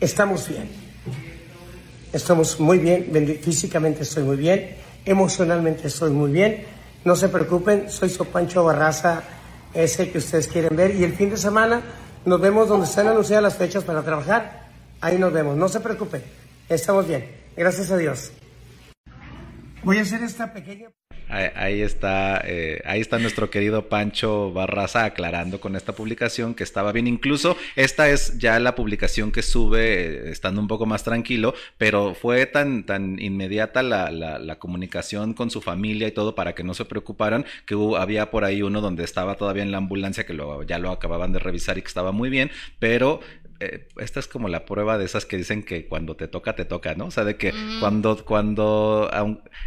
Estamos 0.00 0.48
bien. 0.48 0.68
Estamos 2.12 2.60
muy 2.60 2.78
bien, 2.78 3.40
físicamente 3.42 4.04
estoy 4.04 4.22
muy 4.22 4.36
bien, 4.36 4.76
emocionalmente 5.04 5.88
estoy 5.88 6.10
muy 6.10 6.30
bien. 6.30 6.64
No 7.04 7.14
se 7.16 7.28
preocupen, 7.28 7.90
soy 7.90 8.08
Sopancho 8.08 8.64
Barraza, 8.64 9.22
ese 9.74 10.10
que 10.10 10.18
ustedes 10.18 10.48
quieren 10.48 10.74
ver. 10.74 10.94
Y 10.94 11.04
el 11.04 11.12
fin 11.12 11.30
de 11.30 11.36
semana 11.36 11.82
nos 12.24 12.40
vemos 12.40 12.68
donde 12.68 12.86
están 12.86 13.08
anunciadas 13.08 13.42
las 13.42 13.56
fechas 13.56 13.84
para 13.84 14.02
trabajar. 14.02 14.68
Ahí 15.00 15.18
nos 15.18 15.32
vemos, 15.32 15.56
no 15.56 15.68
se 15.68 15.80
preocupen, 15.80 16.22
estamos 16.68 17.06
bien. 17.06 17.30
Gracias 17.56 17.90
a 17.90 17.98
Dios. 17.98 18.32
Voy 19.82 19.98
a 19.98 20.02
hacer 20.02 20.22
esta 20.22 20.52
pequeña... 20.52 20.88
Ahí, 21.34 21.82
está, 21.82 22.40
eh, 22.44 22.80
ahí 22.84 23.00
está 23.00 23.18
nuestro 23.18 23.50
querido 23.50 23.88
Pancho 23.88 24.52
Barraza 24.52 25.04
aclarando 25.04 25.60
con 25.60 25.74
esta 25.74 25.92
publicación 25.92 26.54
que 26.54 26.62
estaba 26.62 26.92
bien. 26.92 27.08
Incluso 27.08 27.56
esta 27.74 28.08
es 28.08 28.38
ya 28.38 28.58
la 28.60 28.76
publicación 28.76 29.32
que 29.32 29.42
sube 29.42 30.04
eh, 30.04 30.30
estando 30.30 30.60
un 30.60 30.68
poco 30.68 30.86
más 30.86 31.02
tranquilo, 31.02 31.54
pero 31.76 32.14
fue 32.14 32.46
tan, 32.46 32.84
tan 32.86 33.18
inmediata 33.18 33.82
la, 33.82 34.10
la, 34.10 34.58
comunicación 34.58 35.34
con 35.34 35.50
su 35.50 35.60
familia 35.60 36.06
y 36.06 36.12
todo 36.12 36.36
para 36.36 36.54
que 36.54 36.62
no 36.62 36.74
se 36.74 36.84
preocuparan 36.84 37.44
que 37.66 37.74
había 37.98 38.30
por 38.30 38.44
ahí 38.44 38.62
uno 38.62 38.80
donde 38.80 39.02
estaba 39.02 39.34
todavía 39.34 39.64
en 39.64 39.72
la 39.72 39.78
ambulancia 39.78 40.24
que 40.24 40.32
lo, 40.32 40.62
ya 40.62 40.78
lo 40.78 40.90
acababan 40.90 41.32
de 41.32 41.40
revisar 41.40 41.76
y 41.76 41.82
que 41.82 41.88
estaba 41.88 42.12
muy 42.12 42.30
bien, 42.30 42.50
pero 42.78 43.20
eh, 43.64 43.88
esta 43.96 44.20
es 44.20 44.28
como 44.28 44.48
la 44.48 44.64
prueba 44.64 44.98
de 44.98 45.04
esas 45.04 45.24
que 45.26 45.36
dicen 45.36 45.62
que 45.62 45.86
cuando 45.86 46.16
te 46.16 46.28
toca, 46.28 46.54
te 46.54 46.64
toca, 46.64 46.94
¿no? 46.94 47.06
O 47.06 47.10
sea, 47.10 47.24
de 47.24 47.36
que 47.36 47.52
cuando, 47.80 48.24
cuando, 48.24 49.10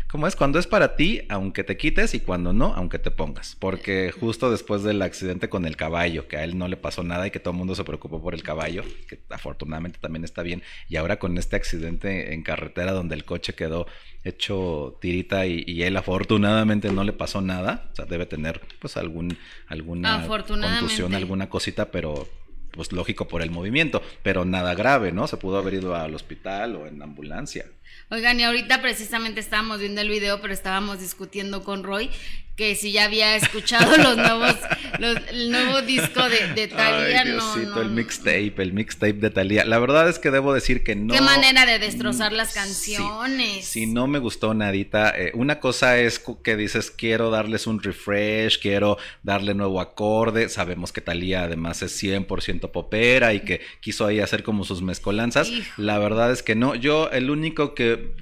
¿cómo 0.10 0.28
es? 0.28 0.36
Cuando 0.36 0.60
es 0.60 0.68
para 0.68 0.96
ti, 0.96 1.22
aunque 1.30 1.64
te 1.64 1.78
quites 1.78 2.14
y 2.14 2.20
cuando 2.20 2.54
no, 2.54 2.74
aunque 2.76 3.00
te 3.00 3.12
pongas. 3.12 3.56
Porque 3.60 4.12
justo 4.12 4.52
después 4.52 4.84
del 4.84 5.02
accidente 5.02 5.50
con 5.50 5.66
el 5.66 5.76
caballo, 5.76 6.28
que 6.28 6.38
a 6.38 6.44
él 6.44 6.58
no 6.58 6.68
le 6.68 6.78
pasó 6.78 7.04
nada 7.04 7.28
y 7.28 7.32
que 7.32 7.40
todo 7.40 7.52
el 7.52 7.58
mundo 7.58 7.76
se 7.76 7.84
preocupó 7.84 8.22
por 8.22 8.34
el 8.34 8.44
caballo, 8.44 8.84
que 9.08 9.20
afortunadamente 9.30 10.00
también 10.00 10.24
está 10.24 10.44
bien, 10.44 10.64
y 10.88 10.98
ahora 10.98 11.18
con 11.18 11.38
este 11.38 11.56
accidente 11.56 12.34
en 12.34 12.44
carretera 12.44 12.92
donde 12.92 13.16
el 13.16 13.26
coche 13.26 13.54
quedó 13.54 13.88
hecho 14.24 14.98
tirita 15.02 15.46
y, 15.46 15.84
él 15.84 15.96
afortunadamente 15.96 16.92
no 16.92 17.04
le 17.04 17.14
pasó 17.14 17.42
nada, 17.42 17.90
o 17.92 17.96
sea, 17.96 18.06
debe 18.06 18.26
tener 18.26 18.62
pues 18.80 18.98
algún, 18.98 19.38
alguna 19.68 20.28
contusión, 20.28 21.16
alguna 21.16 21.50
cosita, 21.50 21.92
pero 21.92 22.28
pues 22.78 22.94
lógico 22.94 23.28
por 23.28 23.42
el 23.42 23.52
movimiento, 23.52 24.02
pero 24.24 24.46
nada 24.46 24.74
grave, 24.74 25.12
¿no? 25.12 25.28
Se 25.28 25.36
pudo 25.36 25.58
haber 25.58 25.74
ido 25.74 25.96
al 25.96 26.16
hospital 26.16 26.78
o 26.78 26.88
en 26.88 27.02
ambulancia. 27.02 27.66
Oigan, 28.10 28.40
y 28.40 28.44
ahorita 28.44 28.82
precisamente 28.82 29.42
estábamos 29.42 29.80
viendo 29.82 30.00
el 30.00 30.10
video, 30.10 30.40
pero 30.40 30.54
estábamos 30.54 31.02
discutiendo 31.02 31.66
con 31.66 31.84
Roy 31.84 32.10
que 32.58 32.76
si 32.76 32.92
ya 32.92 33.06
había 33.06 33.36
escuchado 33.36 33.96
los 33.98 34.18
nuevos, 34.18 34.56
el 35.30 35.52
nuevo 35.52 35.84
disco 35.84 36.28
de, 36.28 36.54
de 36.56 36.68
Thalía, 36.68 37.24
no, 37.24 37.82
el 37.82 37.92
mixtape, 37.92 38.56
el 38.58 38.74
mixtape 38.74 39.14
de 39.14 39.30
Thalía. 39.30 39.64
La 39.64 39.78
verdad 39.78 40.10
es 40.10 40.18
que 40.18 40.32
debo 40.32 40.56
decir 40.56 40.84
que 40.84 40.96
no. 40.96 41.14
Qué 41.14 41.22
manera 41.22 41.68
de 41.68 41.78
destrozar 41.78 42.34
las 42.34 42.56
canciones. 42.56 43.64
Sí, 43.64 43.86
no 43.86 44.08
me 44.08 44.18
gustó 44.18 44.56
nadita. 44.56 45.14
Eh, 45.16 45.32
una 45.36 45.60
cosa 45.60 46.00
es 46.00 46.20
que 46.44 46.58
dices, 46.58 46.90
quiero 46.90 47.30
darles 47.30 47.68
un 47.68 47.82
refresh, 47.82 48.60
quiero 48.60 48.98
darle 49.22 49.54
nuevo 49.54 49.80
acorde. 49.80 50.50
Sabemos 50.50 50.92
que 50.92 51.02
Thalía 51.02 51.44
además 51.44 51.84
es 51.84 52.02
100% 52.02 52.72
popera 52.72 53.36
y 53.36 53.42
que 53.42 53.62
quiso 53.82 54.08
ahí 54.08 54.20
hacer 54.20 54.42
como 54.42 54.64
sus 54.64 54.82
mezcolanzas. 54.82 55.52
La 55.78 56.00
verdad 56.00 56.32
es 56.32 56.42
que 56.42 56.56
no. 56.56 56.74
Yo, 56.74 57.12
el 57.12 57.30
único 57.30 57.76
que, 57.76 58.16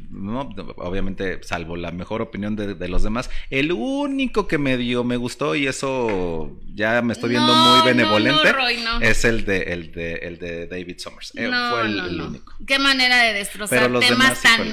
obviamente, 0.75 1.41
salvo 1.41 1.77
la 1.77 1.91
mejor 1.91 2.21
opinión 2.21 2.57
de, 2.57 2.75
de 2.75 2.87
los 2.89 3.01
demás, 3.01 3.29
el 3.49 3.71
único 3.71 4.24
que 4.31 4.57
me 4.57 4.77
dio, 4.77 5.03
me 5.03 5.17
gustó 5.17 5.55
y 5.55 5.67
eso 5.67 6.51
ya 6.73 7.01
me 7.01 7.13
estoy 7.13 7.29
viendo 7.29 7.53
muy 7.53 7.81
benevolente 7.85 8.53
es 9.01 9.25
el 9.25 9.45
de, 9.45 9.63
el 9.63 9.91
de, 9.91 10.13
el 10.15 10.39
de 10.39 10.67
David 10.67 10.99
Summers. 10.99 11.31
Eh, 11.35 11.47
fue 11.47 11.81
el, 11.81 12.21
único. 12.21 12.53
Qué 12.65 12.79
manera 12.79 13.23
de 13.23 13.33
destrozar 13.33 13.91
temas 13.99 14.41
tan 14.41 14.67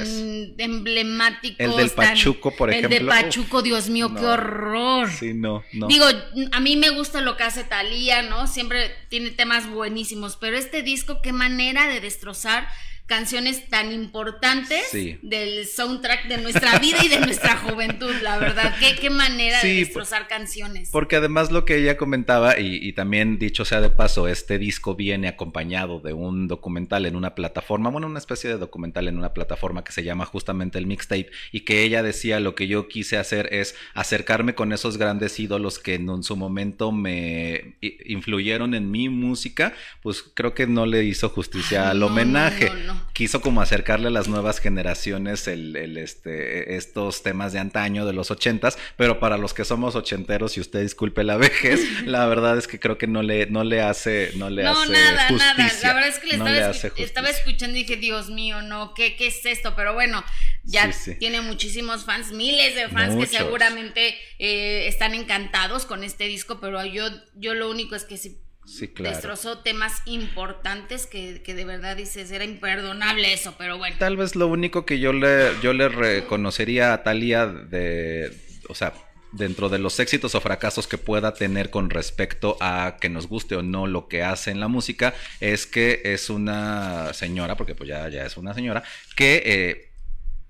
emblemáticos. 0.59 1.59
El 1.59 1.77
del 1.77 1.91
Pachuco, 1.91 2.55
por 2.55 2.71
ejemplo. 2.71 2.97
El 2.97 3.05
de 3.05 3.09
Pachuco, 3.09 3.63
Dios 3.63 3.89
mío, 3.89 4.15
qué 4.15 4.25
horror. 4.25 5.11
Sí, 5.11 5.35
no, 5.35 5.63
no. 5.73 5.87
Digo, 5.87 6.07
a 6.53 6.61
mí 6.61 6.77
me 6.77 6.91
gusta 6.91 7.21
lo 7.21 7.37
que 7.37 7.45
hace 7.45 7.65
Talía, 7.65 8.23
¿no? 8.23 8.47
Siempre 8.47 8.91
tiene 9.09 9.31
temas 9.31 9.69
buenísimos, 9.71 10.37
pero 10.37 10.57
este 10.57 10.83
disco, 10.83 11.21
qué 11.23 11.33
manera 11.33 11.89
de 11.89 12.01
destrozar 12.01 12.69
canciones 13.13 13.69
tan 13.69 13.93
importantes 13.93 14.91
del 15.21 15.67
soundtrack 15.67 16.29
de 16.29 16.39
nuestra 16.39 16.79
vida 16.79 17.05
y 17.05 17.09
de 17.09 17.21
nuestra 17.21 17.59
juventud, 17.59 18.11
la 18.23 18.39
verdad. 18.39 18.75
Qué, 18.81 18.97
qué 18.97 19.11
manera 19.11 19.61
de 19.61 19.75
destrozar 19.75 20.29
canciones. 20.29 20.89
Porque 20.91 21.17
además 21.17 21.51
lo 21.51 21.67
que 21.67 21.77
ella 21.77 21.99
comentaba, 21.99 22.59
y, 22.59 22.91
también 22.95 23.39
dicho 23.39 23.67
sea 23.67 23.83
de 23.83 23.91
paso, 23.91 24.29
este 24.29 24.59
disco 24.59 24.95
viene 24.95 25.29
acompañado 25.29 26.01
de 26.01 26.15
un 26.15 26.49
documental 26.49 27.05
en 27.05 27.15
una 27.15 27.35
plataforma, 27.35 27.91
bueno, 27.91 28.07
una 28.07 28.19
especie 28.19 28.49
de 28.49 28.57
documental 28.57 29.07
en 29.09 29.19
una 29.19 29.35
plataforma 29.35 29.85
que 29.85 29.93
se 29.93 30.05
llama 30.05 30.25
justamente 30.25 30.79
el 30.79 30.87
mixtape, 30.87 31.31
y 31.51 31.61
que 31.61 31.83
ella 31.83 32.03
decía 32.03 32.41
lo 32.41 32.55
que 32.55 32.67
yo 32.67 32.89
quise 32.89 33.19
hacer 33.19 33.53
es 33.53 33.75
acercarme 33.93 34.55
con 34.55 34.73
esos 34.73 34.97
grandes 34.97 35.39
ídolos 35.39 35.79
que 35.79 35.97
en 35.97 36.23
su 36.23 36.35
momento 36.35 36.93
me 36.93 37.77
influyeron 38.07 38.73
en 38.73 38.91
mi 38.91 39.11
música, 39.11 39.75
pues 40.01 40.23
creo 40.23 40.55
que 40.55 40.67
no 40.67 40.87
le 40.87 41.05
hizo 41.05 41.29
justicia 41.29 41.91
al 41.91 42.03
homenaje. 42.03 42.73
Quiso 43.13 43.41
como 43.41 43.61
acercarle 43.61 44.09
a 44.09 44.11
las 44.11 44.29
nuevas 44.29 44.59
generaciones 44.59 45.47
el, 45.49 45.77
el, 45.77 45.97
este, 45.97 46.77
estos 46.77 47.23
temas 47.23 47.53
de 47.53 47.59
antaño 47.59 48.07
de 48.07 48.13
los 48.13 48.31
ochentas, 48.31 48.79
pero 48.97 49.21
para 49.21 49.37
los 49.37 49.55
que 49.55 49.65
somos 49.65 49.95
ochenteros, 49.95 50.57
y 50.57 50.61
usted 50.61 50.83
disculpe 50.83 51.25
la 51.25 51.37
vejez, 51.39 51.81
la 52.05 52.27
verdad 52.27 52.59
es 52.59 52.67
que 52.67 52.81
creo 52.81 52.99
que 52.99 53.07
no 53.07 53.23
le, 53.23 53.47
no 53.47 53.65
le 53.65 53.81
hace, 53.81 54.33
no 54.37 54.51
le 54.51 54.67
hace 54.67 54.93
nada, 54.93 55.29
justicia. 55.29 55.55
Nada. 55.57 55.79
La 55.83 55.95
verdad 55.95 56.09
es 56.09 56.19
que 56.19 56.27
le, 56.27 57.05
estaba, 57.05 57.31
escuchando 57.31 57.77
y 57.77 57.83
dije, 57.83 57.97
Dios 57.97 58.31
mío, 58.31 58.63
no, 58.63 58.95
¿qué, 58.95 59.17
qué 59.17 59.29
es 59.29 59.45
esto? 59.45 59.75
Pero 59.77 59.95
bueno, 59.95 60.25
ya 60.65 60.91
tiene 61.19 61.41
muchísimos 61.41 62.05
fans, 62.05 62.33
miles 62.33 62.75
de 62.75 62.89
fans 62.89 63.17
que 63.17 63.27
seguramente 63.27 64.17
eh, 64.39 64.87
están 64.87 65.15
encantados 65.15 65.87
con 65.87 66.05
este 66.05 66.25
disco, 66.25 66.61
pero 66.61 66.85
yo, 66.85 67.09
yo 67.35 67.55
lo 67.55 67.71
único 67.71 67.95
es 67.95 68.05
que 68.05 68.17
si 68.17 68.39
destrozó 68.65 69.59
temas 69.59 70.03
importantes 70.07 71.07
que, 71.07 71.41
de 71.45 71.65
verdad 71.65 71.97
dices, 71.97 72.31
era 72.31 72.45
imperdonable 72.45 73.33
eso, 73.33 73.55
pero 73.59 73.79
bueno. 73.79 73.97
Tal 73.99 74.17
vez 74.17 74.37
lo 74.37 74.47
único 74.47 74.87
que 74.87 74.99
yo 74.99 75.13
le, 75.13 75.51
yo 75.63 75.73
le 75.73 75.89
reconocería 75.89 76.93
a 76.93 77.03
Talia 77.03 77.47
de, 77.47 78.33
o 78.69 78.75
sea, 78.75 78.93
dentro 79.33 79.69
de 79.69 79.79
los 79.79 79.99
éxitos 79.99 80.35
o 80.35 80.41
fracasos 80.41 80.87
que 80.87 80.99
pueda 80.99 81.35
tener 81.35 81.71
con 81.71 81.91
respecto 81.91 82.57
a 82.61 82.99
que 83.01 83.09
nos 83.09 83.27
guste 83.27 83.57
o 83.57 83.63
no 83.63 83.87
lo 83.87 84.09
que 84.09 84.23
hace 84.23 84.51
en 84.51 84.61
la 84.61 84.69
música, 84.69 85.15
es 85.41 85.67
que 85.67 86.03
es 86.05 86.31
una 86.31 87.13
señora, 87.15 87.57
porque 87.57 87.75
pues 87.75 87.89
ya, 87.89 88.09
ya 88.09 88.25
es 88.25 88.37
una 88.37 88.55
señora, 88.55 88.83
que... 89.17 89.43
Eh, 89.45 89.91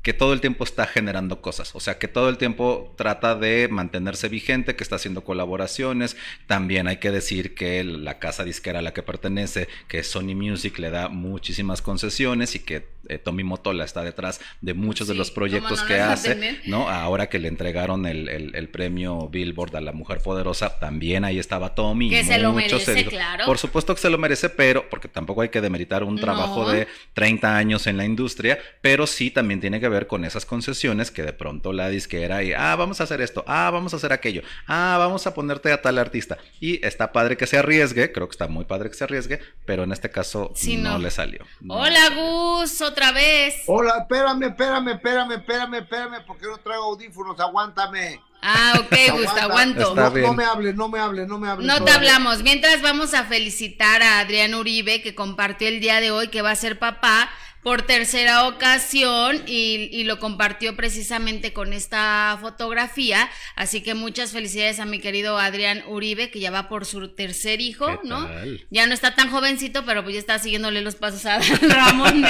que 0.03 0.13
todo 0.13 0.33
el 0.33 0.41
tiempo 0.41 0.65
está 0.65 0.87
generando 0.87 1.41
cosas, 1.41 1.75
o 1.75 1.81
sea, 1.81 1.99
que 1.99 2.09
todo 2.09 2.29
el 2.29 2.37
tiempo 2.37 2.93
trata 2.97 3.37
de 3.37 3.69
mantenerse 3.71 4.29
vigente, 4.29 4.75
que 4.75 4.83
está 4.83 4.97
haciendo 4.97 5.23
colaboraciones. 5.23 6.17
También 6.47 6.89
hay 6.89 6.97
que 6.97 7.13
decir 7.13 7.55
que 7.55 7.85
la 7.85 8.19
casa 8.19 8.43
disquera 8.45 8.81
a 8.81 8.83
la 8.83 8.93
que 8.93 9.03
pertenece, 9.03 9.69
que 9.87 10.03
Sony 10.03 10.35
Music, 10.35 10.79
le 10.79 10.91
da 10.91 11.09
muchísimas 11.09 11.83
concesiones 11.83 12.57
y 12.57 12.61
que 12.61 12.89
eh, 13.09 13.19
Tommy 13.19 13.45
Motola 13.45 13.85
está 13.85 14.03
detrás 14.03 14.41
de 14.61 14.75
muchos 14.75 15.09
de 15.09 15.15
los 15.15 15.31
proyectos 15.31 15.83
que 15.83 16.01
hace, 16.01 16.61
¿no? 16.67 16.89
Ahora 16.89 17.29
que 17.29 17.39
le 17.39 17.49
entregaron 17.49 18.07
el, 18.07 18.29
el, 18.29 18.69
premio 18.69 19.29
Billboard 19.29 19.77
a 19.77 19.81
la 19.81 19.93
mujer 19.93 20.21
poderosa, 20.21 20.79
también 20.79 21.25
ahí 21.25 21.39
estaba 21.39 21.75
Tommy. 21.75 22.11
Que 22.11 22.25
se 22.25 22.39
lo 22.39 22.53
merece, 22.53 23.05
claro. 23.07 23.45
Por 23.45 23.59
supuesto 23.59 23.95
que 23.95 24.01
se 24.01 24.11
lo 24.11 24.19
merece, 24.19 24.49
pero 24.49 24.89
porque 24.89 25.09
tampoco 25.09 25.43
hay 25.43 25.49
que 25.49 25.61
demeritar 25.61 26.05
un 26.05 26.17
trabajo 26.17 26.71
de 26.71 26.87
30 27.15 27.57
años 27.57 27.87
en 27.87 27.97
la 27.97 28.05
industria, 28.05 28.59
pero 28.81 29.07
sí 29.07 29.31
también 29.31 29.61
tiene 29.61 29.81
que 29.81 29.89
ver 29.89 30.07
con 30.07 30.25
esas 30.25 30.47
concesiones 30.47 31.11
que 31.11 31.23
de 31.23 31.33
pronto 31.33 31.73
la 31.73 31.89
disquera 31.89 32.43
y, 32.43 32.53
ah, 32.53 32.77
vamos 32.77 33.01
a 33.01 33.05
hacer 33.05 33.21
esto, 33.21 33.45
ah, 33.47 33.71
vamos 33.71 33.93
a 33.93 33.97
hacer 33.97 34.13
aquello, 34.13 34.43
ah, 34.67 34.97
vamos 34.99 35.27
a 35.27 35.35
ponerte 35.35 35.73
a 35.73 35.83
tal 35.83 35.99
artista. 35.99 36.39
Y 36.61 36.85
está 36.85 37.13
padre 37.13 37.37
que 37.37 37.47
se 37.47 37.59
arriesgue, 37.59 38.13
creo 38.13 38.29
que 38.29 38.33
está 38.33 38.49
muy 38.49 38.65
padre 38.65 38.89
que 38.91 38.97
se 38.97 39.05
arriesgue, 39.05 39.41
pero 39.65 39.85
en 39.85 39.93
este 39.93 40.11
caso 40.11 40.53
no, 40.79 40.99
le 40.99 41.11
salió. 41.11 41.45
Hola 41.69 42.11
Gus, 42.15 42.81
otra 42.93 43.13
vez. 43.13 43.65
Hola, 43.67 43.99
espérame, 44.01 44.45
espérame, 44.45 44.89
espérame, 44.93 45.33
espérame, 45.33 45.75
espérame, 45.79 46.25
porque 46.27 46.47
no 46.47 46.59
traigo 46.59 46.85
audífonos, 46.85 47.39
aguántame. 47.41 48.21
Ah, 48.43 48.75
ok, 48.81 48.97
Gus, 49.13 49.29
aguanto. 49.41 49.95
No, 49.95 50.11
no, 50.11 50.35
me 50.35 50.45
hable, 50.45 50.73
no 50.75 50.89
me 50.89 50.99
hable, 50.99 51.27
no 51.27 51.39
me 51.39 51.49
hable. 51.49 51.65
No 51.65 51.85
te 51.85 51.93
hablamos. 51.93 52.43
Mientras 52.43 52.83
vamos 52.83 53.15
a 53.15 53.25
felicitar 53.25 54.03
a 54.03 54.19
Adrián 54.19 54.55
Uribe, 54.55 55.01
que 55.01 55.15
compartió 55.15 55.69
el 55.69 55.81
día 55.81 56.01
de 56.01 56.11
hoy 56.11 56.29
que 56.29 56.43
va 56.43 56.51
a 56.51 56.57
ser 56.57 56.79
papá 56.79 57.31
por 57.63 57.83
tercera 57.83 58.49
ocasión 58.49 59.43
y, 59.47 60.03
lo 60.03 60.19
compartió 60.19 60.75
precisamente 60.75 61.53
con 61.53 61.73
esta 61.73 62.37
fotografía. 62.41 63.31
Así 63.55 63.83
que 63.83 63.95
muchas 63.95 64.33
felicidades 64.33 64.81
a 64.81 64.85
mi 64.85 64.99
querido 64.99 65.39
Adrián 65.39 65.85
Uribe, 65.87 66.31
que 66.31 66.41
ya 66.41 66.51
va 66.51 66.69
por 66.69 66.87
su 66.87 67.15
tercer 67.15 67.61
hijo, 67.61 68.01
¿no? 68.03 68.29
Ya 68.71 68.89
no 68.89 68.95
está 68.95 69.15
tan 69.15 69.31
jovencito, 69.31 69.85
pero 69.87 70.03
pues 70.03 70.15
ya 70.15 70.21
está 70.21 70.39
siguiéndole 70.41 70.81
los 70.81 70.97
pasos 70.97 71.25
a 71.25 71.39
Ramón, 71.69 72.25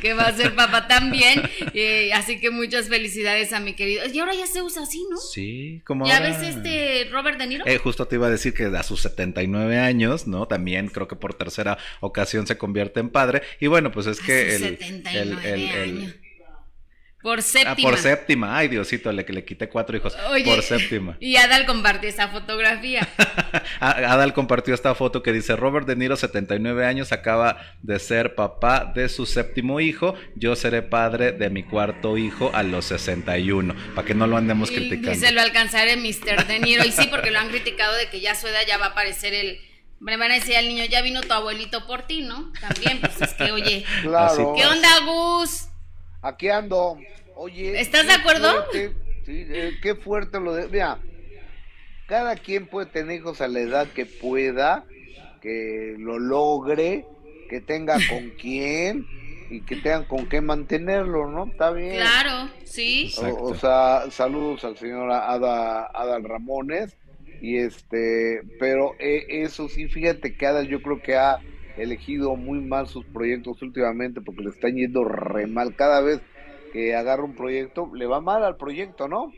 que 0.00 0.14
va 0.14 0.28
a 0.28 0.36
ser 0.36 0.54
papá 0.54 0.86
también. 0.86 1.42
Eh, 1.72 2.12
así 2.12 2.38
que 2.38 2.50
muchas 2.50 2.88
felicidades 2.88 3.52
a 3.52 3.58
mi 3.58 3.74
querido. 3.74 4.04
Y 4.06 4.18
ahora 4.20 4.34
ya 4.34 4.46
se 4.46 4.62
usa 4.62 4.84
así, 4.84 5.04
¿no? 5.10 5.16
Sí, 5.16 5.82
como. 5.84 6.06
¿Ya 6.06 6.20
ves 6.20 6.40
este 6.42 7.08
Robert 7.10 7.38
De 7.38 7.48
Niro? 7.48 7.66
Eh, 7.66 7.78
justo 7.78 8.06
te 8.06 8.14
iba 8.14 8.28
a 8.28 8.30
decir 8.30 8.54
que 8.54 8.66
a 8.66 8.82
sus 8.84 9.00
79 9.02 9.80
años, 9.80 10.28
¿no? 10.28 10.46
También 10.46 10.88
creo 10.88 11.08
que 11.08 11.16
por 11.16 11.34
tercera 11.34 11.76
ocasión 12.00 12.46
se 12.46 12.56
convierte 12.56 13.00
en 13.00 13.10
padre. 13.10 13.42
Y 13.58 13.66
bueno, 13.66 13.90
pues 13.90 14.06
es 14.06 14.20
que 14.20 14.43
el, 14.44 16.14
por 17.24 17.40
séptima. 17.40 17.70
Ah, 17.70 17.76
por 17.80 17.96
séptima. 17.96 18.58
Ay, 18.58 18.68
Diosito, 18.68 19.10
le, 19.10 19.24
le 19.26 19.44
quité 19.46 19.70
cuatro 19.70 19.96
hijos. 19.96 20.14
por 20.44 20.62
séptima. 20.62 21.16
Y 21.20 21.36
Adal 21.36 21.64
compartió 21.64 22.06
esa 22.06 22.28
fotografía. 22.28 23.08
Adal 23.80 24.34
compartió 24.34 24.74
esta 24.74 24.94
foto 24.94 25.22
que 25.22 25.32
dice: 25.32 25.56
Robert 25.56 25.86
De 25.86 25.96
Niro, 25.96 26.16
79 26.16 26.84
años, 26.84 27.12
acaba 27.12 27.56
de 27.80 27.98
ser 27.98 28.34
papá 28.34 28.92
de 28.94 29.08
su 29.08 29.24
séptimo 29.24 29.80
hijo. 29.80 30.14
Yo 30.36 30.54
seré 30.54 30.82
padre 30.82 31.32
de 31.32 31.48
mi 31.48 31.62
cuarto 31.62 32.18
hijo 32.18 32.50
a 32.52 32.62
los 32.62 32.84
61. 32.84 33.74
Para 33.94 34.06
que 34.06 34.14
no 34.14 34.26
lo 34.26 34.36
andemos 34.36 34.70
criticando. 34.70 35.12
Y 35.12 35.14
se 35.14 35.32
lo 35.32 35.40
alcanzaré, 35.40 35.96
Mr. 35.96 36.46
De 36.46 36.58
Niro. 36.58 36.84
Y 36.84 36.92
sí, 36.92 37.06
porque 37.10 37.30
lo 37.30 37.38
han 37.38 37.48
criticado 37.48 37.96
de 37.96 38.10
que 38.10 38.20
ya 38.20 38.34
su 38.34 38.48
edad 38.48 38.66
ya 38.68 38.76
va 38.76 38.86
a 38.86 38.88
aparecer 38.90 39.32
el 39.32 39.58
me 40.00 40.16
van 40.16 40.30
a 40.30 40.34
decir 40.34 40.56
al 40.56 40.68
niño, 40.68 40.84
ya 40.84 41.02
vino 41.02 41.22
tu 41.22 41.32
abuelito 41.32 41.86
por 41.86 42.02
ti, 42.02 42.22
¿no? 42.22 42.52
También, 42.60 43.00
pues 43.00 43.20
es 43.20 43.34
que, 43.34 43.52
oye, 43.52 43.84
¿qué 44.02 44.66
onda, 44.66 45.00
Gus? 45.06 45.68
Aquí 46.22 46.48
ando. 46.48 46.98
Oye. 47.36 47.80
¿Estás 47.80 48.06
de 48.06 48.12
acuerdo? 48.12 48.66
sí, 48.72 48.88
eh, 49.26 49.78
qué 49.82 49.94
fuerte 49.94 50.40
lo 50.40 50.54
de. 50.54 50.68
Mira, 50.68 50.98
cada 52.06 52.36
quien 52.36 52.66
puede 52.66 52.86
tener 52.86 53.16
hijos 53.16 53.40
a 53.40 53.48
la 53.48 53.60
edad 53.60 53.88
que 53.88 54.06
pueda, 54.06 54.84
que 55.40 55.96
lo 55.98 56.18
logre, 56.18 57.06
que 57.48 57.60
tenga 57.60 57.94
con 58.08 58.30
quién 58.40 59.06
y 59.50 59.60
que 59.60 59.76
tengan 59.76 60.04
con 60.04 60.26
qué 60.28 60.40
mantenerlo, 60.40 61.30
¿no? 61.30 61.46
Está 61.46 61.70
bien. 61.70 61.96
Claro, 61.96 62.50
sí. 62.64 63.12
O, 63.18 63.54
sea, 63.54 64.04
saludos 64.10 64.64
al 64.64 64.76
señor 64.76 65.10
Ada, 65.10 65.86
Ada 65.86 66.18
Ramones 66.20 66.96
y 67.40 67.58
este, 67.58 68.42
pero 68.58 68.94
eh, 68.98 69.26
eso 69.28 69.68
sí, 69.68 69.88
fíjate 69.88 70.36
que 70.36 70.46
Adal 70.46 70.68
yo 70.68 70.82
creo 70.82 71.02
que 71.02 71.16
ha 71.16 71.40
elegido 71.76 72.36
muy 72.36 72.60
mal 72.60 72.88
sus 72.88 73.04
proyectos 73.06 73.60
últimamente 73.62 74.20
porque 74.20 74.44
le 74.44 74.50
están 74.50 74.76
yendo 74.76 75.04
re 75.04 75.46
mal. 75.46 75.74
Cada 75.74 76.00
vez 76.00 76.20
que 76.72 76.94
agarra 76.94 77.24
un 77.24 77.34
proyecto, 77.34 77.90
le 77.94 78.06
va 78.06 78.20
mal 78.20 78.44
al 78.44 78.56
proyecto, 78.56 79.08
¿no? 79.08 79.32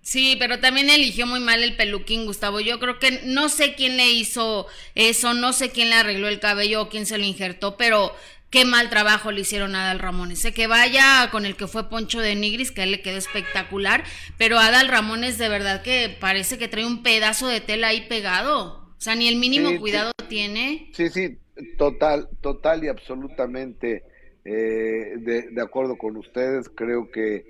Sí, 0.00 0.36
pero 0.38 0.60
también 0.60 0.88
eligió 0.88 1.26
muy 1.26 1.40
mal 1.40 1.62
el 1.62 1.76
peluquín, 1.76 2.24
Gustavo. 2.24 2.60
Yo 2.60 2.78
creo 2.78 2.98
que 2.98 3.20
no 3.26 3.48
sé 3.48 3.74
quién 3.74 3.96
le 3.96 4.10
hizo 4.10 4.66
eso, 4.94 5.34
no 5.34 5.52
sé 5.52 5.70
quién 5.70 5.90
le 5.90 5.96
arregló 5.96 6.28
el 6.28 6.40
cabello 6.40 6.82
o 6.82 6.88
quién 6.88 7.04
se 7.04 7.18
lo 7.18 7.24
injertó, 7.24 7.76
pero 7.76 8.12
qué 8.50 8.64
mal 8.64 8.90
trabajo 8.90 9.30
le 9.30 9.40
hicieron 9.40 9.74
a 9.74 9.84
Adal 9.84 9.98
Ramones. 9.98 10.40
Sé 10.40 10.52
que 10.52 10.66
vaya 10.66 11.28
con 11.30 11.46
el 11.46 11.56
que 11.56 11.66
fue 11.66 11.88
Poncho 11.88 12.20
de 12.20 12.34
Nigris, 12.34 12.70
que 12.70 12.80
a 12.80 12.84
él 12.84 12.92
le 12.92 13.02
quedó 13.02 13.16
espectacular, 13.16 14.04
pero 14.36 14.58
Adal 14.58 14.88
Ramones 14.88 15.38
de 15.38 15.48
verdad 15.48 15.82
que 15.82 16.16
parece 16.20 16.58
que 16.58 16.68
trae 16.68 16.86
un 16.86 17.02
pedazo 17.02 17.46
de 17.48 17.60
tela 17.60 17.88
ahí 17.88 18.06
pegado. 18.08 18.88
O 18.98 19.00
sea, 19.00 19.14
ni 19.14 19.28
el 19.28 19.36
mínimo 19.36 19.78
cuidado 19.78 20.12
tiene. 20.28 20.90
Sí, 20.92 21.08
sí, 21.08 21.38
total, 21.76 22.28
total 22.40 22.82
y 22.84 22.88
absolutamente 22.88 24.02
eh, 24.44 25.14
de, 25.18 25.62
acuerdo 25.62 25.96
con 25.96 26.16
ustedes. 26.16 26.68
Creo 26.68 27.10
que 27.10 27.44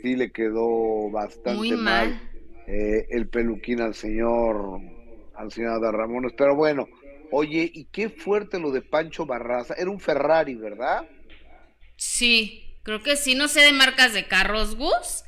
sí 0.00 0.16
le 0.16 0.30
quedó 0.32 1.10
bastante 1.10 1.76
mal, 1.76 2.20
eh, 2.66 3.06
el 3.10 3.28
peluquín 3.28 3.80
al 3.80 3.94
señor, 3.94 4.80
al 5.34 5.52
señor 5.52 5.72
Adal 5.72 5.92
Ramones. 5.92 6.32
Pero 6.36 6.56
bueno, 6.56 6.88
Oye, 7.36 7.68
y 7.74 7.86
qué 7.86 8.10
fuerte 8.10 8.60
lo 8.60 8.70
de 8.70 8.80
Pancho 8.80 9.26
Barraza. 9.26 9.74
Era 9.74 9.90
un 9.90 9.98
Ferrari, 9.98 10.54
¿verdad? 10.54 11.04
Sí, 11.96 12.78
creo 12.84 13.02
que 13.02 13.16
sí. 13.16 13.34
No 13.34 13.48
sé 13.48 13.62
de 13.62 13.72
marcas 13.72 14.12
de 14.12 14.28
carros, 14.28 14.76
Gus, 14.76 15.24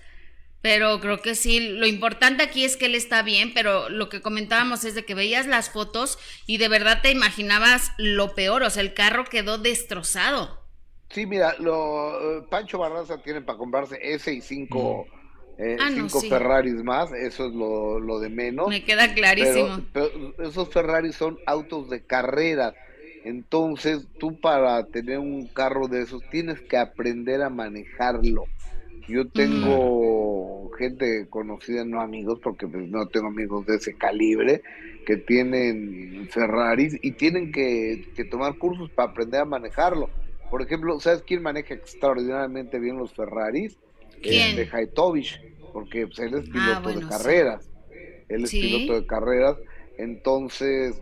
pero 0.63 1.01
creo 1.01 1.21
que 1.21 1.35
sí. 1.35 1.59
Lo 1.59 1.85
importante 1.85 2.45
aquí 2.45 2.65
es 2.65 2.77
que 2.77 2.87
él 2.87 2.95
está 2.95 3.23
bien, 3.23 3.53
pero 3.53 3.89
lo 3.89 4.09
que 4.09 4.23
comentábamos 4.23 4.85
es 4.85 4.95
de 4.95 5.05
que 5.05 5.17
veías 5.17 5.49
las 5.49 5.69
fotos 5.69 6.21
y 6.47 6.59
de 6.59 6.69
verdad 6.69 7.03
te 7.03 7.11
imaginabas 7.11 7.91
lo 7.99 8.37
peor. 8.37 8.63
O 8.63 8.71
sea, 8.71 8.83
el 8.83 8.95
carro 8.95 9.25
quedó 9.25 9.59
destrozado. 9.59 10.65
Sí, 11.11 11.27
mira, 11.27 11.57
lo, 11.59 12.39
eh, 12.39 12.47
Pancho 12.49 12.79
Barraza 12.79 13.21
tiene 13.21 13.41
para 13.41 13.59
comprarse 13.59 13.99
ese 14.01 14.33
y 14.33 14.41
cinco 14.41 15.09
eh, 15.59 15.77
ah, 15.81 15.91
cinco 15.93 16.21
Ferraris 16.21 16.83
más, 16.83 17.13
eso 17.13 17.47
es 17.47 17.55
lo, 17.55 18.21
de 18.21 18.29
menos. 18.29 18.69
Me 18.69 18.85
queda 18.85 19.15
clarísimo. 19.15 19.81
Pero, 19.93 20.35
esos 20.39 20.69
Ferraris 20.69 21.17
son 21.17 21.39
autos 21.47 21.89
de 21.89 22.03
carrera. 22.03 22.75
Entonces, 23.25 24.07
tú 24.19 24.39
para 24.41 24.85
tener 24.87 25.19
un 25.19 25.47
carro 25.47 25.89
de 25.89 26.03
esos 26.03 26.23
tienes 26.31 26.61
que 26.61 26.77
aprender 26.77 27.43
a 27.43 27.51
manejarlo. 27.51 28.45
Yo 29.09 29.29
tengo 29.29 30.71
gente 30.77 31.27
conocida, 31.29 31.85
no 31.85 32.01
amigos, 32.01 32.41
porque 32.43 32.67
pues, 32.67 32.89
no 32.89 33.07
tengo 33.07 33.29
amigos 33.29 33.67
de 33.67 33.77
ese 33.77 33.95
calibre, 33.95 34.63
que 35.07 35.17
tienen 35.17 36.29
Ferraris 36.31 36.99
y 37.01 37.13
tienen 37.13 37.53
que, 37.53 38.05
tomar 38.31 38.59
cursos 38.59 38.91
para 38.91 39.11
aprender 39.11 39.41
a 39.41 39.45
manejarlo. 39.45 40.11
Por 40.51 40.63
ejemplo, 40.63 40.99
¿sabes 41.01 41.23
quién 41.23 41.43
maneja 41.43 41.75
extraordinariamente 41.75 42.79
bien 42.79 42.99
los 42.99 43.13
Ferraris? 43.15 43.79
¿Quién? 44.23 44.57
de 44.57 44.69
Haitovich, 44.71 45.41
porque 45.73 46.07
pues, 46.07 46.19
él 46.21 46.35
es 46.35 46.45
ah, 46.49 46.81
piloto 46.83 47.01
de 47.01 47.07
carreras. 47.07 47.71
Él 48.29 48.45
es 48.45 48.51
piloto 48.51 49.01
de 49.01 49.07
carreras, 49.07 49.57
entonces 49.99 51.01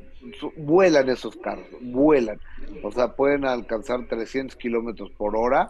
vuelan 0.56 1.08
esos 1.08 1.36
carros, 1.36 1.66
vuelan. 1.80 2.40
o 2.82 2.90
sea, 2.92 3.14
pueden 3.14 3.44
alcanzar 3.44 4.06
300 4.06 4.56
kilómetros 4.56 5.10
por 5.10 5.36
hora. 5.36 5.68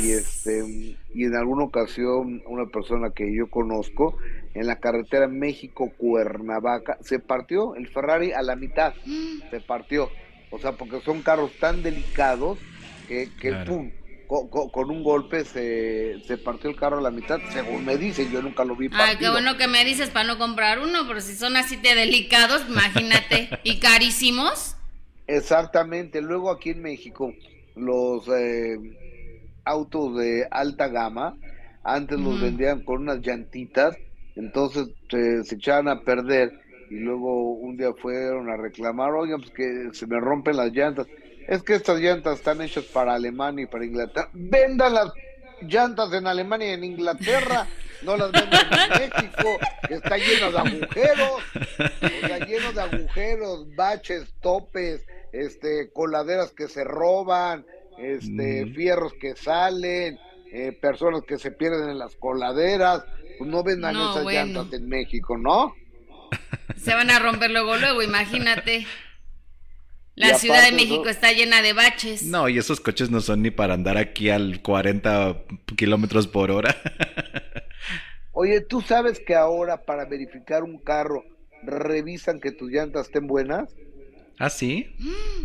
Y 0.00 0.10
este 0.10 0.96
y 1.14 1.24
en 1.24 1.34
alguna 1.34 1.64
ocasión 1.64 2.42
una 2.46 2.66
persona 2.66 3.10
que 3.10 3.34
yo 3.34 3.48
conozco 3.48 4.16
en 4.54 4.66
la 4.66 4.80
carretera 4.80 5.28
México 5.28 5.92
Cuernavaca 5.96 6.98
se 7.00 7.18
partió 7.18 7.74
el 7.74 7.88
Ferrari 7.88 8.32
a 8.32 8.42
la 8.42 8.56
mitad, 8.56 8.94
se 9.50 9.60
partió, 9.60 10.10
o 10.50 10.58
sea, 10.58 10.72
porque 10.72 11.00
son 11.00 11.22
carros 11.22 11.52
tan 11.58 11.82
delicados 11.82 12.58
que, 13.08 13.28
que 13.40 13.52
pum, 13.66 13.90
con, 14.50 14.90
un 14.90 15.02
golpe 15.02 15.44
se, 15.44 16.20
se, 16.26 16.38
partió 16.38 16.70
el 16.70 16.76
carro 16.76 16.98
a 16.98 17.02
la 17.02 17.10
mitad, 17.10 17.38
según 17.52 17.84
me 17.84 17.98
dicen, 17.98 18.30
yo 18.30 18.40
nunca 18.40 18.64
lo 18.64 18.74
vi. 18.74 18.88
Ay, 18.92 19.16
qué 19.18 19.28
bueno 19.28 19.56
que 19.58 19.68
me 19.68 19.84
dices 19.84 20.08
para 20.10 20.26
no 20.26 20.38
comprar 20.38 20.78
uno, 20.78 21.00
pero 21.06 21.20
si 21.20 21.34
son 21.34 21.56
así 21.56 21.76
de 21.76 21.94
delicados, 21.94 22.64
imagínate, 22.68 23.50
y 23.62 23.78
carísimos. 23.78 24.76
Exactamente, 25.26 26.22
luego 26.22 26.50
aquí 26.50 26.70
en 26.70 26.80
México, 26.82 27.32
los 27.76 28.26
eh, 28.28 28.78
autos 29.64 30.16
de 30.16 30.48
alta 30.50 30.88
gama, 30.88 31.36
antes 31.84 32.18
los 32.18 32.40
vendían 32.40 32.84
con 32.84 33.02
unas 33.02 33.20
llantitas, 33.20 33.96
entonces 34.34 34.88
se 35.10 35.54
echaban 35.54 35.88
a 35.88 36.00
perder 36.00 36.58
y 36.90 36.96
luego 36.96 37.52
un 37.52 37.76
día 37.76 37.92
fueron 38.00 38.48
a 38.48 38.56
reclamar, 38.56 39.12
oigan, 39.12 39.40
pues 39.40 39.52
que 39.52 39.88
se 39.92 40.06
me 40.06 40.18
rompen 40.20 40.56
las 40.56 40.72
llantas 40.72 41.06
es 41.48 41.62
que 41.62 41.74
estas 41.74 42.00
llantas 42.00 42.38
están 42.38 42.60
hechas 42.60 42.84
para 42.84 43.14
Alemania 43.14 43.64
y 43.64 43.66
para 43.66 43.84
Inglaterra. 43.84 44.28
Vendan 44.32 44.94
las 44.94 45.12
llantas 45.62 46.12
en 46.12 46.26
Alemania 46.26 46.70
y 46.70 46.72
en 46.72 46.84
Inglaterra, 46.84 47.66
no 48.02 48.16
las 48.16 48.32
vendan 48.32 48.66
en 48.72 48.88
México, 49.10 49.58
que 49.86 49.94
está 49.94 50.16
lleno 50.16 50.50
de 50.50 50.58
agujeros, 50.58 51.42
está 52.00 52.38
lleno 52.46 52.72
de 52.72 52.80
agujeros, 52.80 53.74
baches, 53.74 54.32
topes, 54.40 55.04
este, 55.32 55.90
coladeras 55.92 56.52
que 56.52 56.68
se 56.68 56.84
roban, 56.84 57.64
este, 57.98 58.66
fierros 58.74 59.12
que 59.14 59.36
salen, 59.36 60.18
eh, 60.52 60.72
personas 60.72 61.22
que 61.22 61.38
se 61.38 61.50
pierden 61.50 61.90
en 61.90 61.98
las 61.98 62.16
coladeras, 62.16 63.04
pues 63.38 63.50
no 63.50 63.62
vendan 63.62 63.96
esas 63.96 64.24
llantas 64.24 64.72
en 64.72 64.88
México, 64.88 65.38
¿no? 65.38 65.74
Se 66.76 66.94
van 66.94 67.10
a 67.10 67.18
romper 67.18 67.50
luego, 67.50 67.76
luego, 67.76 68.02
imagínate. 68.02 68.86
La 70.14 70.34
Ciudad 70.38 70.64
de 70.64 70.72
México 70.72 71.08
está 71.08 71.32
llena 71.32 71.62
de 71.62 71.72
baches. 71.72 72.24
No, 72.24 72.48
y 72.48 72.58
esos 72.58 72.80
coches 72.80 73.10
no 73.10 73.20
son 73.20 73.42
ni 73.42 73.50
para 73.50 73.74
andar 73.74 73.96
aquí 73.96 74.28
al 74.28 74.60
40 74.60 75.42
kilómetros 75.76 76.26
por 76.26 76.50
hora. 76.50 76.76
Oye, 78.32 78.60
¿tú 78.60 78.82
sabes 78.82 79.20
que 79.20 79.34
ahora 79.34 79.84
para 79.84 80.04
verificar 80.04 80.64
un 80.64 80.78
carro 80.78 81.24
revisan 81.62 82.40
que 82.40 82.52
tus 82.52 82.70
llantas 82.70 83.06
estén 83.06 83.26
buenas? 83.26 83.74
¿Ah, 84.38 84.50
sí? 84.50 84.94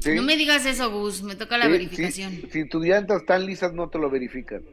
No 0.06 0.24
me 0.24 0.36
digas 0.36 0.66
eso, 0.66 0.92
Gus, 0.92 1.22
me 1.22 1.36
toca 1.36 1.58
la 1.58 1.68
verificación. 1.68 2.42
Si, 2.52 2.68
tus 2.68 2.86
llantas 2.86 3.22
están 3.22 3.46
lisas, 3.46 3.74
no 3.74 3.90
te 3.90 4.00
lo 4.00 4.10
verifican. 4.10 4.64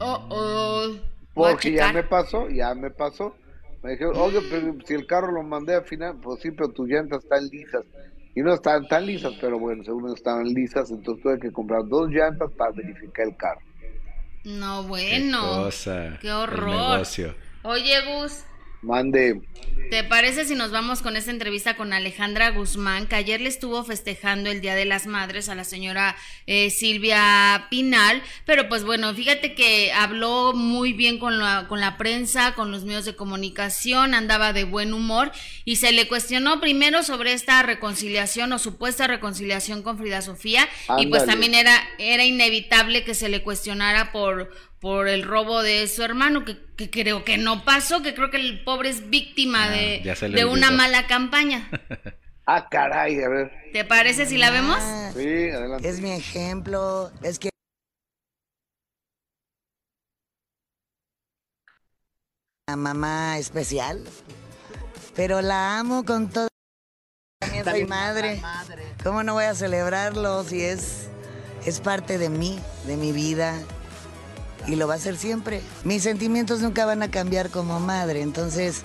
Oh, 0.00 0.26
oh. 0.30 0.96
Porque 1.34 1.72
ya 1.72 1.92
me 1.92 2.02
pasó, 2.02 2.48
ya 2.48 2.74
me 2.74 2.90
pasó. 2.90 3.36
Me 3.82 3.92
dijeron, 3.92 4.16
oye, 4.16 4.40
pero 4.50 4.76
si 4.86 4.94
el 4.94 5.06
carro 5.06 5.30
lo 5.30 5.42
mandé 5.42 5.74
al 5.74 5.84
final, 5.84 6.18
pues 6.20 6.40
sí, 6.40 6.50
pero 6.50 6.70
tus 6.70 6.88
llantas 6.88 7.22
están 7.22 7.46
lisas 7.48 7.84
y 8.36 8.42
no 8.42 8.52
estaban 8.52 8.86
tan 8.86 9.06
lisas, 9.06 9.32
pero 9.40 9.58
bueno, 9.58 9.82
según 9.82 10.12
estaban 10.12 10.44
lisas, 10.44 10.90
entonces 10.90 11.22
tuve 11.22 11.40
que 11.40 11.50
comprar 11.50 11.88
dos 11.88 12.10
llantas 12.10 12.52
para 12.52 12.70
verificar 12.70 13.26
el 13.26 13.34
carro. 13.34 13.62
No, 14.44 14.82
bueno. 14.82 15.70
Qué, 16.20 16.30
horror. 16.30 17.02
Oye, 17.64 17.94
Gus. 18.04 18.44
Mande. 18.82 19.40
¿Te 19.90 20.02
parece 20.02 20.44
si 20.44 20.56
nos 20.56 20.72
vamos 20.72 21.00
con 21.00 21.16
esta 21.16 21.30
entrevista 21.30 21.76
con 21.76 21.92
Alejandra 21.92 22.50
Guzmán, 22.50 23.06
que 23.06 23.14
ayer 23.14 23.40
le 23.40 23.48
estuvo 23.48 23.84
festejando 23.84 24.50
el 24.50 24.60
Día 24.60 24.74
de 24.74 24.84
las 24.84 25.06
Madres 25.06 25.48
a 25.48 25.54
la 25.54 25.62
señora 25.62 26.16
eh, 26.46 26.70
Silvia 26.70 27.68
Pinal? 27.70 28.20
Pero 28.46 28.68
pues 28.68 28.82
bueno, 28.82 29.14
fíjate 29.14 29.54
que 29.54 29.92
habló 29.92 30.52
muy 30.54 30.92
bien 30.92 31.20
con 31.20 31.38
la, 31.38 31.66
con 31.68 31.80
la 31.80 31.96
prensa, 31.98 32.54
con 32.54 32.72
los 32.72 32.84
medios 32.84 33.04
de 33.04 33.14
comunicación, 33.14 34.14
andaba 34.14 34.52
de 34.52 34.64
buen 34.64 34.92
humor 34.92 35.30
y 35.64 35.76
se 35.76 35.92
le 35.92 36.08
cuestionó 36.08 36.60
primero 36.60 37.04
sobre 37.04 37.32
esta 37.32 37.62
reconciliación 37.62 38.52
o 38.52 38.58
supuesta 38.58 39.06
reconciliación 39.06 39.82
con 39.82 39.98
Frida 39.98 40.20
Sofía 40.20 40.68
y 40.98 41.06
pues 41.06 41.26
también 41.26 41.54
era, 41.54 41.80
era 41.98 42.24
inevitable 42.24 43.04
que 43.04 43.14
se 43.14 43.28
le 43.28 43.44
cuestionara 43.44 44.10
por 44.10 44.50
por 44.86 45.08
el 45.08 45.24
robo 45.24 45.64
de 45.64 45.88
su 45.88 46.04
hermano, 46.04 46.44
que, 46.44 46.90
creo 46.90 47.24
que 47.24 47.38
no 47.38 47.64
pasó, 47.64 48.04
que 48.04 48.14
creo 48.14 48.30
que 48.30 48.36
el 48.36 48.62
pobre 48.62 48.90
es 48.90 49.10
víctima 49.10 49.64
ah, 49.64 49.70
de, 49.70 50.30
de 50.30 50.44
una 50.44 50.70
mala 50.70 51.08
campaña. 51.08 51.68
ah, 52.46 52.68
caray, 52.68 53.20
a 53.20 53.28
ver. 53.28 53.50
¿Te 53.72 53.84
parece 53.84 54.26
si 54.26 54.38
la 54.38 54.52
vemos? 54.52 54.78
Sí, 55.12 55.50
adelante. 55.50 55.88
Es 55.88 56.00
mi 56.00 56.12
ejemplo, 56.12 57.10
es 57.24 57.40
que... 57.40 57.50
La 62.68 62.76
mamá 62.76 63.38
especial, 63.38 64.04
pero 65.16 65.42
la 65.42 65.80
amo 65.80 66.04
con 66.04 66.30
todo. 66.30 66.46
También 67.40 67.64
soy 67.64 67.86
madre. 67.86 68.40
¿Cómo 69.02 69.24
no 69.24 69.34
voy 69.34 69.46
a 69.46 69.54
celebrarlo 69.56 70.44
si 70.44 70.62
es, 70.62 71.08
es 71.64 71.80
parte 71.80 72.18
de 72.18 72.28
mí, 72.28 72.60
de 72.86 72.96
mi 72.96 73.10
vida? 73.10 73.60
Y 74.66 74.76
lo 74.76 74.86
va 74.88 74.94
a 74.94 74.98
ser 74.98 75.16
siempre. 75.16 75.62
Mis 75.84 76.02
sentimientos 76.02 76.60
nunca 76.60 76.86
van 76.86 77.02
a 77.02 77.10
cambiar 77.10 77.50
como 77.50 77.80
madre, 77.80 78.22
entonces 78.22 78.82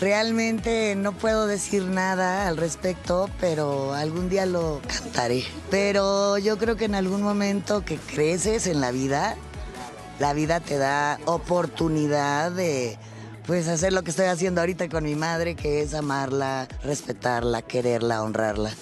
realmente 0.00 0.94
no 0.96 1.12
puedo 1.12 1.46
decir 1.46 1.84
nada 1.84 2.48
al 2.48 2.56
respecto, 2.56 3.30
pero 3.40 3.94
algún 3.94 4.28
día 4.28 4.46
lo 4.46 4.80
cantaré. 4.86 5.44
Pero 5.70 6.38
yo 6.38 6.58
creo 6.58 6.76
que 6.76 6.84
en 6.86 6.94
algún 6.94 7.22
momento 7.22 7.84
que 7.84 7.96
creces 7.96 8.66
en 8.66 8.80
la 8.80 8.90
vida, 8.90 9.36
la 10.18 10.32
vida 10.32 10.60
te 10.60 10.78
da 10.78 11.18
oportunidad 11.24 12.52
de 12.52 12.98
pues 13.46 13.68
hacer 13.68 13.92
lo 13.92 14.02
que 14.02 14.10
estoy 14.10 14.26
haciendo 14.26 14.60
ahorita 14.60 14.88
con 14.88 15.04
mi 15.04 15.14
madre, 15.14 15.54
que 15.54 15.80
es 15.80 15.94
amarla, 15.94 16.66
respetarla, 16.82 17.62
quererla, 17.62 18.22
honrarla. 18.22 18.72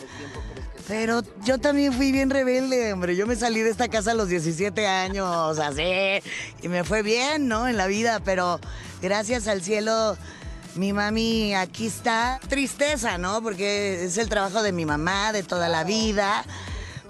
Pero 0.86 1.22
yo 1.44 1.58
también 1.58 1.94
fui 1.94 2.12
bien 2.12 2.28
rebelde, 2.28 2.92
hombre. 2.92 3.16
Yo 3.16 3.26
me 3.26 3.36
salí 3.36 3.60
de 3.60 3.70
esta 3.70 3.88
casa 3.88 4.10
a 4.10 4.14
los 4.14 4.28
17 4.28 4.86
años, 4.86 5.58
así, 5.58 6.20
y 6.62 6.68
me 6.68 6.84
fue 6.84 7.02
bien, 7.02 7.48
¿no? 7.48 7.66
En 7.68 7.78
la 7.78 7.86
vida, 7.86 8.20
pero 8.22 8.60
gracias 9.00 9.48
al 9.48 9.62
cielo, 9.62 10.18
mi 10.74 10.92
mami 10.92 11.54
aquí 11.54 11.86
está. 11.86 12.38
Tristeza, 12.48 13.16
¿no? 13.16 13.42
Porque 13.42 14.04
es 14.04 14.18
el 14.18 14.28
trabajo 14.28 14.62
de 14.62 14.72
mi 14.72 14.84
mamá 14.84 15.32
de 15.32 15.42
toda 15.42 15.68
la 15.68 15.84
vida. 15.84 16.44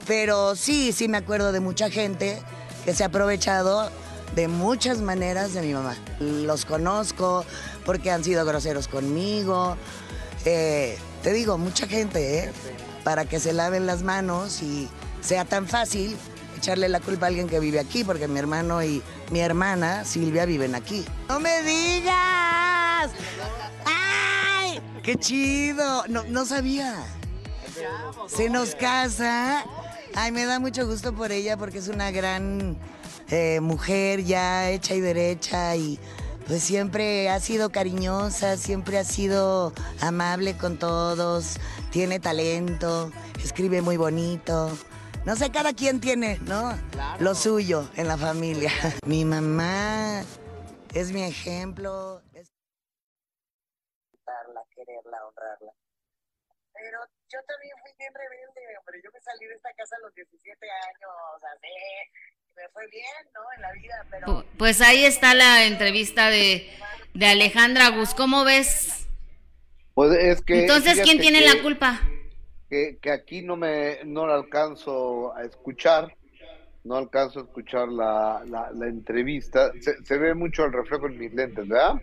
Pero 0.06 0.55
sí, 0.55 0.92
sí 0.92 1.09
me 1.09 1.16
acuerdo 1.16 1.51
de 1.51 1.60
mucha 1.60 1.90
gente 1.90 2.40
que 2.84 2.94
se 2.94 3.02
ha 3.02 3.06
aprovechado 3.06 3.90
de 4.36 4.48
muchas 4.48 4.98
maneras 4.98 5.55
de 5.55 5.62
mi 5.62 5.72
mamá. 5.72 5.96
Los 6.20 6.64
conozco 6.64 7.44
porque 7.84 8.10
han 8.10 8.22
sido 8.22 8.44
groseros 8.44 8.86
conmigo. 8.86 9.76
Eh, 10.44 10.98
te 11.22 11.32
digo, 11.32 11.56
mucha 11.56 11.86
gente, 11.86 12.38
¿eh? 12.44 12.52
Para 13.05 13.26
que 13.26 13.39
se 13.39 13.52
laven 13.52 13.86
las 13.86 14.02
manos 14.02 14.62
y 14.62 14.89
sea 15.20 15.44
tan 15.44 15.68
fácil 15.68 16.16
echarle 16.56 16.89
la 16.89 17.01
culpa 17.01 17.26
a 17.26 17.28
alguien 17.28 17.48
que 17.48 17.60
vive 17.60 17.78
aquí, 17.78 18.05
porque 18.05 18.26
mi 18.26 18.39
hermano 18.39 18.82
y 18.82 19.02
mi 19.31 19.40
hermana 19.40 20.05
Silvia 20.05 20.47
viven 20.47 20.74
aquí. 20.74 21.05
¡No 21.28 21.39
me 21.39 21.62
digas! 21.62 23.10
¡Ay! 23.85 24.81
¡Qué 25.02 25.16
chido! 25.16 26.05
No, 26.09 26.24
no 26.24 26.47
sabía. 26.47 27.05
Se 28.26 28.48
nos 28.48 28.74
casa. 28.74 29.64
Ay, 30.14 30.32
me 30.32 30.47
da 30.47 30.59
mucho 30.59 30.86
gusto 30.86 31.12
por 31.12 31.32
ella 31.32 31.56
porque 31.56 31.78
es 31.78 31.89
una 31.89 32.10
gran 32.10 32.78
eh, 33.28 33.59
mujer 33.60 34.24
ya 34.24 34.70
hecha 34.70 34.94
y 34.94 35.01
derecha 35.01 35.76
y 35.76 35.98
pues 36.46 36.62
siempre 36.62 37.28
ha 37.30 37.40
sido 37.40 37.70
cariñosa, 37.70 38.56
siempre 38.56 38.98
ha 38.98 39.04
sido 39.04 39.72
amable 40.00 40.56
con 40.56 40.78
todos, 40.78 41.58
tiene 41.90 42.20
talento, 42.20 43.10
escribe 43.42 43.82
muy 43.82 43.96
bonito. 43.96 44.70
No 45.24 45.36
sé, 45.36 45.50
cada 45.50 45.72
quien 45.72 46.00
tiene, 46.00 46.38
¿no? 46.42 46.78
Lo 47.18 47.34
suyo 47.34 47.88
en 47.96 48.08
la 48.08 48.18
familia. 48.18 48.70
Mi 49.06 49.24
mamá 49.24 50.22
es 50.92 51.12
mi 51.12 51.22
ejemplo. 51.22 52.20
Es... 52.34 52.52
quererla, 54.74 55.26
honrarla. 55.26 55.72
Pero 56.74 56.98
yo 57.30 57.38
también 57.48 57.74
fui 57.80 57.92
bien 57.98 58.12
rebelde, 58.12 58.78
hombre. 58.78 59.00
Yo 59.02 59.10
me 59.12 59.20
salí 59.20 59.46
de 59.46 59.54
esta 59.54 59.72
casa 59.72 59.96
a 59.96 60.00
los 60.00 60.14
17 60.14 60.70
años, 60.70 61.42
así 61.56 61.68
me 62.56 62.68
fue 62.72 62.86
bien, 62.89 63.05
¿no? 63.35 63.40
En 63.56 63.62
la 63.62 63.72
vida, 63.72 64.06
pero... 64.10 64.44
Pues 64.56 64.81
ahí 64.81 65.05
está 65.05 65.35
la 65.35 65.64
entrevista 65.64 66.31
de, 66.31 66.68
de 67.14 67.26
Alejandra 67.26 67.90
Gus. 67.90 68.14
¿Cómo 68.14 68.44
ves? 68.44 69.09
Pues 69.94 70.16
es 70.18 70.43
que... 70.43 70.62
Entonces, 70.62 71.01
¿quién 71.02 71.18
tiene 71.18 71.40
la 71.40 71.62
culpa? 71.62 72.01
Que, 72.68 72.98
que, 73.01 73.10
aquí 73.10 73.43
no 73.43 73.56
me 73.56 74.05
no 74.05 74.26
la 74.26 74.35
alcanzo 74.35 75.35
a 75.36 75.44
escuchar, 75.44 76.14
no 76.82 76.97
alcanzo 76.97 77.40
a 77.40 77.43
escuchar 77.43 77.89
la, 77.89 78.43
la, 78.47 78.86
entrevista. 78.86 79.70
Se, 79.81 80.18
ve 80.18 80.35
mucho 80.35 80.64
el 80.64 80.72
reflejo 80.72 81.06
en 81.06 81.18
mis 81.18 81.32
lentes, 81.32 81.68
¿verdad? 81.68 81.94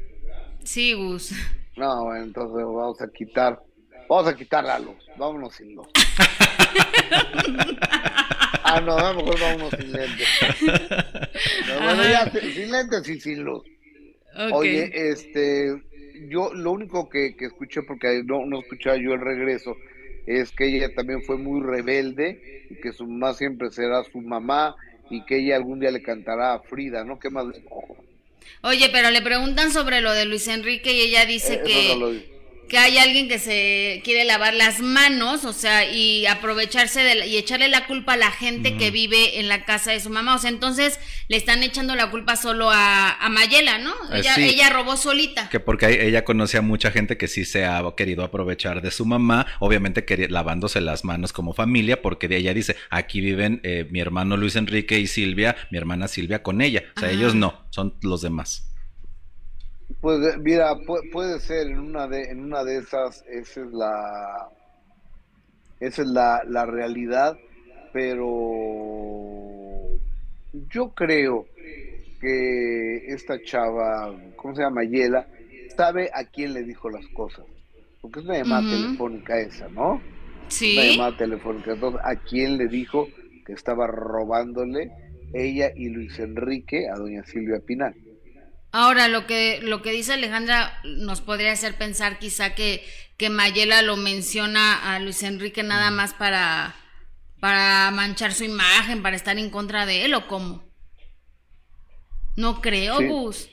Sí, 0.63 0.93
Gus. 0.93 1.33
No, 1.75 2.05
bueno, 2.05 2.23
entonces 2.23 2.65
vamos 2.65 3.01
a 3.01 3.07
quitar. 3.07 3.61
Vamos 4.07 4.27
a 4.27 4.35
quitar 4.35 4.63
la 4.63 4.79
luz, 4.79 5.09
vámonos 5.17 5.55
sin 5.55 5.75
luz. 5.75 5.87
ah, 8.75 8.81
no, 8.81 8.97
a 8.97 9.13
lo 9.13 9.19
mejor 9.19 9.39
vámonos 9.39 9.71
sin 9.79 9.91
lentes. 9.91 10.27
bueno, 11.81 12.03
ya, 12.03 12.31
sin 12.31 12.71
lentes 12.71 13.09
y 13.09 13.19
sin 13.19 13.43
luz. 13.43 13.63
Oye, 14.53 14.91
este, 14.93 15.81
yo 16.29 16.53
lo 16.53 16.71
único 16.71 17.09
que, 17.09 17.35
que 17.35 17.45
escuché, 17.45 17.81
porque 17.83 18.23
no, 18.23 18.45
no 18.45 18.59
escuchaba 18.59 18.97
yo 18.97 19.13
el 19.13 19.21
regreso, 19.21 19.75
es 20.25 20.51
que 20.51 20.67
ella 20.67 20.93
también 20.93 21.23
fue 21.23 21.37
muy 21.37 21.61
rebelde 21.61 22.65
y 22.69 22.75
que 22.75 22.93
su 22.93 23.05
mamá 23.05 23.33
siempre 23.33 23.71
será 23.71 24.03
su 24.03 24.21
mamá 24.21 24.75
y 25.09 25.25
que 25.25 25.39
ella 25.39 25.57
algún 25.57 25.79
día 25.79 25.91
le 25.91 26.01
cantará 26.01 26.53
a 26.53 26.59
Frida, 26.59 27.03
¿no? 27.03 27.19
¿Qué 27.19 27.29
más? 27.29 27.45
Oye, 28.63 28.89
pero 28.91 29.09
le 29.11 29.21
preguntan 29.21 29.71
sobre 29.71 30.01
lo 30.01 30.13
de 30.13 30.25
Luis 30.25 30.47
Enrique 30.47 30.93
y 30.93 31.01
ella 31.01 31.25
dice 31.25 31.55
eh, 31.55 31.61
que 31.65 32.30
que 32.71 32.77
hay 32.77 32.97
alguien 32.99 33.27
que 33.27 33.37
se 33.37 33.99
quiere 34.05 34.23
lavar 34.23 34.53
las 34.53 34.79
manos, 34.79 35.43
o 35.43 35.51
sea, 35.51 35.91
y 35.91 36.25
aprovecharse 36.25 37.03
de 37.03 37.27
y 37.27 37.35
echarle 37.35 37.67
la 37.67 37.85
culpa 37.85 38.13
a 38.13 38.17
la 38.17 38.31
gente 38.31 38.77
que 38.77 38.91
vive 38.91 39.41
en 39.41 39.49
la 39.49 39.65
casa 39.65 39.91
de 39.91 39.99
su 39.99 40.09
mamá. 40.09 40.35
O 40.35 40.37
sea, 40.37 40.49
entonces 40.49 40.97
le 41.27 41.35
están 41.35 41.63
echando 41.63 41.95
la 41.95 42.09
culpa 42.09 42.37
solo 42.37 42.69
a, 42.71 43.17
Mayela, 43.29 43.77
¿no? 43.77 43.91
Eh, 44.13 44.19
ella, 44.19 44.35
ella 44.37 44.69
robó 44.69 44.95
solita. 44.95 45.49
Que 45.49 45.59
porque 45.59 46.07
ella 46.07 46.23
conoce 46.23 46.59
a 46.59 46.61
mucha 46.61 46.91
gente 46.91 47.17
que 47.17 47.27
sí 47.27 47.43
se 47.43 47.65
ha 47.65 47.83
querido 47.97 48.23
aprovechar 48.23 48.81
de 48.81 48.91
su 48.91 49.05
mamá, 49.05 49.47
obviamente 49.59 50.05
lavándose 50.29 50.79
las 50.79 51.03
manos 51.03 51.33
como 51.33 51.53
familia, 51.53 52.01
porque 52.01 52.29
de 52.29 52.37
ella 52.37 52.53
dice, 52.53 52.77
aquí 52.89 53.19
viven 53.19 53.59
eh, 53.63 53.85
mi 53.91 53.99
hermano 53.99 54.37
Luis 54.37 54.55
Enrique 54.55 54.97
y 54.97 55.07
Silvia, 55.07 55.57
mi 55.71 55.77
hermana 55.77 56.07
Silvia 56.07 56.41
con 56.41 56.61
ella. 56.61 56.85
O 56.95 57.01
sea, 57.01 57.11
ellos 57.11 57.35
no, 57.35 57.65
son 57.69 57.95
los 58.01 58.21
demás. 58.21 58.70
Pues 59.99 60.37
mira, 60.39 60.75
puede, 61.11 61.39
ser 61.39 61.67
en 61.67 61.79
una 61.79 62.07
de 62.07 62.31
en 62.31 62.41
una 62.41 62.63
de 62.63 62.77
esas 62.77 63.25
esa 63.27 63.61
es 63.61 63.71
la 63.71 64.49
esa 65.79 66.01
es 66.03 66.07
la, 66.07 66.43
la 66.47 66.65
realidad, 66.65 67.37
pero 67.91 68.29
yo 70.69 70.91
creo 70.93 71.47
que 72.19 72.97
esta 73.07 73.41
chava, 73.41 74.15
¿cómo 74.35 74.55
se 74.55 74.61
llama? 74.61 74.83
Yela, 74.83 75.27
sabe 75.75 76.11
a 76.13 76.23
quién 76.25 76.53
le 76.53 76.63
dijo 76.63 76.89
las 76.89 77.07
cosas. 77.07 77.45
Porque 77.99 78.19
es 78.19 78.25
una 78.25 78.37
llamada 78.37 78.69
telefónica 78.69 79.39
esa, 79.39 79.67
¿no? 79.69 80.01
Sí. 80.47 80.77
Una 80.77 80.85
llamada 80.85 81.17
telefónica. 81.17 81.73
Entonces, 81.73 82.01
¿a 82.03 82.15
quién 82.15 82.57
le 82.57 82.67
dijo 82.67 83.07
que 83.45 83.53
estaba 83.53 83.87
robándole 83.87 84.91
ella 85.33 85.71
y 85.75 85.89
Luis 85.89 86.19
Enrique 86.19 86.87
a 86.89 86.95
doña 86.95 87.23
Silvia 87.23 87.59
Pinal? 87.65 87.95
Ahora, 88.71 89.07
lo 89.07 89.27
que, 89.27 89.59
lo 89.61 89.81
que 89.81 89.91
dice 89.91 90.13
Alejandra 90.13 90.79
nos 90.83 91.21
podría 91.21 91.51
hacer 91.51 91.77
pensar 91.77 92.19
quizá 92.19 92.55
que, 92.55 92.83
que 93.17 93.29
Mayela 93.29 93.81
lo 93.81 93.97
menciona 93.97 94.93
a 94.93 94.99
Luis 94.99 95.23
Enrique 95.23 95.61
nada 95.61 95.91
más 95.91 96.13
para, 96.13 96.75
para 97.41 97.91
manchar 97.91 98.33
su 98.33 98.45
imagen, 98.45 99.01
para 99.01 99.17
estar 99.17 99.37
en 99.37 99.49
contra 99.49 99.85
de 99.85 100.05
él, 100.05 100.13
¿o 100.13 100.27
cómo? 100.27 100.63
No 102.37 102.61
creo, 102.61 103.01
Gus. 103.01 103.49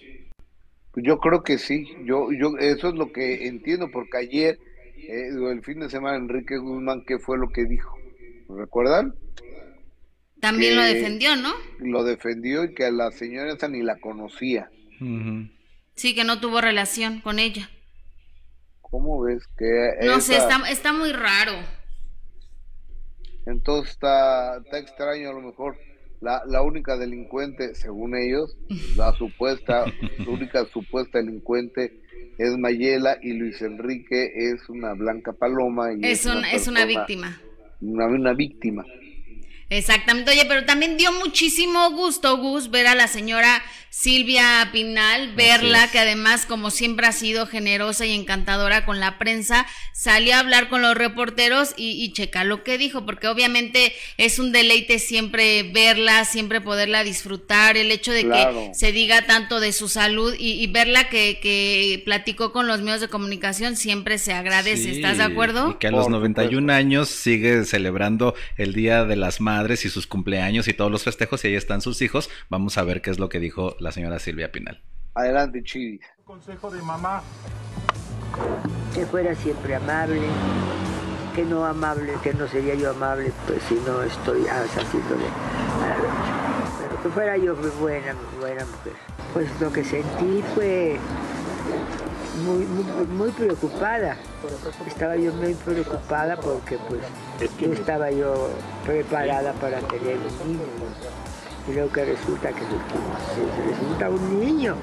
Yo 0.95 1.19
creo 1.19 1.43
que 1.43 1.59
sí, 1.59 1.87
yo, 2.05 2.31
yo, 2.33 2.57
eso 2.59 2.89
es 2.89 2.95
lo 2.95 3.13
que 3.13 3.47
entiendo, 3.47 3.91
porque 3.91 4.19
ayer, 4.19 4.59
eh, 4.97 5.31
el 5.51 5.63
fin 5.63 5.81
de 5.81 5.91
semana, 5.91 6.17
Enrique 6.17 6.59
Guzmán, 6.59 7.05
¿qué 7.07 7.19
fue 7.19 7.39
lo 7.39 7.49
que 7.49 7.65
dijo? 7.65 7.97
¿Recuerdan? 8.49 9.15
También 10.41 10.77
lo 10.77 10.83
defendió, 10.83 11.35
¿no? 11.37 11.53
Lo 11.81 12.05
defendió 12.05 12.65
y 12.65 12.75
que 12.75 12.85
a 12.85 12.91
la 12.91 13.11
señora 13.11 13.53
esa 13.53 13.69
ni 13.69 13.83
la 13.83 13.99
conocía. 13.99 14.71
Sí, 15.95 16.15
que 16.15 16.25
no 16.25 16.41
tuvo 16.41 16.61
relación 16.61 17.21
con 17.21 17.39
ella. 17.39 17.71
¿Cómo 18.81 19.21
ves 19.23 19.43
que... 19.59 20.07
No 20.07 20.21
sé, 20.21 20.37
está, 20.37 20.69
está 20.71 20.93
muy 20.93 21.13
raro. 21.13 21.53
Entonces 23.47 23.93
está, 23.93 24.59
está 24.59 24.79
extraño 24.79 25.31
a 25.31 25.33
lo 25.33 25.41
mejor. 25.41 25.77
La, 26.21 26.43
la 26.47 26.63
única 26.63 26.97
delincuente, 26.97 27.75
según 27.75 28.17
ellos, 28.17 28.57
la 28.97 29.13
supuesta, 29.13 29.85
la 30.19 30.29
única 30.29 30.65
supuesta 30.67 31.19
delincuente 31.19 32.01
es 32.39 32.57
Mayela 32.57 33.19
y 33.23 33.33
Luis 33.35 33.61
Enrique 33.63 34.33
es 34.35 34.69
una 34.69 34.95
blanca 34.95 35.33
paloma. 35.33 35.93
Y 35.93 36.05
es, 36.05 36.25
una, 36.25 36.51
es 36.53 36.69
una 36.69 36.85
víctima. 36.85 37.41
Una, 37.81 38.07
una 38.07 38.33
víctima. 38.33 38.85
Exactamente, 39.71 40.31
oye, 40.31 40.47
pero 40.47 40.65
también 40.65 40.97
dio 40.97 41.13
muchísimo 41.13 41.91
gusto, 41.91 42.39
Gus, 42.39 42.71
ver 42.71 42.87
a 42.87 42.95
la 42.95 43.07
señora 43.07 43.63
Silvia 43.91 44.69
Pinal, 44.73 45.35
verla, 45.35 45.91
que 45.91 45.99
además, 45.99 46.47
como 46.47 46.71
siempre 46.71 47.07
ha 47.07 47.13
sido 47.13 47.47
generosa 47.47 48.07
y 48.07 48.15
encantadora 48.15 48.85
con 48.87 49.01
la 49.01 49.19
prensa, 49.19 49.67
salió 49.93 50.35
a 50.35 50.39
hablar 50.39 50.69
con 50.69 50.83
los 50.83 50.95
reporteros 50.95 51.75
y, 51.77 52.03
y 52.03 52.13
checa 52.13 52.45
lo 52.45 52.63
que 52.63 52.79
dijo, 52.79 53.05
porque 53.05 53.29
obviamente 53.29 53.93
es 54.17 54.39
un 54.39 54.53
deleite 54.53 54.99
siempre 54.99 55.65
verla, 55.65 56.25
siempre 56.25 56.61
poderla 56.61 57.03
disfrutar, 57.03 57.77
el 57.77 57.91
hecho 57.91 58.13
de 58.13 58.29
que 58.29 58.71
se 58.73 58.93
diga 58.93 59.27
tanto 59.27 59.59
de 59.59 59.73
su 59.73 59.89
salud 59.89 60.35
y, 60.39 60.67
verla 60.69 61.09
que, 61.09 61.41
que, 61.43 62.01
platicó 62.05 62.53
con 62.53 62.67
los 62.67 62.81
medios 62.81 63.01
de 63.01 63.09
comunicación 63.09 63.77
siempre 63.77 64.19
se 64.19 64.33
agradece, 64.33 64.93
¿estás 64.93 65.19
de 65.19 65.25
acuerdo? 65.25 65.73
Y 65.73 65.75
que 65.75 65.89
a 65.89 65.91
los 65.91 66.09
91 66.09 66.73
años 66.73 67.09
sigue 67.09 67.65
celebrando 67.65 68.35
el 68.57 68.75
Día 68.75 69.05
de 69.05 69.17
las 69.17 69.41
Madres 69.41 69.58
y 69.67 69.77
sus 69.91 70.07
cumpleaños 70.07 70.69
y 70.69 70.73
todos 70.73 70.91
los 70.91 71.03
festejos 71.05 71.45
y 71.45 71.49
ahí 71.49 71.55
están 71.55 71.81
sus 71.81 72.01
hijos. 72.03 72.31
Vamos 72.49 72.79
a 72.79 72.85
ver 72.85 73.03
qué 73.03 73.11
es 73.11 73.19
lo 73.19 73.29
que 73.29 73.41
dijo 73.41 73.77
la 73.81 73.93
señora 73.93 74.19
Silvia 74.19 74.53
Pinal. 74.53 74.83
Adelante, 75.15 75.63
Chivis. 75.65 76.01
Consejo 76.25 76.71
de 76.71 76.81
mamá. 76.83 77.23
Que 78.95 79.05
fuera 79.07 79.35
siempre 79.35 79.75
amable, 79.75 80.29
que 81.35 81.45
no 81.45 81.65
amable, 81.65 82.13
que 82.23 82.33
no 82.35 82.47
sería 82.47 82.75
yo 82.75 82.91
amable, 82.91 83.33
pues 83.47 83.63
si 83.65 83.75
no 83.75 84.03
estoy 84.03 84.47
haciéndole 84.47 85.27
a 85.27 85.89
la 85.89 86.79
Pero 86.81 87.03
que 87.03 87.09
fuera 87.09 87.37
yo 87.37 87.57
buena, 87.81 88.15
buena 88.39 88.65
mujer. 88.65 88.93
Pues 89.33 89.49
lo 89.61 89.73
que 89.73 89.83
sentí 89.85 90.43
fue 90.55 90.99
muy, 92.45 92.65
muy, 93.07 93.31
preocupada. 93.33 94.17
Estaba 94.87 95.17
yo 95.17 95.33
muy 95.35 95.55
preocupada 95.55 96.37
porque 96.37 96.79
pues 96.89 97.01
no 97.61 97.73
estaba 97.73 98.11
yo 98.11 98.51
preparada 98.87 99.53
para 99.55 99.79
tener 99.81 100.17
un 100.45 100.53
niño 100.53 100.63
creo 101.71 101.91
que 101.93 102.05
resulta 102.05 102.49
que 102.51 102.63
resulta 103.71 104.11
un 104.11 104.41
niño. 104.41 104.77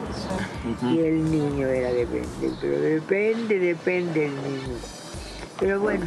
Y 0.84 1.00
el 1.00 1.32
niño 1.32 1.68
era 1.68 1.92
depende, 1.92 2.52
pero 2.62 2.80
depende, 2.80 3.60
depende 3.60 4.26
el 4.26 4.36
niño. 4.36 5.05
Pero 5.60 5.80
bueno, 5.80 6.06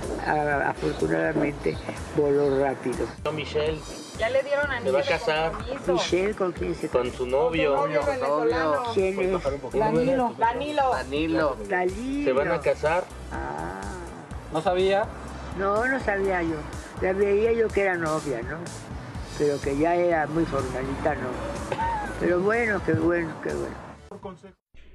afortunadamente 0.67 1.77
voló 2.17 2.63
rápido. 2.63 3.07
Michelle. 3.33 3.79
Ya 4.19 4.29
le 4.31 4.43
dieron 4.43 4.71
a 4.71 4.83
¿Se 4.83 4.91
va 4.91 4.99
a 5.01 5.03
casar? 5.03 5.53
Michelle, 5.87 6.35
¿con 6.35 6.53
quién 6.53 6.75
se 6.75 6.89
Con 6.89 7.13
su 7.13 7.27
novio. 7.27 7.77
novio, 7.77 8.01
¿Quién 8.95 9.21
es? 9.21 9.43
Danilo. 9.73 10.35
Danilo. 10.37 10.91
Danilo. 10.93 11.57
Danilo. 11.69 12.25
¿Se 12.25 12.33
van 12.33 12.53
a 12.53 12.61
casar? 12.61 13.05
Ah. 13.33 13.81
¿No 14.53 14.61
sabía? 14.61 15.07
No, 15.59 15.87
no 15.87 16.01
sabía 16.01 16.43
yo. 16.43 16.57
La 17.01 17.13
veía 17.13 17.53
yo 17.53 17.69
que 17.69 17.83
era 17.83 17.97
novia, 17.97 18.43
¿no? 18.43 18.59
pero 19.39 19.61
que 19.61 19.79
ya 19.79 19.95
era 19.95 20.27
muy 20.27 20.45
formalita, 20.45 21.15
no. 21.15 21.29
Pero 22.19 22.41
bueno, 22.41 22.83
qué 22.85 22.93
bueno, 22.95 23.33
qué 23.43 23.55
bueno. 23.55 23.77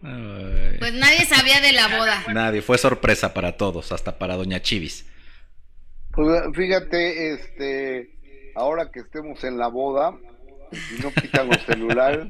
Pues 0.04 0.94
nadie 0.94 1.26
sabía 1.26 1.62
de 1.62 1.72
la 1.72 1.88
boda. 1.88 2.24
Nadie, 2.34 2.62
fue 2.62 2.78
sorpresa 2.78 3.34
para 3.34 3.56
todos, 3.56 3.94
hasta 3.94 4.18
para 4.18 4.36
Doña 4.36 4.62
Chivis. 4.62 5.10
Pues 6.12 6.44
fíjate, 6.54 7.34
este, 7.34 8.52
ahora 8.54 8.92
que 8.92 9.00
estemos 9.00 9.44
en 9.46 9.58
la 9.58 9.68
boda, 9.68 10.16
si 10.72 11.02
no 11.02 11.12
quitan 11.12 11.48
los 11.48 11.62
celulares, 11.64 12.28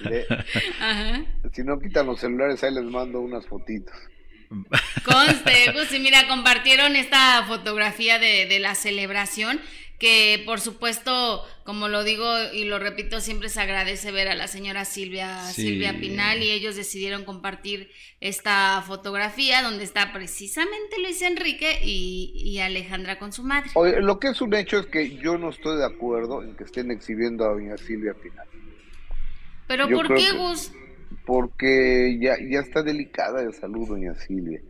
si 1.52 1.62
no 1.62 1.78
quitan 1.78 2.06
los 2.06 2.20
celulares, 2.20 2.64
ahí 2.64 2.72
les 2.72 2.84
mando 2.84 3.20
unas 3.20 3.46
fotitos. 3.46 3.94
Conste, 5.04 5.70
pues 5.72 5.88
sí, 5.88 5.98
mira, 5.98 6.26
compartieron 6.28 6.96
esta 6.96 7.44
fotografía 7.46 8.18
de, 8.18 8.46
de 8.46 8.58
la 8.60 8.74
celebración 8.74 9.60
que 9.98 10.42
por 10.46 10.60
supuesto, 10.60 11.44
como 11.64 11.88
lo 11.88 12.04
digo 12.04 12.24
y 12.52 12.64
lo 12.64 12.78
repito, 12.78 13.20
siempre 13.20 13.48
se 13.48 13.60
agradece 13.60 14.12
ver 14.12 14.28
a 14.28 14.36
la 14.36 14.46
señora 14.46 14.84
Silvia, 14.84 15.42
Silvia 15.46 15.98
Pinal 15.98 16.42
y 16.42 16.50
ellos 16.50 16.76
decidieron 16.76 17.24
compartir 17.24 17.90
esta 18.20 18.82
fotografía 18.86 19.60
donde 19.62 19.82
está 19.82 20.12
precisamente 20.12 21.00
Luis 21.02 21.20
Enrique 21.22 21.80
y, 21.82 22.58
Alejandra 22.60 23.18
con 23.18 23.32
su 23.32 23.42
madre. 23.42 23.70
Oye, 23.74 24.00
lo 24.00 24.18
que 24.18 24.28
es 24.28 24.40
un 24.40 24.54
hecho 24.54 24.78
es 24.78 24.86
que 24.86 25.16
yo 25.16 25.36
no 25.38 25.50
estoy 25.50 25.78
de 25.78 25.84
acuerdo 25.84 26.42
en 26.42 26.56
que 26.56 26.64
estén 26.64 26.90
exhibiendo 26.90 27.44
a 27.44 27.48
doña 27.48 27.76
Silvia 27.76 28.14
Pinal. 28.14 28.46
¿Pero 29.66 29.88
por 29.88 30.14
qué, 30.14 30.32
Gus? 30.32 30.72
Porque 31.24 32.18
ya, 32.20 32.36
ya 32.40 32.60
está 32.60 32.82
delicada 32.82 33.42
de 33.44 33.52
salud 33.52 33.88
doña 33.88 34.14
Silvia 34.14 34.62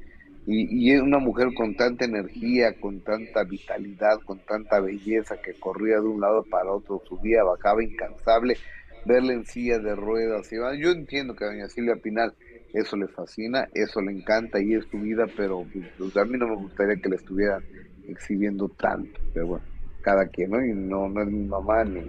y, 0.47 0.93
es 0.93 1.03
una 1.03 1.19
mujer 1.19 1.49
con 1.55 1.75
tanta 1.77 2.05
energía, 2.07 2.75
con 2.75 3.03
tanta 3.03 3.45
vitalidad, 3.45 4.21
con 4.25 4.41
tanta 4.43 4.81
belleza 4.81 5.39
que 5.39 5.55
corría 5.57 5.97
de 5.97 6.09
un 6.09 6.21
lado 6.21 6.45
para 6.47 6.73
otro, 6.73 7.03
subía, 7.07 7.45
bajaba 7.45 7.85
incansable, 7.85 8.61
verla 9.05 9.35
en 9.35 9.45
silla 9.47 9.79
de 9.79 9.95
ruedas. 9.97 10.49
Yo 10.51 10.91
entiendo 10.91 11.35
que 11.37 11.45
doña 11.45 11.69
Silvia 11.69 11.97
Pinal 11.97 12.35
eso 12.73 12.97
le 12.97 13.09
fascina, 13.09 13.69
eso 13.75 14.01
le 14.03 14.13
encanta 14.13 14.61
y 14.63 14.75
es 14.75 14.87
su 14.91 15.01
vida, 15.01 15.27
pero 15.35 15.69
pues, 15.99 16.17
a 16.17 16.25
mí 16.25 16.39
no 16.39 16.49
me 16.49 16.57
gustaría 16.57 16.97
que 16.99 17.09
le 17.11 17.17
estuvieran 17.17 17.65
exhibiendo 18.07 18.69
tanto, 18.71 19.21
pero 19.33 19.47
bueno, 19.49 19.67
cada 20.01 20.29
quien, 20.29 20.51
¿no? 20.51 20.65
Y 20.65 20.73
no, 20.75 21.07
es 21.23 21.29
mi 21.29 21.45
mamá 21.47 21.85
ni, 21.85 22.03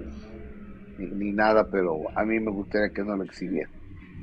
ni, 0.97 1.11
ni 1.11 1.34
nada, 1.34 1.69
pero 1.69 2.03
a 2.15 2.26
mí 2.26 2.39
me 2.39 2.51
gustaría 2.51 2.91
que 2.91 3.03
no 3.03 3.15
lo 3.18 3.23
exhibiera. 3.23 3.69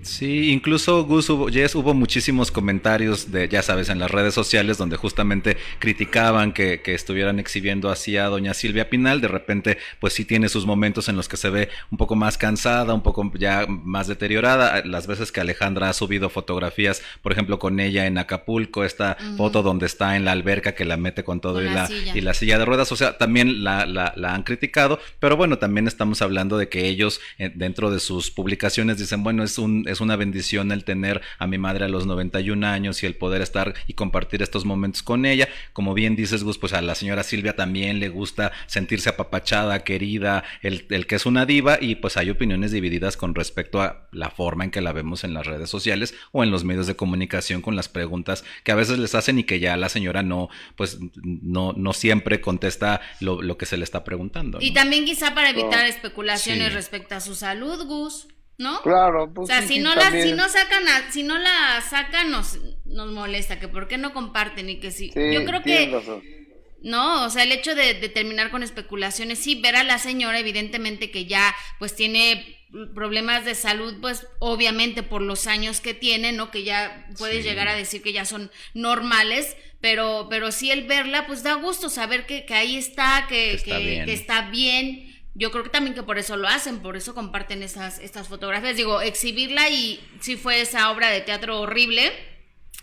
Sí, 0.02 0.52
incluso 0.52 1.04
Gus 1.04 1.28
hubo, 1.30 1.46
hubo 1.46 1.94
muchísimos 1.94 2.50
comentarios 2.50 3.32
de, 3.32 3.48
ya 3.48 3.62
sabes, 3.62 3.88
en 3.88 3.98
las 3.98 4.10
redes 4.10 4.34
sociales 4.34 4.78
donde 4.78 4.96
justamente 4.96 5.56
criticaban 5.78 6.52
que, 6.52 6.80
que, 6.80 6.94
estuvieran 6.94 7.38
exhibiendo 7.38 7.90
así 7.90 8.16
a 8.16 8.26
doña 8.26 8.54
Silvia 8.54 8.88
Pinal. 8.88 9.20
De 9.20 9.28
repente, 9.28 9.78
pues 10.00 10.12
sí 10.12 10.24
tiene 10.24 10.48
sus 10.48 10.66
momentos 10.66 11.08
en 11.08 11.16
los 11.16 11.28
que 11.28 11.36
se 11.36 11.50
ve 11.50 11.68
un 11.90 11.98
poco 11.98 12.14
más 12.16 12.38
cansada, 12.38 12.94
un 12.94 13.02
poco 13.02 13.30
ya 13.34 13.66
más 13.68 14.06
deteriorada. 14.06 14.82
Las 14.84 15.06
veces 15.06 15.32
que 15.32 15.40
Alejandra 15.40 15.88
ha 15.88 15.92
subido 15.92 16.30
fotografías, 16.30 17.02
por 17.22 17.32
ejemplo, 17.32 17.58
con 17.58 17.80
ella 17.80 18.06
en 18.06 18.18
Acapulco, 18.18 18.84
esta 18.84 19.16
foto 19.36 19.62
donde 19.62 19.86
está 19.86 20.16
en 20.16 20.24
la 20.24 20.32
alberca 20.32 20.74
que 20.74 20.84
la 20.84 20.96
mete 20.96 21.24
con 21.24 21.40
todo 21.40 21.62
y, 21.62 21.68
la, 21.68 21.88
y 22.14 22.20
la 22.20 22.34
silla 22.34 22.58
de 22.58 22.64
ruedas, 22.64 22.92
o 22.92 22.96
sea, 22.96 23.18
también 23.18 23.64
la, 23.64 23.86
la, 23.86 24.12
la, 24.16 24.34
han 24.34 24.42
criticado, 24.42 25.00
pero 25.18 25.36
bueno, 25.36 25.58
también 25.58 25.86
estamos 25.86 26.22
hablando 26.22 26.58
de 26.58 26.68
que 26.68 26.86
ellos 26.86 27.20
eh, 27.38 27.50
dentro 27.54 27.90
de 27.90 28.00
sus 28.00 28.30
publicaciones 28.30 28.98
dicen, 28.98 29.22
bueno, 29.22 29.42
es 29.42 29.58
un 29.58 29.85
es 29.86 30.00
una 30.00 30.16
bendición 30.16 30.72
el 30.72 30.84
tener 30.84 31.22
a 31.38 31.46
mi 31.46 31.58
madre 31.58 31.84
a 31.84 31.88
los 31.88 32.06
91 32.06 32.66
años 32.66 33.02
y 33.02 33.06
el 33.06 33.14
poder 33.14 33.42
estar 33.42 33.74
y 33.86 33.94
compartir 33.94 34.42
estos 34.42 34.64
momentos 34.64 35.02
con 35.02 35.26
ella. 35.26 35.48
Como 35.72 35.94
bien 35.94 36.16
dices, 36.16 36.44
Gus, 36.44 36.58
pues 36.58 36.72
a 36.72 36.82
la 36.82 36.94
señora 36.94 37.22
Silvia 37.22 37.56
también 37.56 38.00
le 38.00 38.08
gusta 38.08 38.52
sentirse 38.66 39.10
apapachada, 39.10 39.84
querida, 39.84 40.44
el, 40.62 40.86
el 40.90 41.06
que 41.06 41.16
es 41.16 41.26
una 41.26 41.46
diva 41.46 41.78
y 41.80 41.96
pues 41.96 42.16
hay 42.16 42.30
opiniones 42.30 42.72
divididas 42.72 43.16
con 43.16 43.34
respecto 43.34 43.80
a 43.80 44.08
la 44.12 44.30
forma 44.30 44.64
en 44.64 44.70
que 44.70 44.80
la 44.80 44.92
vemos 44.92 45.24
en 45.24 45.34
las 45.34 45.46
redes 45.46 45.70
sociales 45.70 46.14
o 46.32 46.42
en 46.42 46.50
los 46.50 46.64
medios 46.64 46.86
de 46.86 46.96
comunicación 46.96 47.62
con 47.62 47.76
las 47.76 47.88
preguntas 47.88 48.44
que 48.64 48.72
a 48.72 48.76
veces 48.76 48.98
les 48.98 49.14
hacen 49.14 49.38
y 49.38 49.44
que 49.44 49.60
ya 49.60 49.76
la 49.76 49.88
señora 49.88 50.22
no, 50.22 50.48
pues 50.76 50.98
no, 51.14 51.72
no 51.76 51.92
siempre 51.92 52.40
contesta 52.40 53.00
lo, 53.20 53.42
lo 53.42 53.56
que 53.58 53.66
se 53.66 53.76
le 53.76 53.84
está 53.84 54.04
preguntando. 54.04 54.58
Y 54.60 54.72
también 54.72 55.04
quizá 55.04 55.34
para 55.34 55.50
evitar 55.50 55.86
especulaciones 55.86 56.72
respecto 56.74 57.14
a 57.14 57.20
su 57.20 57.34
salud, 57.34 57.86
Gus. 57.86 58.28
¿No? 58.58 58.80
Claro, 58.82 59.32
pues. 59.32 59.44
O 59.44 59.52
sea, 59.52 59.66
si, 59.66 59.78
no 59.78 59.94
la, 59.94 60.10
si 60.10 60.32
no 60.32 60.48
sacan, 60.48 60.84
si 61.10 61.22
no 61.22 61.38
la 61.38 61.82
sacan, 61.88 62.30
nos, 62.30 62.58
nos 62.84 63.12
molesta, 63.12 63.60
que 63.60 63.68
por 63.68 63.88
qué 63.88 63.98
no 63.98 64.12
comparten 64.12 64.70
y 64.70 64.80
que 64.80 64.90
sí. 64.90 65.10
Yo 65.14 65.44
creo 65.44 65.62
que. 65.62 66.42
No, 66.82 67.24
o 67.24 67.30
sea, 67.30 67.42
el 67.42 67.52
hecho 67.52 67.74
de, 67.74 67.94
de, 67.94 68.08
terminar 68.08 68.50
con 68.50 68.62
especulaciones, 68.62 69.40
sí, 69.40 69.60
ver 69.60 69.76
a 69.76 69.82
la 69.82 69.98
señora, 69.98 70.38
evidentemente 70.38 71.10
que 71.10 71.26
ya, 71.26 71.54
pues 71.78 71.96
tiene 71.96 72.56
problemas 72.94 73.44
de 73.44 73.54
salud, 73.54 73.96
pues 74.00 74.26
obviamente 74.38 75.02
por 75.02 75.22
los 75.22 75.46
años 75.46 75.80
que 75.80 75.94
tiene, 75.94 76.32
¿no? 76.32 76.50
Que 76.50 76.62
ya 76.62 77.08
puedes 77.18 77.44
llegar 77.44 77.66
a 77.68 77.74
decir 77.74 78.02
que 78.02 78.12
ya 78.12 78.24
son 78.24 78.50
normales, 78.74 79.56
pero, 79.80 80.28
pero 80.28 80.52
sí 80.52 80.70
el 80.70 80.86
verla, 80.86 81.26
pues 81.26 81.42
da 81.42 81.54
gusto 81.54 81.88
saber 81.88 82.26
que, 82.26 82.44
que 82.44 82.54
ahí 82.54 82.76
está, 82.76 83.26
que, 83.28 83.60
que, 83.64 84.02
que 84.04 84.12
está 84.12 84.50
bien 84.50 85.05
yo 85.38 85.50
creo 85.50 85.64
que 85.64 85.70
también 85.70 85.94
que 85.94 86.02
por 86.02 86.18
eso 86.18 86.36
lo 86.36 86.48
hacen, 86.48 86.80
por 86.80 86.96
eso 86.96 87.14
comparten 87.14 87.62
esas, 87.62 87.98
estas 87.98 88.28
fotografías. 88.28 88.76
Digo, 88.76 89.00
exhibirla 89.00 89.68
y 89.68 90.00
si 90.20 90.36
fue 90.36 90.60
esa 90.60 90.90
obra 90.90 91.10
de 91.10 91.20
teatro 91.20 91.60
horrible, 91.60 92.12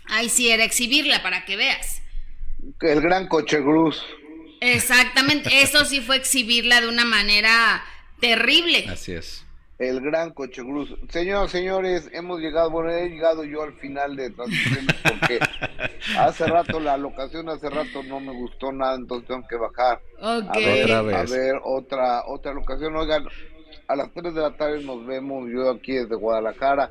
ahí 0.06 0.28
sí 0.28 0.50
era 0.50 0.64
exhibirla 0.64 1.22
para 1.22 1.44
que 1.44 1.56
veas. 1.56 2.02
El 2.80 3.00
gran 3.00 3.28
coche 3.28 3.58
Cruz. 3.60 4.02
Exactamente, 4.60 5.62
eso 5.62 5.84
sí 5.84 6.00
fue 6.00 6.16
exhibirla 6.16 6.80
de 6.80 6.88
una 6.88 7.04
manera 7.04 7.84
terrible. 8.20 8.86
Así 8.88 9.12
es 9.12 9.43
el 9.78 10.00
gran 10.00 10.30
Coche 10.30 10.62
Cruz. 10.62 10.94
Señoras, 11.08 11.50
señores, 11.50 12.08
hemos 12.12 12.40
llegado, 12.40 12.70
bueno, 12.70 12.90
he 12.90 13.08
llegado 13.08 13.44
yo 13.44 13.62
al 13.62 13.72
final 13.74 14.14
de 14.16 14.30
transmisiones 14.30 14.94
porque 15.02 15.38
hace 16.18 16.46
rato 16.46 16.78
la 16.78 16.96
locación, 16.96 17.48
hace 17.48 17.68
rato 17.70 18.02
no 18.04 18.20
me 18.20 18.32
gustó 18.32 18.72
nada, 18.72 18.94
entonces 18.94 19.28
tengo 19.28 19.46
que 19.48 19.56
bajar. 19.56 20.00
A, 20.20 20.40
ver, 20.58 20.92
a 20.92 21.02
ver, 21.02 21.54
otra, 21.64 22.22
otra 22.26 22.52
locación. 22.52 22.94
Oigan, 22.96 23.26
a 23.88 23.96
las 23.96 24.12
3 24.12 24.34
de 24.34 24.40
la 24.40 24.56
tarde 24.56 24.82
nos 24.84 25.04
vemos, 25.06 25.48
yo 25.50 25.70
aquí 25.70 25.92
desde 25.92 26.14
Guadalajara. 26.14 26.90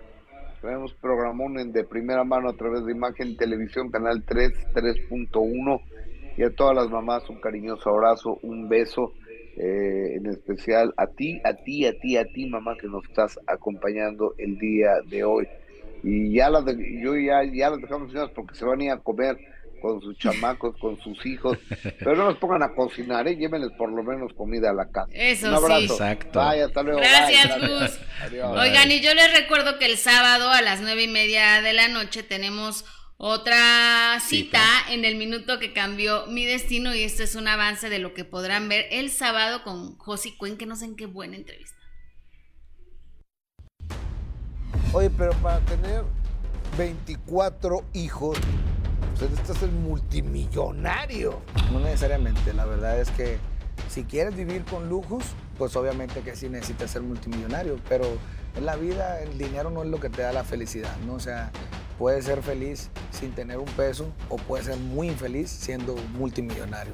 Tenemos 0.61 0.93
programón 0.93 1.73
de 1.73 1.83
primera 1.83 2.23
mano 2.23 2.49
a 2.49 2.53
través 2.53 2.85
de 2.85 2.93
Imagen 2.93 3.35
Televisión, 3.35 3.91
Canal 3.91 4.23
3, 4.25 4.73
3.1. 4.73 5.81
Y 6.37 6.43
a 6.43 6.55
todas 6.55 6.75
las 6.75 6.89
mamás 6.89 7.29
un 7.29 7.39
cariñoso 7.41 7.89
abrazo, 7.89 8.39
un 8.41 8.69
beso 8.69 9.13
eh, 9.57 10.15
en 10.15 10.25
especial 10.27 10.93
a 10.97 11.07
ti, 11.07 11.41
a 11.43 11.53
ti, 11.53 11.85
a 11.85 11.93
ti, 11.99 12.17
a 12.17 12.25
ti, 12.25 12.47
mamá, 12.47 12.75
que 12.79 12.87
nos 12.87 13.03
estás 13.05 13.39
acompañando 13.47 14.33
el 14.37 14.57
día 14.57 14.93
de 15.05 15.23
hoy. 15.23 15.47
Y 16.03 16.33
ya 16.33 16.49
las 16.49 16.65
de, 16.65 16.75
yo 17.01 17.15
ya, 17.15 17.43
ya 17.43 17.69
las 17.69 17.81
dejamos 17.81 18.11
porque 18.35 18.55
se 18.55 18.65
van 18.65 18.81
a 18.81 18.83
ir 18.83 18.91
a 18.91 18.97
comer 18.97 19.37
con 19.83 19.99
sus 20.01 20.17
chamacos, 20.17 20.77
con 20.77 20.97
sus 21.01 21.25
hijos, 21.25 21.57
pero 21.99 22.15
no 22.15 22.25
nos 22.25 22.37
pongan 22.37 22.63
a 22.63 22.73
cocinar, 22.73 23.27
¿eh? 23.27 23.35
llévenles 23.35 23.71
por 23.73 23.91
lo 23.91 24.01
menos 24.01 24.31
comida 24.33 24.69
a 24.69 24.73
la 24.73 24.89
casa. 24.89 25.09
Eso 25.11 25.49
Un 25.49 25.55
abrazo. 25.55 25.81
sí. 25.81 25.91
Exacto. 25.91 26.39
hasta 26.39 26.83
luego. 26.83 26.99
Gracias, 26.99 27.59
Gus. 27.59 27.99
Oigan, 28.57 28.91
y 28.91 29.01
yo 29.01 29.13
les 29.13 29.37
recuerdo 29.37 29.77
que 29.79 29.85
el 29.85 29.97
sábado 29.97 30.49
a 30.49 30.61
las 30.61 30.79
nueve 30.79 31.03
y 31.03 31.09
media 31.09 31.61
de 31.61 31.73
la 31.73 31.89
noche 31.89 32.23
tenemos 32.23 32.85
otra 33.25 34.19
cita, 34.19 34.59
en 34.89 35.05
el 35.05 35.15
minuto 35.15 35.57
que 35.57 35.71
cambió 35.71 36.27
mi 36.27 36.43
destino 36.45 36.93
y 36.93 37.03
este 37.03 37.23
es 37.23 37.35
un 37.35 37.47
avance 37.47 37.87
de 37.87 37.97
lo 37.97 38.13
que 38.13 38.25
podrán 38.25 38.67
ver 38.67 38.85
el 38.91 39.09
sábado 39.11 39.63
con 39.63 39.97
Josie 39.97 40.35
Cuen, 40.37 40.57
que 40.57 40.65
no 40.65 40.75
sé 40.75 40.83
en 40.83 40.97
qué 40.97 41.05
buena 41.05 41.37
entrevista. 41.37 41.77
Oye, 44.91 45.09
pero 45.09 45.31
para 45.35 45.61
tener 45.61 46.03
24 46.77 47.85
hijos, 47.93 48.37
pues 49.17 49.21
necesitas 49.21 49.57
ser 49.57 49.69
multimillonario. 49.69 51.41
No 51.71 51.79
necesariamente, 51.79 52.53
la 52.53 52.65
verdad 52.65 52.99
es 52.99 53.09
que 53.11 53.37
si 53.87 54.03
quieres 54.03 54.35
vivir 54.35 54.65
con 54.65 54.89
lujos, 54.89 55.23
pues 55.57 55.73
obviamente 55.77 56.19
que 56.23 56.35
sí 56.35 56.49
necesitas 56.49 56.91
ser 56.91 57.03
multimillonario, 57.03 57.79
pero 57.87 58.05
en 58.55 58.65
la 58.65 58.75
vida 58.75 59.21
el 59.21 59.37
dinero 59.37 59.69
no 59.69 59.83
es 59.83 59.89
lo 59.89 59.99
que 59.99 60.09
te 60.09 60.21
da 60.21 60.31
la 60.31 60.43
felicidad, 60.43 60.95
¿no? 61.05 61.15
O 61.15 61.19
sea, 61.19 61.51
puedes 61.97 62.25
ser 62.25 62.41
feliz 62.41 62.89
sin 63.11 63.31
tener 63.31 63.57
un 63.57 63.65
peso 63.65 64.07
o 64.29 64.37
puedes 64.37 64.67
ser 64.67 64.77
muy 64.77 65.07
infeliz 65.07 65.49
siendo 65.49 65.95
multimillonario. 66.17 66.93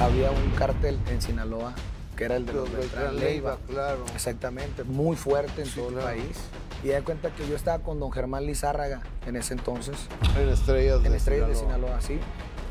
Había 0.00 0.30
un 0.30 0.50
cartel 0.52 0.98
en 1.10 1.20
Sinaloa 1.20 1.74
que 2.18 2.24
era 2.24 2.34
el 2.34 2.46
de 2.46 2.52
los 2.52 2.72
Beltrán 2.72 3.16
Leiva. 3.16 3.58
claro. 3.68 4.04
Exactamente, 4.12 4.82
muy 4.82 5.16
fuerte 5.16 5.62
en 5.62 5.70
todo 5.70 5.90
el 5.90 5.94
país. 5.94 6.36
Y 6.82 6.88
da 6.88 7.02
cuenta 7.02 7.30
que 7.30 7.46
yo 7.48 7.54
estaba 7.54 7.82
con 7.82 8.00
don 8.00 8.10
Germán 8.10 8.44
Lizárraga 8.44 9.02
en 9.26 9.36
ese 9.36 9.54
entonces. 9.54 9.96
En 10.36 10.48
Estrellas 10.48 11.00
de 11.02 11.08
En 11.08 11.14
Estrellas 11.14 11.48
de 11.48 11.54
Sinaloa, 11.54 12.00
sí. 12.00 12.18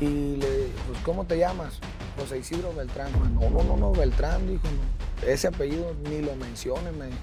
Y 0.00 0.36
le 0.36 0.68
pues, 0.86 1.00
¿cómo 1.02 1.24
te 1.24 1.38
llamas? 1.38 1.78
José 2.18 2.38
Isidro 2.38 2.74
Beltrán. 2.74 3.10
No, 3.34 3.48
no, 3.48 3.62
no, 3.64 3.76
no, 3.76 3.92
Beltrán, 3.92 4.46
dijo, 4.46 4.62
Ese 5.26 5.48
apellido 5.48 5.94
ni 6.08 6.22
lo 6.22 6.34
menciones, 6.36 6.94
me 6.94 7.06
dijo. 7.06 7.18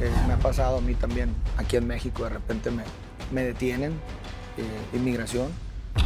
Eh, 0.00 0.10
me 0.26 0.34
ha 0.34 0.38
pasado 0.38 0.78
a 0.78 0.80
mí 0.80 0.94
también, 0.94 1.34
aquí 1.56 1.76
en 1.76 1.86
México, 1.86 2.24
de 2.24 2.30
repente 2.30 2.70
me, 2.70 2.84
me 3.30 3.42
detienen, 3.42 3.92
eh, 4.56 4.96
inmigración. 4.96 5.48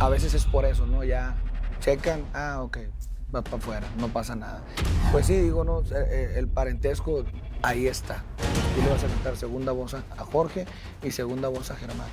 A 0.00 0.08
veces 0.08 0.34
es 0.34 0.44
por 0.44 0.64
eso, 0.64 0.86
¿no? 0.86 1.04
Ya 1.04 1.36
checan, 1.80 2.24
ah, 2.34 2.60
ok, 2.62 2.78
va 3.34 3.42
para 3.42 3.56
afuera, 3.56 3.86
no 3.98 4.08
pasa 4.08 4.34
nada. 4.34 4.62
Pues 5.12 5.26
sí, 5.26 5.34
digo, 5.34 5.64
no, 5.64 5.82
eh, 5.94 6.34
el 6.36 6.48
parentesco 6.48 7.24
ahí 7.62 7.86
está. 7.86 8.24
Y 8.78 8.82
le 8.82 8.90
vas 8.90 9.04
a 9.04 9.06
cantar 9.06 9.36
segunda 9.36 9.72
voz 9.72 9.94
a 9.94 10.02
Jorge 10.30 10.66
y 11.02 11.10
segunda 11.10 11.48
voz 11.48 11.70
a 11.70 11.76
Germán. 11.76 12.08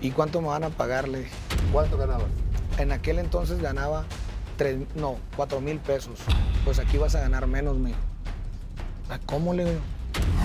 ¿Y 0.00 0.10
cuánto 0.12 0.40
me 0.40 0.48
van 0.48 0.64
a 0.64 0.70
pagarle? 0.70 1.26
¿Cuánto 1.72 1.96
ganaba? 1.96 2.24
En 2.78 2.92
aquel 2.92 3.18
entonces 3.18 3.60
ganaba 3.60 4.04
tres, 4.58 4.76
no, 4.94 5.16
cuatro 5.36 5.62
mil 5.62 5.78
pesos. 5.78 6.18
Pues 6.66 6.78
aquí 6.78 6.98
vas 6.98 7.14
a 7.14 7.20
ganar 7.20 7.46
menos, 7.46 7.78
mijo. 7.78 7.96
¿Cómo 9.24 9.54
le 9.54 9.64
digo? 9.64 9.80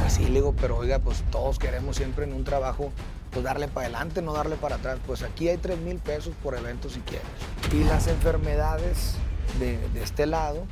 Sí, 0.08 0.24
le 0.26 0.36
digo, 0.36 0.56
pero 0.60 0.78
oiga, 0.78 1.00
pues 1.00 1.24
todos 1.32 1.60
queremos 1.60 1.98
siempre 1.98 2.24
en 2.24 2.34
un 2.34 2.46
trabajo 2.46 2.94
pues 3.32 3.44
darle 3.44 3.68
para 3.68 3.88
adelante, 3.88 4.22
no 4.22 4.32
darle 4.32 4.56
para 4.56 4.76
atrás. 4.76 5.00
Pues 5.06 5.24
aquí 5.24 5.50
hay 5.50 5.58
3 5.58 5.80
mil 5.80 5.98
pesos 5.98 6.34
por 6.42 6.56
evento 6.56 6.90
si 6.90 7.00
quieres. 7.02 7.28
Y 7.74 7.84
las 7.84 8.08
enfermedades 8.08 9.16
de, 9.60 9.80
este 10.02 10.28
lado, 10.28 10.66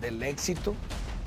del, 0.00 0.22
éxito, 0.22 0.74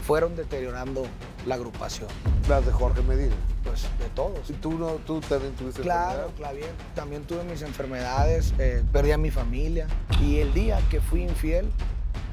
fueron 0.08 0.38
deteriorando 0.38 1.06
la 1.46 1.56
agrupación. 1.56 2.08
Las 2.48 2.66
de 2.66 2.72
Jorge 2.72 3.02
Medina. 3.02 3.36
Pues 3.66 3.84
de 4.00 4.08
todos. 4.16 4.50
¿Y 4.50 4.54
tú, 4.54 4.72
no, 4.72 4.92
tú 5.06 5.20
también 5.20 5.54
tuviste 5.56 5.82
Claro, 5.82 6.32
claro, 6.38 6.58
también 6.96 7.24
tuve 7.24 7.44
mis 7.44 7.62
enfermedades, 7.62 8.54
eh, 8.58 8.86
perdí 8.94 9.12
a 9.12 9.18
mi 9.18 9.32
familia. 9.32 9.86
Y 10.22 10.38
el 10.38 10.54
día 10.54 10.80
que 10.90 11.02
fui 11.02 11.24
infiel, 11.24 11.70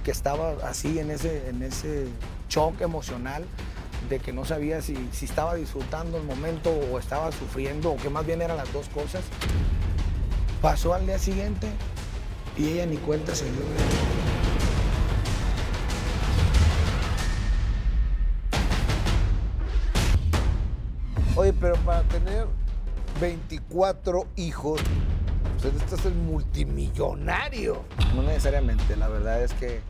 que 0.04 0.12
estaba 0.12 0.52
así 0.62 1.00
en 1.00 1.10
ese, 1.10 1.48
en 1.48 1.64
ese 1.64 2.06
shock 2.48 2.80
emocional, 2.80 3.44
de 4.08 4.20
que 4.20 4.32
no 4.32 4.44
sabía 4.44 4.80
si, 4.80 4.96
si 5.10 5.24
estaba 5.24 5.56
disfrutando 5.56 6.16
el 6.16 6.22
momento 6.22 6.70
o 6.70 7.00
estaba 7.00 7.32
sufriendo 7.32 7.90
o 7.90 7.96
que 7.96 8.08
más 8.08 8.24
bien 8.24 8.40
eran 8.40 8.56
las 8.56 8.72
dos 8.72 8.88
cosas. 8.90 9.22
Pasó 10.62 10.94
al 10.94 11.06
día 11.06 11.18
siguiente 11.18 11.66
y 12.56 12.68
ella 12.68 12.86
ni 12.86 12.98
cuenta 12.98 13.34
se 13.34 13.46
dio. 13.46 14.33
Oye, 21.36 21.52
pero 21.52 21.74
para 21.76 22.02
tener 22.04 22.46
24 23.20 24.28
hijos. 24.36 24.80
Usted 25.56 25.74
este 25.76 25.94
es 25.96 26.04
el 26.06 26.14
multimillonario. 26.14 27.84
No 28.14 28.22
necesariamente, 28.22 28.96
la 28.96 29.08
verdad 29.08 29.42
es 29.42 29.52
que 29.54 29.80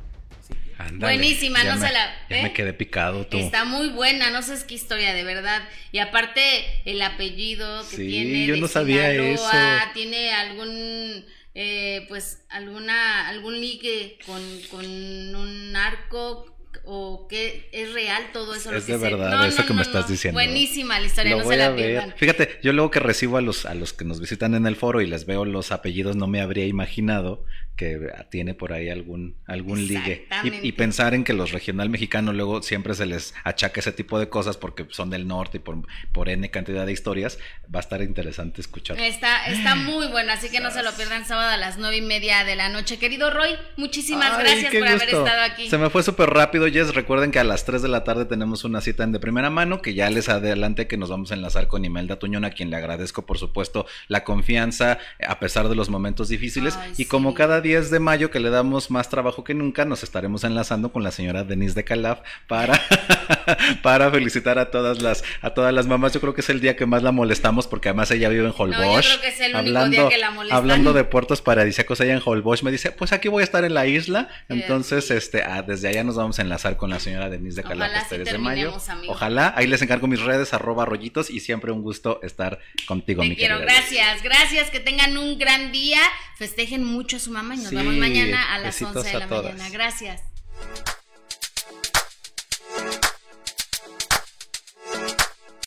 Ándale, 0.77 1.17
Buenísima, 1.19 1.63
no 1.63 1.77
me, 1.77 1.87
se 1.87 1.93
la. 1.93 2.15
Ya 2.29 2.39
¿eh? 2.39 2.43
me 2.43 2.53
quedé 2.53 2.73
picado 2.73 3.27
tú. 3.27 3.37
Está 3.39 3.65
muy 3.65 3.91
buena, 3.91 4.31
no 4.31 4.43
sé 4.43 4.55
qué 4.67 4.75
historia, 4.75 5.15
de 5.15 5.23
verdad. 5.23 5.63
Y 5.93 5.99
aparte, 5.99 6.43
el 6.85 7.01
apellido 7.01 7.89
que 7.91 7.97
Sí, 7.97 8.07
tiene. 8.09 8.47
yo 8.47 8.57
no 8.57 8.67
sabía 8.67 9.11
Sinaloa, 9.11 9.83
eso. 9.83 9.91
Tiene 9.95 10.33
algún. 10.33 11.25
Eh, 11.57 12.05
pues 12.09 12.45
alguna 12.49 13.29
algún 13.29 13.61
ligue 13.61 14.19
con, 14.27 14.43
con 14.73 14.85
un 14.85 15.71
narco 15.71 16.54
o 16.87 17.27
que 17.29 17.69
es 17.73 17.93
real 17.93 18.23
todo 18.33 18.55
eso 18.55 18.71
lo 18.71 18.79
Es 18.79 18.85
que 18.85 18.93
de 18.93 18.99
se- 18.99 19.05
verdad, 19.05 19.31
No, 19.31 19.45
eso 19.45 19.63
no, 19.63 19.67
que 19.69 19.75
me 19.75 19.83
estás 19.83 20.09
diciendo. 20.09 20.37
buenísima 20.39 20.99
la 21.01 21.07
historia 21.07 21.33
Lo 21.33 21.39
no 21.39 21.45
voy 21.45 21.57
se 21.57 21.63
a 21.63 21.69
la 21.71 21.75
ver. 21.75 21.85
pierdan 21.87 22.15
Fíjate, 22.17 22.59
yo 22.63 22.73
luego 22.73 22.91
que 22.91 23.01
recibo 23.01 23.37
a 23.37 23.41
los, 23.41 23.67
a 23.67 23.75
los 23.75 23.93
que 23.93 24.05
nos 24.05 24.21
visitan 24.21 24.55
en 24.55 24.67
el 24.67 24.77
foro 24.77 25.01
y 25.01 25.07
les 25.07 25.27
veo 25.27 25.45
los 25.45 25.73
apellidos, 25.73 26.17
no 26.17 26.27
me 26.27 26.41
habría 26.41 26.67
imaginado 26.67 27.45
que 27.77 28.09
tiene 28.31 28.55
por 28.55 28.73
ahí 28.73 28.89
algún, 28.89 29.37
algún 29.47 29.87
ligue. 29.87 30.29
Y, 30.45 30.69
y 30.69 30.73
pensar 30.73 31.15
en 31.15 31.25
que 31.25 31.33
los 31.33 31.53
regional 31.53 31.91
mexicanos 31.91 32.35
luego 32.35 32.63
siempre 32.63 32.95
se 32.95 33.07
les 33.07 33.35
achaca 33.45 33.81
ese 33.81 33.93
tipo 33.93 34.19
de 34.19 34.29
cosas 34.29 34.57
porque 34.57 34.87
son 34.91 35.11
del 35.11 35.27
norte 35.27 35.59
y 35.59 35.61
por, 35.61 35.79
por 36.13 36.29
N 36.29 36.49
cantidad 36.51 36.87
de 36.87 36.93
historias, 36.93 37.39
va 37.75 37.81
a 37.81 37.83
estar 37.83 38.01
interesante 38.03 38.61
escuchar. 38.61 38.99
Está, 38.99 39.47
está 39.47 39.75
muy 39.75 40.07
bueno, 40.09 40.33
así 40.33 40.51
que 40.51 40.61
no 40.61 40.71
se 40.71 40.83
lo 40.83 40.93
pierdan 40.93 41.27
sábado 41.27 41.51
a 41.51 41.57
las 41.57 41.79
nueve 41.79 41.97
y 41.97 42.03
media 42.03 42.45
de 42.45 42.57
la 42.57 42.69
noche. 42.69 42.99
Querido 42.99 43.31
Roy, 43.31 43.51
muchísimas 43.77 44.39
Ay, 44.39 44.45
gracias 44.45 44.75
por 44.75 44.89
haber 44.89 45.09
estado 45.09 45.43
aquí. 45.43 45.69
Se 45.69 45.79
me 45.79 45.91
fue 45.91 46.03
súper 46.03 46.31
rápido, 46.31 46.67
Jess. 46.69 46.95
Recuerden 46.95 47.31
que 47.31 47.39
a 47.39 47.45
las 47.45 47.65
3 47.65 47.83
de 47.83 47.89
la 47.89 48.05
tarde 48.05 48.25
tenemos 48.25 48.65
una 48.65 48.81
cita 48.81 49.05
en 49.05 49.13
de 49.13 49.21
primera 49.21 49.51
mano, 49.51 49.83
que 49.83 49.95
ya 49.95 50.11
les 50.11 50.29
adelante 50.29 50.87
que 50.87 50.97
nos 50.97 51.11
vamos 51.11 51.31
a 51.33 51.35
enlazar 51.35 51.67
con 51.67 51.85
Imelda 51.85 52.19
Tuñón, 52.19 52.45
a 52.45 52.51
quien 52.51 52.71
le 52.71 52.77
agradezco, 52.77 53.27
por 53.27 53.39
supuesto, 53.39 53.87
la 54.09 54.25
confianza, 54.25 54.99
a 55.27 55.39
pesar 55.39 55.69
de 55.69 55.75
los 55.75 55.89
momentos 55.89 56.29
difíciles. 56.29 56.77
Ay, 56.77 56.93
y 56.99 57.05
como 57.07 57.35
cada 57.35 57.61
10 57.65 57.91
de 57.91 57.99
mayo 57.99 58.31
que 58.31 58.39
le 58.39 58.51
damos 58.51 58.91
más 58.93 59.09
trabajo 59.09 59.43
que 59.43 59.55
nunca, 59.55 59.85
nos 59.85 60.05
estaremos 60.05 60.45
enlazando 60.45 60.93
con 60.93 61.03
la 61.03 61.11
señora 61.11 61.43
Denise 61.43 61.75
de 61.75 61.83
Calaf 61.83 62.21
para, 62.47 62.79
para 63.83 64.11
felicitar 64.11 64.59
a 64.59 64.71
todas 64.71 65.03
las, 65.03 65.25
a 65.43 65.51
todas 65.51 65.73
las 65.75 65.87
mamás. 65.87 66.13
Yo 66.13 66.21
creo 66.21 66.35
que 66.35 66.43
es 66.43 66.51
el 66.51 66.61
día 66.61 66.77
que 66.77 66.87
más 66.87 67.03
la 67.03 67.11
molestamos, 67.11 67.67
porque 67.67 67.89
además 67.89 68.11
ella 68.11 68.29
vive 68.29 68.45
en 68.47 68.55
Holbox. 68.57 69.07
creo 69.09 69.21
que 69.21 69.29
es 69.29 69.41
el 69.41 69.47
único 69.55 69.59
hablando, 69.59 70.01
día 70.03 70.09
que 70.11 70.19
la 70.19 70.31
molestan. 70.31 70.59
hablando 70.59 70.93
de 70.93 71.05
puertos 71.05 71.41
paradisíacos 71.43 72.01
allá 72.01 72.13
en 72.13 72.23
Holbox, 72.25 72.63
me 72.63 72.71
dice, 72.71 72.93
pues 72.93 73.13
aquí 73.13 73.29
voy 73.29 73.41
a 73.41 73.45
estar 73.45 73.65
en 73.65 73.75
la 73.75 73.87
isla. 73.87 74.29
Entonces, 74.49 75.11
este, 75.11 75.43
ah, 75.43 75.63
desde 75.63 75.89
allá 75.89 76.05
nos 76.05 76.17
vamos 76.17 76.39
a 76.39 76.43
enlazar 76.43 76.77
con 76.77 76.91
la 76.91 77.01
señora 77.01 77.31
Denise 77.31 77.57
de 77.57 77.63
Calaf 77.63 77.89
Ojalá 77.89 78.03
este 78.03 78.17
sí 78.17 78.23
3 78.23 78.33
de 78.33 78.39
mayo. 78.39 78.75
amigo. 78.89 79.13
Ojalá, 79.13 79.55
ahí 79.57 79.67
les 79.67 79.81
encargo 79.83 80.07
mis 80.07 80.21
redes, 80.21 80.53
arroba 80.55 80.85
rollitos, 80.85 81.31
y 81.31 81.41
siempre 81.41 81.73
un 81.73 81.83
gusto 81.83 82.21
estar 82.23 82.59
contigo, 82.87 83.23
Te 83.23 83.29
mi 83.31 83.37
quiero, 83.37 83.59
querida. 83.59 83.73
gracias, 83.75 84.23
gracias, 84.23 84.71
que 84.71 84.81
tengan 84.81 85.17
un 85.17 85.39
gran 85.39 85.73
día, 85.73 86.01
festejen 86.37 86.85
mucho 86.85 87.17
a 87.17 87.21
su 87.21 87.31
mamá 87.31 87.54
nos 87.57 87.69
sí, 87.69 87.77
vemos 87.77 87.95
mañana 87.95 88.55
a 88.55 88.59
las 88.59 88.81
11 88.81 89.09
de 89.09 89.19
la 89.19 89.27
mañana. 89.27 89.69
Gracias. 89.71 90.23